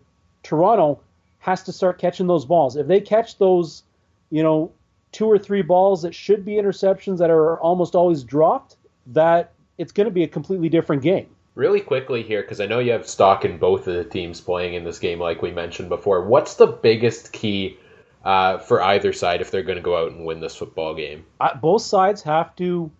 Toronto 0.44 1.00
has 1.40 1.64
to 1.64 1.72
start 1.72 1.98
catching 1.98 2.28
those 2.28 2.46
balls. 2.46 2.76
If 2.76 2.88
they 2.88 3.02
catch 3.02 3.38
those, 3.38 3.84
you 4.30 4.44
know, 4.44 4.72
two 5.12 5.30
or 5.30 5.38
three 5.38 5.62
balls 5.62 6.02
that 6.02 6.16
should 6.16 6.44
be 6.44 6.54
interceptions 6.54 7.20
that 7.20 7.30
are 7.30 7.60
almost 7.60 7.96
always 7.96 8.24
dropped, 8.24 8.78
that 9.08 9.52
it's 9.78 9.92
going 9.92 10.06
to 10.06 10.12
be 10.12 10.24
a 10.24 10.28
completely 10.28 10.70
different 10.70 11.02
game. 11.02 11.28
Really 11.56 11.82
quickly 11.82 12.24
here, 12.24 12.42
because 12.42 12.60
I 12.60 12.66
know 12.66 12.80
you 12.80 12.94
have 12.94 13.08
stock 13.08 13.46
in 13.46 13.60
both 13.60 13.88
of 13.88 13.94
the 13.94 14.04
teams 14.04 14.42
playing 14.42 14.74
in 14.74 14.84
this 14.84 14.98
game, 14.98 15.20
like 15.20 15.42
we 15.42 15.52
mentioned 15.52 15.90
before. 15.90 16.26
What's 16.26 16.56
the 16.56 16.66
biggest 16.66 17.32
key 17.32 17.78
uh, 18.24 18.58
for 18.60 18.82
either 18.82 19.14
side 19.14 19.42
if 19.42 19.52
they're 19.52 19.64
going 19.64 19.78
to 19.78 19.82
go 19.82 19.98
out 19.98 20.12
and 20.12 20.26
win 20.26 20.40
this 20.40 20.56
football 20.56 20.96
game? 20.96 21.26
Uh, 21.40 21.56
both 21.56 21.82
sides 21.82 22.22
have 22.24 22.56
to 22.58 22.92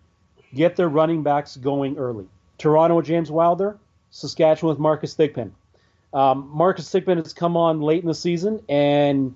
get 0.54 0.76
their 0.76 0.88
running 0.88 1.22
backs 1.22 1.56
going 1.56 1.96
early. 1.98 2.26
Toronto 2.58 2.96
with 2.96 3.06
James 3.06 3.30
Wilder, 3.30 3.76
Saskatchewan 4.10 4.70
with 4.70 4.78
Marcus 4.78 5.14
Thigpen. 5.14 5.50
Um, 6.12 6.48
Marcus 6.52 6.88
Thigpen 6.88 7.16
has 7.16 7.32
come 7.32 7.56
on 7.56 7.80
late 7.80 8.02
in 8.02 8.08
the 8.08 8.14
season, 8.14 8.62
and 8.68 9.34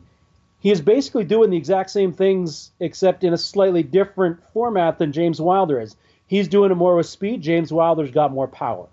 he 0.61 0.71
is 0.71 0.81
basically 0.81 1.25
doing 1.25 1.51
the 1.51 1.57
exact 1.57 1.91
same 1.91 2.13
things, 2.13 2.71
except 2.79 3.25
in 3.25 3.33
a 3.33 3.39
slightly 3.39 3.83
different 3.83 4.39
format 4.53 4.99
than 4.99 5.13
James 5.13 5.41
Wilder 5.41 5.81
is. 5.81 5.97
He's 6.29 6.47
doing 6.47 6.71
it 6.71 6.77
more 6.77 6.95
with 6.95 7.07
speed. 7.07 7.43
James 7.43 7.73
Wilder's 7.73 8.11
got 8.11 8.33
more 8.33 8.47
power. 8.47 8.87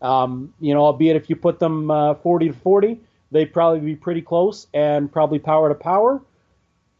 Um, 0.00 0.54
you 0.60 0.72
know, 0.72 0.80
albeit 0.80 1.16
if 1.16 1.28
you 1.28 1.36
put 1.36 1.58
them 1.58 1.90
uh, 1.90 2.14
40 2.14 2.48
to 2.48 2.54
40, 2.54 3.00
they'd 3.30 3.52
probably 3.52 3.80
be 3.80 3.96
pretty 3.96 4.22
close 4.22 4.66
and 4.72 5.10
probably 5.10 5.38
power 5.38 5.68
to 5.68 5.74
power. 5.74 6.22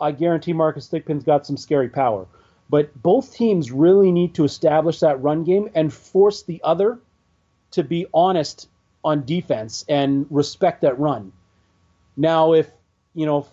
I 0.01 0.13
guarantee 0.13 0.53
Marcus 0.53 0.89
Thigpen's 0.89 1.25
got 1.25 1.47
some 1.47 1.57
scary 1.57 1.89
power. 1.89 2.27
But 2.71 3.03
both 3.03 3.35
teams 3.35 3.73
really 3.73 4.13
need 4.13 4.35
to 4.35 4.45
establish 4.45 5.01
that 5.01 5.23
run 5.23 5.45
game 5.45 5.71
and 5.75 5.93
force 5.93 6.43
the 6.43 6.61
other 6.63 6.99
to 7.73 7.83
be 7.83 8.07
honest 8.13 8.69
on 9.05 9.25
defense 9.25 9.85
and 9.89 10.27
respect 10.31 10.83
that 10.83 10.99
run. 10.99 11.33
Now, 12.17 12.53
if 12.53 12.69
you 13.15 13.27
know 13.27 13.39
if 13.39 13.47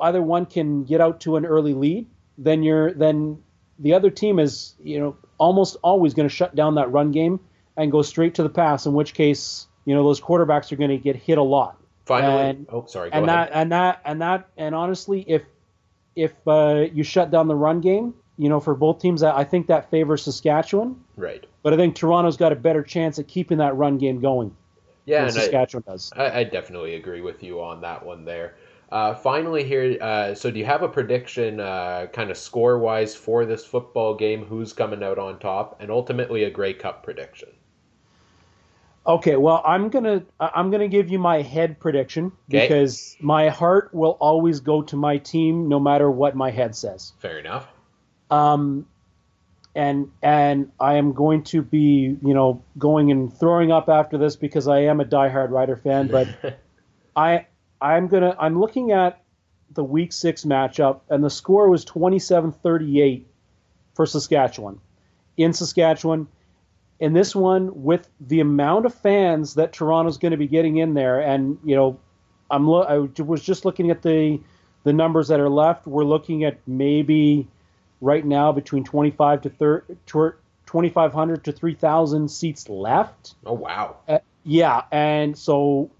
either 0.00 0.22
one 0.22 0.46
can 0.46 0.84
get 0.84 1.00
out 1.00 1.20
to 1.22 1.36
an 1.36 1.46
early 1.46 1.74
lead, 1.74 2.06
then 2.38 2.62
you're 2.62 2.92
then 2.92 3.42
the 3.78 3.94
other 3.94 4.10
team 4.10 4.38
is 4.38 4.74
you 4.82 4.98
know 4.98 5.16
almost 5.38 5.76
always 5.82 6.14
going 6.14 6.28
to 6.28 6.34
shut 6.34 6.54
down 6.54 6.76
that 6.76 6.90
run 6.92 7.12
game 7.12 7.40
and 7.76 7.92
go 7.92 8.02
straight 8.02 8.34
to 8.36 8.42
the 8.42 8.48
pass. 8.48 8.86
In 8.86 8.94
which 8.94 9.14
case, 9.14 9.66
you 9.84 9.94
know 9.94 10.02
those 10.04 10.20
quarterbacks 10.20 10.72
are 10.72 10.76
going 10.76 10.90
to 10.90 10.98
get 10.98 11.16
hit 11.16 11.38
a 11.38 11.42
lot. 11.42 11.78
Finally, 12.06 12.42
And- 12.50 12.66
oh 12.70 12.86
sorry, 12.86 13.10
go 13.10 13.18
and 13.18 13.28
ahead. 13.28 13.48
that 13.48 13.50
and 13.52 13.72
that 13.72 14.00
and 14.04 14.22
that 14.22 14.48
and 14.56 14.74
honestly, 14.74 15.24
if 15.28 15.42
if 16.14 16.32
uh, 16.48 16.86
you 16.94 17.02
shut 17.02 17.30
down 17.30 17.46
the 17.48 17.54
run 17.54 17.80
game, 17.82 18.14
you 18.38 18.48
know 18.48 18.60
for 18.60 18.74
both 18.74 19.00
teams, 19.02 19.22
I 19.22 19.44
think 19.44 19.66
that 19.66 19.90
favors 19.90 20.22
Saskatchewan. 20.22 21.04
right. 21.16 21.44
But 21.62 21.74
I 21.74 21.76
think 21.76 21.96
Toronto's 21.96 22.36
got 22.36 22.52
a 22.52 22.56
better 22.56 22.82
chance 22.84 23.18
at 23.18 23.26
keeping 23.26 23.58
that 23.58 23.76
run 23.76 23.98
game 23.98 24.20
going 24.20 24.56
Yeah, 25.04 25.18
than 25.24 25.28
and 25.30 25.36
I, 25.36 25.40
Saskatchewan 25.40 25.84
does. 25.86 26.12
I, 26.16 26.40
I 26.40 26.44
definitely 26.44 26.94
agree 26.94 27.20
with 27.22 27.42
you 27.42 27.60
on 27.60 27.80
that 27.80 28.06
one 28.06 28.24
there. 28.24 28.54
Uh, 28.92 29.14
finally, 29.16 29.64
here, 29.64 29.98
uh, 30.00 30.32
so 30.32 30.48
do 30.48 30.60
you 30.60 30.64
have 30.64 30.84
a 30.84 30.88
prediction, 30.88 31.58
uh, 31.58 32.06
kind 32.12 32.30
of 32.30 32.36
score 32.38 32.78
wise, 32.78 33.16
for 33.16 33.44
this 33.44 33.64
football 33.64 34.14
game? 34.14 34.44
Who's 34.44 34.72
coming 34.72 35.02
out 35.02 35.18
on 35.18 35.40
top, 35.40 35.78
and 35.80 35.90
ultimately 35.90 36.44
a 36.44 36.50
Grey 36.50 36.72
Cup 36.72 37.02
prediction? 37.02 37.48
Okay, 39.06 39.36
well, 39.36 39.62
I'm 39.64 39.88
gonna 39.88 40.24
I'm 40.40 40.70
gonna 40.70 40.88
give 40.88 41.10
you 41.10 41.18
my 41.18 41.42
head 41.42 41.78
prediction 41.78 42.32
Okay. 42.50 42.66
because 42.66 43.16
my 43.20 43.48
heart 43.48 43.90
will 43.94 44.16
always 44.20 44.60
go 44.60 44.82
to 44.82 44.96
my 44.96 45.18
team 45.18 45.68
no 45.68 45.78
matter 45.78 46.10
what 46.10 46.34
my 46.34 46.50
head 46.50 46.74
says. 46.74 47.12
Fair 47.18 47.38
enough. 47.38 47.68
Um, 48.30 48.86
and 49.76 50.10
and 50.22 50.72
I 50.80 50.94
am 50.94 51.12
going 51.12 51.44
to 51.44 51.62
be 51.62 52.16
you 52.20 52.34
know 52.34 52.64
going 52.78 53.12
and 53.12 53.32
throwing 53.32 53.70
up 53.70 53.88
after 53.88 54.18
this 54.18 54.34
because 54.34 54.66
I 54.66 54.80
am 54.80 55.00
a 55.00 55.04
diehard 55.04 55.50
Rider 55.50 55.76
fan, 55.76 56.06
but 56.10 56.26
I 57.14 57.46
I'm 57.80 58.08
gonna 58.08 58.34
I'm 58.40 58.58
looking 58.58 58.90
at 58.90 59.22
the 59.70 59.84
week 59.84 60.12
six 60.12 60.44
matchup 60.44 61.00
and 61.10 61.22
the 61.22 61.28
score 61.28 61.68
was 61.68 61.84
27-38 61.84 63.24
for 63.94 64.06
Saskatchewan 64.06 64.80
in 65.36 65.52
Saskatchewan. 65.52 66.28
In 66.98 67.12
this 67.12 67.34
one, 67.34 67.84
with 67.84 68.08
the 68.20 68.40
amount 68.40 68.86
of 68.86 68.94
fans 68.94 69.54
that 69.54 69.72
Toronto's 69.72 70.16
going 70.16 70.30
to 70.30 70.38
be 70.38 70.46
getting 70.46 70.78
in 70.78 70.94
there, 70.94 71.20
and 71.20 71.58
you 71.62 71.76
know, 71.76 71.98
I'm 72.50 72.66
lo- 72.66 72.82
I 72.82 73.22
was 73.22 73.42
just 73.42 73.64
looking 73.64 73.90
at 73.90 74.02
the 74.02 74.40
the 74.84 74.92
numbers 74.92 75.28
that 75.28 75.40
are 75.40 75.50
left. 75.50 75.86
We're 75.86 76.04
looking 76.04 76.44
at 76.44 76.58
maybe 76.66 77.48
right 78.00 78.24
now 78.24 78.52
between 78.52 78.84
25 78.84 79.42
to 79.42 79.50
30, 79.50 79.94
2,500 80.06 81.44
to 81.44 81.52
3,000 81.52 82.30
seats 82.30 82.68
left. 82.68 83.34
oh 83.44 83.54
wow. 83.54 83.96
Uh, 84.08 84.18
yeah, 84.44 84.82
and 84.92 85.36
so 85.36 85.90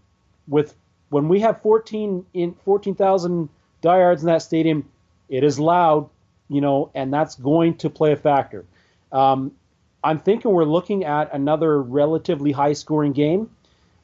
with 0.46 0.74
when 1.08 1.28
we 1.28 1.40
have 1.40 1.60
14 1.62 2.24
in 2.34 2.54
14,000 2.64 3.48
diehards 3.80 4.22
in 4.22 4.28
that 4.28 4.42
stadium, 4.42 4.88
it 5.28 5.44
is 5.44 5.58
loud, 5.58 6.08
you 6.48 6.60
know, 6.60 6.90
and 6.94 7.12
that's 7.12 7.34
going 7.36 7.76
to 7.78 7.90
play 7.90 8.12
a 8.12 8.16
factor. 8.16 8.64
Um, 9.12 9.52
I'm 10.02 10.20
thinking 10.20 10.50
we're 10.50 10.64
looking 10.64 11.04
at 11.04 11.34
another 11.34 11.82
relatively 11.82 12.52
high 12.52 12.74
scoring 12.74 13.12
game, 13.12 13.50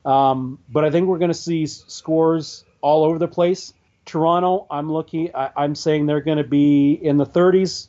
um, 0.04 0.58
but 0.68 0.84
I 0.84 0.90
think 0.90 1.06
we're 1.06 1.18
going 1.18 1.30
to 1.30 1.34
see 1.34 1.66
scores 1.66 2.64
all 2.80 3.04
over 3.04 3.18
the 3.18 3.28
place. 3.28 3.72
Toronto, 4.04 4.66
I'm 4.70 4.90
looking, 4.90 5.30
I, 5.34 5.50
I'm 5.56 5.74
saying 5.74 6.06
they're 6.06 6.20
going 6.20 6.38
to 6.38 6.44
be 6.44 6.92
in 6.92 7.18
the 7.18 7.26
30s. 7.26 7.88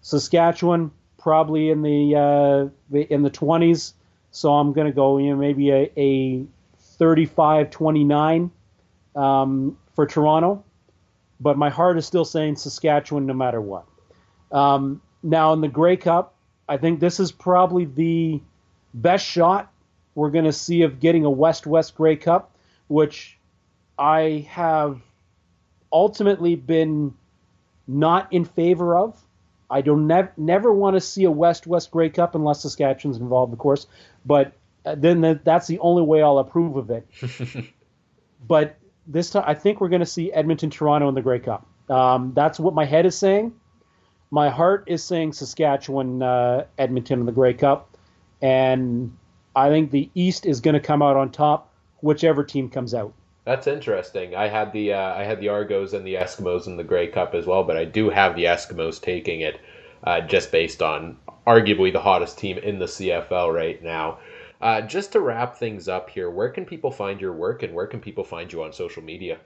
Saskatchewan, 0.00 0.90
probably 1.18 1.70
in 1.70 1.82
the 1.82 2.14
uh, 2.14 2.96
in 2.96 3.22
the 3.22 3.30
20s. 3.30 3.94
So 4.30 4.52
I'm 4.52 4.72
going 4.72 4.86
to 4.86 4.92
go, 4.92 5.18
you 5.18 5.30
know, 5.30 5.36
maybe 5.36 5.70
a, 5.70 5.90
a 5.96 6.46
35-29 6.98 8.50
um, 9.16 9.78
for 9.94 10.06
Toronto, 10.06 10.64
but 11.40 11.56
my 11.56 11.70
heart 11.70 11.96
is 11.98 12.06
still 12.06 12.24
saying 12.24 12.56
Saskatchewan 12.56 13.26
no 13.26 13.34
matter 13.34 13.60
what. 13.60 13.86
Um, 14.50 15.00
now 15.22 15.52
in 15.52 15.60
the 15.60 15.68
Grey 15.68 15.96
Cup, 15.96 16.33
I 16.68 16.76
think 16.76 17.00
this 17.00 17.20
is 17.20 17.32
probably 17.32 17.84
the 17.84 18.40
best 18.94 19.24
shot 19.26 19.72
we're 20.14 20.30
going 20.30 20.44
to 20.44 20.52
see 20.52 20.82
of 20.82 21.00
getting 21.00 21.24
a 21.24 21.30
West-West 21.30 21.94
Grey 21.94 22.16
Cup, 22.16 22.54
which 22.88 23.36
I 23.98 24.46
have 24.50 25.00
ultimately 25.92 26.54
been 26.54 27.14
not 27.86 28.32
in 28.32 28.44
favor 28.44 28.96
of. 28.96 29.20
I 29.70 29.80
don't 29.80 30.06
nev- 30.06 30.36
never 30.36 30.72
want 30.72 30.94
to 30.94 31.00
see 31.00 31.24
a 31.24 31.30
West-West 31.30 31.90
Grey 31.90 32.10
Cup 32.10 32.34
unless 32.34 32.62
Saskatchewan's 32.62 33.18
involved, 33.18 33.52
of 33.52 33.58
course. 33.58 33.86
But 34.24 34.52
uh, 34.84 34.94
then 34.94 35.22
th- 35.22 35.38
that's 35.44 35.66
the 35.66 35.78
only 35.80 36.02
way 36.02 36.22
I'll 36.22 36.38
approve 36.38 36.76
of 36.76 36.90
it. 36.90 37.06
but 38.46 38.76
this 39.06 39.30
time, 39.30 39.44
I 39.46 39.54
think 39.54 39.80
we're 39.80 39.88
going 39.88 40.00
to 40.00 40.06
see 40.06 40.32
Edmonton, 40.32 40.70
Toronto 40.70 41.08
in 41.08 41.14
the 41.14 41.22
Grey 41.22 41.40
Cup. 41.40 41.66
Um, 41.90 42.32
that's 42.34 42.58
what 42.60 42.74
my 42.74 42.84
head 42.84 43.06
is 43.06 43.16
saying. 43.16 43.52
My 44.34 44.50
heart 44.50 44.82
is 44.88 45.04
saying 45.04 45.34
Saskatchewan, 45.34 46.20
uh, 46.20 46.64
Edmonton 46.76 47.20
in 47.20 47.26
the 47.26 47.30
Grey 47.30 47.54
Cup, 47.54 47.96
and 48.42 49.16
I 49.54 49.68
think 49.68 49.92
the 49.92 50.10
East 50.16 50.44
is 50.44 50.60
going 50.60 50.74
to 50.74 50.80
come 50.80 51.02
out 51.02 51.14
on 51.16 51.30
top, 51.30 51.72
whichever 52.00 52.42
team 52.42 52.68
comes 52.68 52.94
out. 52.94 53.12
That's 53.44 53.68
interesting. 53.68 54.34
I 54.34 54.48
had 54.48 54.72
the 54.72 54.92
uh, 54.92 55.14
I 55.14 55.22
had 55.22 55.38
the 55.38 55.50
Argos 55.50 55.92
and 55.92 56.04
the 56.04 56.14
Eskimos 56.14 56.66
in 56.66 56.76
the 56.76 56.82
Grey 56.82 57.06
Cup 57.06 57.32
as 57.32 57.46
well, 57.46 57.62
but 57.62 57.76
I 57.76 57.84
do 57.84 58.10
have 58.10 58.34
the 58.34 58.46
Eskimos 58.46 59.00
taking 59.00 59.40
it, 59.40 59.60
uh, 60.02 60.22
just 60.22 60.50
based 60.50 60.82
on 60.82 61.16
arguably 61.46 61.92
the 61.92 62.00
hottest 62.00 62.36
team 62.36 62.58
in 62.58 62.80
the 62.80 62.86
CFL 62.86 63.54
right 63.54 63.80
now. 63.84 64.18
Uh, 64.60 64.80
just 64.80 65.12
to 65.12 65.20
wrap 65.20 65.56
things 65.56 65.86
up 65.86 66.10
here, 66.10 66.28
where 66.28 66.48
can 66.48 66.64
people 66.64 66.90
find 66.90 67.20
your 67.20 67.34
work 67.34 67.62
and 67.62 67.72
where 67.72 67.86
can 67.86 68.00
people 68.00 68.24
find 68.24 68.52
you 68.52 68.64
on 68.64 68.72
social 68.72 69.04
media? 69.04 69.38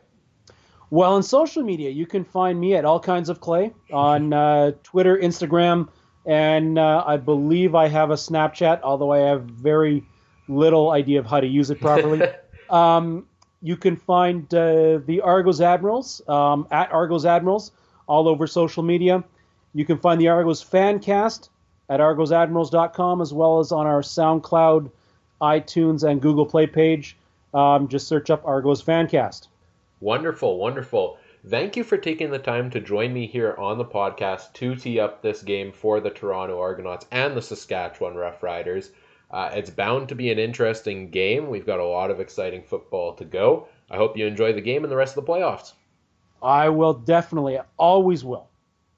Well, 0.91 1.15
on 1.15 1.23
social 1.23 1.63
media, 1.63 1.91
you 1.91 2.07
can 2.07 2.25
find 2.25 2.59
me 2.59 2.75
at 2.75 2.85
all 2.85 2.99
kinds 2.99 3.29
of 3.29 3.41
clay 3.41 3.73
on 3.93 4.33
uh, 4.33 4.73
Twitter, 4.83 5.19
Instagram, 5.19 5.89
and 6.25 6.79
uh, 6.79 7.05
I 7.07 7.19
believe 7.19 7.75
I 7.75 7.89
have 7.89 8.11
a 8.11 8.15
Snapchat, 8.15 8.81
although 8.83 9.13
I 9.13 9.19
have 9.19 9.43
very 9.45 10.05
little 10.49 10.91
idea 10.91 11.19
of 11.21 11.27
how 11.27 11.41
to 11.41 11.47
use 11.47 11.71
it 11.71 11.81
properly. 11.81 12.23
um, 12.71 13.27
you 13.61 13.77
can 13.77 13.97
find 13.97 14.43
uh, 14.55 14.99
the 15.05 15.21
Argos 15.23 15.61
Admirals 15.61 16.23
um, 16.29 16.67
at 16.71 16.91
Argos 16.91 17.27
Admirals 17.27 17.73
all 18.07 18.29
over 18.29 18.47
social 18.47 18.83
media. 18.83 19.23
You 19.75 19.85
can 19.85 19.99
find 19.99 20.21
the 20.21 20.29
Argos 20.29 20.65
Fancast 20.65 21.51
at 21.89 22.01
argosadmirals.com 22.01 23.21
as 23.21 23.33
well 23.33 23.59
as 23.59 23.73
on 23.73 23.87
our 23.87 24.01
SoundCloud, 24.01 24.91
iTunes, 25.41 26.09
and 26.09 26.21
Google 26.21 26.47
Play 26.47 26.67
page. 26.67 27.17
Um, 27.55 27.89
just 27.89 28.09
search 28.09 28.31
up 28.31 28.47
Argos 28.47 28.83
Fancast. 28.83 29.49
Wonderful, 30.01 30.59
wonderful. 30.59 31.19
Thank 31.47 31.77
you 31.77 31.85
for 31.85 31.97
taking 31.97 32.31
the 32.31 32.39
time 32.39 32.71
to 32.71 32.81
join 32.81 33.13
me 33.13 33.27
here 33.27 33.55
on 33.59 33.79
the 33.79 33.85
podcast 33.85 34.53
to 34.55 34.75
tee 34.77 35.01
up 35.01 35.23
this 35.23 35.43
game 35.43 35.73
for 35.73 36.01
the 36.01 36.11
Toronto 36.11 36.61
Argonauts 36.61 37.07
and 37.11 37.37
the 37.37 37.43
Saskatchewan 37.43 38.15
Roughriders. 38.15 38.91
Uh, 39.31 39.51
it's 39.53 39.71
bound 39.71 40.09
to 40.09 40.15
be 40.15 40.31
an 40.31 40.39
interesting 40.39 41.11
game. 41.11 41.49
We've 41.49 41.67
got 41.67 41.81
a 41.81 41.85
lot 41.85 42.11
of 42.11 42.21
exciting 42.21 42.63
football 42.63 43.15
to 43.15 43.25
go. 43.25 43.69
I 43.91 43.97
hope 43.97 44.17
you 44.17 44.27
enjoy 44.27 44.53
the 44.53 44.61
game 44.61 44.85
and 44.85 44.91
the 44.91 44.97
rest 44.97 45.17
of 45.17 45.25
the 45.25 45.33
playoffs. 45.33 45.73
I 46.43 46.69
will 46.69 46.95
definitely, 46.95 47.59
always 47.77 48.25
will. 48.25 48.49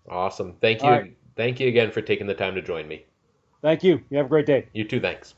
Awesome. 0.09 0.55
Thank 0.60 0.82
you. 0.82 0.89
Right. 0.89 1.16
Thank 1.36 1.60
you 1.60 1.68
again 1.68 1.90
for 1.90 2.02
taking 2.02 2.27
the 2.27 2.35
time 2.35 2.55
to 2.55 2.62
join 2.62 2.86
me. 2.86 3.05
Thank 3.62 3.82
you. 3.82 4.02
You 4.10 4.18
have 4.18 4.27
a 4.27 4.28
great 4.28 4.47
day. 4.47 4.66
You 4.72 4.85
too. 4.85 5.01
Thanks. 5.01 5.35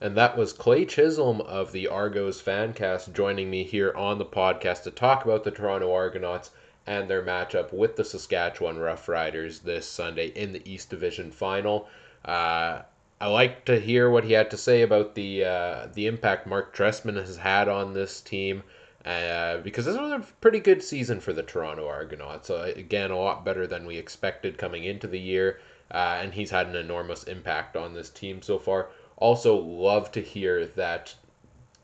And 0.00 0.16
that 0.16 0.36
was 0.36 0.52
Clay 0.52 0.84
Chisholm 0.84 1.40
of 1.40 1.72
the 1.72 1.88
Argos 1.88 2.40
Fancast 2.40 3.12
joining 3.12 3.50
me 3.50 3.64
here 3.64 3.92
on 3.96 4.18
the 4.18 4.24
podcast 4.24 4.84
to 4.84 4.92
talk 4.92 5.24
about 5.24 5.42
the 5.42 5.50
Toronto 5.50 5.92
Argonauts 5.92 6.52
and 6.86 7.10
their 7.10 7.22
matchup 7.22 7.72
with 7.72 7.96
the 7.96 8.04
Saskatchewan 8.04 8.76
Roughriders 8.76 9.60
this 9.62 9.88
Sunday 9.88 10.28
in 10.28 10.52
the 10.52 10.62
East 10.70 10.88
Division 10.88 11.32
Final. 11.32 11.88
Uh, 12.24 12.82
I 13.20 13.26
like 13.26 13.64
to 13.64 13.80
hear 13.80 14.08
what 14.08 14.22
he 14.22 14.34
had 14.34 14.52
to 14.52 14.56
say 14.56 14.82
about 14.82 15.16
the 15.16 15.44
uh, 15.44 15.88
the 15.92 16.06
impact 16.06 16.46
Marc 16.46 16.76
Trestman 16.76 17.16
has 17.16 17.36
had 17.36 17.68
on 17.68 17.92
this 17.92 18.20
team. 18.20 18.62
Uh, 19.04 19.56
because 19.58 19.84
this 19.84 19.96
was 19.96 20.12
a 20.12 20.24
pretty 20.40 20.60
good 20.60 20.82
season 20.82 21.18
for 21.18 21.32
the 21.32 21.42
Toronto 21.42 21.88
Argonauts. 21.88 22.50
Uh, 22.50 22.72
again, 22.76 23.10
a 23.10 23.18
lot 23.18 23.44
better 23.44 23.66
than 23.66 23.84
we 23.84 23.96
expected 23.96 24.58
coming 24.58 24.84
into 24.84 25.08
the 25.08 25.18
year, 25.18 25.58
uh, 25.90 26.18
and 26.20 26.34
he's 26.34 26.50
had 26.50 26.68
an 26.68 26.76
enormous 26.76 27.24
impact 27.24 27.76
on 27.76 27.94
this 27.94 28.10
team 28.10 28.42
so 28.42 28.58
far. 28.60 28.90
Also, 29.20 29.56
love 29.56 30.12
to 30.12 30.22
hear 30.22 30.64
that 30.64 31.14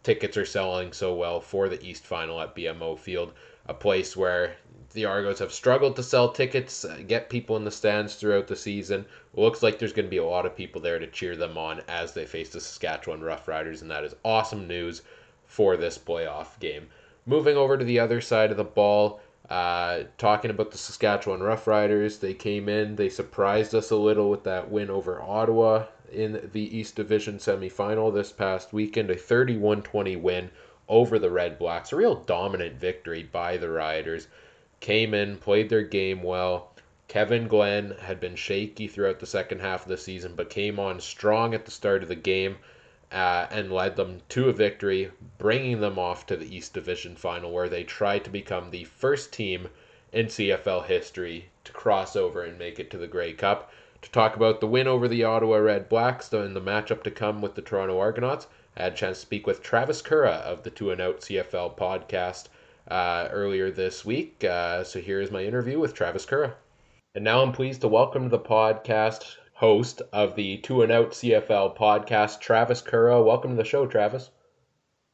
tickets 0.04 0.36
are 0.36 0.44
selling 0.44 0.92
so 0.92 1.14
well 1.14 1.40
for 1.40 1.68
the 1.68 1.84
East 1.84 2.06
Final 2.06 2.40
at 2.40 2.54
BMO 2.54 2.96
Field, 2.96 3.32
a 3.66 3.74
place 3.74 4.16
where 4.16 4.54
the 4.92 5.04
Argos 5.04 5.40
have 5.40 5.52
struggled 5.52 5.96
to 5.96 6.02
sell 6.02 6.30
tickets, 6.30 6.84
uh, 6.84 7.02
get 7.08 7.28
people 7.28 7.56
in 7.56 7.64
the 7.64 7.70
stands 7.70 8.14
throughout 8.14 8.46
the 8.46 8.54
season. 8.54 9.04
It 9.32 9.40
looks 9.40 9.62
like 9.62 9.78
there's 9.78 9.92
going 9.92 10.06
to 10.06 10.10
be 10.10 10.18
a 10.18 10.24
lot 10.24 10.46
of 10.46 10.54
people 10.54 10.80
there 10.80 11.00
to 11.00 11.08
cheer 11.08 11.34
them 11.34 11.58
on 11.58 11.82
as 11.88 12.12
they 12.12 12.24
face 12.24 12.50
the 12.50 12.60
Saskatchewan 12.60 13.20
Roughriders, 13.20 13.82
and 13.82 13.90
that 13.90 14.04
is 14.04 14.14
awesome 14.24 14.68
news 14.68 15.02
for 15.44 15.76
this 15.76 15.98
playoff 15.98 16.60
game. 16.60 16.88
Moving 17.26 17.56
over 17.56 17.76
to 17.76 17.84
the 17.84 17.98
other 17.98 18.20
side 18.20 18.52
of 18.52 18.56
the 18.56 18.62
ball, 18.64 19.20
uh, 19.50 20.04
talking 20.16 20.50
about 20.50 20.70
the 20.70 20.78
Saskatchewan 20.78 21.40
Roughriders, 21.40 22.20
they 22.20 22.32
came 22.32 22.68
in, 22.68 22.96
they 22.96 23.10
surprised 23.10 23.74
us 23.74 23.90
a 23.90 23.96
little 23.96 24.30
with 24.30 24.44
that 24.44 24.70
win 24.70 24.88
over 24.90 25.20
Ottawa 25.20 25.84
in 26.10 26.48
the 26.52 26.76
East 26.76 26.96
Division 26.96 27.38
semifinal 27.38 28.12
this 28.14 28.32
past 28.32 28.72
weekend, 28.72 29.10
a 29.10 29.16
31 29.16 29.82
20 29.82 30.16
win 30.16 30.50
over 30.88 31.18
the 31.18 31.30
Red 31.30 31.58
Blacks. 31.58 31.92
A 31.92 31.96
real 31.96 32.14
dominant 32.14 32.76
victory 32.76 33.22
by 33.22 33.56
the 33.56 33.68
Riders. 33.68 34.28
Came 34.80 35.12
in, 35.12 35.36
played 35.36 35.68
their 35.68 35.82
game 35.82 36.22
well. 36.22 36.72
Kevin 37.08 37.46
Glenn 37.46 37.96
had 38.00 38.20
been 38.20 38.36
shaky 38.36 38.86
throughout 38.86 39.20
the 39.20 39.26
second 39.26 39.60
half 39.60 39.82
of 39.82 39.88
the 39.88 39.96
season, 39.96 40.34
but 40.34 40.48
came 40.48 40.78
on 40.78 41.00
strong 41.00 41.52
at 41.52 41.64
the 41.64 41.70
start 41.70 42.02
of 42.02 42.08
the 42.08 42.14
game 42.14 42.56
uh, 43.14 43.46
and 43.52 43.70
led 43.70 43.94
them 43.94 44.20
to 44.28 44.48
a 44.48 44.52
victory, 44.52 45.08
bringing 45.38 45.80
them 45.80 46.00
off 46.00 46.26
to 46.26 46.36
the 46.36 46.52
East 46.52 46.74
Division 46.74 47.14
final, 47.14 47.52
where 47.52 47.68
they 47.68 47.84
tried 47.84 48.24
to 48.24 48.30
become 48.30 48.70
the 48.70 48.82
first 48.82 49.32
team 49.32 49.68
in 50.12 50.26
CFL 50.26 50.86
history 50.86 51.48
to 51.62 51.70
cross 51.70 52.16
over 52.16 52.42
and 52.42 52.58
make 52.58 52.80
it 52.80 52.90
to 52.90 52.98
the 52.98 53.06
Grey 53.06 53.32
Cup. 53.32 53.70
To 54.02 54.10
talk 54.10 54.34
about 54.34 54.60
the 54.60 54.66
win 54.66 54.88
over 54.88 55.06
the 55.06 55.22
Ottawa 55.22 55.58
Red 55.58 55.88
Blacks 55.88 56.32
and 56.32 56.56
the 56.56 56.60
matchup 56.60 57.04
to 57.04 57.10
come 57.12 57.40
with 57.40 57.54
the 57.54 57.62
Toronto 57.62 58.00
Argonauts, 58.00 58.48
I 58.76 58.82
had 58.82 58.94
a 58.94 58.96
chance 58.96 59.18
to 59.18 59.26
speak 59.26 59.46
with 59.46 59.62
Travis 59.62 60.02
Currah 60.02 60.42
of 60.44 60.64
the 60.64 60.70
Two 60.70 60.90
and 60.90 61.00
Out 61.00 61.20
CFL 61.20 61.78
podcast 61.78 62.46
uh, 62.88 63.28
earlier 63.30 63.70
this 63.70 64.04
week. 64.04 64.42
Uh, 64.42 64.82
so 64.82 65.00
here 65.00 65.20
is 65.20 65.30
my 65.30 65.44
interview 65.44 65.78
with 65.78 65.94
Travis 65.94 66.26
Currah. 66.26 66.54
And 67.14 67.22
now 67.22 67.42
I'm 67.42 67.52
pleased 67.52 67.82
to 67.82 67.88
welcome 67.88 68.24
to 68.24 68.28
the 68.28 68.40
podcast 68.40 69.36
host 69.54 70.02
of 70.12 70.34
the 70.34 70.58
Two 70.58 70.82
and 70.82 70.92
Out 70.92 71.12
CFL 71.12 71.76
podcast, 71.76 72.40
Travis 72.40 72.82
Currah. 72.82 73.22
Welcome 73.22 73.52
to 73.52 73.56
the 73.56 73.64
show, 73.64 73.86
Travis. 73.86 74.30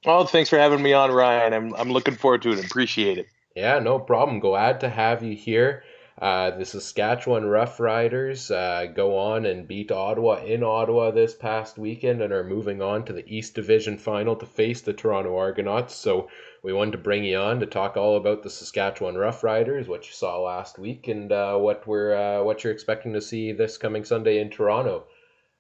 Oh, 0.07 0.25
thanks 0.25 0.49
for 0.51 0.59
having 0.59 0.83
me 0.83 0.93
on, 0.93 1.13
Ryan. 1.13 1.53
I'm 1.53 1.75
I'm 1.75 1.91
looking 1.93 2.15
forward 2.15 2.43
to 2.43 2.53
it. 2.53 2.65
Appreciate 2.65 3.19
it. 3.19 3.27
Yeah, 3.55 3.79
no 3.79 3.99
problem. 3.99 4.41
Glad 4.41 4.81
to 4.81 4.89
have 4.89 5.23
you 5.23 5.37
here. 5.37 5.85
Uh, 6.19 6.51
the 6.51 6.65
Saskatchewan 6.65 7.45
Roughriders 7.45 8.51
uh, 8.55 8.87
go 8.87 9.17
on 9.17 9.47
and 9.47 9.67
beat 9.67 9.91
Ottawa 9.91 10.43
in 10.45 10.63
Ottawa 10.63 11.11
this 11.11 11.35
past 11.35 11.79
weekend 11.79 12.21
and 12.21 12.33
are 12.33 12.45
moving 12.45 12.83
on 12.83 13.05
to 13.05 13.13
the 13.13 13.25
East 13.27 13.55
Division 13.55 13.97
final 13.97 14.37
to 14.37 14.45
face 14.45 14.83
the 14.83 14.93
Toronto 14.93 15.37
Argonauts. 15.37 15.95
So 15.95 16.29
we 16.63 16.73
wanted 16.73 16.93
to 16.93 16.99
bring 16.99 17.25
you 17.25 17.39
on 17.39 17.61
to 17.61 17.67
talk 17.67 17.97
all 17.97 18.17
about 18.17 18.43
the 18.43 18.51
Saskatchewan 18.51 19.15
Roughriders, 19.15 19.89
what 19.89 20.07
you 20.07 20.13
saw 20.13 20.41
last 20.41 20.79
week, 20.79 21.09
and 21.09 21.33
uh, 21.33 21.57
what 21.57 21.87
we're 21.87 22.15
uh, 22.15 22.43
what 22.43 22.63
you're 22.63 22.73
expecting 22.73 23.15
to 23.15 23.21
see 23.21 23.53
this 23.53 23.79
coming 23.79 24.05
Sunday 24.05 24.41
in 24.41 24.51
Toronto. 24.51 25.05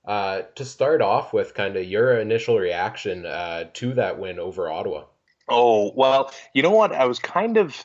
Uh, 0.04 0.42
to 0.54 0.64
start 0.64 1.02
off 1.02 1.32
with, 1.32 1.54
kind 1.54 1.76
of 1.76 1.84
your 1.84 2.18
initial 2.18 2.58
reaction 2.58 3.26
uh, 3.26 3.64
to 3.74 3.92
that 3.94 4.18
win 4.18 4.38
over 4.38 4.70
Ottawa. 4.70 5.04
Oh 5.48 5.92
well, 5.94 6.32
you 6.54 6.62
know 6.62 6.70
what? 6.70 6.92
I 6.92 7.06
was 7.06 7.18
kind 7.18 7.56
of 7.56 7.84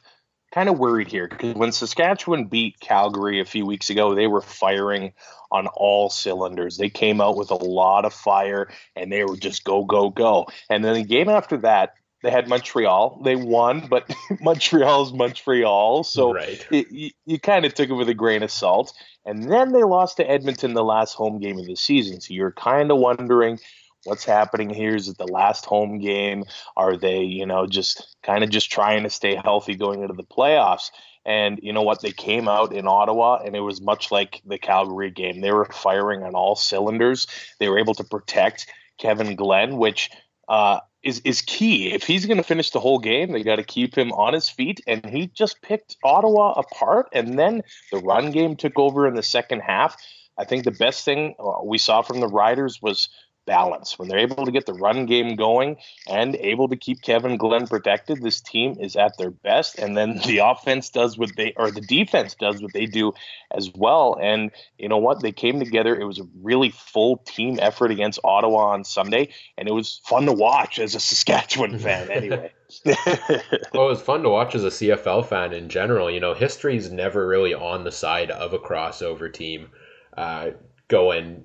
kind 0.56 0.70
of 0.70 0.80
worried 0.80 1.10
here 1.10 1.28
because 1.28 1.54
when 1.54 1.74
Saskatchewan 1.74 2.46
beat 2.46 2.80
Calgary 2.80 3.42
a 3.42 3.46
few 3.46 3.66
weeks 3.66 3.90
ago, 3.90 4.16
they 4.16 4.28
were 4.28 4.40
firing 4.40 5.12
on 5.52 5.68
all 5.68 6.10
cylinders. 6.10 6.78
They 6.78 6.90
came 6.90 7.20
out 7.20 7.36
with 7.36 7.52
a 7.52 7.56
lot 7.56 8.06
of 8.06 8.14
fire 8.14 8.70
and 8.96 9.12
they 9.12 9.26
were 9.26 9.36
just 9.36 9.66
go, 9.66 9.84
go, 9.84 10.10
go. 10.10 10.48
And 10.70 10.84
then 10.84 10.94
the 10.94 11.04
game 11.04 11.28
after 11.28 11.58
that, 11.58 11.96
they 12.24 12.32
had 12.32 12.48
Montreal. 12.48 13.22
They 13.26 13.36
won, 13.36 13.88
but 13.90 14.10
Montreal's 14.42 15.12
Montreal. 15.12 16.06
So 16.06 16.34
right. 16.34 16.66
it, 16.72 16.90
you, 16.90 17.10
you 17.26 17.38
kind 17.38 17.66
of 17.66 17.74
took 17.74 17.90
it 17.90 17.94
with 17.94 18.08
a 18.08 18.14
grain 18.14 18.42
of 18.42 18.50
salt. 18.50 18.94
And 19.26 19.52
then 19.52 19.74
they 19.74 19.84
lost 19.84 20.18
to 20.18 20.30
Edmonton 20.30 20.74
the 20.74 20.86
last 20.86 21.16
home 21.16 21.40
game 21.40 21.60
of 21.60 21.66
the 21.66 21.76
season. 21.76 22.22
So 22.22 22.34
you're 22.34 22.54
kind 22.54 22.92
of 22.92 22.98
wondering 22.98 23.60
what's 24.06 24.24
happening 24.24 24.70
here 24.70 24.96
is 24.96 25.08
it 25.08 25.18
the 25.18 25.28
last 25.28 25.66
home 25.66 26.00
game 26.00 26.44
are 26.78 26.96
they 26.96 27.22
you 27.22 27.46
know 27.46 27.68
just 27.68 28.16
kind 28.24 28.44
of 28.44 28.50
just 28.50 28.72
trying 28.72 29.04
to 29.04 29.10
stay 29.10 29.36
healthy 29.36 29.76
going 29.76 30.02
into 30.02 30.14
the 30.14 30.24
playoffs 30.24 30.92
and 31.26 31.60
you 31.62 31.74
know 31.74 31.82
what 31.82 32.02
they 32.02 32.12
came 32.12 32.48
out 32.48 32.74
in 32.74 32.88
ottawa 32.88 33.38
and 33.44 33.56
it 33.56 33.62
was 33.62 33.82
much 33.82 34.12
like 34.12 34.42
the 34.46 34.58
calgary 34.58 35.12
game 35.12 35.42
they 35.42 35.52
were 35.52 35.66
firing 35.66 36.24
on 36.24 36.34
all 36.34 36.56
cylinders 36.56 37.28
they 37.60 37.68
were 37.68 37.80
able 37.80 37.94
to 37.94 38.04
protect 38.04 38.68
kevin 38.98 39.36
glenn 39.36 39.78
which 39.78 40.10
uh, 40.48 40.80
is 41.06 41.20
is 41.20 41.42
key. 41.42 41.94
If 41.94 42.04
he's 42.04 42.26
going 42.26 42.38
to 42.38 42.44
finish 42.44 42.72
the 42.72 42.80
whole 42.80 43.00
game, 43.00 43.32
they 43.32 43.44
got 43.44 43.58
to 43.58 43.64
keep 43.64 43.96
him 43.96 44.12
on 44.12 44.34
his 44.34 44.50
feet. 44.50 44.82
And 44.88 45.06
he 45.06 45.28
just 45.28 45.62
picked 45.62 45.96
Ottawa 46.04 46.54
apart, 46.54 47.10
and 47.14 47.38
then 47.40 47.62
the 47.92 48.00
run 48.00 48.32
game 48.32 48.56
took 48.56 48.78
over 48.78 49.08
in 49.08 49.14
the 49.14 49.24
second 49.24 49.62
half. 49.62 49.96
I 50.38 50.44
think 50.44 50.66
the 50.66 50.72
best 50.72 51.06
thing 51.06 51.36
uh, 51.40 51.64
we 51.64 51.78
saw 51.78 52.02
from 52.02 52.20
the 52.20 52.28
Riders 52.28 52.82
was 52.82 53.08
balance. 53.46 53.98
When 53.98 54.08
they're 54.08 54.20
able 54.20 54.46
to 54.46 54.52
get 54.52 54.66
the 54.66 54.74
run 54.74 55.06
game 55.06 55.36
going 55.36 55.78
and 56.10 56.36
able 56.36 56.68
to 56.70 56.76
keep 56.76 57.02
Kevin 57.02 57.38
Glenn 57.38 57.68
protected, 57.68 58.22
this 58.22 58.42
team 58.42 58.78
is 58.80 58.96
at 58.96 59.18
their 59.18 59.32
best. 59.32 59.80
And 59.80 59.96
then 59.96 60.18
the 60.26 60.40
offense 60.40 60.90
does 60.90 61.18
what 61.18 61.36
they, 61.36 61.54
or 61.56 61.72
the 61.72 61.82
defense 61.82 62.36
does 62.36 62.62
what 62.62 62.74
they 62.74 62.86
do 62.86 63.14
as 63.52 63.72
well. 63.74 64.18
And 64.22 64.52
you 64.78 64.90
know 64.90 64.98
what? 64.98 65.22
They 65.22 65.32
came 65.32 65.60
together. 65.60 65.96
It 65.96 66.06
was 66.06 66.20
a 66.20 66.28
really 66.42 66.70
full 66.70 67.18
team 67.18 67.60
effort 67.62 67.92
against 67.92 68.20
Ottawa 68.24 68.72
on 68.74 68.84
Sunday, 68.84 69.30
and 69.58 69.68
it 69.68 69.74
was 69.74 70.02
fun 70.06 70.26
to 70.26 70.34
watch 70.34 70.80
as 70.80 70.96
a 70.96 71.00
Saskatchewan 71.06 71.80
fan, 71.86 72.10
anyway. 72.10 72.52
well, 72.86 72.96
it 72.98 73.74
was 73.74 74.02
fun 74.02 74.24
to 74.24 74.30
watch 74.30 74.56
as 74.56 74.64
a 74.64 74.70
CFL 74.70 75.26
fan 75.26 75.54
in 75.54 75.70
general. 75.70 76.10
You 76.10 76.20
know, 76.20 76.34
history's 76.34 76.92
never 76.92 77.28
really 77.28 77.54
on 77.54 77.84
the 77.84 77.92
side 77.92 78.32
of 78.32 78.54
a 78.54 78.60
crossover 78.60 79.32
team. 79.32 79.70
Uh, 80.18 80.52
going 80.88 81.44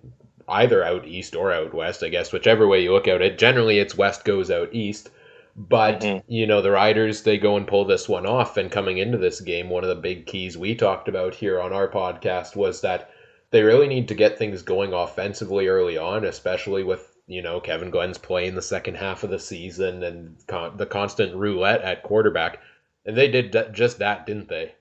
either 0.51 0.85
out 0.85 1.07
east 1.07 1.35
or 1.37 1.53
out 1.53 1.73
west, 1.73 2.03
I 2.03 2.09
guess, 2.09 2.33
whichever 2.33 2.67
way 2.67 2.83
you 2.83 2.93
look 2.93 3.09
at 3.09 3.23
it. 3.23 3.39
Generally, 3.39 3.79
it's 3.79 3.97
west 3.97 4.25
goes 4.25 4.51
out 4.51 4.75
east. 4.75 5.11
But, 5.57 6.01
mm-hmm. 6.01 6.33
you 6.33 6.47
know, 6.47 6.63
the 6.63 6.71
Riders, 6.71 7.23
they 7.23 7.37
go 7.37 7.57
and 7.57 7.67
pull 7.67 7.85
this 7.85 8.09
one 8.09 8.25
off. 8.25 8.57
And 8.57 8.71
coming 8.71 8.99
into 8.99 9.19
this 9.19 9.41
game, 9.41 9.69
one 9.69 9.83
of 9.83 9.89
the 9.89 9.97
big 9.97 10.27
keys 10.27 10.57
we 10.57 10.75
talked 10.75 11.09
about 11.09 11.35
here 11.35 11.61
on 11.61 11.73
our 11.73 11.89
podcast 11.89 12.57
was 12.57 12.81
that 12.83 13.11
they 13.51 13.63
really 13.63 13.89
need 13.89 14.09
to 14.09 14.15
get 14.15 14.39
things 14.39 14.63
going 14.63 14.93
offensively 14.93 15.67
early 15.67 15.99
on, 15.99 16.25
especially 16.25 16.85
with, 16.85 17.17
you 17.27 17.43
know, 17.43 17.61
Kevin 17.61 17.91
Glenn's 17.91 18.17
playing 18.17 18.55
the 18.55 18.63
second 18.63 18.95
half 18.95 19.25
of 19.25 19.31
the 19.31 19.41
season 19.41 20.03
and 20.03 20.37
con- 20.47 20.77
the 20.77 20.87
constant 20.87 21.35
roulette 21.35 21.83
at 21.83 22.05
quarterback. 22.05 22.61
And 23.05 23.17
they 23.17 23.29
did 23.29 23.55
just 23.73 23.99
that, 23.99 24.27
didn't 24.27 24.49
they? 24.49 24.75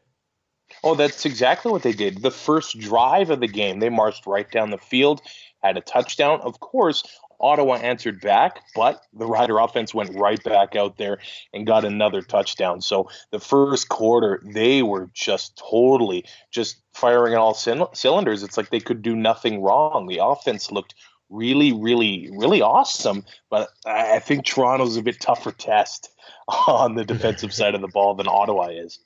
Oh, 0.84 0.94
that's 0.94 1.26
exactly 1.26 1.72
what 1.72 1.82
they 1.82 1.94
did. 1.94 2.22
The 2.22 2.30
first 2.32 2.78
drive 2.80 3.32
of 3.32 3.40
the 3.40 3.48
game, 3.48 3.80
they 3.80 3.90
marched 3.90 4.28
right 4.28 4.50
down 4.50 4.70
the 4.70 4.78
field 4.78 5.22
had 5.62 5.78
a 5.78 5.82
touchdown. 5.82 6.42
Of 6.42 6.60
course, 6.60 7.04
Ottawa 7.40 7.76
answered 7.76 8.22
back, 8.22 8.64
but 8.76 9.02
the 9.14 9.26
Rider 9.26 9.60
offense 9.60 9.94
went 9.94 10.16
right 10.16 10.44
back 10.44 10.76
out 10.76 10.98
there 10.98 11.20
and 11.54 11.66
got 11.66 11.86
another 11.86 12.22
touchdown. 12.22 12.82
So 12.82 13.10
the 13.32 13.40
first 13.40 13.90
quarter, 13.90 14.42
they 14.46 14.84
were 14.84 15.10
just 15.14 15.58
totally 15.58 16.26
just 16.52 16.82
firing 16.94 17.36
on 17.36 17.40
all 17.40 17.94
cylinders. 17.94 18.44
It's 18.44 18.58
like 18.58 18.70
they 18.70 18.80
could 18.80 19.02
do 19.02 19.16
nothing 19.16 19.62
wrong. 19.62 20.08
The 20.08 20.20
offense 20.24 20.72
looked 20.72 20.96
really, 21.30 21.72
really, 21.72 22.30
really 22.34 22.62
awesome, 22.62 23.24
but 23.50 23.70
I 23.86 24.20
think 24.20 24.46
Toronto's 24.46 24.98
a 24.98 25.02
bit 25.02 25.22
tougher 25.22 25.52
test 25.52 26.10
on 26.68 26.96
the 26.96 27.06
defensive 27.06 27.54
side 27.54 27.76
of 27.76 27.82
the 27.82 27.88
ball 27.88 28.16
than 28.16 28.28
Ottawa 28.28 28.70
is. 28.70 29.00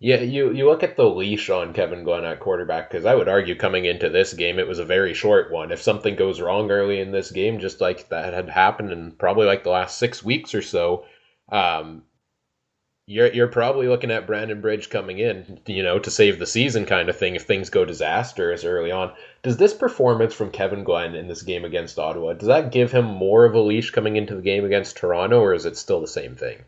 Yeah, 0.00 0.20
you, 0.20 0.52
you 0.52 0.66
look 0.66 0.84
at 0.84 0.96
the 0.96 1.08
leash 1.08 1.50
on 1.50 1.72
Kevin 1.72 2.04
Glenn 2.04 2.24
at 2.24 2.38
quarterback 2.38 2.88
because 2.88 3.04
I 3.04 3.16
would 3.16 3.28
argue 3.28 3.56
coming 3.56 3.84
into 3.84 4.08
this 4.08 4.32
game 4.32 4.60
it 4.60 4.68
was 4.68 4.78
a 4.78 4.84
very 4.84 5.12
short 5.12 5.50
one. 5.50 5.72
If 5.72 5.82
something 5.82 6.14
goes 6.14 6.40
wrong 6.40 6.70
early 6.70 7.00
in 7.00 7.10
this 7.10 7.32
game, 7.32 7.58
just 7.58 7.80
like 7.80 8.08
that 8.10 8.32
had 8.32 8.48
happened 8.48 8.92
in 8.92 9.12
probably 9.12 9.46
like 9.46 9.64
the 9.64 9.70
last 9.70 9.98
six 9.98 10.22
weeks 10.22 10.54
or 10.54 10.62
so, 10.62 11.04
um, 11.50 12.04
you're 13.06 13.32
you're 13.32 13.48
probably 13.48 13.88
looking 13.88 14.12
at 14.12 14.26
Brandon 14.26 14.60
Bridge 14.60 14.88
coming 14.88 15.18
in, 15.18 15.58
you 15.66 15.82
know, 15.82 15.98
to 15.98 16.10
save 16.12 16.38
the 16.38 16.46
season 16.46 16.86
kind 16.86 17.08
of 17.08 17.16
thing 17.16 17.34
if 17.34 17.42
things 17.42 17.70
go 17.70 17.84
disastrous 17.84 18.64
early 18.64 18.92
on. 18.92 19.12
Does 19.42 19.56
this 19.56 19.74
performance 19.74 20.32
from 20.32 20.52
Kevin 20.52 20.84
Glenn 20.84 21.16
in 21.16 21.26
this 21.26 21.42
game 21.42 21.64
against 21.64 21.98
Ottawa 21.98 22.34
does 22.34 22.46
that 22.48 22.70
give 22.70 22.92
him 22.92 23.04
more 23.04 23.44
of 23.46 23.54
a 23.54 23.60
leash 23.60 23.90
coming 23.90 24.14
into 24.16 24.36
the 24.36 24.42
game 24.42 24.64
against 24.64 24.96
Toronto, 24.96 25.40
or 25.40 25.54
is 25.54 25.66
it 25.66 25.76
still 25.76 26.00
the 26.00 26.06
same 26.06 26.36
thing? 26.36 26.64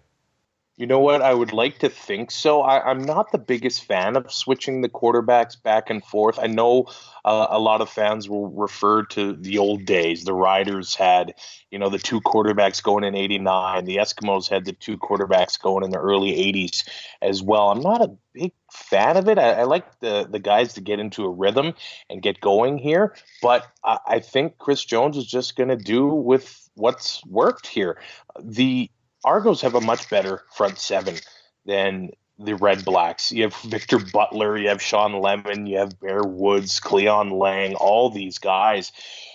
You 0.81 0.87
know 0.87 0.99
what? 0.99 1.21
I 1.21 1.35
would 1.35 1.53
like 1.53 1.79
to 1.81 1.91
think 1.91 2.31
so. 2.31 2.63
I, 2.63 2.91
am 2.91 3.03
not 3.03 3.33
the 3.33 3.39
biggest 3.39 3.85
fan 3.85 4.17
of 4.17 4.33
switching 4.33 4.81
the 4.81 4.89
quarterbacks 4.89 5.63
back 5.63 5.91
and 5.91 6.03
forth. 6.03 6.39
I 6.39 6.47
know 6.47 6.87
uh, 7.23 7.49
a 7.51 7.59
lot 7.59 7.83
of 7.83 7.91
fans 7.91 8.31
will 8.31 8.49
refer 8.49 9.03
to 9.05 9.35
the 9.35 9.59
old 9.59 9.85
days. 9.85 10.25
The 10.25 10.33
Riders 10.33 10.95
had, 10.95 11.35
you 11.71 11.79
know, 11.79 11.91
the 11.91 11.99
two 11.99 12.23
quarterbacks 12.23 12.83
going 12.83 13.05
in 13.05 13.15
'89. 13.15 13.85
The 13.85 13.99
Eskimos 13.99 14.49
had 14.49 14.65
the 14.65 14.73
two 14.73 14.97
quarterbacks 14.97 15.61
going 15.61 15.85
in 15.85 15.91
the 15.91 15.99
early 15.99 16.31
'80s 16.31 16.89
as 17.21 17.43
well. 17.43 17.69
I'm 17.69 17.83
not 17.83 18.01
a 18.01 18.17
big 18.33 18.53
fan 18.73 19.19
of 19.19 19.29
it. 19.29 19.39
I, 19.39 19.51
I 19.51 19.63
like 19.65 20.01
the 20.01 20.27
the 20.31 20.39
guys 20.39 20.73
to 20.75 20.81
get 20.81 20.99
into 20.99 21.27
a 21.27 21.31
rhythm 21.31 21.75
and 22.09 22.23
get 22.23 22.41
going 22.41 22.79
here, 22.79 23.15
but 23.43 23.67
I, 23.85 23.99
I 24.07 24.21
think 24.21 24.57
Chris 24.57 24.83
Jones 24.83 25.19
is 25.19 25.27
just 25.27 25.57
going 25.57 25.69
to 25.69 25.77
do 25.77 26.07
with 26.07 26.71
what's 26.75 27.23
worked 27.27 27.67
here. 27.67 28.01
The 28.43 28.91
Argos 29.25 29.61
have 29.63 29.75
a 29.75 29.81
much 29.81 30.09
better 30.09 30.43
front 30.55 30.79
seven 30.79 31.17
than 31.67 32.11
the 32.39 32.57
Red 32.57 32.85
Blacks. 32.85 33.31
You 33.31 33.45
have 33.45 33.55
Victor 33.57 33.99
Butler, 33.99 34.57
you 34.57 34.69
have 34.69 34.81
Shawn 34.81 35.21
Lemon, 35.21 35.67
you 35.67 35.79
have 35.79 36.01
Bear 36.01 36.23
Woods, 36.23 36.81
Cleyon 36.81 37.31
Laing, 37.31 37.75
all 37.75 38.11
these 38.11 38.39
guys. 38.39 38.93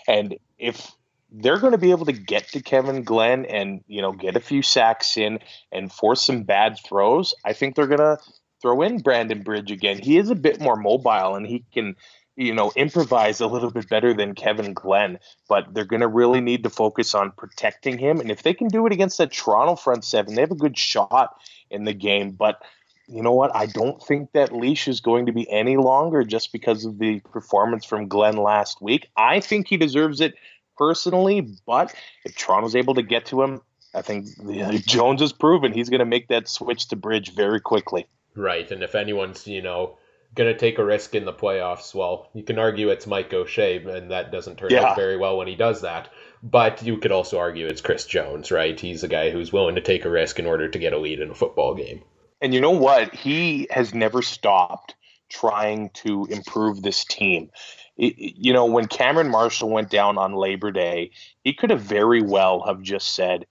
And 0.07 0.38
if 0.57 0.91
they're 1.32 1.60
going 1.60 1.74
to 1.74 1.78
be 1.78 1.91
able 1.91 2.06
to 2.06 2.14
get 2.14 2.48
to 2.49 2.62
Kevin 2.62 3.03
Glenn 3.03 3.45
and, 3.45 3.84
you 3.88 4.02
know, 4.02 4.12
get 4.12 4.36
a 4.36 4.41
few 4.41 4.62
sacks 4.62 5.18
in 5.18 5.40
and 5.72 5.91
force 5.91 6.24
some 6.24 6.44
bad 6.44 6.78
throws, 6.84 7.34
I 7.45 7.53
think 7.53 7.76
they're 7.76 7.88
going 7.88 7.99
to 7.99 8.18
throw 8.62 8.82
in 8.82 8.99
Brandon 8.99 9.44
Bridge 9.44 9.72
again. 9.72 9.99
He 9.99 10.18
is 10.18 10.30
a 10.30 10.36
bit 10.36 10.60
more 10.60 10.76
mobile 10.76 11.36
and 11.36 11.45
he 11.45 11.64
can 11.74 11.95
you 12.36 12.53
know, 12.53 12.72
improvise 12.76 13.40
a 13.40 13.48
little 13.48 13.72
bit 13.72 13.88
better 13.90 14.14
than 14.14 14.36
Kevin 14.36 14.74
Glenn, 14.74 15.20
but 15.48 15.74
they're 15.74 15.86
going 15.86 16.02
to 16.02 16.07
really 16.07 16.41
need 16.41 16.64
to 16.64 16.70
focus 16.70 17.16
on 17.16 17.32
protecting 17.32 17.98
him. 17.98 18.20
And 18.20 18.30
if 18.30 18.44
they 18.44 18.53
can 18.53 18.68
do 18.68 18.86
it 18.86 18.94
against 18.94 19.18
that 19.20 19.32
Toronto 19.32 19.76
front 19.76 20.03
seven, 20.03 20.36
they 20.36 20.41
have 20.41 20.52
a 20.52 20.56
good 20.56 20.78
shot 20.78 21.36
in 21.70 21.86
the 21.86 21.94
game. 21.94 22.32
But 22.32 22.62
you 23.07 23.22
know 23.22 23.34
what? 23.34 23.56
I 23.56 23.68
don't 23.68 24.02
think 24.02 24.32
that 24.34 24.53
leash 24.53 24.88
is 24.88 24.99
going 24.99 25.28
to 25.28 25.32
be 25.32 25.49
any 25.49 25.78
longer 25.78 26.24
just 26.24 26.52
because 26.52 26.86
of 26.86 26.99
the 26.99 27.20
performance 27.32 27.86
from 27.86 28.07
Glenn 28.07 28.38
last 28.38 28.82
week. 28.82 29.10
I 29.16 29.40
think 29.40 29.68
he 29.68 29.78
deserves 29.78 30.22
it 30.22 30.36
personally, 30.78 31.41
but 31.66 31.94
if 32.26 32.36
Toronto's 32.36 32.76
able 32.76 32.95
to 32.95 33.03
get 33.03 33.28
to 33.28 33.41
him, 33.44 33.62
I 33.94 34.02
think 34.02 34.28
Jones 34.86 35.22
has 35.22 35.32
proven 35.32 35.72
he's 35.72 35.90
going 35.90 35.99
to 35.99 36.06
make 36.06 36.28
that 36.28 36.49
switch 36.49 36.90
to 36.90 36.95
Bridge 36.95 37.34
very 37.34 37.62
quickly. 37.62 38.07
Right, 38.36 38.70
and 38.70 38.84
if 38.84 38.95
anyone's 38.95 39.48
you 39.48 39.62
know 39.62 39.98
going 40.36 40.52
to 40.52 40.60
take 40.60 40.78
a 40.78 40.86
risk 40.86 41.16
in 41.16 41.26
the 41.26 41.34
playoffs. 41.34 41.95
Well, 41.95 42.30
you 42.34 42.44
can 42.44 42.60
argue 42.60 42.90
it's 42.90 43.07
Mike 43.07 43.34
O'Shea, 43.34 43.78
and 43.78 44.12
that 44.12 44.32
doesn't 44.32 44.57
turn 44.57 44.70
yeah. 44.72 44.84
out 44.84 44.95
very 44.95 45.18
well 45.18 45.38
when 45.38 45.48
he 45.48 45.56
does 45.56 45.82
that. 45.82 46.10
But 46.44 46.84
you 46.84 46.98
could 46.98 47.12
also 47.12 47.40
argue 47.40 47.66
it's 47.66 47.82
Chris 47.82 48.06
Jones, 48.06 48.52
right? 48.52 48.80
He's 48.80 49.03
a 49.03 49.07
guy 49.07 49.32
who's 49.32 49.52
willing 49.52 49.76
to 49.76 49.82
take 49.82 50.06
a 50.06 50.10
risk 50.10 50.38
in 50.38 50.45
order 50.45 50.70
to 50.70 50.80
get 50.80 50.94
a 50.94 50.99
lead 50.99 51.20
in 51.20 51.32
a 51.32 51.36
football 51.36 51.74
game. 51.74 52.03
And 52.41 52.53
you 52.53 52.62
know 52.62 52.72
what? 52.72 53.16
He 53.16 53.68
has 53.72 53.94
never 53.94 54.22
stopped 54.22 54.95
trying 55.30 55.90
to 55.91 56.26
improve 56.26 56.82
this 56.82 57.06
team. 57.06 57.49
It, 57.98 58.16
you 58.18 58.53
know, 58.53 58.66
when 58.66 58.88
Cameron 58.88 59.32
Marshall 59.32 59.70
went 59.70 59.90
down 59.90 60.18
on 60.18 60.34
Labor 60.34 60.72
Day, 60.72 61.12
he 61.44 61.53
could 61.53 61.72
have 61.72 61.82
very 61.82 62.22
well 62.22 62.62
have 62.68 62.82
just 62.82 63.16
said, 63.16 63.48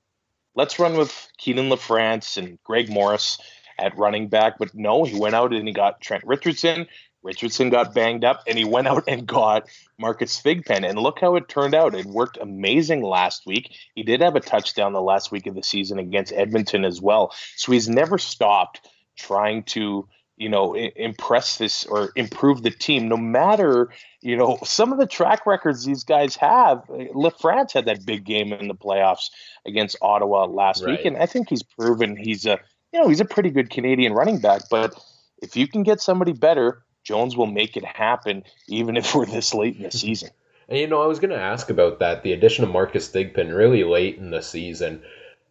let's 0.54 0.78
run 0.78 0.96
with 0.96 1.28
Kienan 1.40 1.70
LaFrance 1.70 2.36
and 2.36 2.62
Greg 2.62 2.90
Morris 2.90 3.38
at 3.78 3.96
running 3.98 4.28
back. 4.28 4.58
But 4.58 4.74
no, 4.74 5.04
he 5.04 5.18
went 5.18 5.34
out 5.34 5.52
and 5.52 5.66
he 5.66 5.74
got 5.74 6.00
Trent 6.00 6.24
Richardson. 6.24 6.86
Richardson 7.24 7.70
got 7.70 7.94
banged 7.94 8.22
up, 8.22 8.42
and 8.46 8.56
he 8.56 8.64
went 8.64 8.86
out 8.88 9.04
and 9.08 9.26
got 9.26 9.68
Marcus 9.98 10.40
Thigpen. 10.40 10.88
And 10.88 10.98
look 10.98 11.20
how 11.20 11.34
it 11.36 11.48
turned 11.48 11.74
out. 11.74 11.94
It 11.94 12.06
worked 12.06 12.38
amazing 12.40 13.02
last 13.02 13.46
week. 13.46 13.74
He 13.94 14.02
did 14.02 14.20
have 14.20 14.36
a 14.36 14.40
touchdown 14.40 14.92
the 14.92 15.00
last 15.00 15.32
week 15.32 15.46
of 15.46 15.54
the 15.54 15.62
season 15.62 15.98
against 15.98 16.32
Edmonton 16.32 16.84
as 16.84 17.00
well. 17.00 17.34
So 17.56 17.72
he's 17.72 17.88
never 17.88 18.18
stopped 18.18 18.86
trying 19.16 19.62
to 19.62 20.06
you 20.36 20.48
know 20.48 20.74
impress 20.74 21.58
this 21.58 21.84
or 21.84 22.10
improve 22.16 22.62
the 22.62 22.70
team 22.70 23.08
no 23.08 23.16
matter 23.16 23.90
you 24.20 24.36
know 24.36 24.58
some 24.64 24.92
of 24.92 24.98
the 24.98 25.06
track 25.06 25.46
records 25.46 25.84
these 25.84 26.02
guys 26.02 26.34
have 26.34 26.82
LaFrance 26.88 27.72
had 27.72 27.84
that 27.84 28.04
big 28.04 28.24
game 28.24 28.52
in 28.52 28.66
the 28.66 28.74
playoffs 28.74 29.30
against 29.64 29.96
Ottawa 30.02 30.46
last 30.46 30.82
right. 30.82 30.96
week 30.96 31.04
and 31.04 31.16
I 31.16 31.26
think 31.26 31.48
he's 31.48 31.62
proven 31.62 32.16
he's 32.16 32.46
a 32.46 32.58
you 32.94 33.00
know, 33.00 33.08
he's 33.08 33.20
a 33.20 33.24
pretty 33.24 33.50
good 33.50 33.70
Canadian 33.70 34.12
running 34.12 34.38
back, 34.38 34.62
but 34.70 34.94
if 35.42 35.56
you 35.56 35.66
can 35.66 35.82
get 35.82 36.00
somebody 36.00 36.32
better, 36.32 36.84
Jones 37.02 37.36
will 37.36 37.48
make 37.48 37.76
it 37.76 37.84
happen, 37.84 38.44
even 38.68 38.96
if 38.96 39.16
we're 39.16 39.26
this 39.26 39.52
late 39.52 39.76
in 39.76 39.82
the 39.82 39.90
season. 39.90 40.30
And 40.66 40.78
you 40.78 40.86
know, 40.86 41.02
I 41.02 41.06
was 41.06 41.20
going 41.20 41.30
to 41.30 41.36
ask 41.36 41.68
about 41.68 41.98
that. 41.98 42.22
The 42.22 42.32
addition 42.32 42.64
of 42.64 42.70
Marcus 42.70 43.10
Thigpen 43.10 43.54
really 43.54 43.84
late 43.84 44.16
in 44.16 44.30
the 44.30 44.40
season, 44.40 45.02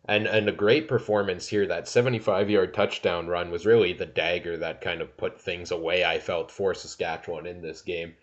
and 0.06 0.26
and 0.26 0.50
a 0.50 0.52
great 0.52 0.88
performance 0.88 1.48
here. 1.48 1.68
That 1.68 1.88
seventy-five 1.88 2.50
yard 2.50 2.74
touchdown 2.74 3.28
run 3.28 3.52
was 3.52 3.64
really 3.64 3.94
the 3.94 4.08
dagger 4.08 4.58
that 4.58 4.82
kind 4.82 5.02
of 5.02 5.16
put 5.16 5.40
things 5.40 5.70
away. 5.70 6.04
I 6.04 6.18
felt 6.18 6.50
for 6.50 6.74
Saskatchewan 6.74 7.46
in 7.46 7.62
this 7.62 7.84
game. 7.84 8.16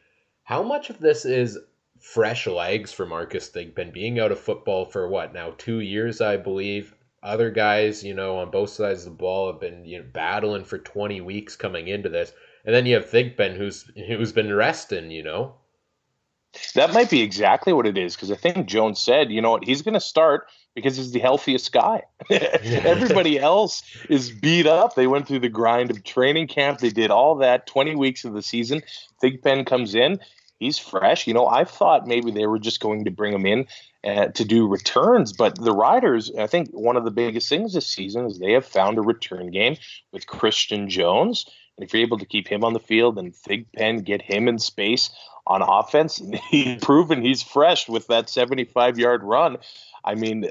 How 0.43 0.65
much 0.65 0.91
of 0.91 0.99
this 0.99 1.25
is 1.25 1.61
fresh 2.01 2.49
legs 2.49 2.93
for 2.93 3.07
Marcus 3.07 3.49
Thigpen 3.51 3.93
being 3.93 4.19
out 4.19 4.33
of 4.33 4.41
football 4.41 4.85
for 4.85 5.07
what 5.07 5.33
now 5.33 5.55
two 5.59 5.79
years, 5.79 6.21
I 6.21 6.39
believe 6.39 6.97
other 7.23 7.51
guys, 7.51 8.03
you 8.03 8.15
know, 8.15 8.39
on 8.39 8.51
both 8.51 8.71
sides 8.71 9.07
of 9.07 9.13
the 9.13 9.19
ball 9.19 9.53
have 9.53 9.61
been 9.61 9.85
you 9.85 9.99
know 9.99 10.05
battling 10.13 10.65
for 10.65 10.79
20 10.79 11.21
weeks 11.21 11.57
coming 11.57 11.89
into 11.89 12.09
this, 12.09 12.33
and 12.65 12.75
then 12.75 12.87
you 12.87 12.95
have 12.95 13.11
Thigpen 13.11 13.57
who's 13.57 13.91
who's 14.07 14.33
been 14.33 14.53
resting, 14.53 15.11
you 15.11 15.23
know. 15.23 15.55
That 16.75 16.93
might 16.93 17.11
be 17.11 17.21
exactly 17.21 17.73
what 17.73 17.87
it 17.87 17.97
is 17.97 18.17
because 18.17 18.33
I 18.33 18.35
think 18.35 18.67
Jones 18.67 19.01
said, 19.01 19.31
you 19.31 19.41
know 19.41 19.53
what, 19.53 19.65
he's 19.65 19.83
going 19.83 19.95
to 19.95 20.01
start 20.01 20.49
because 20.75 20.97
he's 20.97 21.13
the 21.13 21.21
healthiest 21.21 21.71
guy. 21.71 22.03
Everybody 22.31 23.39
else 23.39 23.85
is 24.09 24.33
beat 24.33 24.67
up. 24.67 24.97
They 24.97 25.07
went 25.07 25.29
through 25.29 25.41
the 25.41 25.49
grind 25.49 25.93
of 25.93 26.03
training 26.03 26.49
camp. 26.49 26.81
They 26.81 26.91
did 26.91 27.13
all 27.13 27.37
that 27.37 27.69
20 27.69 27.95
weeks 27.95 28.25
of 28.25 28.33
the 28.33 28.43
season. 28.43 28.83
Thigpen 29.23 29.65
comes 29.65 29.95
in. 29.95 30.19
He's 30.59 30.77
fresh. 30.77 31.29
You 31.29 31.35
know, 31.35 31.47
I 31.47 31.65
thought 31.65 32.09
maybe 32.09 32.33
they 32.33 32.47
were 32.47 32.59
just 32.59 32.81
going 32.81 33.05
to 33.05 33.13
bring 33.13 33.33
him 33.33 33.47
in 33.47 33.67
uh, 34.05 34.27
to 34.27 34.45
do 34.45 34.67
returns. 34.67 35.33
But 35.33 35.57
the 35.57 35.73
Riders, 35.73 36.31
I 36.39 36.47
think 36.47 36.71
one 36.71 36.97
of 36.97 37.05
the 37.05 37.11
biggest 37.11 37.49
things 37.49 37.75
this 37.75 37.87
season 37.87 38.27
is 38.27 38.39
they 38.39 38.53
have 38.53 38.67
found 38.67 38.99
a 38.99 39.03
return 39.03 39.51
game 39.51 39.77
with 40.13 40.27
Christian 40.27 40.89
Jones. 40.89 41.47
And 41.77 41.87
if 41.87 41.93
you're 41.93 42.03
able 42.03 42.19
to 42.19 42.27
keep 42.27 42.49
him 42.49 42.65
on 42.65 42.73
the 42.73 42.81
field 42.81 43.19
and 43.19 43.35
Thigpen, 43.35 44.05
get 44.05 44.23
him 44.23 44.49
in 44.49 44.59
space 44.59 45.11
on 45.47 45.63
offense, 45.63 46.21
he's 46.51 46.83
proven 46.83 47.23
he's 47.23 47.43
fresh 47.43 47.89
with 47.89 48.07
that 48.09 48.29
75 48.29 48.99
yard 48.99 49.23
run. 49.23 49.59
I 50.05 50.15
mean, 50.15 50.49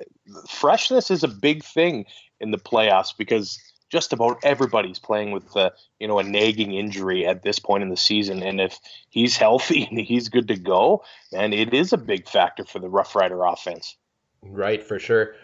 freshness 0.47 1.09
is 1.09 1.23
a 1.23 1.27
big 1.27 1.63
thing 1.63 2.05
in 2.39 2.51
the 2.51 2.57
playoffs 2.57 3.13
because 3.17 3.59
just 3.89 4.13
about 4.13 4.39
everybody's 4.43 4.99
playing 4.99 5.31
with 5.31 5.57
uh, 5.57 5.71
you 5.99 6.07
know 6.07 6.19
a 6.19 6.23
nagging 6.23 6.73
injury 6.73 7.25
at 7.25 7.41
this 7.41 7.59
point 7.59 7.83
in 7.83 7.89
the 7.89 7.97
season. 7.97 8.43
And 8.43 8.61
if 8.61 8.79
he's 9.09 9.35
healthy 9.35 9.85
and 9.89 9.99
he's 9.99 10.29
good 10.29 10.47
to 10.47 10.57
go 10.57 11.03
and 11.33 11.53
it 11.53 11.73
is 11.73 11.91
a 11.91 11.97
big 11.97 12.27
factor 12.27 12.63
for 12.63 12.79
the 12.79 12.89
rough 12.89 13.15
rider 13.15 13.43
offense. 13.43 13.97
Right 14.41 14.83
for 14.83 14.99
sure. 14.99 15.35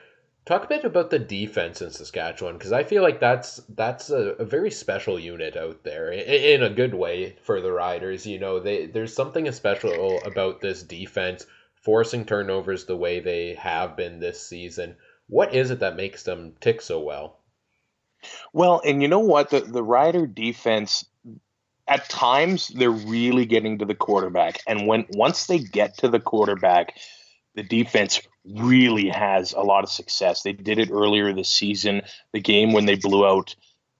Talk 0.46 0.66
a 0.66 0.68
bit 0.68 0.86
about 0.86 1.10
the 1.10 1.18
defense 1.18 1.82
in 1.82 1.90
saskatchewan 1.90 2.54
because 2.56 2.72
i 2.72 2.84
feel 2.84 3.02
like 3.02 3.20
that's 3.20 3.58
that's 3.70 4.12
a, 4.12 4.36
a, 4.38 4.46
very 4.46 4.70
special 4.70 5.18
unit 5.18 5.58
out 5.58 5.84
there 5.84 6.12
in, 6.12 6.20
in 6.20 6.64
a 6.64 6.70
good 6.70 6.94
way 6.94 7.36
for 7.42 7.62
the 7.62 7.72
riders 7.72 8.28
you 8.28 8.38
know. 8.38 8.60
They 8.60 8.86
there's 8.86 9.16
something 9.16 9.52
special 9.52 10.22
about 10.24 10.62
this 10.62 10.84
defense 10.84 11.48
forcing 11.74 12.26
turnovers 12.26 12.86
the 12.86 12.96
way 12.96 13.20
they 13.20 13.56
have 13.56 13.98
been 13.98 14.20
this 14.20 14.48
season. 14.48 14.98
What 15.28 15.56
is 15.56 15.72
it 15.72 15.80
that 15.80 15.96
makes 15.96 16.22
them 16.22 16.54
tick 16.62 16.80
so 16.80 17.00
well 17.00 17.40
well, 18.54 18.82
and 18.86 19.02
you 19.02 19.08
know 19.08 19.20
what? 19.20 19.50
The 19.50 19.62
the 19.62 19.84
Rider 19.84 20.28
defense 20.28 21.06
at 21.88 22.10
times 22.10 22.70
they're 22.70 22.90
really 22.90 23.46
getting 23.46 23.78
to 23.80 23.86
the 23.86 23.96
quarterback. 23.96 24.62
And 24.68 24.88
when 24.88 25.06
once 25.12 25.46
they 25.48 25.60
get 25.60 25.98
to 26.00 26.08
the 26.08 26.20
quarterback, 26.20 26.98
the 27.56 27.64
defense 27.64 28.22
really 28.44 29.10
has 29.10 29.54
a 29.54 29.62
lot 29.62 29.84
of 29.84 29.90
success. 29.90 30.44
They 30.44 30.54
did 30.54 30.80
it 30.80 30.92
earlier 30.92 31.34
this 31.34 31.50
season. 31.50 32.02
The 32.34 32.42
game 32.42 32.74
when 32.74 32.86
they 32.86 32.96
blew 32.96 33.26
out 33.26 33.56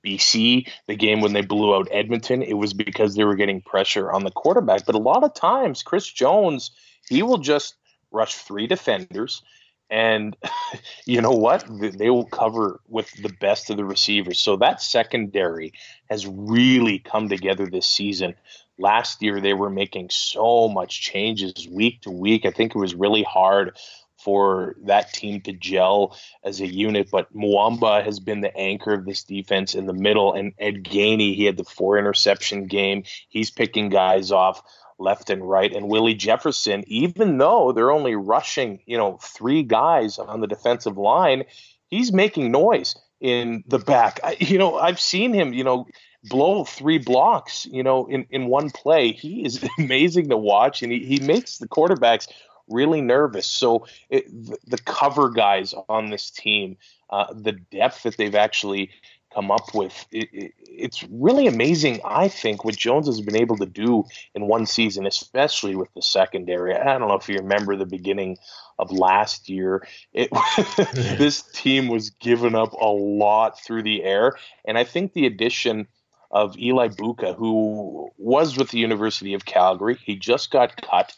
BC, 0.06 0.70
the 0.88 0.96
game 0.96 1.22
when 1.22 1.34
they 1.34 1.42
blew 1.42 1.76
out 1.76 1.88
Edmonton, 1.92 2.42
it 2.44 2.54
was 2.54 2.74
because 2.74 3.16
they 3.16 3.24
were 3.24 3.36
getting 3.36 3.62
pressure 3.62 4.12
on 4.12 4.24
the 4.24 4.32
quarterback. 4.32 4.86
But 4.86 4.96
a 4.96 5.00
lot 5.00 5.24
of 5.24 5.34
times, 5.34 5.84
Chris 5.84 6.12
Jones, 6.12 6.72
he 7.10 7.24
will 7.24 7.40
just 7.40 7.76
rush 8.12 8.36
three 8.36 8.68
defenders 8.68 9.42
and 9.90 10.36
you 11.06 11.22
know 11.22 11.32
what? 11.32 11.66
They 11.70 12.10
will 12.10 12.26
cover 12.26 12.80
with 12.88 13.12
the 13.22 13.34
best 13.40 13.70
of 13.70 13.78
the 13.78 13.86
receivers. 13.86 14.40
So 14.40 14.58
that 14.58 14.82
secondary 14.82 15.74
has 16.10 16.26
really 16.28 17.00
come 17.00 17.30
together 17.30 17.68
this 17.68 17.88
season. 17.88 18.36
Last 18.78 19.22
year, 19.22 19.40
they 19.40 19.54
were 19.54 19.70
making 19.70 20.10
so 20.10 20.68
much 20.68 21.02
changes 21.02 21.68
week 21.70 22.02
to 22.02 22.12
week. 22.12 22.46
I 22.46 22.52
think 22.52 22.76
it 22.76 22.80
was 22.80 22.94
really 22.94 23.24
hard 23.24 23.78
for 24.18 24.76
that 24.86 25.14
team 25.14 25.40
to 25.42 25.54
gel 25.54 26.18
as 26.44 26.60
a 26.60 26.68
unit. 26.68 27.10
But 27.12 27.34
Muamba 27.34 28.04
has 28.04 28.20
been 28.20 28.42
the 28.42 28.56
anchor 28.58 28.94
of 28.94 29.06
this 29.06 29.24
defense 29.24 29.76
in 29.76 29.86
the 29.86 29.94
middle, 29.94 30.34
and 30.34 30.54
Ed 30.58 30.84
Gainey, 30.84 31.36
he 31.36 31.46
had 31.46 31.58
the 31.58 31.64
four 31.64 31.98
interception 31.98 32.66
game. 32.66 33.04
He's 33.30 33.52
picking 33.52 33.90
guys 33.90 34.32
off 34.32 34.62
left 34.98 35.30
and 35.30 35.48
right. 35.48 35.74
And 35.74 35.90
Willie 35.90 36.16
Jefferson, 36.16 36.84
even 36.88 37.38
though 37.38 37.72
they're 37.72 37.92
only 37.92 38.16
rushing, 38.16 38.80
you 38.86 38.98
know, 38.98 39.18
three 39.22 39.64
guys 39.64 40.18
on 40.18 40.42
the 40.42 40.48
defensive 40.48 40.98
line, 40.98 41.44
he's 41.90 42.12
making 42.14 42.52
noise 42.52 42.96
in 43.20 43.64
the 43.68 43.80
back. 43.80 44.20
I, 44.24 44.38
you 44.40 44.58
know, 44.58 44.78
I've 44.78 45.00
seen 45.00 45.34
him, 45.34 45.54
you 45.54 45.64
know, 45.64 45.88
blow 46.24 46.64
three 46.64 46.98
blocks, 46.98 47.66
you 47.66 47.84
know, 47.84 48.08
in, 48.08 48.26
in 48.30 48.48
one 48.48 48.70
play. 48.70 49.12
He 49.12 49.46
is 49.46 49.64
amazing 49.80 50.30
to 50.30 50.38
watch, 50.38 50.82
and 50.82 50.92
he, 50.92 51.00
he 51.00 51.20
makes 51.20 51.58
the 51.58 51.68
quarterbacks 51.68 52.28
really 52.68 53.02
nervous. 53.02 53.48
So 53.48 53.88
it, 54.10 54.28
the, 54.28 54.58
the, 54.66 54.78
cover 54.80 55.30
guys 55.30 55.76
on 55.88 56.10
this 56.10 56.32
team, 56.32 56.78
uh, 57.10 57.32
the 57.34 57.52
depth 57.52 58.04
that 58.04 58.18
they've 58.18 58.34
actually 58.34 58.90
come 59.36 59.52
up 59.52 59.76
with, 59.76 60.06
it, 60.12 60.30
it, 60.32 60.54
it's 60.60 61.04
really 61.12 61.48
amazing. 61.48 62.00
I 62.06 62.30
think 62.30 62.64
what 62.64 62.76
Jones 62.76 63.08
has 63.08 63.22
been 63.22 63.36
able 63.36 63.58
to 63.58 63.66
do 63.66 64.06
in 64.34 64.48
one 64.48 64.66
season, 64.66 65.06
especially 65.06 65.76
with 65.76 65.94
the 65.94 66.02
secondary. 66.02 66.74
I 66.76 66.98
don't 66.98 67.08
know 67.08 67.16
if 67.16 67.28
you 67.28 67.38
remember 67.38 67.76
the 67.76 67.86
beginning 67.86 68.38
of 68.80 68.92
last 68.92 69.50
year. 69.50 69.86
It, 70.14 70.30
this 71.18 71.42
team 71.42 71.90
was 71.90 72.12
giving 72.12 72.56
up 72.56 72.74
a 72.74 72.88
lot 72.88 73.60
through 73.62 73.84
the 73.84 74.04
air, 74.04 74.34
and 74.66 74.78
I 74.78 74.86
think 74.86 75.14
the 75.14 75.26
addition 75.26 75.88
of 76.32 76.56
Elie 76.58 76.90
Bouka, 76.90 77.36
who 77.36 78.10
was 78.18 78.58
with 78.58 78.70
the 78.70 78.80
University 78.80 79.34
of 79.34 79.46
Calgary, 79.46 79.98
he 80.04 80.16
just 80.16 80.52
got 80.52 80.82
cut 80.82 81.16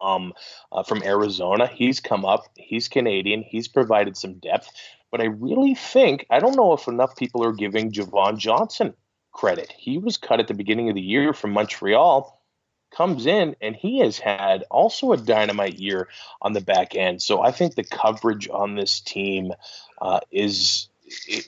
um, 0.00 0.32
uh, 0.72 0.82
from 0.82 1.02
Arizona. 1.02 1.66
He's 1.66 2.00
come 2.00 2.24
up. 2.24 2.44
He's 2.56 2.88
Canadian. 2.88 3.42
He's 3.42 3.68
provided 3.68 4.16
some 4.16 4.34
depth. 4.34 4.70
But 5.10 5.20
I 5.20 5.26
really 5.26 5.74
think 5.74 6.26
I 6.30 6.40
don't 6.40 6.56
know 6.56 6.72
if 6.72 6.88
enough 6.88 7.16
people 7.16 7.44
are 7.44 7.52
giving 7.52 7.92
Jovon 7.92 8.38
Johnson 8.38 8.94
credit. 9.32 9.72
He 9.76 9.98
was 9.98 10.16
cut 10.16 10.40
at 10.40 10.48
the 10.48 10.54
beginning 10.54 10.88
of 10.88 10.94
the 10.94 11.00
year 11.00 11.32
from 11.32 11.52
Montreal 11.52 12.38
comes 12.90 13.26
in 13.26 13.54
and 13.60 13.76
he 13.76 13.98
has 14.00 14.18
had 14.18 14.64
also 14.70 15.12
a 15.12 15.16
dynamite 15.16 15.78
year 15.78 16.08
on 16.40 16.52
the 16.52 16.60
back 16.60 16.94
end. 16.94 17.22
So 17.22 17.42
I 17.42 17.52
think 17.52 17.74
the 17.74 17.84
coverage 17.84 18.48
on 18.48 18.74
this 18.74 19.00
team 19.00 19.52
uh, 20.00 20.20
is 20.30 20.88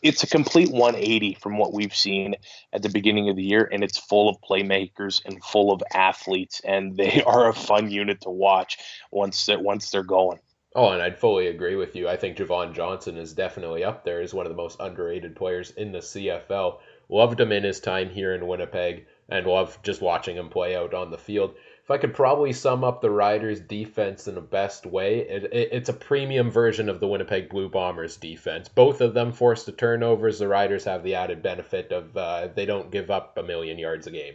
it's 0.03 0.23
a 0.23 0.27
complete 0.27 0.71
180 0.71 1.35
from 1.35 1.59
what 1.59 1.75
we've 1.75 1.95
seen 1.95 2.35
at 2.73 2.83
the 2.83 2.89
beginning 2.89 3.29
of 3.29 3.37
the 3.37 3.43
year 3.43 3.69
and 3.71 3.85
it's 3.85 3.99
full 3.99 4.29
of 4.29 4.41
playmakers 4.41 5.23
and 5.27 5.43
full 5.45 5.71
of 5.71 5.83
athletes 5.93 6.63
and 6.65 6.97
they 6.97 7.23
are 7.27 7.49
a 7.49 7.55
fun 7.55 7.91
unit 7.91 8.23
to 8.23 8.31
watch 8.31 8.79
once 9.11 9.49
once 9.51 9.91
they're 9.91 10.03
going 10.03 10.39
oh 10.75 10.91
and 10.91 11.03
i'd 11.03 11.19
fully 11.19 11.49
agree 11.49 11.77
with 11.77 11.97
you 11.97 12.09
i 12.09 12.17
think 12.17 12.37
jovon 12.37 12.73
johnson 12.73 13.17
is 13.17 13.33
definitely 13.33 13.83
up 13.83 14.05
there 14.05 14.21
as 14.21 14.33
one 14.33 14.47
of 14.47 14.51
the 14.51 14.57
most 14.57 14.79
underrated 14.81 15.35
players 15.35 15.71
in 15.73 15.93
the 15.93 15.99
cfl 15.99 16.79
loved 17.09 17.41
him 17.41 17.51
in 17.53 17.65
his 17.65 17.81
time 17.81 18.09
here 18.09 18.35
in 18.35 18.47
winnipeg 18.47 19.05
and 19.31 19.47
love 19.47 19.79
just 19.83 20.03
watching 20.03 20.37
him 20.37 20.49
play 20.49 20.75
out 20.75 20.93
on 20.93 21.11
the 21.11 21.19
field. 21.19 21.55
If 21.85 21.91
I 21.91 21.99
could 21.99 22.15
probably 22.15 22.53
sum 22.53 22.85
up 22.85 23.01
the 23.01 23.11
Riders' 23.11 23.61
defense 23.61 24.29
in 24.29 24.35
the 24.35 24.41
best 24.41 24.87
way, 24.87 25.21
it, 25.21 25.45
it, 25.45 25.69
it's 25.73 25.89
a 25.89 25.95
premium 25.95 26.51
version 26.51 26.89
of 26.89 27.01
the 27.01 27.09
Winnipeg 27.09 27.49
Blue 27.49 27.69
Bombers' 27.69 28.17
defense. 28.17 28.69
Both 28.69 29.01
of 29.01 29.15
them 29.15 29.33
force 29.33 29.65
the 29.65 29.73
turnovers. 29.73 30.39
The 30.39 30.49
Riders 30.49 30.85
have 30.85 31.03
the 31.03 31.15
added 31.15 31.43
benefit 31.43 31.93
of 31.93 32.17
uh, 32.17 32.49
they 32.55 32.67
don't 32.67 32.91
give 32.91 33.11
up 33.11 33.39
a 33.39 33.43
million 33.43 33.79
yards 33.79 34.07
a 34.07 34.11
game. 34.11 34.35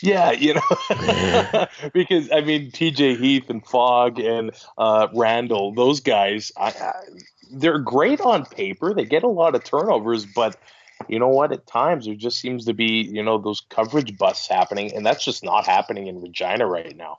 Yeah, 0.00 0.30
you 0.30 0.54
know, 0.54 1.66
because 1.92 2.30
I 2.30 2.40
mean, 2.40 2.70
T.J. 2.70 3.16
Heath 3.16 3.50
and 3.50 3.66
Fogg 3.66 4.20
and 4.20 4.52
uh, 4.76 5.08
Randle, 5.12 5.74
those 5.74 6.00
guys, 6.00 6.52
I, 6.56 6.68
I, 6.68 6.92
they're 7.50 7.78
great 7.78 8.20
on 8.20 8.44
paper. 8.44 8.94
They 8.94 9.04
get 9.04 9.24
a 9.24 9.28
lot 9.28 9.54
of 9.54 9.64
turnovers, 9.64 10.24
but 10.24 10.56
you 11.08 11.18
know 11.18 11.28
what? 11.28 11.52
At 11.52 11.66
times 11.66 12.06
there 12.06 12.14
just 12.14 12.38
seems 12.38 12.64
to 12.66 12.74
be, 12.74 13.08
you 13.10 13.22
know, 13.22 13.38
those 13.38 13.60
coverage 13.60 14.16
busts 14.16 14.48
happening, 14.48 14.94
and 14.94 15.04
that's 15.04 15.24
just 15.24 15.44
not 15.44 15.66
happening 15.66 16.06
in 16.06 16.20
Regina 16.20 16.66
right 16.66 16.96
now. 16.96 17.18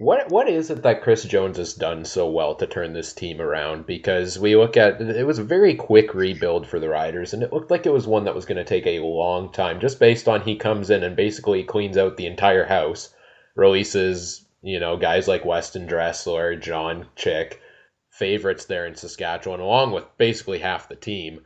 What 0.00 0.30
what 0.30 0.48
is 0.48 0.70
it 0.70 0.84
that 0.84 1.02
Chris 1.02 1.24
Jones 1.24 1.56
has 1.56 1.74
done 1.74 2.04
so 2.04 2.30
well 2.30 2.54
to 2.54 2.68
turn 2.68 2.92
this 2.92 3.12
team 3.12 3.40
around? 3.40 3.84
Because 3.84 4.38
we 4.38 4.54
look 4.54 4.76
at 4.76 5.00
it 5.00 5.26
was 5.26 5.40
a 5.40 5.44
very 5.44 5.74
quick 5.74 6.14
rebuild 6.14 6.68
for 6.68 6.78
the 6.78 6.88
Riders, 6.88 7.34
and 7.34 7.42
it 7.42 7.52
looked 7.52 7.72
like 7.72 7.84
it 7.84 7.92
was 7.92 8.06
one 8.06 8.22
that 8.22 8.34
was 8.34 8.46
going 8.46 8.58
to 8.58 8.64
take 8.64 8.86
a 8.86 9.00
long 9.00 9.50
time, 9.50 9.80
just 9.80 9.98
based 9.98 10.28
on 10.28 10.42
he 10.42 10.54
comes 10.54 10.90
in 10.90 11.02
and 11.02 11.16
basically 11.16 11.64
cleans 11.64 11.96
out 11.96 12.16
the 12.16 12.26
entire 12.26 12.64
house, 12.64 13.12
releases 13.56 14.46
you 14.62 14.78
know 14.78 14.96
guys 14.96 15.26
like 15.26 15.44
Weston 15.44 15.86
Dressler, 15.86 16.54
John 16.54 17.08
Chick, 17.16 17.60
favorites 18.08 18.66
there 18.66 18.86
in 18.86 18.94
Saskatchewan, 18.94 19.58
along 19.58 19.90
with 19.90 20.04
basically 20.16 20.60
half 20.60 20.88
the 20.88 20.94
team 20.94 21.40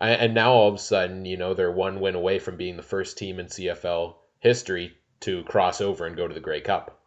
and 0.00 0.32
now 0.32 0.52
all 0.52 0.68
of 0.68 0.74
a 0.76 0.78
sudden, 0.78 1.24
you 1.24 1.36
know, 1.36 1.54
they're 1.54 1.70
one 1.70 2.00
win 2.00 2.14
away 2.14 2.38
from 2.38 2.56
being 2.56 2.76
the 2.76 2.82
first 2.82 3.18
team 3.18 3.38
in 3.38 3.46
CFL 3.46 4.14
history 4.38 4.94
to 5.20 5.42
cross 5.44 5.80
over 5.80 6.06
and 6.06 6.16
go 6.16 6.26
to 6.26 6.34
the 6.34 6.40
Grey 6.40 6.60
Cup. 6.60 6.97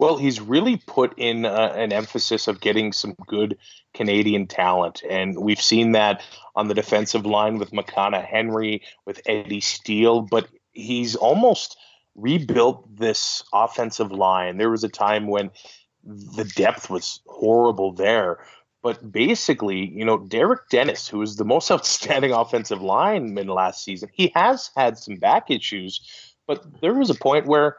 Well, 0.00 0.16
he's 0.16 0.40
really 0.40 0.78
put 0.78 1.12
in 1.18 1.44
uh, 1.44 1.74
an 1.76 1.92
emphasis 1.92 2.48
of 2.48 2.62
getting 2.62 2.94
some 2.94 3.14
good 3.26 3.58
Canadian 3.92 4.46
talent, 4.46 5.02
and 5.08 5.38
we've 5.38 5.60
seen 5.60 5.92
that 5.92 6.22
on 6.56 6.68
the 6.68 6.74
defensive 6.74 7.26
line 7.26 7.58
with 7.58 7.72
Makana 7.72 8.24
Henry, 8.24 8.80
with 9.04 9.20
Eddie 9.26 9.60
Steele, 9.60 10.22
but 10.22 10.48
he's 10.72 11.16
almost 11.16 11.76
rebuilt 12.14 12.96
this 12.96 13.44
offensive 13.52 14.10
line. 14.10 14.56
There 14.56 14.70
was 14.70 14.84
a 14.84 14.88
time 14.88 15.26
when 15.26 15.50
the 16.02 16.50
depth 16.56 16.88
was 16.88 17.20
horrible 17.26 17.92
there, 17.92 18.42
but 18.82 19.12
basically, 19.12 19.86
you 19.86 20.06
know, 20.06 20.16
Derek 20.16 20.70
Dennis, 20.70 21.08
who 21.08 21.20
is 21.20 21.36
the 21.36 21.44
most 21.44 21.70
outstanding 21.70 22.32
offensive 22.32 22.80
lineman 22.80 23.48
last 23.48 23.84
season, 23.84 24.08
he 24.14 24.32
has 24.34 24.70
had 24.74 24.96
some 24.96 25.16
back 25.16 25.50
issues, 25.50 26.00
but 26.46 26.80
there 26.80 26.94
was 26.94 27.10
a 27.10 27.14
point 27.14 27.44
where 27.44 27.76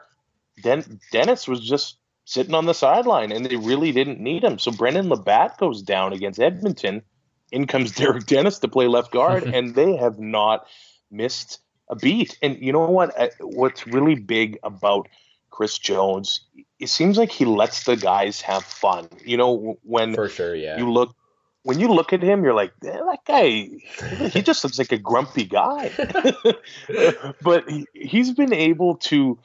Den- 0.62 1.00
Dennis 1.10 1.48
was 1.48 1.58
just 1.58 1.96
sitting 2.32 2.54
on 2.54 2.66
the 2.66 2.74
sideline 2.74 3.32
and 3.32 3.44
they 3.44 3.56
really 3.56 3.92
didn't 3.92 4.20
need 4.20 4.44
him. 4.44 4.58
So 4.58 4.70
Brendon 4.70 5.08
LaBatte 5.08 5.58
goes 5.58 5.82
down 5.82 6.12
against 6.12 6.40
Edmonton. 6.40 7.02
In 7.50 7.66
comes 7.66 7.92
Derek 7.96 8.26
Dennis 8.26 8.58
to 8.60 8.68
play 8.68 8.86
left 8.86 9.12
guard, 9.12 9.42
and 9.54 9.74
they 9.74 9.96
have 9.96 10.18
not 10.18 10.66
missed 11.10 11.60
a 11.88 11.96
beat. 11.96 12.38
And 12.42 12.58
you 12.60 12.72
know 12.72 12.86
what? 12.86 13.14
What's 13.40 13.86
really 13.86 14.14
big 14.14 14.58
about 14.62 15.08
Chris 15.50 15.78
Jones 15.78 16.40
it 16.82 16.88
seems 16.88 17.16
like 17.16 17.30
he 17.30 17.44
lets 17.44 17.84
the 17.84 17.94
guys 17.96 18.40
have 18.40 18.64
fun. 18.64 19.08
You 19.24 19.36
know, 19.36 19.78
when 19.84 20.14
for 20.14 20.28
sure, 20.28 20.54
yeah. 20.54 20.78
You 20.78 20.90
look 20.90 21.14
when 21.62 21.78
you 21.78 21.86
look 21.86 22.12
at 22.12 22.22
him, 22.22 22.42
you're 22.42 22.54
like, 22.54 22.72
eh, 22.84 22.90
that 22.90 23.18
guy. 23.24 24.28
He 24.30 24.42
just 24.42 24.64
looks 24.64 24.80
like 24.80 24.90
a 24.90 24.98
grumpy 24.98 25.44
guy. 25.44 25.92
but 27.42 27.70
he, 27.70 27.86
he's 27.94 28.32
been 28.32 28.52
able 28.52 28.96
to 28.96 29.38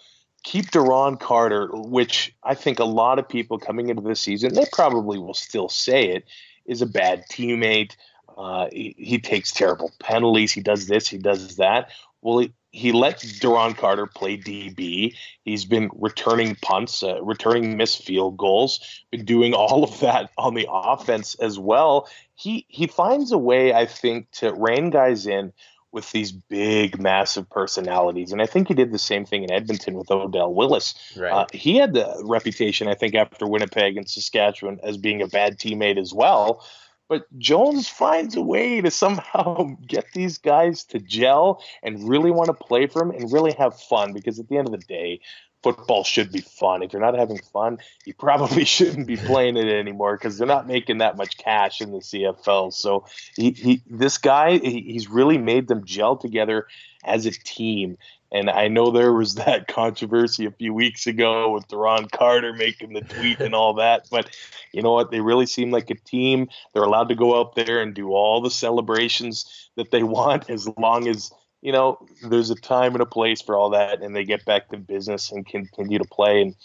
keep 0.47 0.71
Duron 0.71 1.19
Carter, 1.19 1.67
which 1.73 2.33
I 2.41 2.55
think 2.55 2.79
a 2.79 2.85
lot 2.85 3.19
of 3.19 3.27
people 3.27 3.59
coming 3.59 3.89
into 3.89 4.01
the 4.01 4.15
season, 4.15 4.53
they 4.53 4.65
probably 4.71 5.19
will 5.19 5.33
still 5.33 5.67
say 5.67 6.07
it, 6.11 6.23
is 6.65 6.81
a 6.81 6.85
bad 6.85 7.25
teammate. 7.29 7.97
Uh, 8.37 8.67
he, 8.71 8.95
he, 8.97 9.19
takes 9.19 9.51
terrible 9.51 9.91
penalties. 9.99 10.53
He 10.53 10.61
does 10.61 10.87
this. 10.87 11.05
He 11.05 11.17
does 11.17 11.57
that. 11.57 11.89
Well, 12.21 12.39
he, 12.39 12.53
he 12.71 12.93
let 12.93 13.19
Duron 13.19 13.75
Carter 13.75 14.05
play 14.05 14.37
DB. 14.37 15.15
He's 15.43 15.65
been 15.65 15.89
returning 15.93 16.55
punts, 16.61 17.03
uh, 17.03 17.21
returning 17.21 17.75
missed 17.75 18.05
field 18.05 18.37
goals, 18.37 19.03
been 19.11 19.25
doing 19.25 19.53
all 19.61 19.83
of 19.83 19.99
that 19.99 20.31
on 20.37 20.53
the 20.53 20.67
offense 20.71 21.35
as 21.35 21.59
well. 21.59 22.07
He 22.35 22.65
he 22.69 22.87
finds 22.87 23.33
a 23.33 23.37
way, 23.37 23.73
I 23.73 23.85
think, 23.85 24.31
to 24.33 24.53
rein 24.53 24.91
guys 24.91 25.27
in 25.27 25.51
with 25.91 26.11
these 26.11 26.31
big, 26.31 26.99
massive 26.99 27.49
personalities, 27.49 28.31
and 28.31 28.41
I 28.41 28.45
think 28.45 28.67
he 28.67 28.73
did 28.73 28.91
the 28.91 28.99
same 28.99 29.25
thing 29.25 29.43
in 29.43 29.51
Edmonton 29.51 29.95
with 29.95 30.11
Odell 30.11 30.53
Willis. 30.53 30.93
Right. 31.15 31.31
Uh, 31.31 31.45
he 31.53 31.77
had 31.77 31.93
the 31.93 32.21
reputation, 32.25 32.87
I 32.87 32.93
think, 32.93 33.15
after 33.15 33.47
Winnipeg 33.47 33.97
and 33.97 34.09
Saskatchewan 34.09 34.79
as 34.83 34.97
being 34.97 35.21
a 35.21 35.27
bad 35.27 35.57
teammate 35.57 35.99
as 35.99 36.13
well. 36.13 36.63
But 37.09 37.25
Jones 37.37 37.87
finds 37.87 38.35
a 38.35 38.41
way 38.41 38.81
to 38.81 38.91
somehow 38.91 39.69
get 39.87 40.05
these 40.13 40.37
guys 40.37 40.83
to 40.85 40.99
gel 40.99 41.63
and 41.81 42.07
really 42.07 42.31
want 42.31 42.47
to 42.47 42.53
play 42.53 42.87
for 42.87 43.01
him 43.01 43.11
and 43.11 43.31
really 43.31 43.53
have 43.53 43.79
fun 43.79 44.13
because 44.13 44.39
at 44.39 44.49
the 44.49 44.57
end 44.57 44.67
of 44.67 44.73
the 44.73 44.85
day, 44.85 45.21
football 45.63 46.03
should 46.03 46.31
be 46.31 46.41
fun. 46.41 46.83
If 46.83 46.93
you're 46.93 47.01
not 47.01 47.17
having 47.17 47.39
fun, 47.39 47.79
you 48.05 48.13
probably 48.13 48.65
shouldn't 48.75 49.07
be 49.07 49.17
playing 49.17 49.57
it 49.57 49.67
anymore 49.67 50.15
because 50.15 50.37
they're 50.37 50.47
not 50.47 50.67
making 50.67 50.99
that 50.99 51.17
much 51.17 51.37
cash 51.37 51.81
in 51.81 51.91
the 51.91 51.99
CFL. 51.99 52.73
So 52.73 53.05
he, 53.35 53.51
he 53.51 53.81
this 53.89 54.17
guy, 54.17 54.57
he, 54.57 54.81
he's 54.81 55.09
really 55.09 55.37
made 55.37 55.67
them 55.67 55.85
gel 55.85 56.15
together 56.17 56.67
as 57.03 57.25
a 57.25 57.31
team. 57.31 57.97
And 58.31 58.49
I 58.49 58.67
know 58.67 58.91
there 58.91 59.13
was 59.13 59.35
that 59.45 59.67
controversy 59.67 60.45
a 60.45 60.51
few 60.51 60.73
weeks 60.73 61.07
ago 61.07 61.51
with 61.51 61.67
Duron 61.67 62.11
Carter 62.11 62.53
making 62.53 62.93
the 62.93 63.01
tweet 63.01 63.39
and 63.39 63.55
all 63.55 63.75
that. 63.75 64.07
But 64.11 64.35
you 64.71 64.81
know 64.81 64.93
what? 64.93 65.11
They 65.11 65.21
really 65.21 65.45
seem 65.45 65.71
like 65.71 65.89
a 65.89 65.95
team. 65.95 66.49
They're 66.73 66.83
allowed 66.83 67.09
to 67.09 67.15
go 67.15 67.39
out 67.39 67.55
there 67.55 67.81
and 67.81 67.93
do 67.93 68.09
all 68.09 68.41
the 68.41 68.51
celebrations 68.51 69.69
that 69.75 69.91
they 69.91 70.03
want 70.17 70.49
as 70.49 70.67
long 70.77 71.07
as, 71.07 71.31
you 71.61 71.71
know, 71.71 72.05
there's 72.23 72.49
a 72.49 72.55
time 72.55 72.93
and 72.93 73.01
a 73.01 73.05
place 73.05 73.41
for 73.41 73.55
all 73.55 73.71
that 73.71 74.01
and 74.01 74.15
they 74.15 74.23
get 74.23 74.45
back 74.45 74.69
to 74.69 74.77
business 74.77 75.31
and 75.31 75.45
continue 75.45 75.97
to 75.97 76.05
play. 76.05 76.41
And 76.41 76.55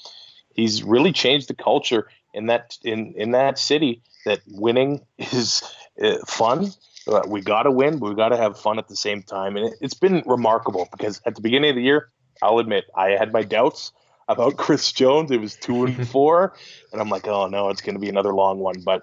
he's 0.55 0.83
really 0.83 1.13
changed 1.13 1.49
the 1.49 1.55
culture 1.55 2.09
in 2.35 2.47
that 2.47 2.77
in 2.85 3.15
in 3.17 3.33
that 3.33 3.59
city 3.59 4.03
that 4.25 4.41
winning 4.47 5.05
is 5.19 5.63
uh, 6.03 6.19
fun. 6.27 6.71
Uh, 7.07 7.23
we 7.27 7.41
got 7.41 7.65
to 7.65 7.71
win, 7.71 7.99
but 7.99 8.11
we 8.11 8.15
got 8.15 8.29
to 8.29 8.37
have 8.37 8.59
fun 8.59 8.79
at 8.79 8.87
the 8.89 8.97
same 8.97 9.23
time. 9.23 9.57
And 9.57 9.67
it, 9.67 9.75
it's 9.81 9.95
been 9.95 10.23
remarkable 10.27 10.89
because 10.93 11.21
at 11.27 11.35
the 11.35 11.41
beginning 11.41 11.71
of 11.71 11.77
the 11.77 11.83
year, 11.83 12.09
I'll 12.41 12.59
admit 12.59 12.85
I 12.95 13.11
had 13.11 13.33
my 13.33 13.43
doubts 13.43 13.93
about 14.29 14.57
Chris 14.57 14.93
Jones. 14.93 15.31
It 15.31 15.41
was 15.41 15.57
two 15.57 15.85
and 15.85 16.09
four, 16.15 16.55
and 16.93 17.01
I'm 17.01 17.09
like, 17.09 17.27
oh 17.27 17.49
no, 17.49 17.71
it's 17.71 17.83
going 17.83 17.95
to 17.95 18.01
be 18.01 18.09
another 18.09 18.33
long 18.33 18.59
one. 18.59 18.81
But 18.85 19.03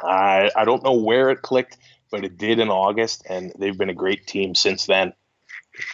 I 0.00 0.50
I 0.54 0.64
don't 0.64 0.84
know 0.84 0.94
where 0.94 1.30
it 1.30 1.42
clicked, 1.42 1.76
but 2.10 2.24
it 2.24 2.38
did 2.38 2.58
in 2.58 2.68
August, 2.68 3.26
and 3.28 3.52
they've 3.58 3.76
been 3.76 3.90
a 3.90 3.94
great 3.94 4.26
team 4.26 4.54
since 4.54 4.86
then. 4.86 5.12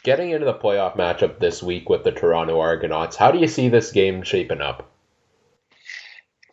Getting 0.03 0.31
into 0.31 0.47
the 0.47 0.55
playoff 0.55 0.97
matchup 0.97 1.41
this 1.41 1.62
week 1.62 1.89
with 1.89 2.05
the 2.05 2.12
Toronto 2.12 2.59
Argonauts, 2.61 3.16
how 3.16 3.31
do 3.31 3.39
you 3.39 3.49
see 3.49 3.69
this 3.69 3.93
game 3.93 4.23
shaping 4.23 4.61
up? 4.61 4.91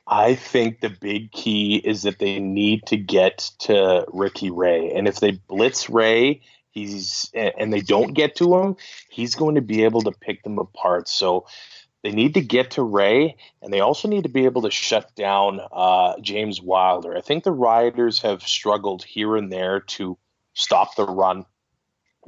I 0.08 0.36
think 0.36 0.82
the 0.82 0.90
big 0.90 1.32
key 1.32 1.76
is 1.76 2.04
that 2.04 2.20
they 2.20 2.40
need 2.40 2.86
to 2.88 2.98
get 2.98 3.52
to 3.60 4.06
Ricky 4.12 4.52
Ray. 4.52 4.92
And 4.92 5.08
if 5.08 5.22
they 5.22 5.32
blitz 5.32 5.90
Ray, 5.90 6.42
he's 6.72 7.32
and 7.34 7.72
they 7.72 7.80
don't 7.80 8.14
get 8.14 8.36
to 8.38 8.58
him, 8.58 8.76
he's 9.10 9.36
going 9.36 9.56
to 9.56 9.62
be 9.62 9.86
able 9.86 10.02
to 10.02 10.12
pick 10.12 10.44
them 10.44 10.60
apart. 10.60 11.08
So 11.08 11.46
they 12.04 12.12
need 12.12 12.34
to 12.34 12.42
get 12.42 12.72
to 12.72 12.84
Ray, 12.84 13.38
and 13.62 13.72
they 13.72 13.80
also 13.80 14.08
need 14.08 14.24
to 14.24 14.30
be 14.30 14.46
able 14.46 14.64
to 14.64 14.72
shut 14.72 15.14
down 15.16 15.60
uh, 15.72 16.20
James 16.20 16.62
Wilder. 16.62 17.16
I 17.16 17.22
think 17.22 17.44
the 17.44 17.52
Riders 17.52 18.22
have 18.22 18.42
struggled 18.42 19.04
here 19.04 19.36
and 19.36 19.52
there 19.52 19.82
to 19.82 20.18
stop 20.54 20.96
the 20.96 21.06
run 21.06 21.46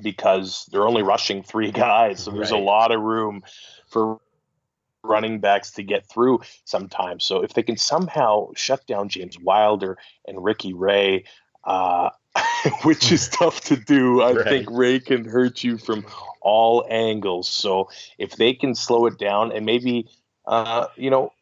because 0.02 0.68
they're 0.72 0.88
only 0.88 1.04
rushing 1.04 1.44
three 1.44 1.72
guys, 1.86 2.24
so 2.24 2.32
there's 2.32 2.52
right. 2.52 2.62
a 2.62 2.64
lot 2.64 2.92
of 2.92 3.02
room 3.02 3.44
for 3.88 4.20
running 5.04 5.40
backs 5.40 5.72
to 5.72 5.84
get 5.84 6.08
through 6.08 6.42
sometimes. 6.66 7.26
So 7.26 7.44
if 7.44 7.54
they 7.54 7.64
can 7.64 7.78
somehow 7.78 8.52
shut 8.56 8.86
down 8.88 9.10
James 9.10 9.38
Wilder 9.38 9.98
and 10.26 10.44
Ricky 10.44 10.74
Ray, 10.74 11.26
uh, 11.64 12.10
which 12.84 13.12
is 13.12 13.30
tough 13.30 13.62
to 13.62 13.76
do, 13.76 14.22
I 14.22 14.34
right. 14.34 14.46
think 14.46 14.68
Ray 14.70 15.00
can 15.00 15.26
hurt 15.26 15.64
you 15.64 15.78
from 15.78 16.06
all 16.42 16.86
angles. 16.90 17.48
So 17.50 17.90
if 18.18 18.36
they 18.36 18.54
can 18.54 18.76
slow 18.76 19.06
it 19.06 19.18
down 19.18 19.52
and 19.52 19.66
maybe, 19.66 20.10
uh, 20.46 20.88
you 20.96 21.10
know, 21.10 21.34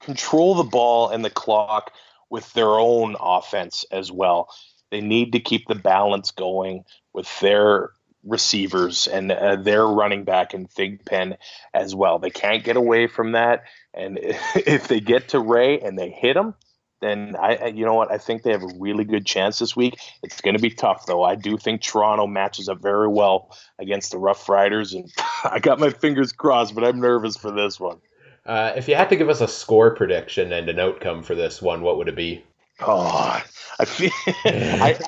control 0.00 0.54
the 0.54 0.64
ball 0.64 1.08
and 1.08 1.24
the 1.24 1.30
clock 1.30 1.92
with 2.32 2.52
their 2.54 2.70
own 2.70 3.14
offense 3.20 3.84
as 3.90 4.10
well. 4.10 4.48
They 4.90 5.00
need 5.00 5.32
to 5.32 5.40
keep 5.40 5.68
the 5.68 5.74
balance 5.74 6.30
going 6.30 6.84
with 7.12 7.28
their 7.40 7.90
receivers 8.24 9.06
and 9.06 9.30
uh, 9.30 9.56
their 9.56 9.86
running 9.86 10.24
back 10.24 10.54
and 10.54 10.68
Thigpen 10.68 11.36
as 11.74 11.94
well. 11.94 12.18
They 12.18 12.30
can't 12.30 12.64
get 12.64 12.76
away 12.76 13.06
from 13.06 13.32
that. 13.32 13.64
And 13.94 14.18
if 14.54 14.88
they 14.88 15.00
get 15.00 15.28
to 15.28 15.40
Ray 15.40 15.80
and 15.80 15.98
they 15.98 16.10
hit 16.10 16.36
him, 16.36 16.54
then 17.02 17.36
I, 17.36 17.66
you 17.66 17.84
know 17.84 17.94
what, 17.94 18.12
I 18.12 18.16
think 18.16 18.42
they 18.42 18.52
have 18.52 18.62
a 18.62 18.72
really 18.78 19.04
good 19.04 19.26
chance 19.26 19.58
this 19.58 19.74
week. 19.74 19.98
It's 20.22 20.40
going 20.40 20.56
to 20.56 20.62
be 20.62 20.70
tough 20.70 21.04
though. 21.06 21.24
I 21.24 21.34
do 21.34 21.58
think 21.58 21.82
Toronto 21.82 22.26
matches 22.28 22.68
up 22.68 22.80
very 22.80 23.08
well 23.08 23.54
against 23.78 24.12
the 24.12 24.18
Rough 24.18 24.48
Riders, 24.48 24.94
and 24.94 25.12
I 25.44 25.58
got 25.58 25.80
my 25.80 25.90
fingers 25.90 26.32
crossed, 26.32 26.74
but 26.74 26.84
I'm 26.84 27.00
nervous 27.00 27.36
for 27.36 27.50
this 27.50 27.80
one. 27.80 27.98
Uh, 28.46 28.72
if 28.76 28.88
you 28.88 28.94
had 28.94 29.08
to 29.08 29.16
give 29.16 29.28
us 29.28 29.40
a 29.40 29.48
score 29.48 29.94
prediction 29.94 30.52
and 30.52 30.68
an 30.68 30.78
outcome 30.78 31.22
for 31.22 31.34
this 31.34 31.60
one, 31.60 31.82
what 31.82 31.98
would 31.98 32.08
it 32.08 32.16
be? 32.16 32.44
Oh, 32.80 33.42
I 33.78 33.84
feel 33.84 34.10
I 34.44 34.98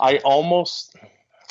I 0.00 0.18
almost 0.18 0.94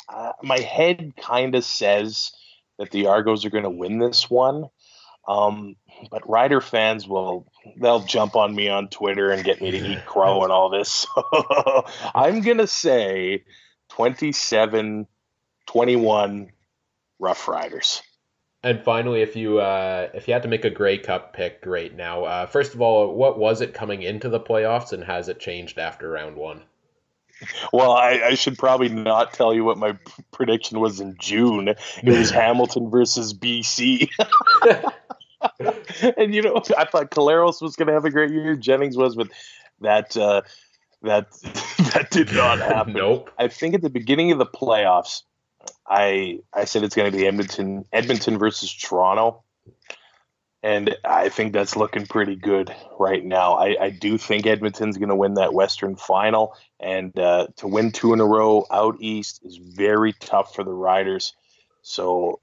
uh, 0.08 0.32
my 0.42 0.60
head 0.60 1.14
kind 1.16 1.54
of 1.54 1.64
says 1.64 2.32
that 2.78 2.90
the 2.90 3.06
Argos 3.06 3.44
are 3.44 3.50
going 3.50 3.64
to 3.64 3.70
win 3.70 3.98
this 3.98 4.30
one. 4.30 4.68
Um, 5.26 5.76
but 6.10 6.28
Rider 6.28 6.60
fans 6.60 7.08
will 7.08 7.46
they'll 7.80 8.04
jump 8.04 8.36
on 8.36 8.54
me 8.54 8.68
on 8.68 8.88
Twitter 8.88 9.30
and 9.30 9.44
get 9.44 9.60
me 9.60 9.70
to 9.70 9.92
eat 9.92 10.06
crow 10.06 10.42
and 10.42 10.52
all 10.52 10.70
this. 10.70 11.06
So 11.16 11.86
I'm 12.14 12.42
to 12.42 12.66
say 12.66 13.44
27 13.90 15.06
21 15.66 16.52
Rough 17.18 17.48
Riders. 17.48 18.02
And 18.62 18.82
finally, 18.82 19.20
if 19.20 19.36
you 19.36 19.60
uh, 19.60 20.08
if 20.14 20.26
you 20.26 20.32
had 20.32 20.42
to 20.44 20.48
make 20.48 20.64
a 20.64 20.70
Grey 20.70 20.96
Cup 20.98 21.34
pick 21.34 21.60
right 21.66 21.94
now, 21.94 22.24
uh, 22.24 22.46
first 22.46 22.74
of 22.74 22.80
all, 22.80 23.14
what 23.14 23.38
was 23.38 23.60
it 23.60 23.74
coming 23.74 24.02
into 24.02 24.30
the 24.30 24.40
playoffs, 24.40 24.92
and 24.92 25.04
has 25.04 25.28
it 25.28 25.38
changed 25.38 25.78
after 25.78 26.08
round 26.08 26.36
one? 26.36 26.62
Well, 27.72 27.92
I, 27.92 28.20
I, 28.24 28.34
should 28.34 28.58
probably 28.58 28.88
not 28.88 29.32
tell 29.32 29.52
you 29.52 29.64
what 29.64 29.76
my 29.76 29.98
prediction 30.32 30.80
was 30.80 31.00
in 31.00 31.16
June. 31.18 31.68
It 31.68 31.78
was 32.04 32.30
Hamilton 32.30 32.90
versus 32.90 33.34
BC. 33.34 34.10
and 36.16 36.34
you 36.34 36.42
know, 36.42 36.62
I 36.76 36.84
thought 36.84 37.10
Collaros 37.10 37.60
was 37.60 37.76
going 37.76 37.88
to 37.88 37.94
have 37.94 38.04
a 38.04 38.10
great 38.10 38.30
year. 38.30 38.56
Jennings 38.56 38.96
was, 38.96 39.14
but 39.14 39.28
that 39.80 40.16
uh, 40.16 40.42
that 41.02 41.30
that 41.92 42.08
did 42.10 42.32
not 42.32 42.58
happen. 42.58 42.94
nope. 42.94 43.30
I 43.38 43.48
think 43.48 43.74
at 43.74 43.82
the 43.82 43.90
beginning 43.90 44.32
of 44.32 44.38
the 44.38 44.46
playoffs, 44.46 45.22
I 45.86 46.40
I 46.52 46.64
said 46.64 46.82
it's 46.82 46.94
going 46.94 47.10
to 47.10 47.16
be 47.16 47.26
Edmonton 47.26 47.84
Edmonton 47.92 48.38
versus 48.38 48.72
Toronto 48.72 49.43
and 50.64 50.96
I 51.04 51.28
think 51.28 51.52
that's 51.52 51.76
looking 51.76 52.06
pretty 52.06 52.36
good 52.36 52.74
right 52.98 53.22
now. 53.22 53.52
I, 53.52 53.76
I 53.78 53.90
do 53.90 54.16
think 54.16 54.46
Edmonton's 54.46 54.96
going 54.96 55.10
to 55.10 55.14
win 55.14 55.34
that 55.34 55.52
Western 55.52 55.94
final, 55.94 56.56
and 56.80 57.16
uh, 57.18 57.48
to 57.56 57.68
win 57.68 57.92
two 57.92 58.14
in 58.14 58.20
a 58.20 58.24
row 58.24 58.64
out 58.70 58.96
east 58.98 59.40
is 59.44 59.58
very 59.58 60.14
tough 60.20 60.54
for 60.54 60.64
the 60.64 60.72
Riders. 60.72 61.34
So 61.82 62.40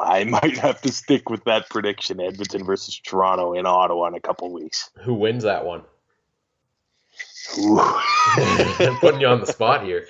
I 0.00 0.24
might 0.42 0.58
have 0.58 0.82
to 0.82 0.92
stick 0.92 1.30
with 1.30 1.44
that 1.44 1.70
prediction: 1.70 2.20
Edmonton 2.20 2.64
versus 2.64 2.98
Toronto 2.98 3.52
in 3.52 3.66
Ottawa 3.66 4.08
in 4.08 4.14
a 4.14 4.20
couple 4.20 4.52
weeks. 4.52 4.90
Who 5.04 5.14
wins 5.14 5.44
that 5.44 5.64
one? 5.64 5.84
I'm 7.56 8.96
putting 9.00 9.20
you 9.20 9.28
on 9.28 9.40
the 9.40 9.46
spot 9.46 9.84
here. 9.84 10.06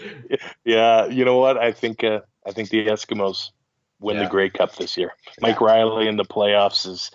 Yeah, 0.64 1.06
you 1.06 1.26
know 1.26 1.36
what? 1.36 1.58
I 1.58 1.72
think 1.72 2.02
uh, 2.04 2.20
I 2.46 2.52
think 2.52 2.70
the 2.70 2.86
Eskimos 2.86 3.50
win 3.98 4.16
yeah. 4.16 4.24
the 4.24 4.30
Grey 4.30 4.48
Cup 4.48 4.76
this 4.76 4.96
year. 4.96 5.12
Mike 5.42 5.60
Reilly 5.60 6.08
in 6.08 6.16
the 6.16 6.24
playoffs 6.24 6.86
is 6.86 7.10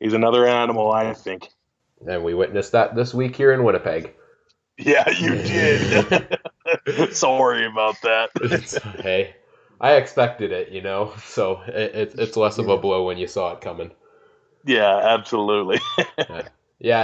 he's 0.00 0.12
another 0.12 0.46
animal, 0.46 0.92
I 0.92 1.12
think. 1.14 1.48
And 2.06 2.24
we 2.24 2.34
witnessed 2.34 2.72
that 2.72 2.94
this 2.94 3.14
week 3.14 3.36
here 3.36 3.52
in 3.52 3.64
Winnipeg. 3.64 4.14
Yeah, 4.78 5.08
you 5.10 5.30
did. 5.42 6.38
Sorry 7.12 7.66
about 7.66 7.96
that. 8.02 8.30
hey, 9.02 9.34
I 9.80 9.94
expected 9.94 10.52
it, 10.52 10.70
you 10.70 10.82
know, 10.82 11.12
so 11.24 11.62
it, 11.66 12.14
it's 12.18 12.36
less 12.36 12.58
of 12.58 12.68
a 12.68 12.76
blow 12.76 13.06
when 13.06 13.18
you 13.18 13.26
saw 13.26 13.52
it 13.52 13.60
coming. 13.60 13.90
Yeah, 14.64 14.96
absolutely. 14.96 15.78
yeah, 16.18 16.48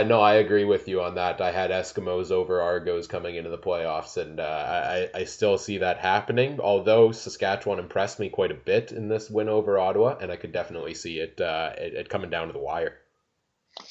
no, 0.02 0.20
I 0.20 0.34
agree 0.34 0.64
with 0.64 0.86
you 0.86 1.00
on 1.00 1.14
that. 1.14 1.40
I 1.40 1.50
had 1.50 1.70
Eskimos 1.70 2.30
over 2.30 2.60
Argos 2.60 3.06
coming 3.06 3.36
into 3.36 3.48
the 3.48 3.58
playoffs, 3.58 4.18
and 4.18 4.38
uh, 4.38 4.42
I, 4.42 5.08
I 5.14 5.24
still 5.24 5.56
see 5.56 5.78
that 5.78 5.98
happening. 5.98 6.60
Although 6.60 7.12
Saskatchewan 7.12 7.78
impressed 7.78 8.20
me 8.20 8.28
quite 8.28 8.50
a 8.50 8.54
bit 8.54 8.92
in 8.92 9.08
this 9.08 9.30
win 9.30 9.48
over 9.48 9.78
Ottawa, 9.78 10.18
and 10.20 10.30
I 10.30 10.36
could 10.36 10.52
definitely 10.52 10.92
see 10.92 11.18
it, 11.20 11.40
uh, 11.40 11.72
it, 11.78 11.94
it 11.94 12.08
coming 12.10 12.28
down 12.28 12.48
to 12.48 12.52
the 12.52 12.58
wire. 12.58 12.98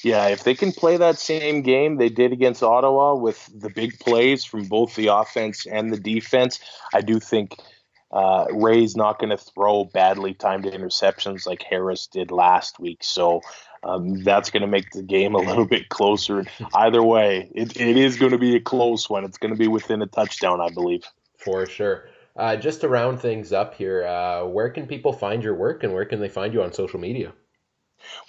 Yeah, 0.04 0.28
if 0.28 0.44
they 0.44 0.54
can 0.54 0.70
play 0.70 0.96
that 0.96 1.18
same 1.18 1.62
game 1.62 1.96
they 1.96 2.08
did 2.08 2.32
against 2.32 2.62
Ottawa 2.62 3.16
with 3.16 3.50
the 3.52 3.70
big 3.70 3.98
plays 3.98 4.44
from 4.44 4.68
both 4.68 4.94
the 4.94 5.08
offense 5.08 5.66
and 5.66 5.92
the 5.92 5.98
defense, 5.98 6.60
I 6.94 7.00
do 7.00 7.18
think 7.18 7.56
uh, 8.12 8.46
Ray's 8.52 8.94
not 8.94 9.18
going 9.18 9.30
to 9.30 9.36
throw 9.36 9.84
badly 9.84 10.34
timed 10.34 10.64
interceptions 10.64 11.46
like 11.46 11.64
Harris 11.68 12.06
did 12.06 12.30
last 12.30 12.78
week. 12.78 13.02
So 13.02 13.40
um, 13.82 14.22
that's 14.22 14.50
going 14.50 14.62
to 14.62 14.66
make 14.66 14.90
the 14.90 15.02
game 15.02 15.34
a 15.34 15.38
little 15.38 15.64
bit 15.76 15.88
closer. 15.88 16.44
Either 16.74 17.02
way, 17.02 17.50
it, 17.54 17.76
it 17.76 17.96
is 17.96 18.16
going 18.16 18.32
to 18.32 18.38
be 18.38 18.56
a 18.56 18.60
close 18.60 19.08
one. 19.08 19.24
It's 19.24 19.38
going 19.38 19.52
to 19.52 19.58
be 19.58 19.68
within 19.68 20.02
a 20.02 20.06
touchdown, 20.06 20.60
I 20.60 20.70
believe. 20.70 21.04
For 21.38 21.66
sure. 21.66 22.08
Uh, 22.34 22.56
just 22.56 22.80
to 22.80 22.88
round 22.88 23.20
things 23.20 23.52
up 23.52 23.74
here, 23.74 24.06
uh, 24.06 24.44
where 24.44 24.70
can 24.70 24.86
people 24.86 25.12
find 25.12 25.44
your 25.44 25.54
work 25.54 25.84
and 25.84 25.92
where 25.92 26.06
can 26.06 26.20
they 26.20 26.28
find 26.28 26.54
you 26.54 26.62
on 26.62 26.72
social 26.72 26.98
media? 26.98 27.32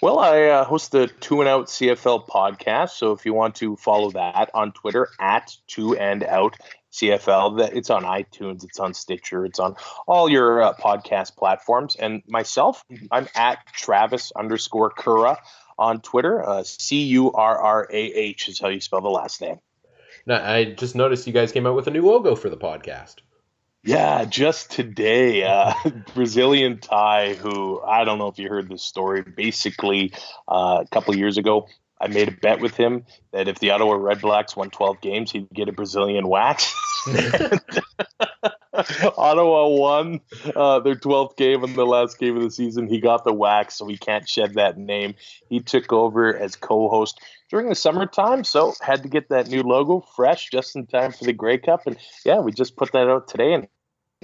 Well, 0.00 0.18
I 0.18 0.42
uh, 0.42 0.64
host 0.64 0.92
the 0.92 1.08
Two 1.08 1.40
and 1.40 1.48
Out 1.48 1.66
CFL 1.66 2.28
podcast. 2.28 2.90
So 2.90 3.12
if 3.12 3.26
you 3.26 3.34
want 3.34 3.56
to 3.56 3.76
follow 3.76 4.10
that 4.12 4.50
on 4.54 4.72
Twitter 4.72 5.08
at 5.18 5.56
Two 5.66 5.96
and 5.96 6.22
Out 6.22 6.56
CFL, 6.94 7.58
that 7.58 7.76
it's 7.76 7.90
on 7.90 8.04
iTunes, 8.04 8.64
it's 8.64 8.78
on 8.78 8.94
Stitcher, 8.94 9.44
it's 9.44 9.58
on 9.58 9.74
all 10.06 10.28
your 10.28 10.62
uh, 10.62 10.74
podcast 10.74 11.36
platforms. 11.36 11.96
And 11.96 12.22
myself, 12.28 12.84
I'm 13.10 13.28
at 13.34 13.58
Travis 13.72 14.32
underscore 14.36 14.90
Currah 14.90 15.38
on 15.78 16.00
Twitter. 16.00 16.48
Uh, 16.48 16.62
C 16.62 17.02
U 17.04 17.32
R 17.32 17.58
R 17.58 17.88
A 17.90 17.96
H 17.96 18.48
is 18.48 18.60
how 18.60 18.68
you 18.68 18.80
spell 18.80 19.00
the 19.00 19.08
last 19.08 19.40
name. 19.40 19.58
Now, 20.26 20.44
I 20.44 20.64
just 20.64 20.94
noticed 20.94 21.26
you 21.26 21.32
guys 21.32 21.52
came 21.52 21.66
out 21.66 21.74
with 21.74 21.86
a 21.86 21.90
new 21.90 22.02
logo 22.02 22.34
for 22.36 22.48
the 22.48 22.56
podcast. 22.56 23.16
Yeah, 23.82 24.24
just 24.24 24.70
today, 24.70 25.42
uh, 25.42 25.74
Brazilian 26.14 26.78
Ty, 26.78 27.34
who 27.34 27.82
I 27.82 28.04
don't 28.04 28.18
know 28.18 28.28
if 28.28 28.38
you 28.38 28.48
heard 28.48 28.68
this 28.68 28.82
story. 28.82 29.22
Basically, 29.22 30.14
uh, 30.48 30.84
a 30.84 30.88
couple 30.90 31.14
years 31.14 31.36
ago, 31.36 31.66
I 32.04 32.08
made 32.08 32.28
a 32.28 32.32
bet 32.32 32.60
with 32.60 32.76
him 32.76 33.06
that 33.32 33.48
if 33.48 33.60
the 33.60 33.70
Ottawa 33.70 33.94
Redblacks 33.94 34.54
won 34.54 34.68
12 34.68 35.00
games, 35.00 35.32
he'd 35.32 35.48
get 35.54 35.70
a 35.70 35.72
Brazilian 35.72 36.28
wax. 36.28 36.70
Ottawa 39.16 39.68
won 39.68 40.20
uh, 40.54 40.80
their 40.80 40.96
12th 40.96 41.38
game 41.38 41.64
in 41.64 41.72
the 41.72 41.86
last 41.86 42.18
game 42.18 42.36
of 42.36 42.42
the 42.42 42.50
season. 42.50 42.88
He 42.88 43.00
got 43.00 43.24
the 43.24 43.32
wax, 43.32 43.76
so 43.76 43.86
he 43.86 43.96
can't 43.96 44.28
shed 44.28 44.52
that 44.54 44.76
name. 44.76 45.14
He 45.48 45.60
took 45.60 45.94
over 45.94 46.36
as 46.36 46.56
co 46.56 46.90
host 46.90 47.22
during 47.48 47.70
the 47.70 47.74
summertime. 47.74 48.44
So 48.44 48.74
had 48.82 49.02
to 49.04 49.08
get 49.08 49.30
that 49.30 49.48
new 49.48 49.62
logo 49.62 50.04
fresh 50.14 50.50
just 50.50 50.76
in 50.76 50.86
time 50.86 51.12
for 51.12 51.24
the 51.24 51.32
Grey 51.32 51.56
Cup. 51.56 51.86
And 51.86 51.96
yeah, 52.26 52.40
we 52.40 52.52
just 52.52 52.76
put 52.76 52.92
that 52.92 53.08
out 53.08 53.28
today, 53.28 53.54
and 53.54 53.66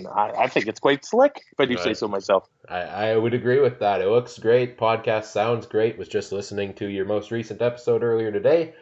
I, 0.07 0.45
I 0.45 0.47
think 0.49 0.67
it's 0.67 0.81
quite 0.81 1.05
slick, 1.05 1.43
if 1.53 1.61
I 1.61 1.67
do 1.67 1.75
right. 1.75 1.83
say 1.83 1.95
so 1.95 2.09
myself. 2.09 2.49
I, 2.69 2.81
I 2.81 3.17
would 3.17 3.35
agree 3.35 3.61
with 3.61 3.81
that. 3.81 4.01
It 4.01 4.09
looks 4.09 4.39
great. 4.39 4.79
Podcast 4.79 5.25
sounds 5.27 5.67
great. 5.67 5.99
Was 5.99 6.09
just 6.09 6.33
listening 6.33 6.75
to 6.75 6.87
your 6.87 7.05
most 7.05 7.31
recent 7.31 7.63
episode 7.63 8.03
earlier 8.03 8.31
today. 8.31 8.75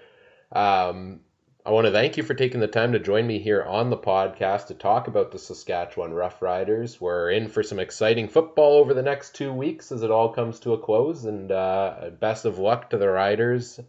Um, 0.52 1.20
I 1.66 1.70
want 1.70 1.86
to 1.86 1.92
thank 1.92 2.16
you 2.16 2.22
for 2.22 2.32
taking 2.32 2.60
the 2.60 2.66
time 2.66 2.92
to 2.92 2.98
join 2.98 3.26
me 3.26 3.38
here 3.38 3.62
on 3.62 3.90
the 3.90 3.96
podcast 3.96 4.68
to 4.68 4.74
talk 4.74 5.06
about 5.06 5.32
the 5.32 5.38
Saskatchewan 5.38 6.12
Roughriders. 6.12 6.98
We're 6.98 7.30
in 7.30 7.48
for 7.48 7.62
some 7.62 7.78
exciting 7.78 8.28
football 8.28 8.78
over 8.78 8.94
the 8.94 9.02
next 9.02 9.34
two 9.34 9.52
weeks 9.52 9.92
as 9.92 10.02
it 10.02 10.10
all 10.10 10.32
comes 10.32 10.60
to 10.60 10.72
a 10.72 10.78
close, 10.78 11.24
and 11.24 11.52
uh, 11.52 12.10
best 12.18 12.46
of 12.46 12.58
luck 12.58 12.88
to 12.90 12.96
the 12.96 13.08
Riders 13.08 13.80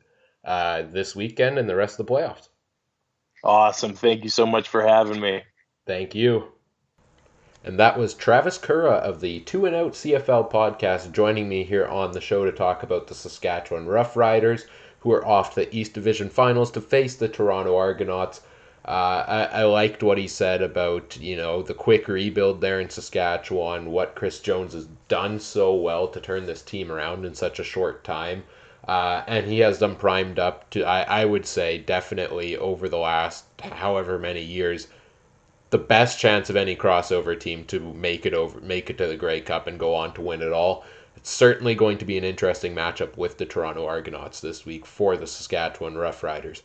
uh, 0.43 0.81
this 0.81 1.15
weekend 1.15 1.57
and 1.57 1.69
the 1.69 1.75
rest 1.75 1.99
of 1.99 2.05
the 2.05 2.13
playoffs. 2.13 2.49
Awesome. 3.43 3.93
Thank 3.93 4.25
you 4.25 4.29
so 4.29 4.45
much 4.45 4.67
for 4.67 4.85
having 4.85 5.21
me. 5.21 5.43
Thank 5.85 6.15
you. 6.15 6.51
And 7.63 7.77
that 7.77 7.97
was 7.97 8.13
Travis 8.13 8.57
Currah 8.57 8.99
of 8.99 9.19
the 9.19 9.41
Two 9.41 9.65
and 9.65 9.75
Out 9.75 9.91
CFL 9.91 10.49
podcast 10.49 11.11
joining 11.11 11.49
me 11.49 11.63
here 11.63 11.85
on 11.85 12.13
the 12.13 12.21
show 12.21 12.45
to 12.45 12.51
talk 12.51 12.83
about 12.83 13.07
the 13.07 13.13
Saskatchewan 13.13 13.85
Roughriders 13.85 14.65
who 15.01 15.11
are 15.11 15.25
off 15.25 15.53
to 15.53 15.61
the 15.61 15.75
East 15.75 15.93
Division 15.93 16.29
Finals 16.29 16.71
to 16.71 16.81
face 16.81 17.15
the 17.15 17.27
Toronto 17.27 17.75
Argonauts. 17.75 18.41
Uh, 18.85 19.23
I, 19.27 19.43
I, 19.61 19.63
liked 19.63 20.01
what 20.01 20.17
he 20.17 20.27
said 20.27 20.61
about 20.61 21.17
you 21.19 21.35
know 21.35 21.61
the 21.61 21.73
quick 21.73 22.07
rebuild 22.07 22.61
there 22.61 22.79
in 22.79 22.89
Saskatchewan, 22.89 23.91
what 23.91 24.15
Chris 24.15 24.39
Jones 24.39 24.73
has 24.73 24.87
done 25.09 25.39
so 25.39 25.73
well 25.75 26.07
to 26.07 26.19
turn 26.21 26.45
this 26.45 26.61
team 26.61 26.91
around 26.91 27.25
in 27.25 27.35
such 27.35 27.59
a 27.59 27.63
short 27.63 28.03
time, 28.03 28.43
uh, 28.87 29.23
and 29.27 29.45
he 29.47 29.59
has 29.59 29.79
them 29.79 29.95
primed 29.97 30.39
up 30.39 30.69
to 30.69 30.83
I, 30.83 31.01
I 31.01 31.25
would 31.25 31.45
say 31.45 31.77
definitely 31.77 32.55
over 32.57 32.87
the 32.87 32.97
last 32.97 33.45
however 33.61 34.17
many 34.17 34.41
years, 34.41 34.87
the 35.71 35.77
best 35.77 36.19
chance 36.19 36.49
of 36.49 36.55
any 36.55 36.75
crossover 36.75 37.39
team 37.39 37.63
to 37.65 37.79
make 37.79 38.25
it 38.25 38.33
over 38.33 38.59
make 38.61 38.89
it 38.89 38.97
to 38.97 39.07
the 39.07 39.15
Grey 39.15 39.41
Cup 39.41 39.67
and 39.67 39.79
go 39.79 39.93
on 39.93 40.13
to 40.13 40.21
win 40.21 40.41
it 40.41 40.51
all. 40.51 40.83
It's 41.15 41.29
certainly 41.29 41.75
going 41.75 41.97
to 41.99 42.05
be 42.05 42.17
an 42.17 42.23
interesting 42.23 42.73
matchup 42.73 43.17
with 43.17 43.37
the 43.37 43.45
Toronto 43.45 43.85
Argonauts 43.85 44.39
this 44.39 44.65
week 44.65 44.85
for 44.85 45.17
the 45.17 45.27
Saskatchewan 45.27 45.95
Roughriders. 45.95 46.61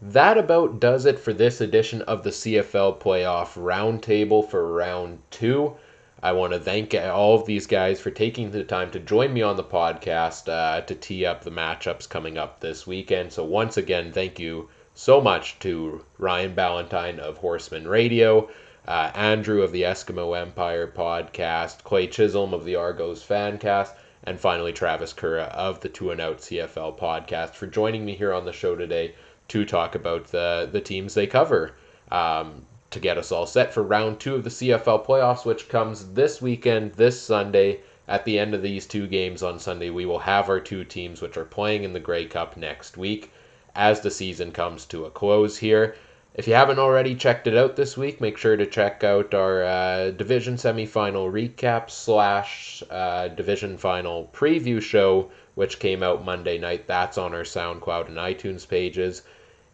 That 0.00 0.38
about 0.38 0.80
does 0.80 1.04
it 1.04 1.18
for 1.18 1.34
this 1.34 1.60
edition 1.60 2.00
of 2.02 2.22
the 2.22 2.30
CFL 2.30 2.98
Playoff 2.98 3.60
Roundtable 3.60 4.48
for 4.48 4.72
round 4.72 5.18
two. 5.30 5.76
I 6.22 6.32
want 6.32 6.52
to 6.54 6.60
thank 6.60 6.94
all 6.94 7.34
of 7.34 7.46
these 7.46 7.66
guys 7.66 8.00
for 8.00 8.10
taking 8.10 8.50
the 8.50 8.64
time 8.64 8.90
to 8.92 9.00
join 9.00 9.32
me 9.34 9.42
on 9.42 9.56
the 9.56 9.64
podcast 9.64 10.48
uh, 10.48 10.80
to 10.82 10.94
tee 10.94 11.26
up 11.26 11.44
the 11.44 11.50
matchups 11.50 12.08
coming 12.08 12.38
up 12.38 12.60
this 12.60 12.86
weekend. 12.86 13.32
So, 13.32 13.44
once 13.44 13.76
again, 13.76 14.12
thank 14.12 14.38
you 14.38 14.68
so 15.00 15.18
much 15.18 15.58
to 15.58 16.04
Ryan 16.18 16.54
Ballantine 16.54 17.18
of 17.20 17.38
Horsemen 17.38 17.88
Radio, 17.88 18.50
uh, 18.86 19.10
Andrew 19.14 19.62
of 19.62 19.72
the 19.72 19.80
Eskimo 19.80 20.38
Empire 20.38 20.86
podcast, 20.94 21.82
Clay 21.84 22.06
Chisholm 22.06 22.52
of 22.52 22.66
the 22.66 22.76
Argos 22.76 23.26
Fancast, 23.26 23.94
and 24.24 24.38
finally 24.38 24.74
Travis 24.74 25.14
Currah 25.14 25.54
of 25.54 25.80
the 25.80 25.88
Two 25.88 26.10
and 26.10 26.20
Out 26.20 26.40
CFL 26.40 26.98
podcast 26.98 27.54
for 27.54 27.66
joining 27.66 28.04
me 28.04 28.14
here 28.14 28.34
on 28.34 28.44
the 28.44 28.52
show 28.52 28.76
today 28.76 29.14
to 29.48 29.64
talk 29.64 29.94
about 29.94 30.26
the, 30.26 30.68
the 30.70 30.82
teams 30.82 31.14
they 31.14 31.26
cover. 31.26 31.72
Um, 32.12 32.66
to 32.90 33.00
get 33.00 33.16
us 33.16 33.32
all 33.32 33.46
set 33.46 33.72
for 33.72 33.82
round 33.82 34.20
two 34.20 34.34
of 34.34 34.44
the 34.44 34.50
CFL 34.50 35.06
playoffs, 35.06 35.46
which 35.46 35.70
comes 35.70 36.12
this 36.12 36.42
weekend, 36.42 36.92
this 36.92 37.18
Sunday. 37.18 37.80
At 38.06 38.26
the 38.26 38.38
end 38.38 38.52
of 38.52 38.60
these 38.60 38.84
two 38.84 39.06
games 39.06 39.42
on 39.42 39.60
Sunday, 39.60 39.88
we 39.88 40.04
will 40.04 40.18
have 40.18 40.50
our 40.50 40.60
two 40.60 40.84
teams 40.84 41.22
which 41.22 41.38
are 41.38 41.46
playing 41.46 41.84
in 41.84 41.94
the 41.94 42.00
Grey 42.00 42.26
Cup 42.26 42.58
next 42.58 42.98
week 42.98 43.32
as 43.74 44.00
the 44.00 44.10
season 44.10 44.52
comes 44.52 44.84
to 44.86 45.04
a 45.04 45.10
close 45.10 45.58
here. 45.58 45.94
If 46.32 46.46
you 46.46 46.54
haven't 46.54 46.78
already 46.78 47.16
checked 47.16 47.48
it 47.48 47.56
out 47.56 47.74
this 47.74 47.96
week, 47.96 48.20
make 48.20 48.38
sure 48.38 48.56
to 48.56 48.64
check 48.64 49.02
out 49.02 49.34
our 49.34 49.64
uh, 49.64 50.10
division 50.12 50.54
semifinal 50.54 51.30
recap 51.30 51.90
slash 51.90 52.82
uh, 52.88 53.28
division 53.28 53.76
final 53.76 54.30
preview 54.32 54.80
show, 54.80 55.30
which 55.56 55.80
came 55.80 56.02
out 56.02 56.24
Monday 56.24 56.56
night. 56.56 56.86
That's 56.86 57.18
on 57.18 57.34
our 57.34 57.42
SoundCloud 57.42 58.06
and 58.06 58.16
iTunes 58.16 58.66
pages. 58.66 59.22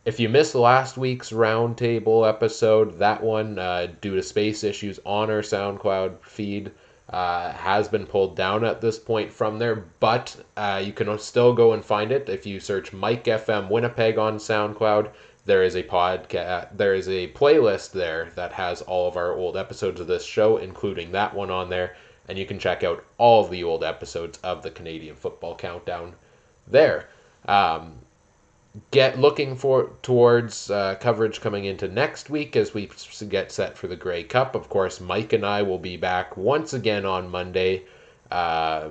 If 0.06 0.18
you 0.18 0.28
missed 0.28 0.54
last 0.54 0.96
week's 0.96 1.30
roundtable 1.30 2.26
episode, 2.26 2.98
that 3.00 3.22
one, 3.22 3.58
uh, 3.58 3.88
due 4.00 4.16
to 4.16 4.22
space 4.22 4.64
issues 4.64 4.98
on 5.04 5.30
our 5.30 5.42
SoundCloud 5.42 6.22
feed, 6.22 6.70
uh, 7.10 7.52
has 7.52 7.88
been 7.88 8.06
pulled 8.06 8.36
down 8.36 8.64
at 8.64 8.80
this 8.80 8.98
point 8.98 9.32
from 9.32 9.58
there, 9.58 9.76
but 10.00 10.36
uh, 10.56 10.82
you 10.84 10.92
can 10.92 11.18
still 11.18 11.52
go 11.52 11.72
and 11.72 11.84
find 11.84 12.10
it 12.10 12.28
if 12.28 12.46
you 12.46 12.58
search 12.58 12.92
Mike 12.92 13.24
FM 13.24 13.68
Winnipeg 13.70 14.18
on 14.18 14.38
SoundCloud. 14.38 15.10
There 15.44 15.62
is 15.62 15.76
a 15.76 15.84
podcast 15.84 16.76
there 16.76 16.94
is 16.94 17.08
a 17.08 17.28
playlist 17.28 17.92
there 17.92 18.30
that 18.34 18.52
has 18.52 18.82
all 18.82 19.06
of 19.06 19.16
our 19.16 19.32
old 19.32 19.56
episodes 19.56 20.00
of 20.00 20.08
this 20.08 20.24
show 20.24 20.56
including 20.56 21.12
that 21.12 21.32
one 21.32 21.50
on 21.50 21.70
there 21.70 21.94
and 22.26 22.36
you 22.36 22.44
can 22.44 22.58
check 22.58 22.82
out 22.82 23.04
all 23.16 23.44
of 23.44 23.50
the 23.52 23.62
old 23.62 23.84
episodes 23.84 24.40
of 24.42 24.64
the 24.64 24.70
canadian 24.72 25.14
football 25.14 25.54
countdown 25.54 26.14
there. 26.66 27.08
Um, 27.46 27.98
get 28.90 29.18
looking 29.18 29.56
for 29.56 29.90
towards 30.02 30.70
uh, 30.70 30.96
coverage 31.00 31.40
coming 31.40 31.64
into 31.64 31.88
next 31.88 32.28
week 32.28 32.56
as 32.56 32.74
we 32.74 32.90
get 33.28 33.50
set 33.50 33.78
for 33.78 33.86
the 33.86 33.96
Grey 33.96 34.22
Cup. 34.22 34.54
Of 34.54 34.68
course, 34.68 35.00
Mike 35.00 35.32
and 35.32 35.46
I 35.46 35.62
will 35.62 35.78
be 35.78 35.96
back 35.96 36.36
once 36.36 36.74
again 36.74 37.06
on 37.06 37.30
Monday 37.30 37.84
uh, 38.30 38.88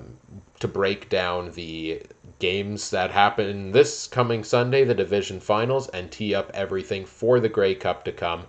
to 0.60 0.68
break 0.68 1.10
down 1.10 1.52
the 1.52 2.02
games 2.40 2.90
that 2.90 3.12
happen 3.12 3.72
this 3.72 4.08
coming 4.08 4.44
Sunday, 4.44 4.84
the 4.84 4.94
division 4.94 5.40
finals, 5.40 5.88
and 5.90 6.12
tee 6.12 6.34
up 6.34 6.52
everything 6.54 7.06
for 7.06 7.40
the 7.40 7.50
Grey 7.50 7.76
Cup 7.76 8.06
to 8.06 8.12
come. 8.12 8.46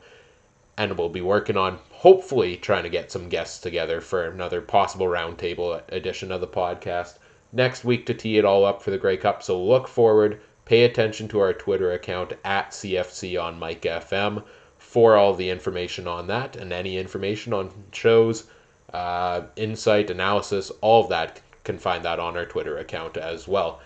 And 0.78 0.96
we'll 0.96 1.08
be 1.08 1.22
working 1.22 1.56
on 1.56 1.78
hopefully 1.90 2.56
trying 2.56 2.82
to 2.84 2.90
get 2.90 3.10
some 3.10 3.28
guests 3.28 3.58
together 3.58 4.00
for 4.00 4.26
another 4.26 4.60
possible 4.60 5.06
roundtable 5.06 5.82
edition 5.88 6.30
of 6.30 6.40
the 6.40 6.46
podcast 6.46 7.18
next 7.52 7.84
week 7.84 8.06
to 8.06 8.14
tee 8.14 8.38
it 8.38 8.44
all 8.44 8.64
up 8.64 8.82
for 8.82 8.90
the 8.90 8.98
Grey 8.98 9.16
Cup. 9.16 9.42
So 9.42 9.62
look 9.62 9.88
forward. 9.88 10.40
Pay 10.66 10.82
attention 10.82 11.28
to 11.28 11.38
our 11.38 11.52
Twitter 11.52 11.92
account 11.92 12.32
at 12.44 12.72
CFC 12.72 13.40
on 13.40 13.56
Mike 13.56 13.82
FM 13.82 14.42
for 14.76 15.14
all 15.14 15.32
the 15.32 15.48
information 15.48 16.08
on 16.08 16.26
that 16.26 16.56
and 16.56 16.72
any 16.72 16.98
information 16.98 17.52
on 17.52 17.70
shows, 17.92 18.48
uh, 18.92 19.42
insight, 19.54 20.10
analysis, 20.10 20.72
all 20.80 21.04
of 21.04 21.10
that 21.10 21.40
can 21.62 21.78
find 21.78 22.04
that 22.04 22.18
on 22.18 22.36
our 22.36 22.46
Twitter 22.46 22.78
account 22.78 23.16
as 23.16 23.46
well. 23.46 23.80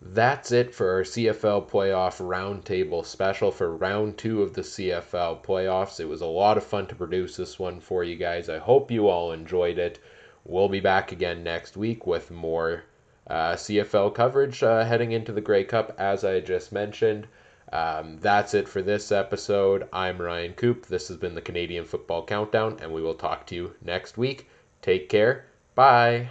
That's 0.00 0.50
it 0.50 0.74
for 0.74 0.90
our 0.92 1.02
CFL 1.02 1.68
playoff 1.68 2.26
roundtable 2.26 3.04
special 3.04 3.50
for 3.50 3.76
round 3.76 4.16
two 4.16 4.42
of 4.42 4.54
the 4.54 4.62
CFL 4.62 5.44
playoffs. 5.44 6.00
It 6.00 6.08
was 6.08 6.22
a 6.22 6.26
lot 6.26 6.56
of 6.56 6.64
fun 6.64 6.86
to 6.86 6.94
produce 6.94 7.36
this 7.36 7.58
one 7.58 7.80
for 7.80 8.02
you 8.02 8.16
guys. 8.16 8.48
I 8.48 8.56
hope 8.56 8.90
you 8.90 9.08
all 9.08 9.32
enjoyed 9.32 9.76
it. 9.76 9.98
We'll 10.46 10.70
be 10.70 10.80
back 10.80 11.12
again 11.12 11.42
next 11.42 11.76
week 11.76 12.06
with 12.06 12.30
more 12.30 12.84
uh, 13.28 13.54
CFL 13.54 14.14
coverage 14.14 14.62
uh, 14.62 14.84
heading 14.84 15.12
into 15.12 15.32
the 15.32 15.40
Grey 15.40 15.64
Cup, 15.64 15.94
as 15.98 16.24
I 16.24 16.40
just 16.40 16.72
mentioned. 16.72 17.26
Um, 17.72 18.18
that's 18.20 18.54
it 18.54 18.68
for 18.68 18.80
this 18.80 19.12
episode. 19.12 19.88
I'm 19.92 20.20
Ryan 20.20 20.54
Koop. 20.54 20.86
This 20.86 21.08
has 21.08 21.18
been 21.18 21.34
the 21.34 21.42
Canadian 21.42 21.84
Football 21.84 22.24
Countdown, 22.24 22.78
and 22.80 22.92
we 22.92 23.02
will 23.02 23.14
talk 23.14 23.46
to 23.46 23.54
you 23.54 23.74
next 23.82 24.16
week. 24.16 24.48
Take 24.80 25.08
care. 25.08 25.46
Bye. 25.74 26.30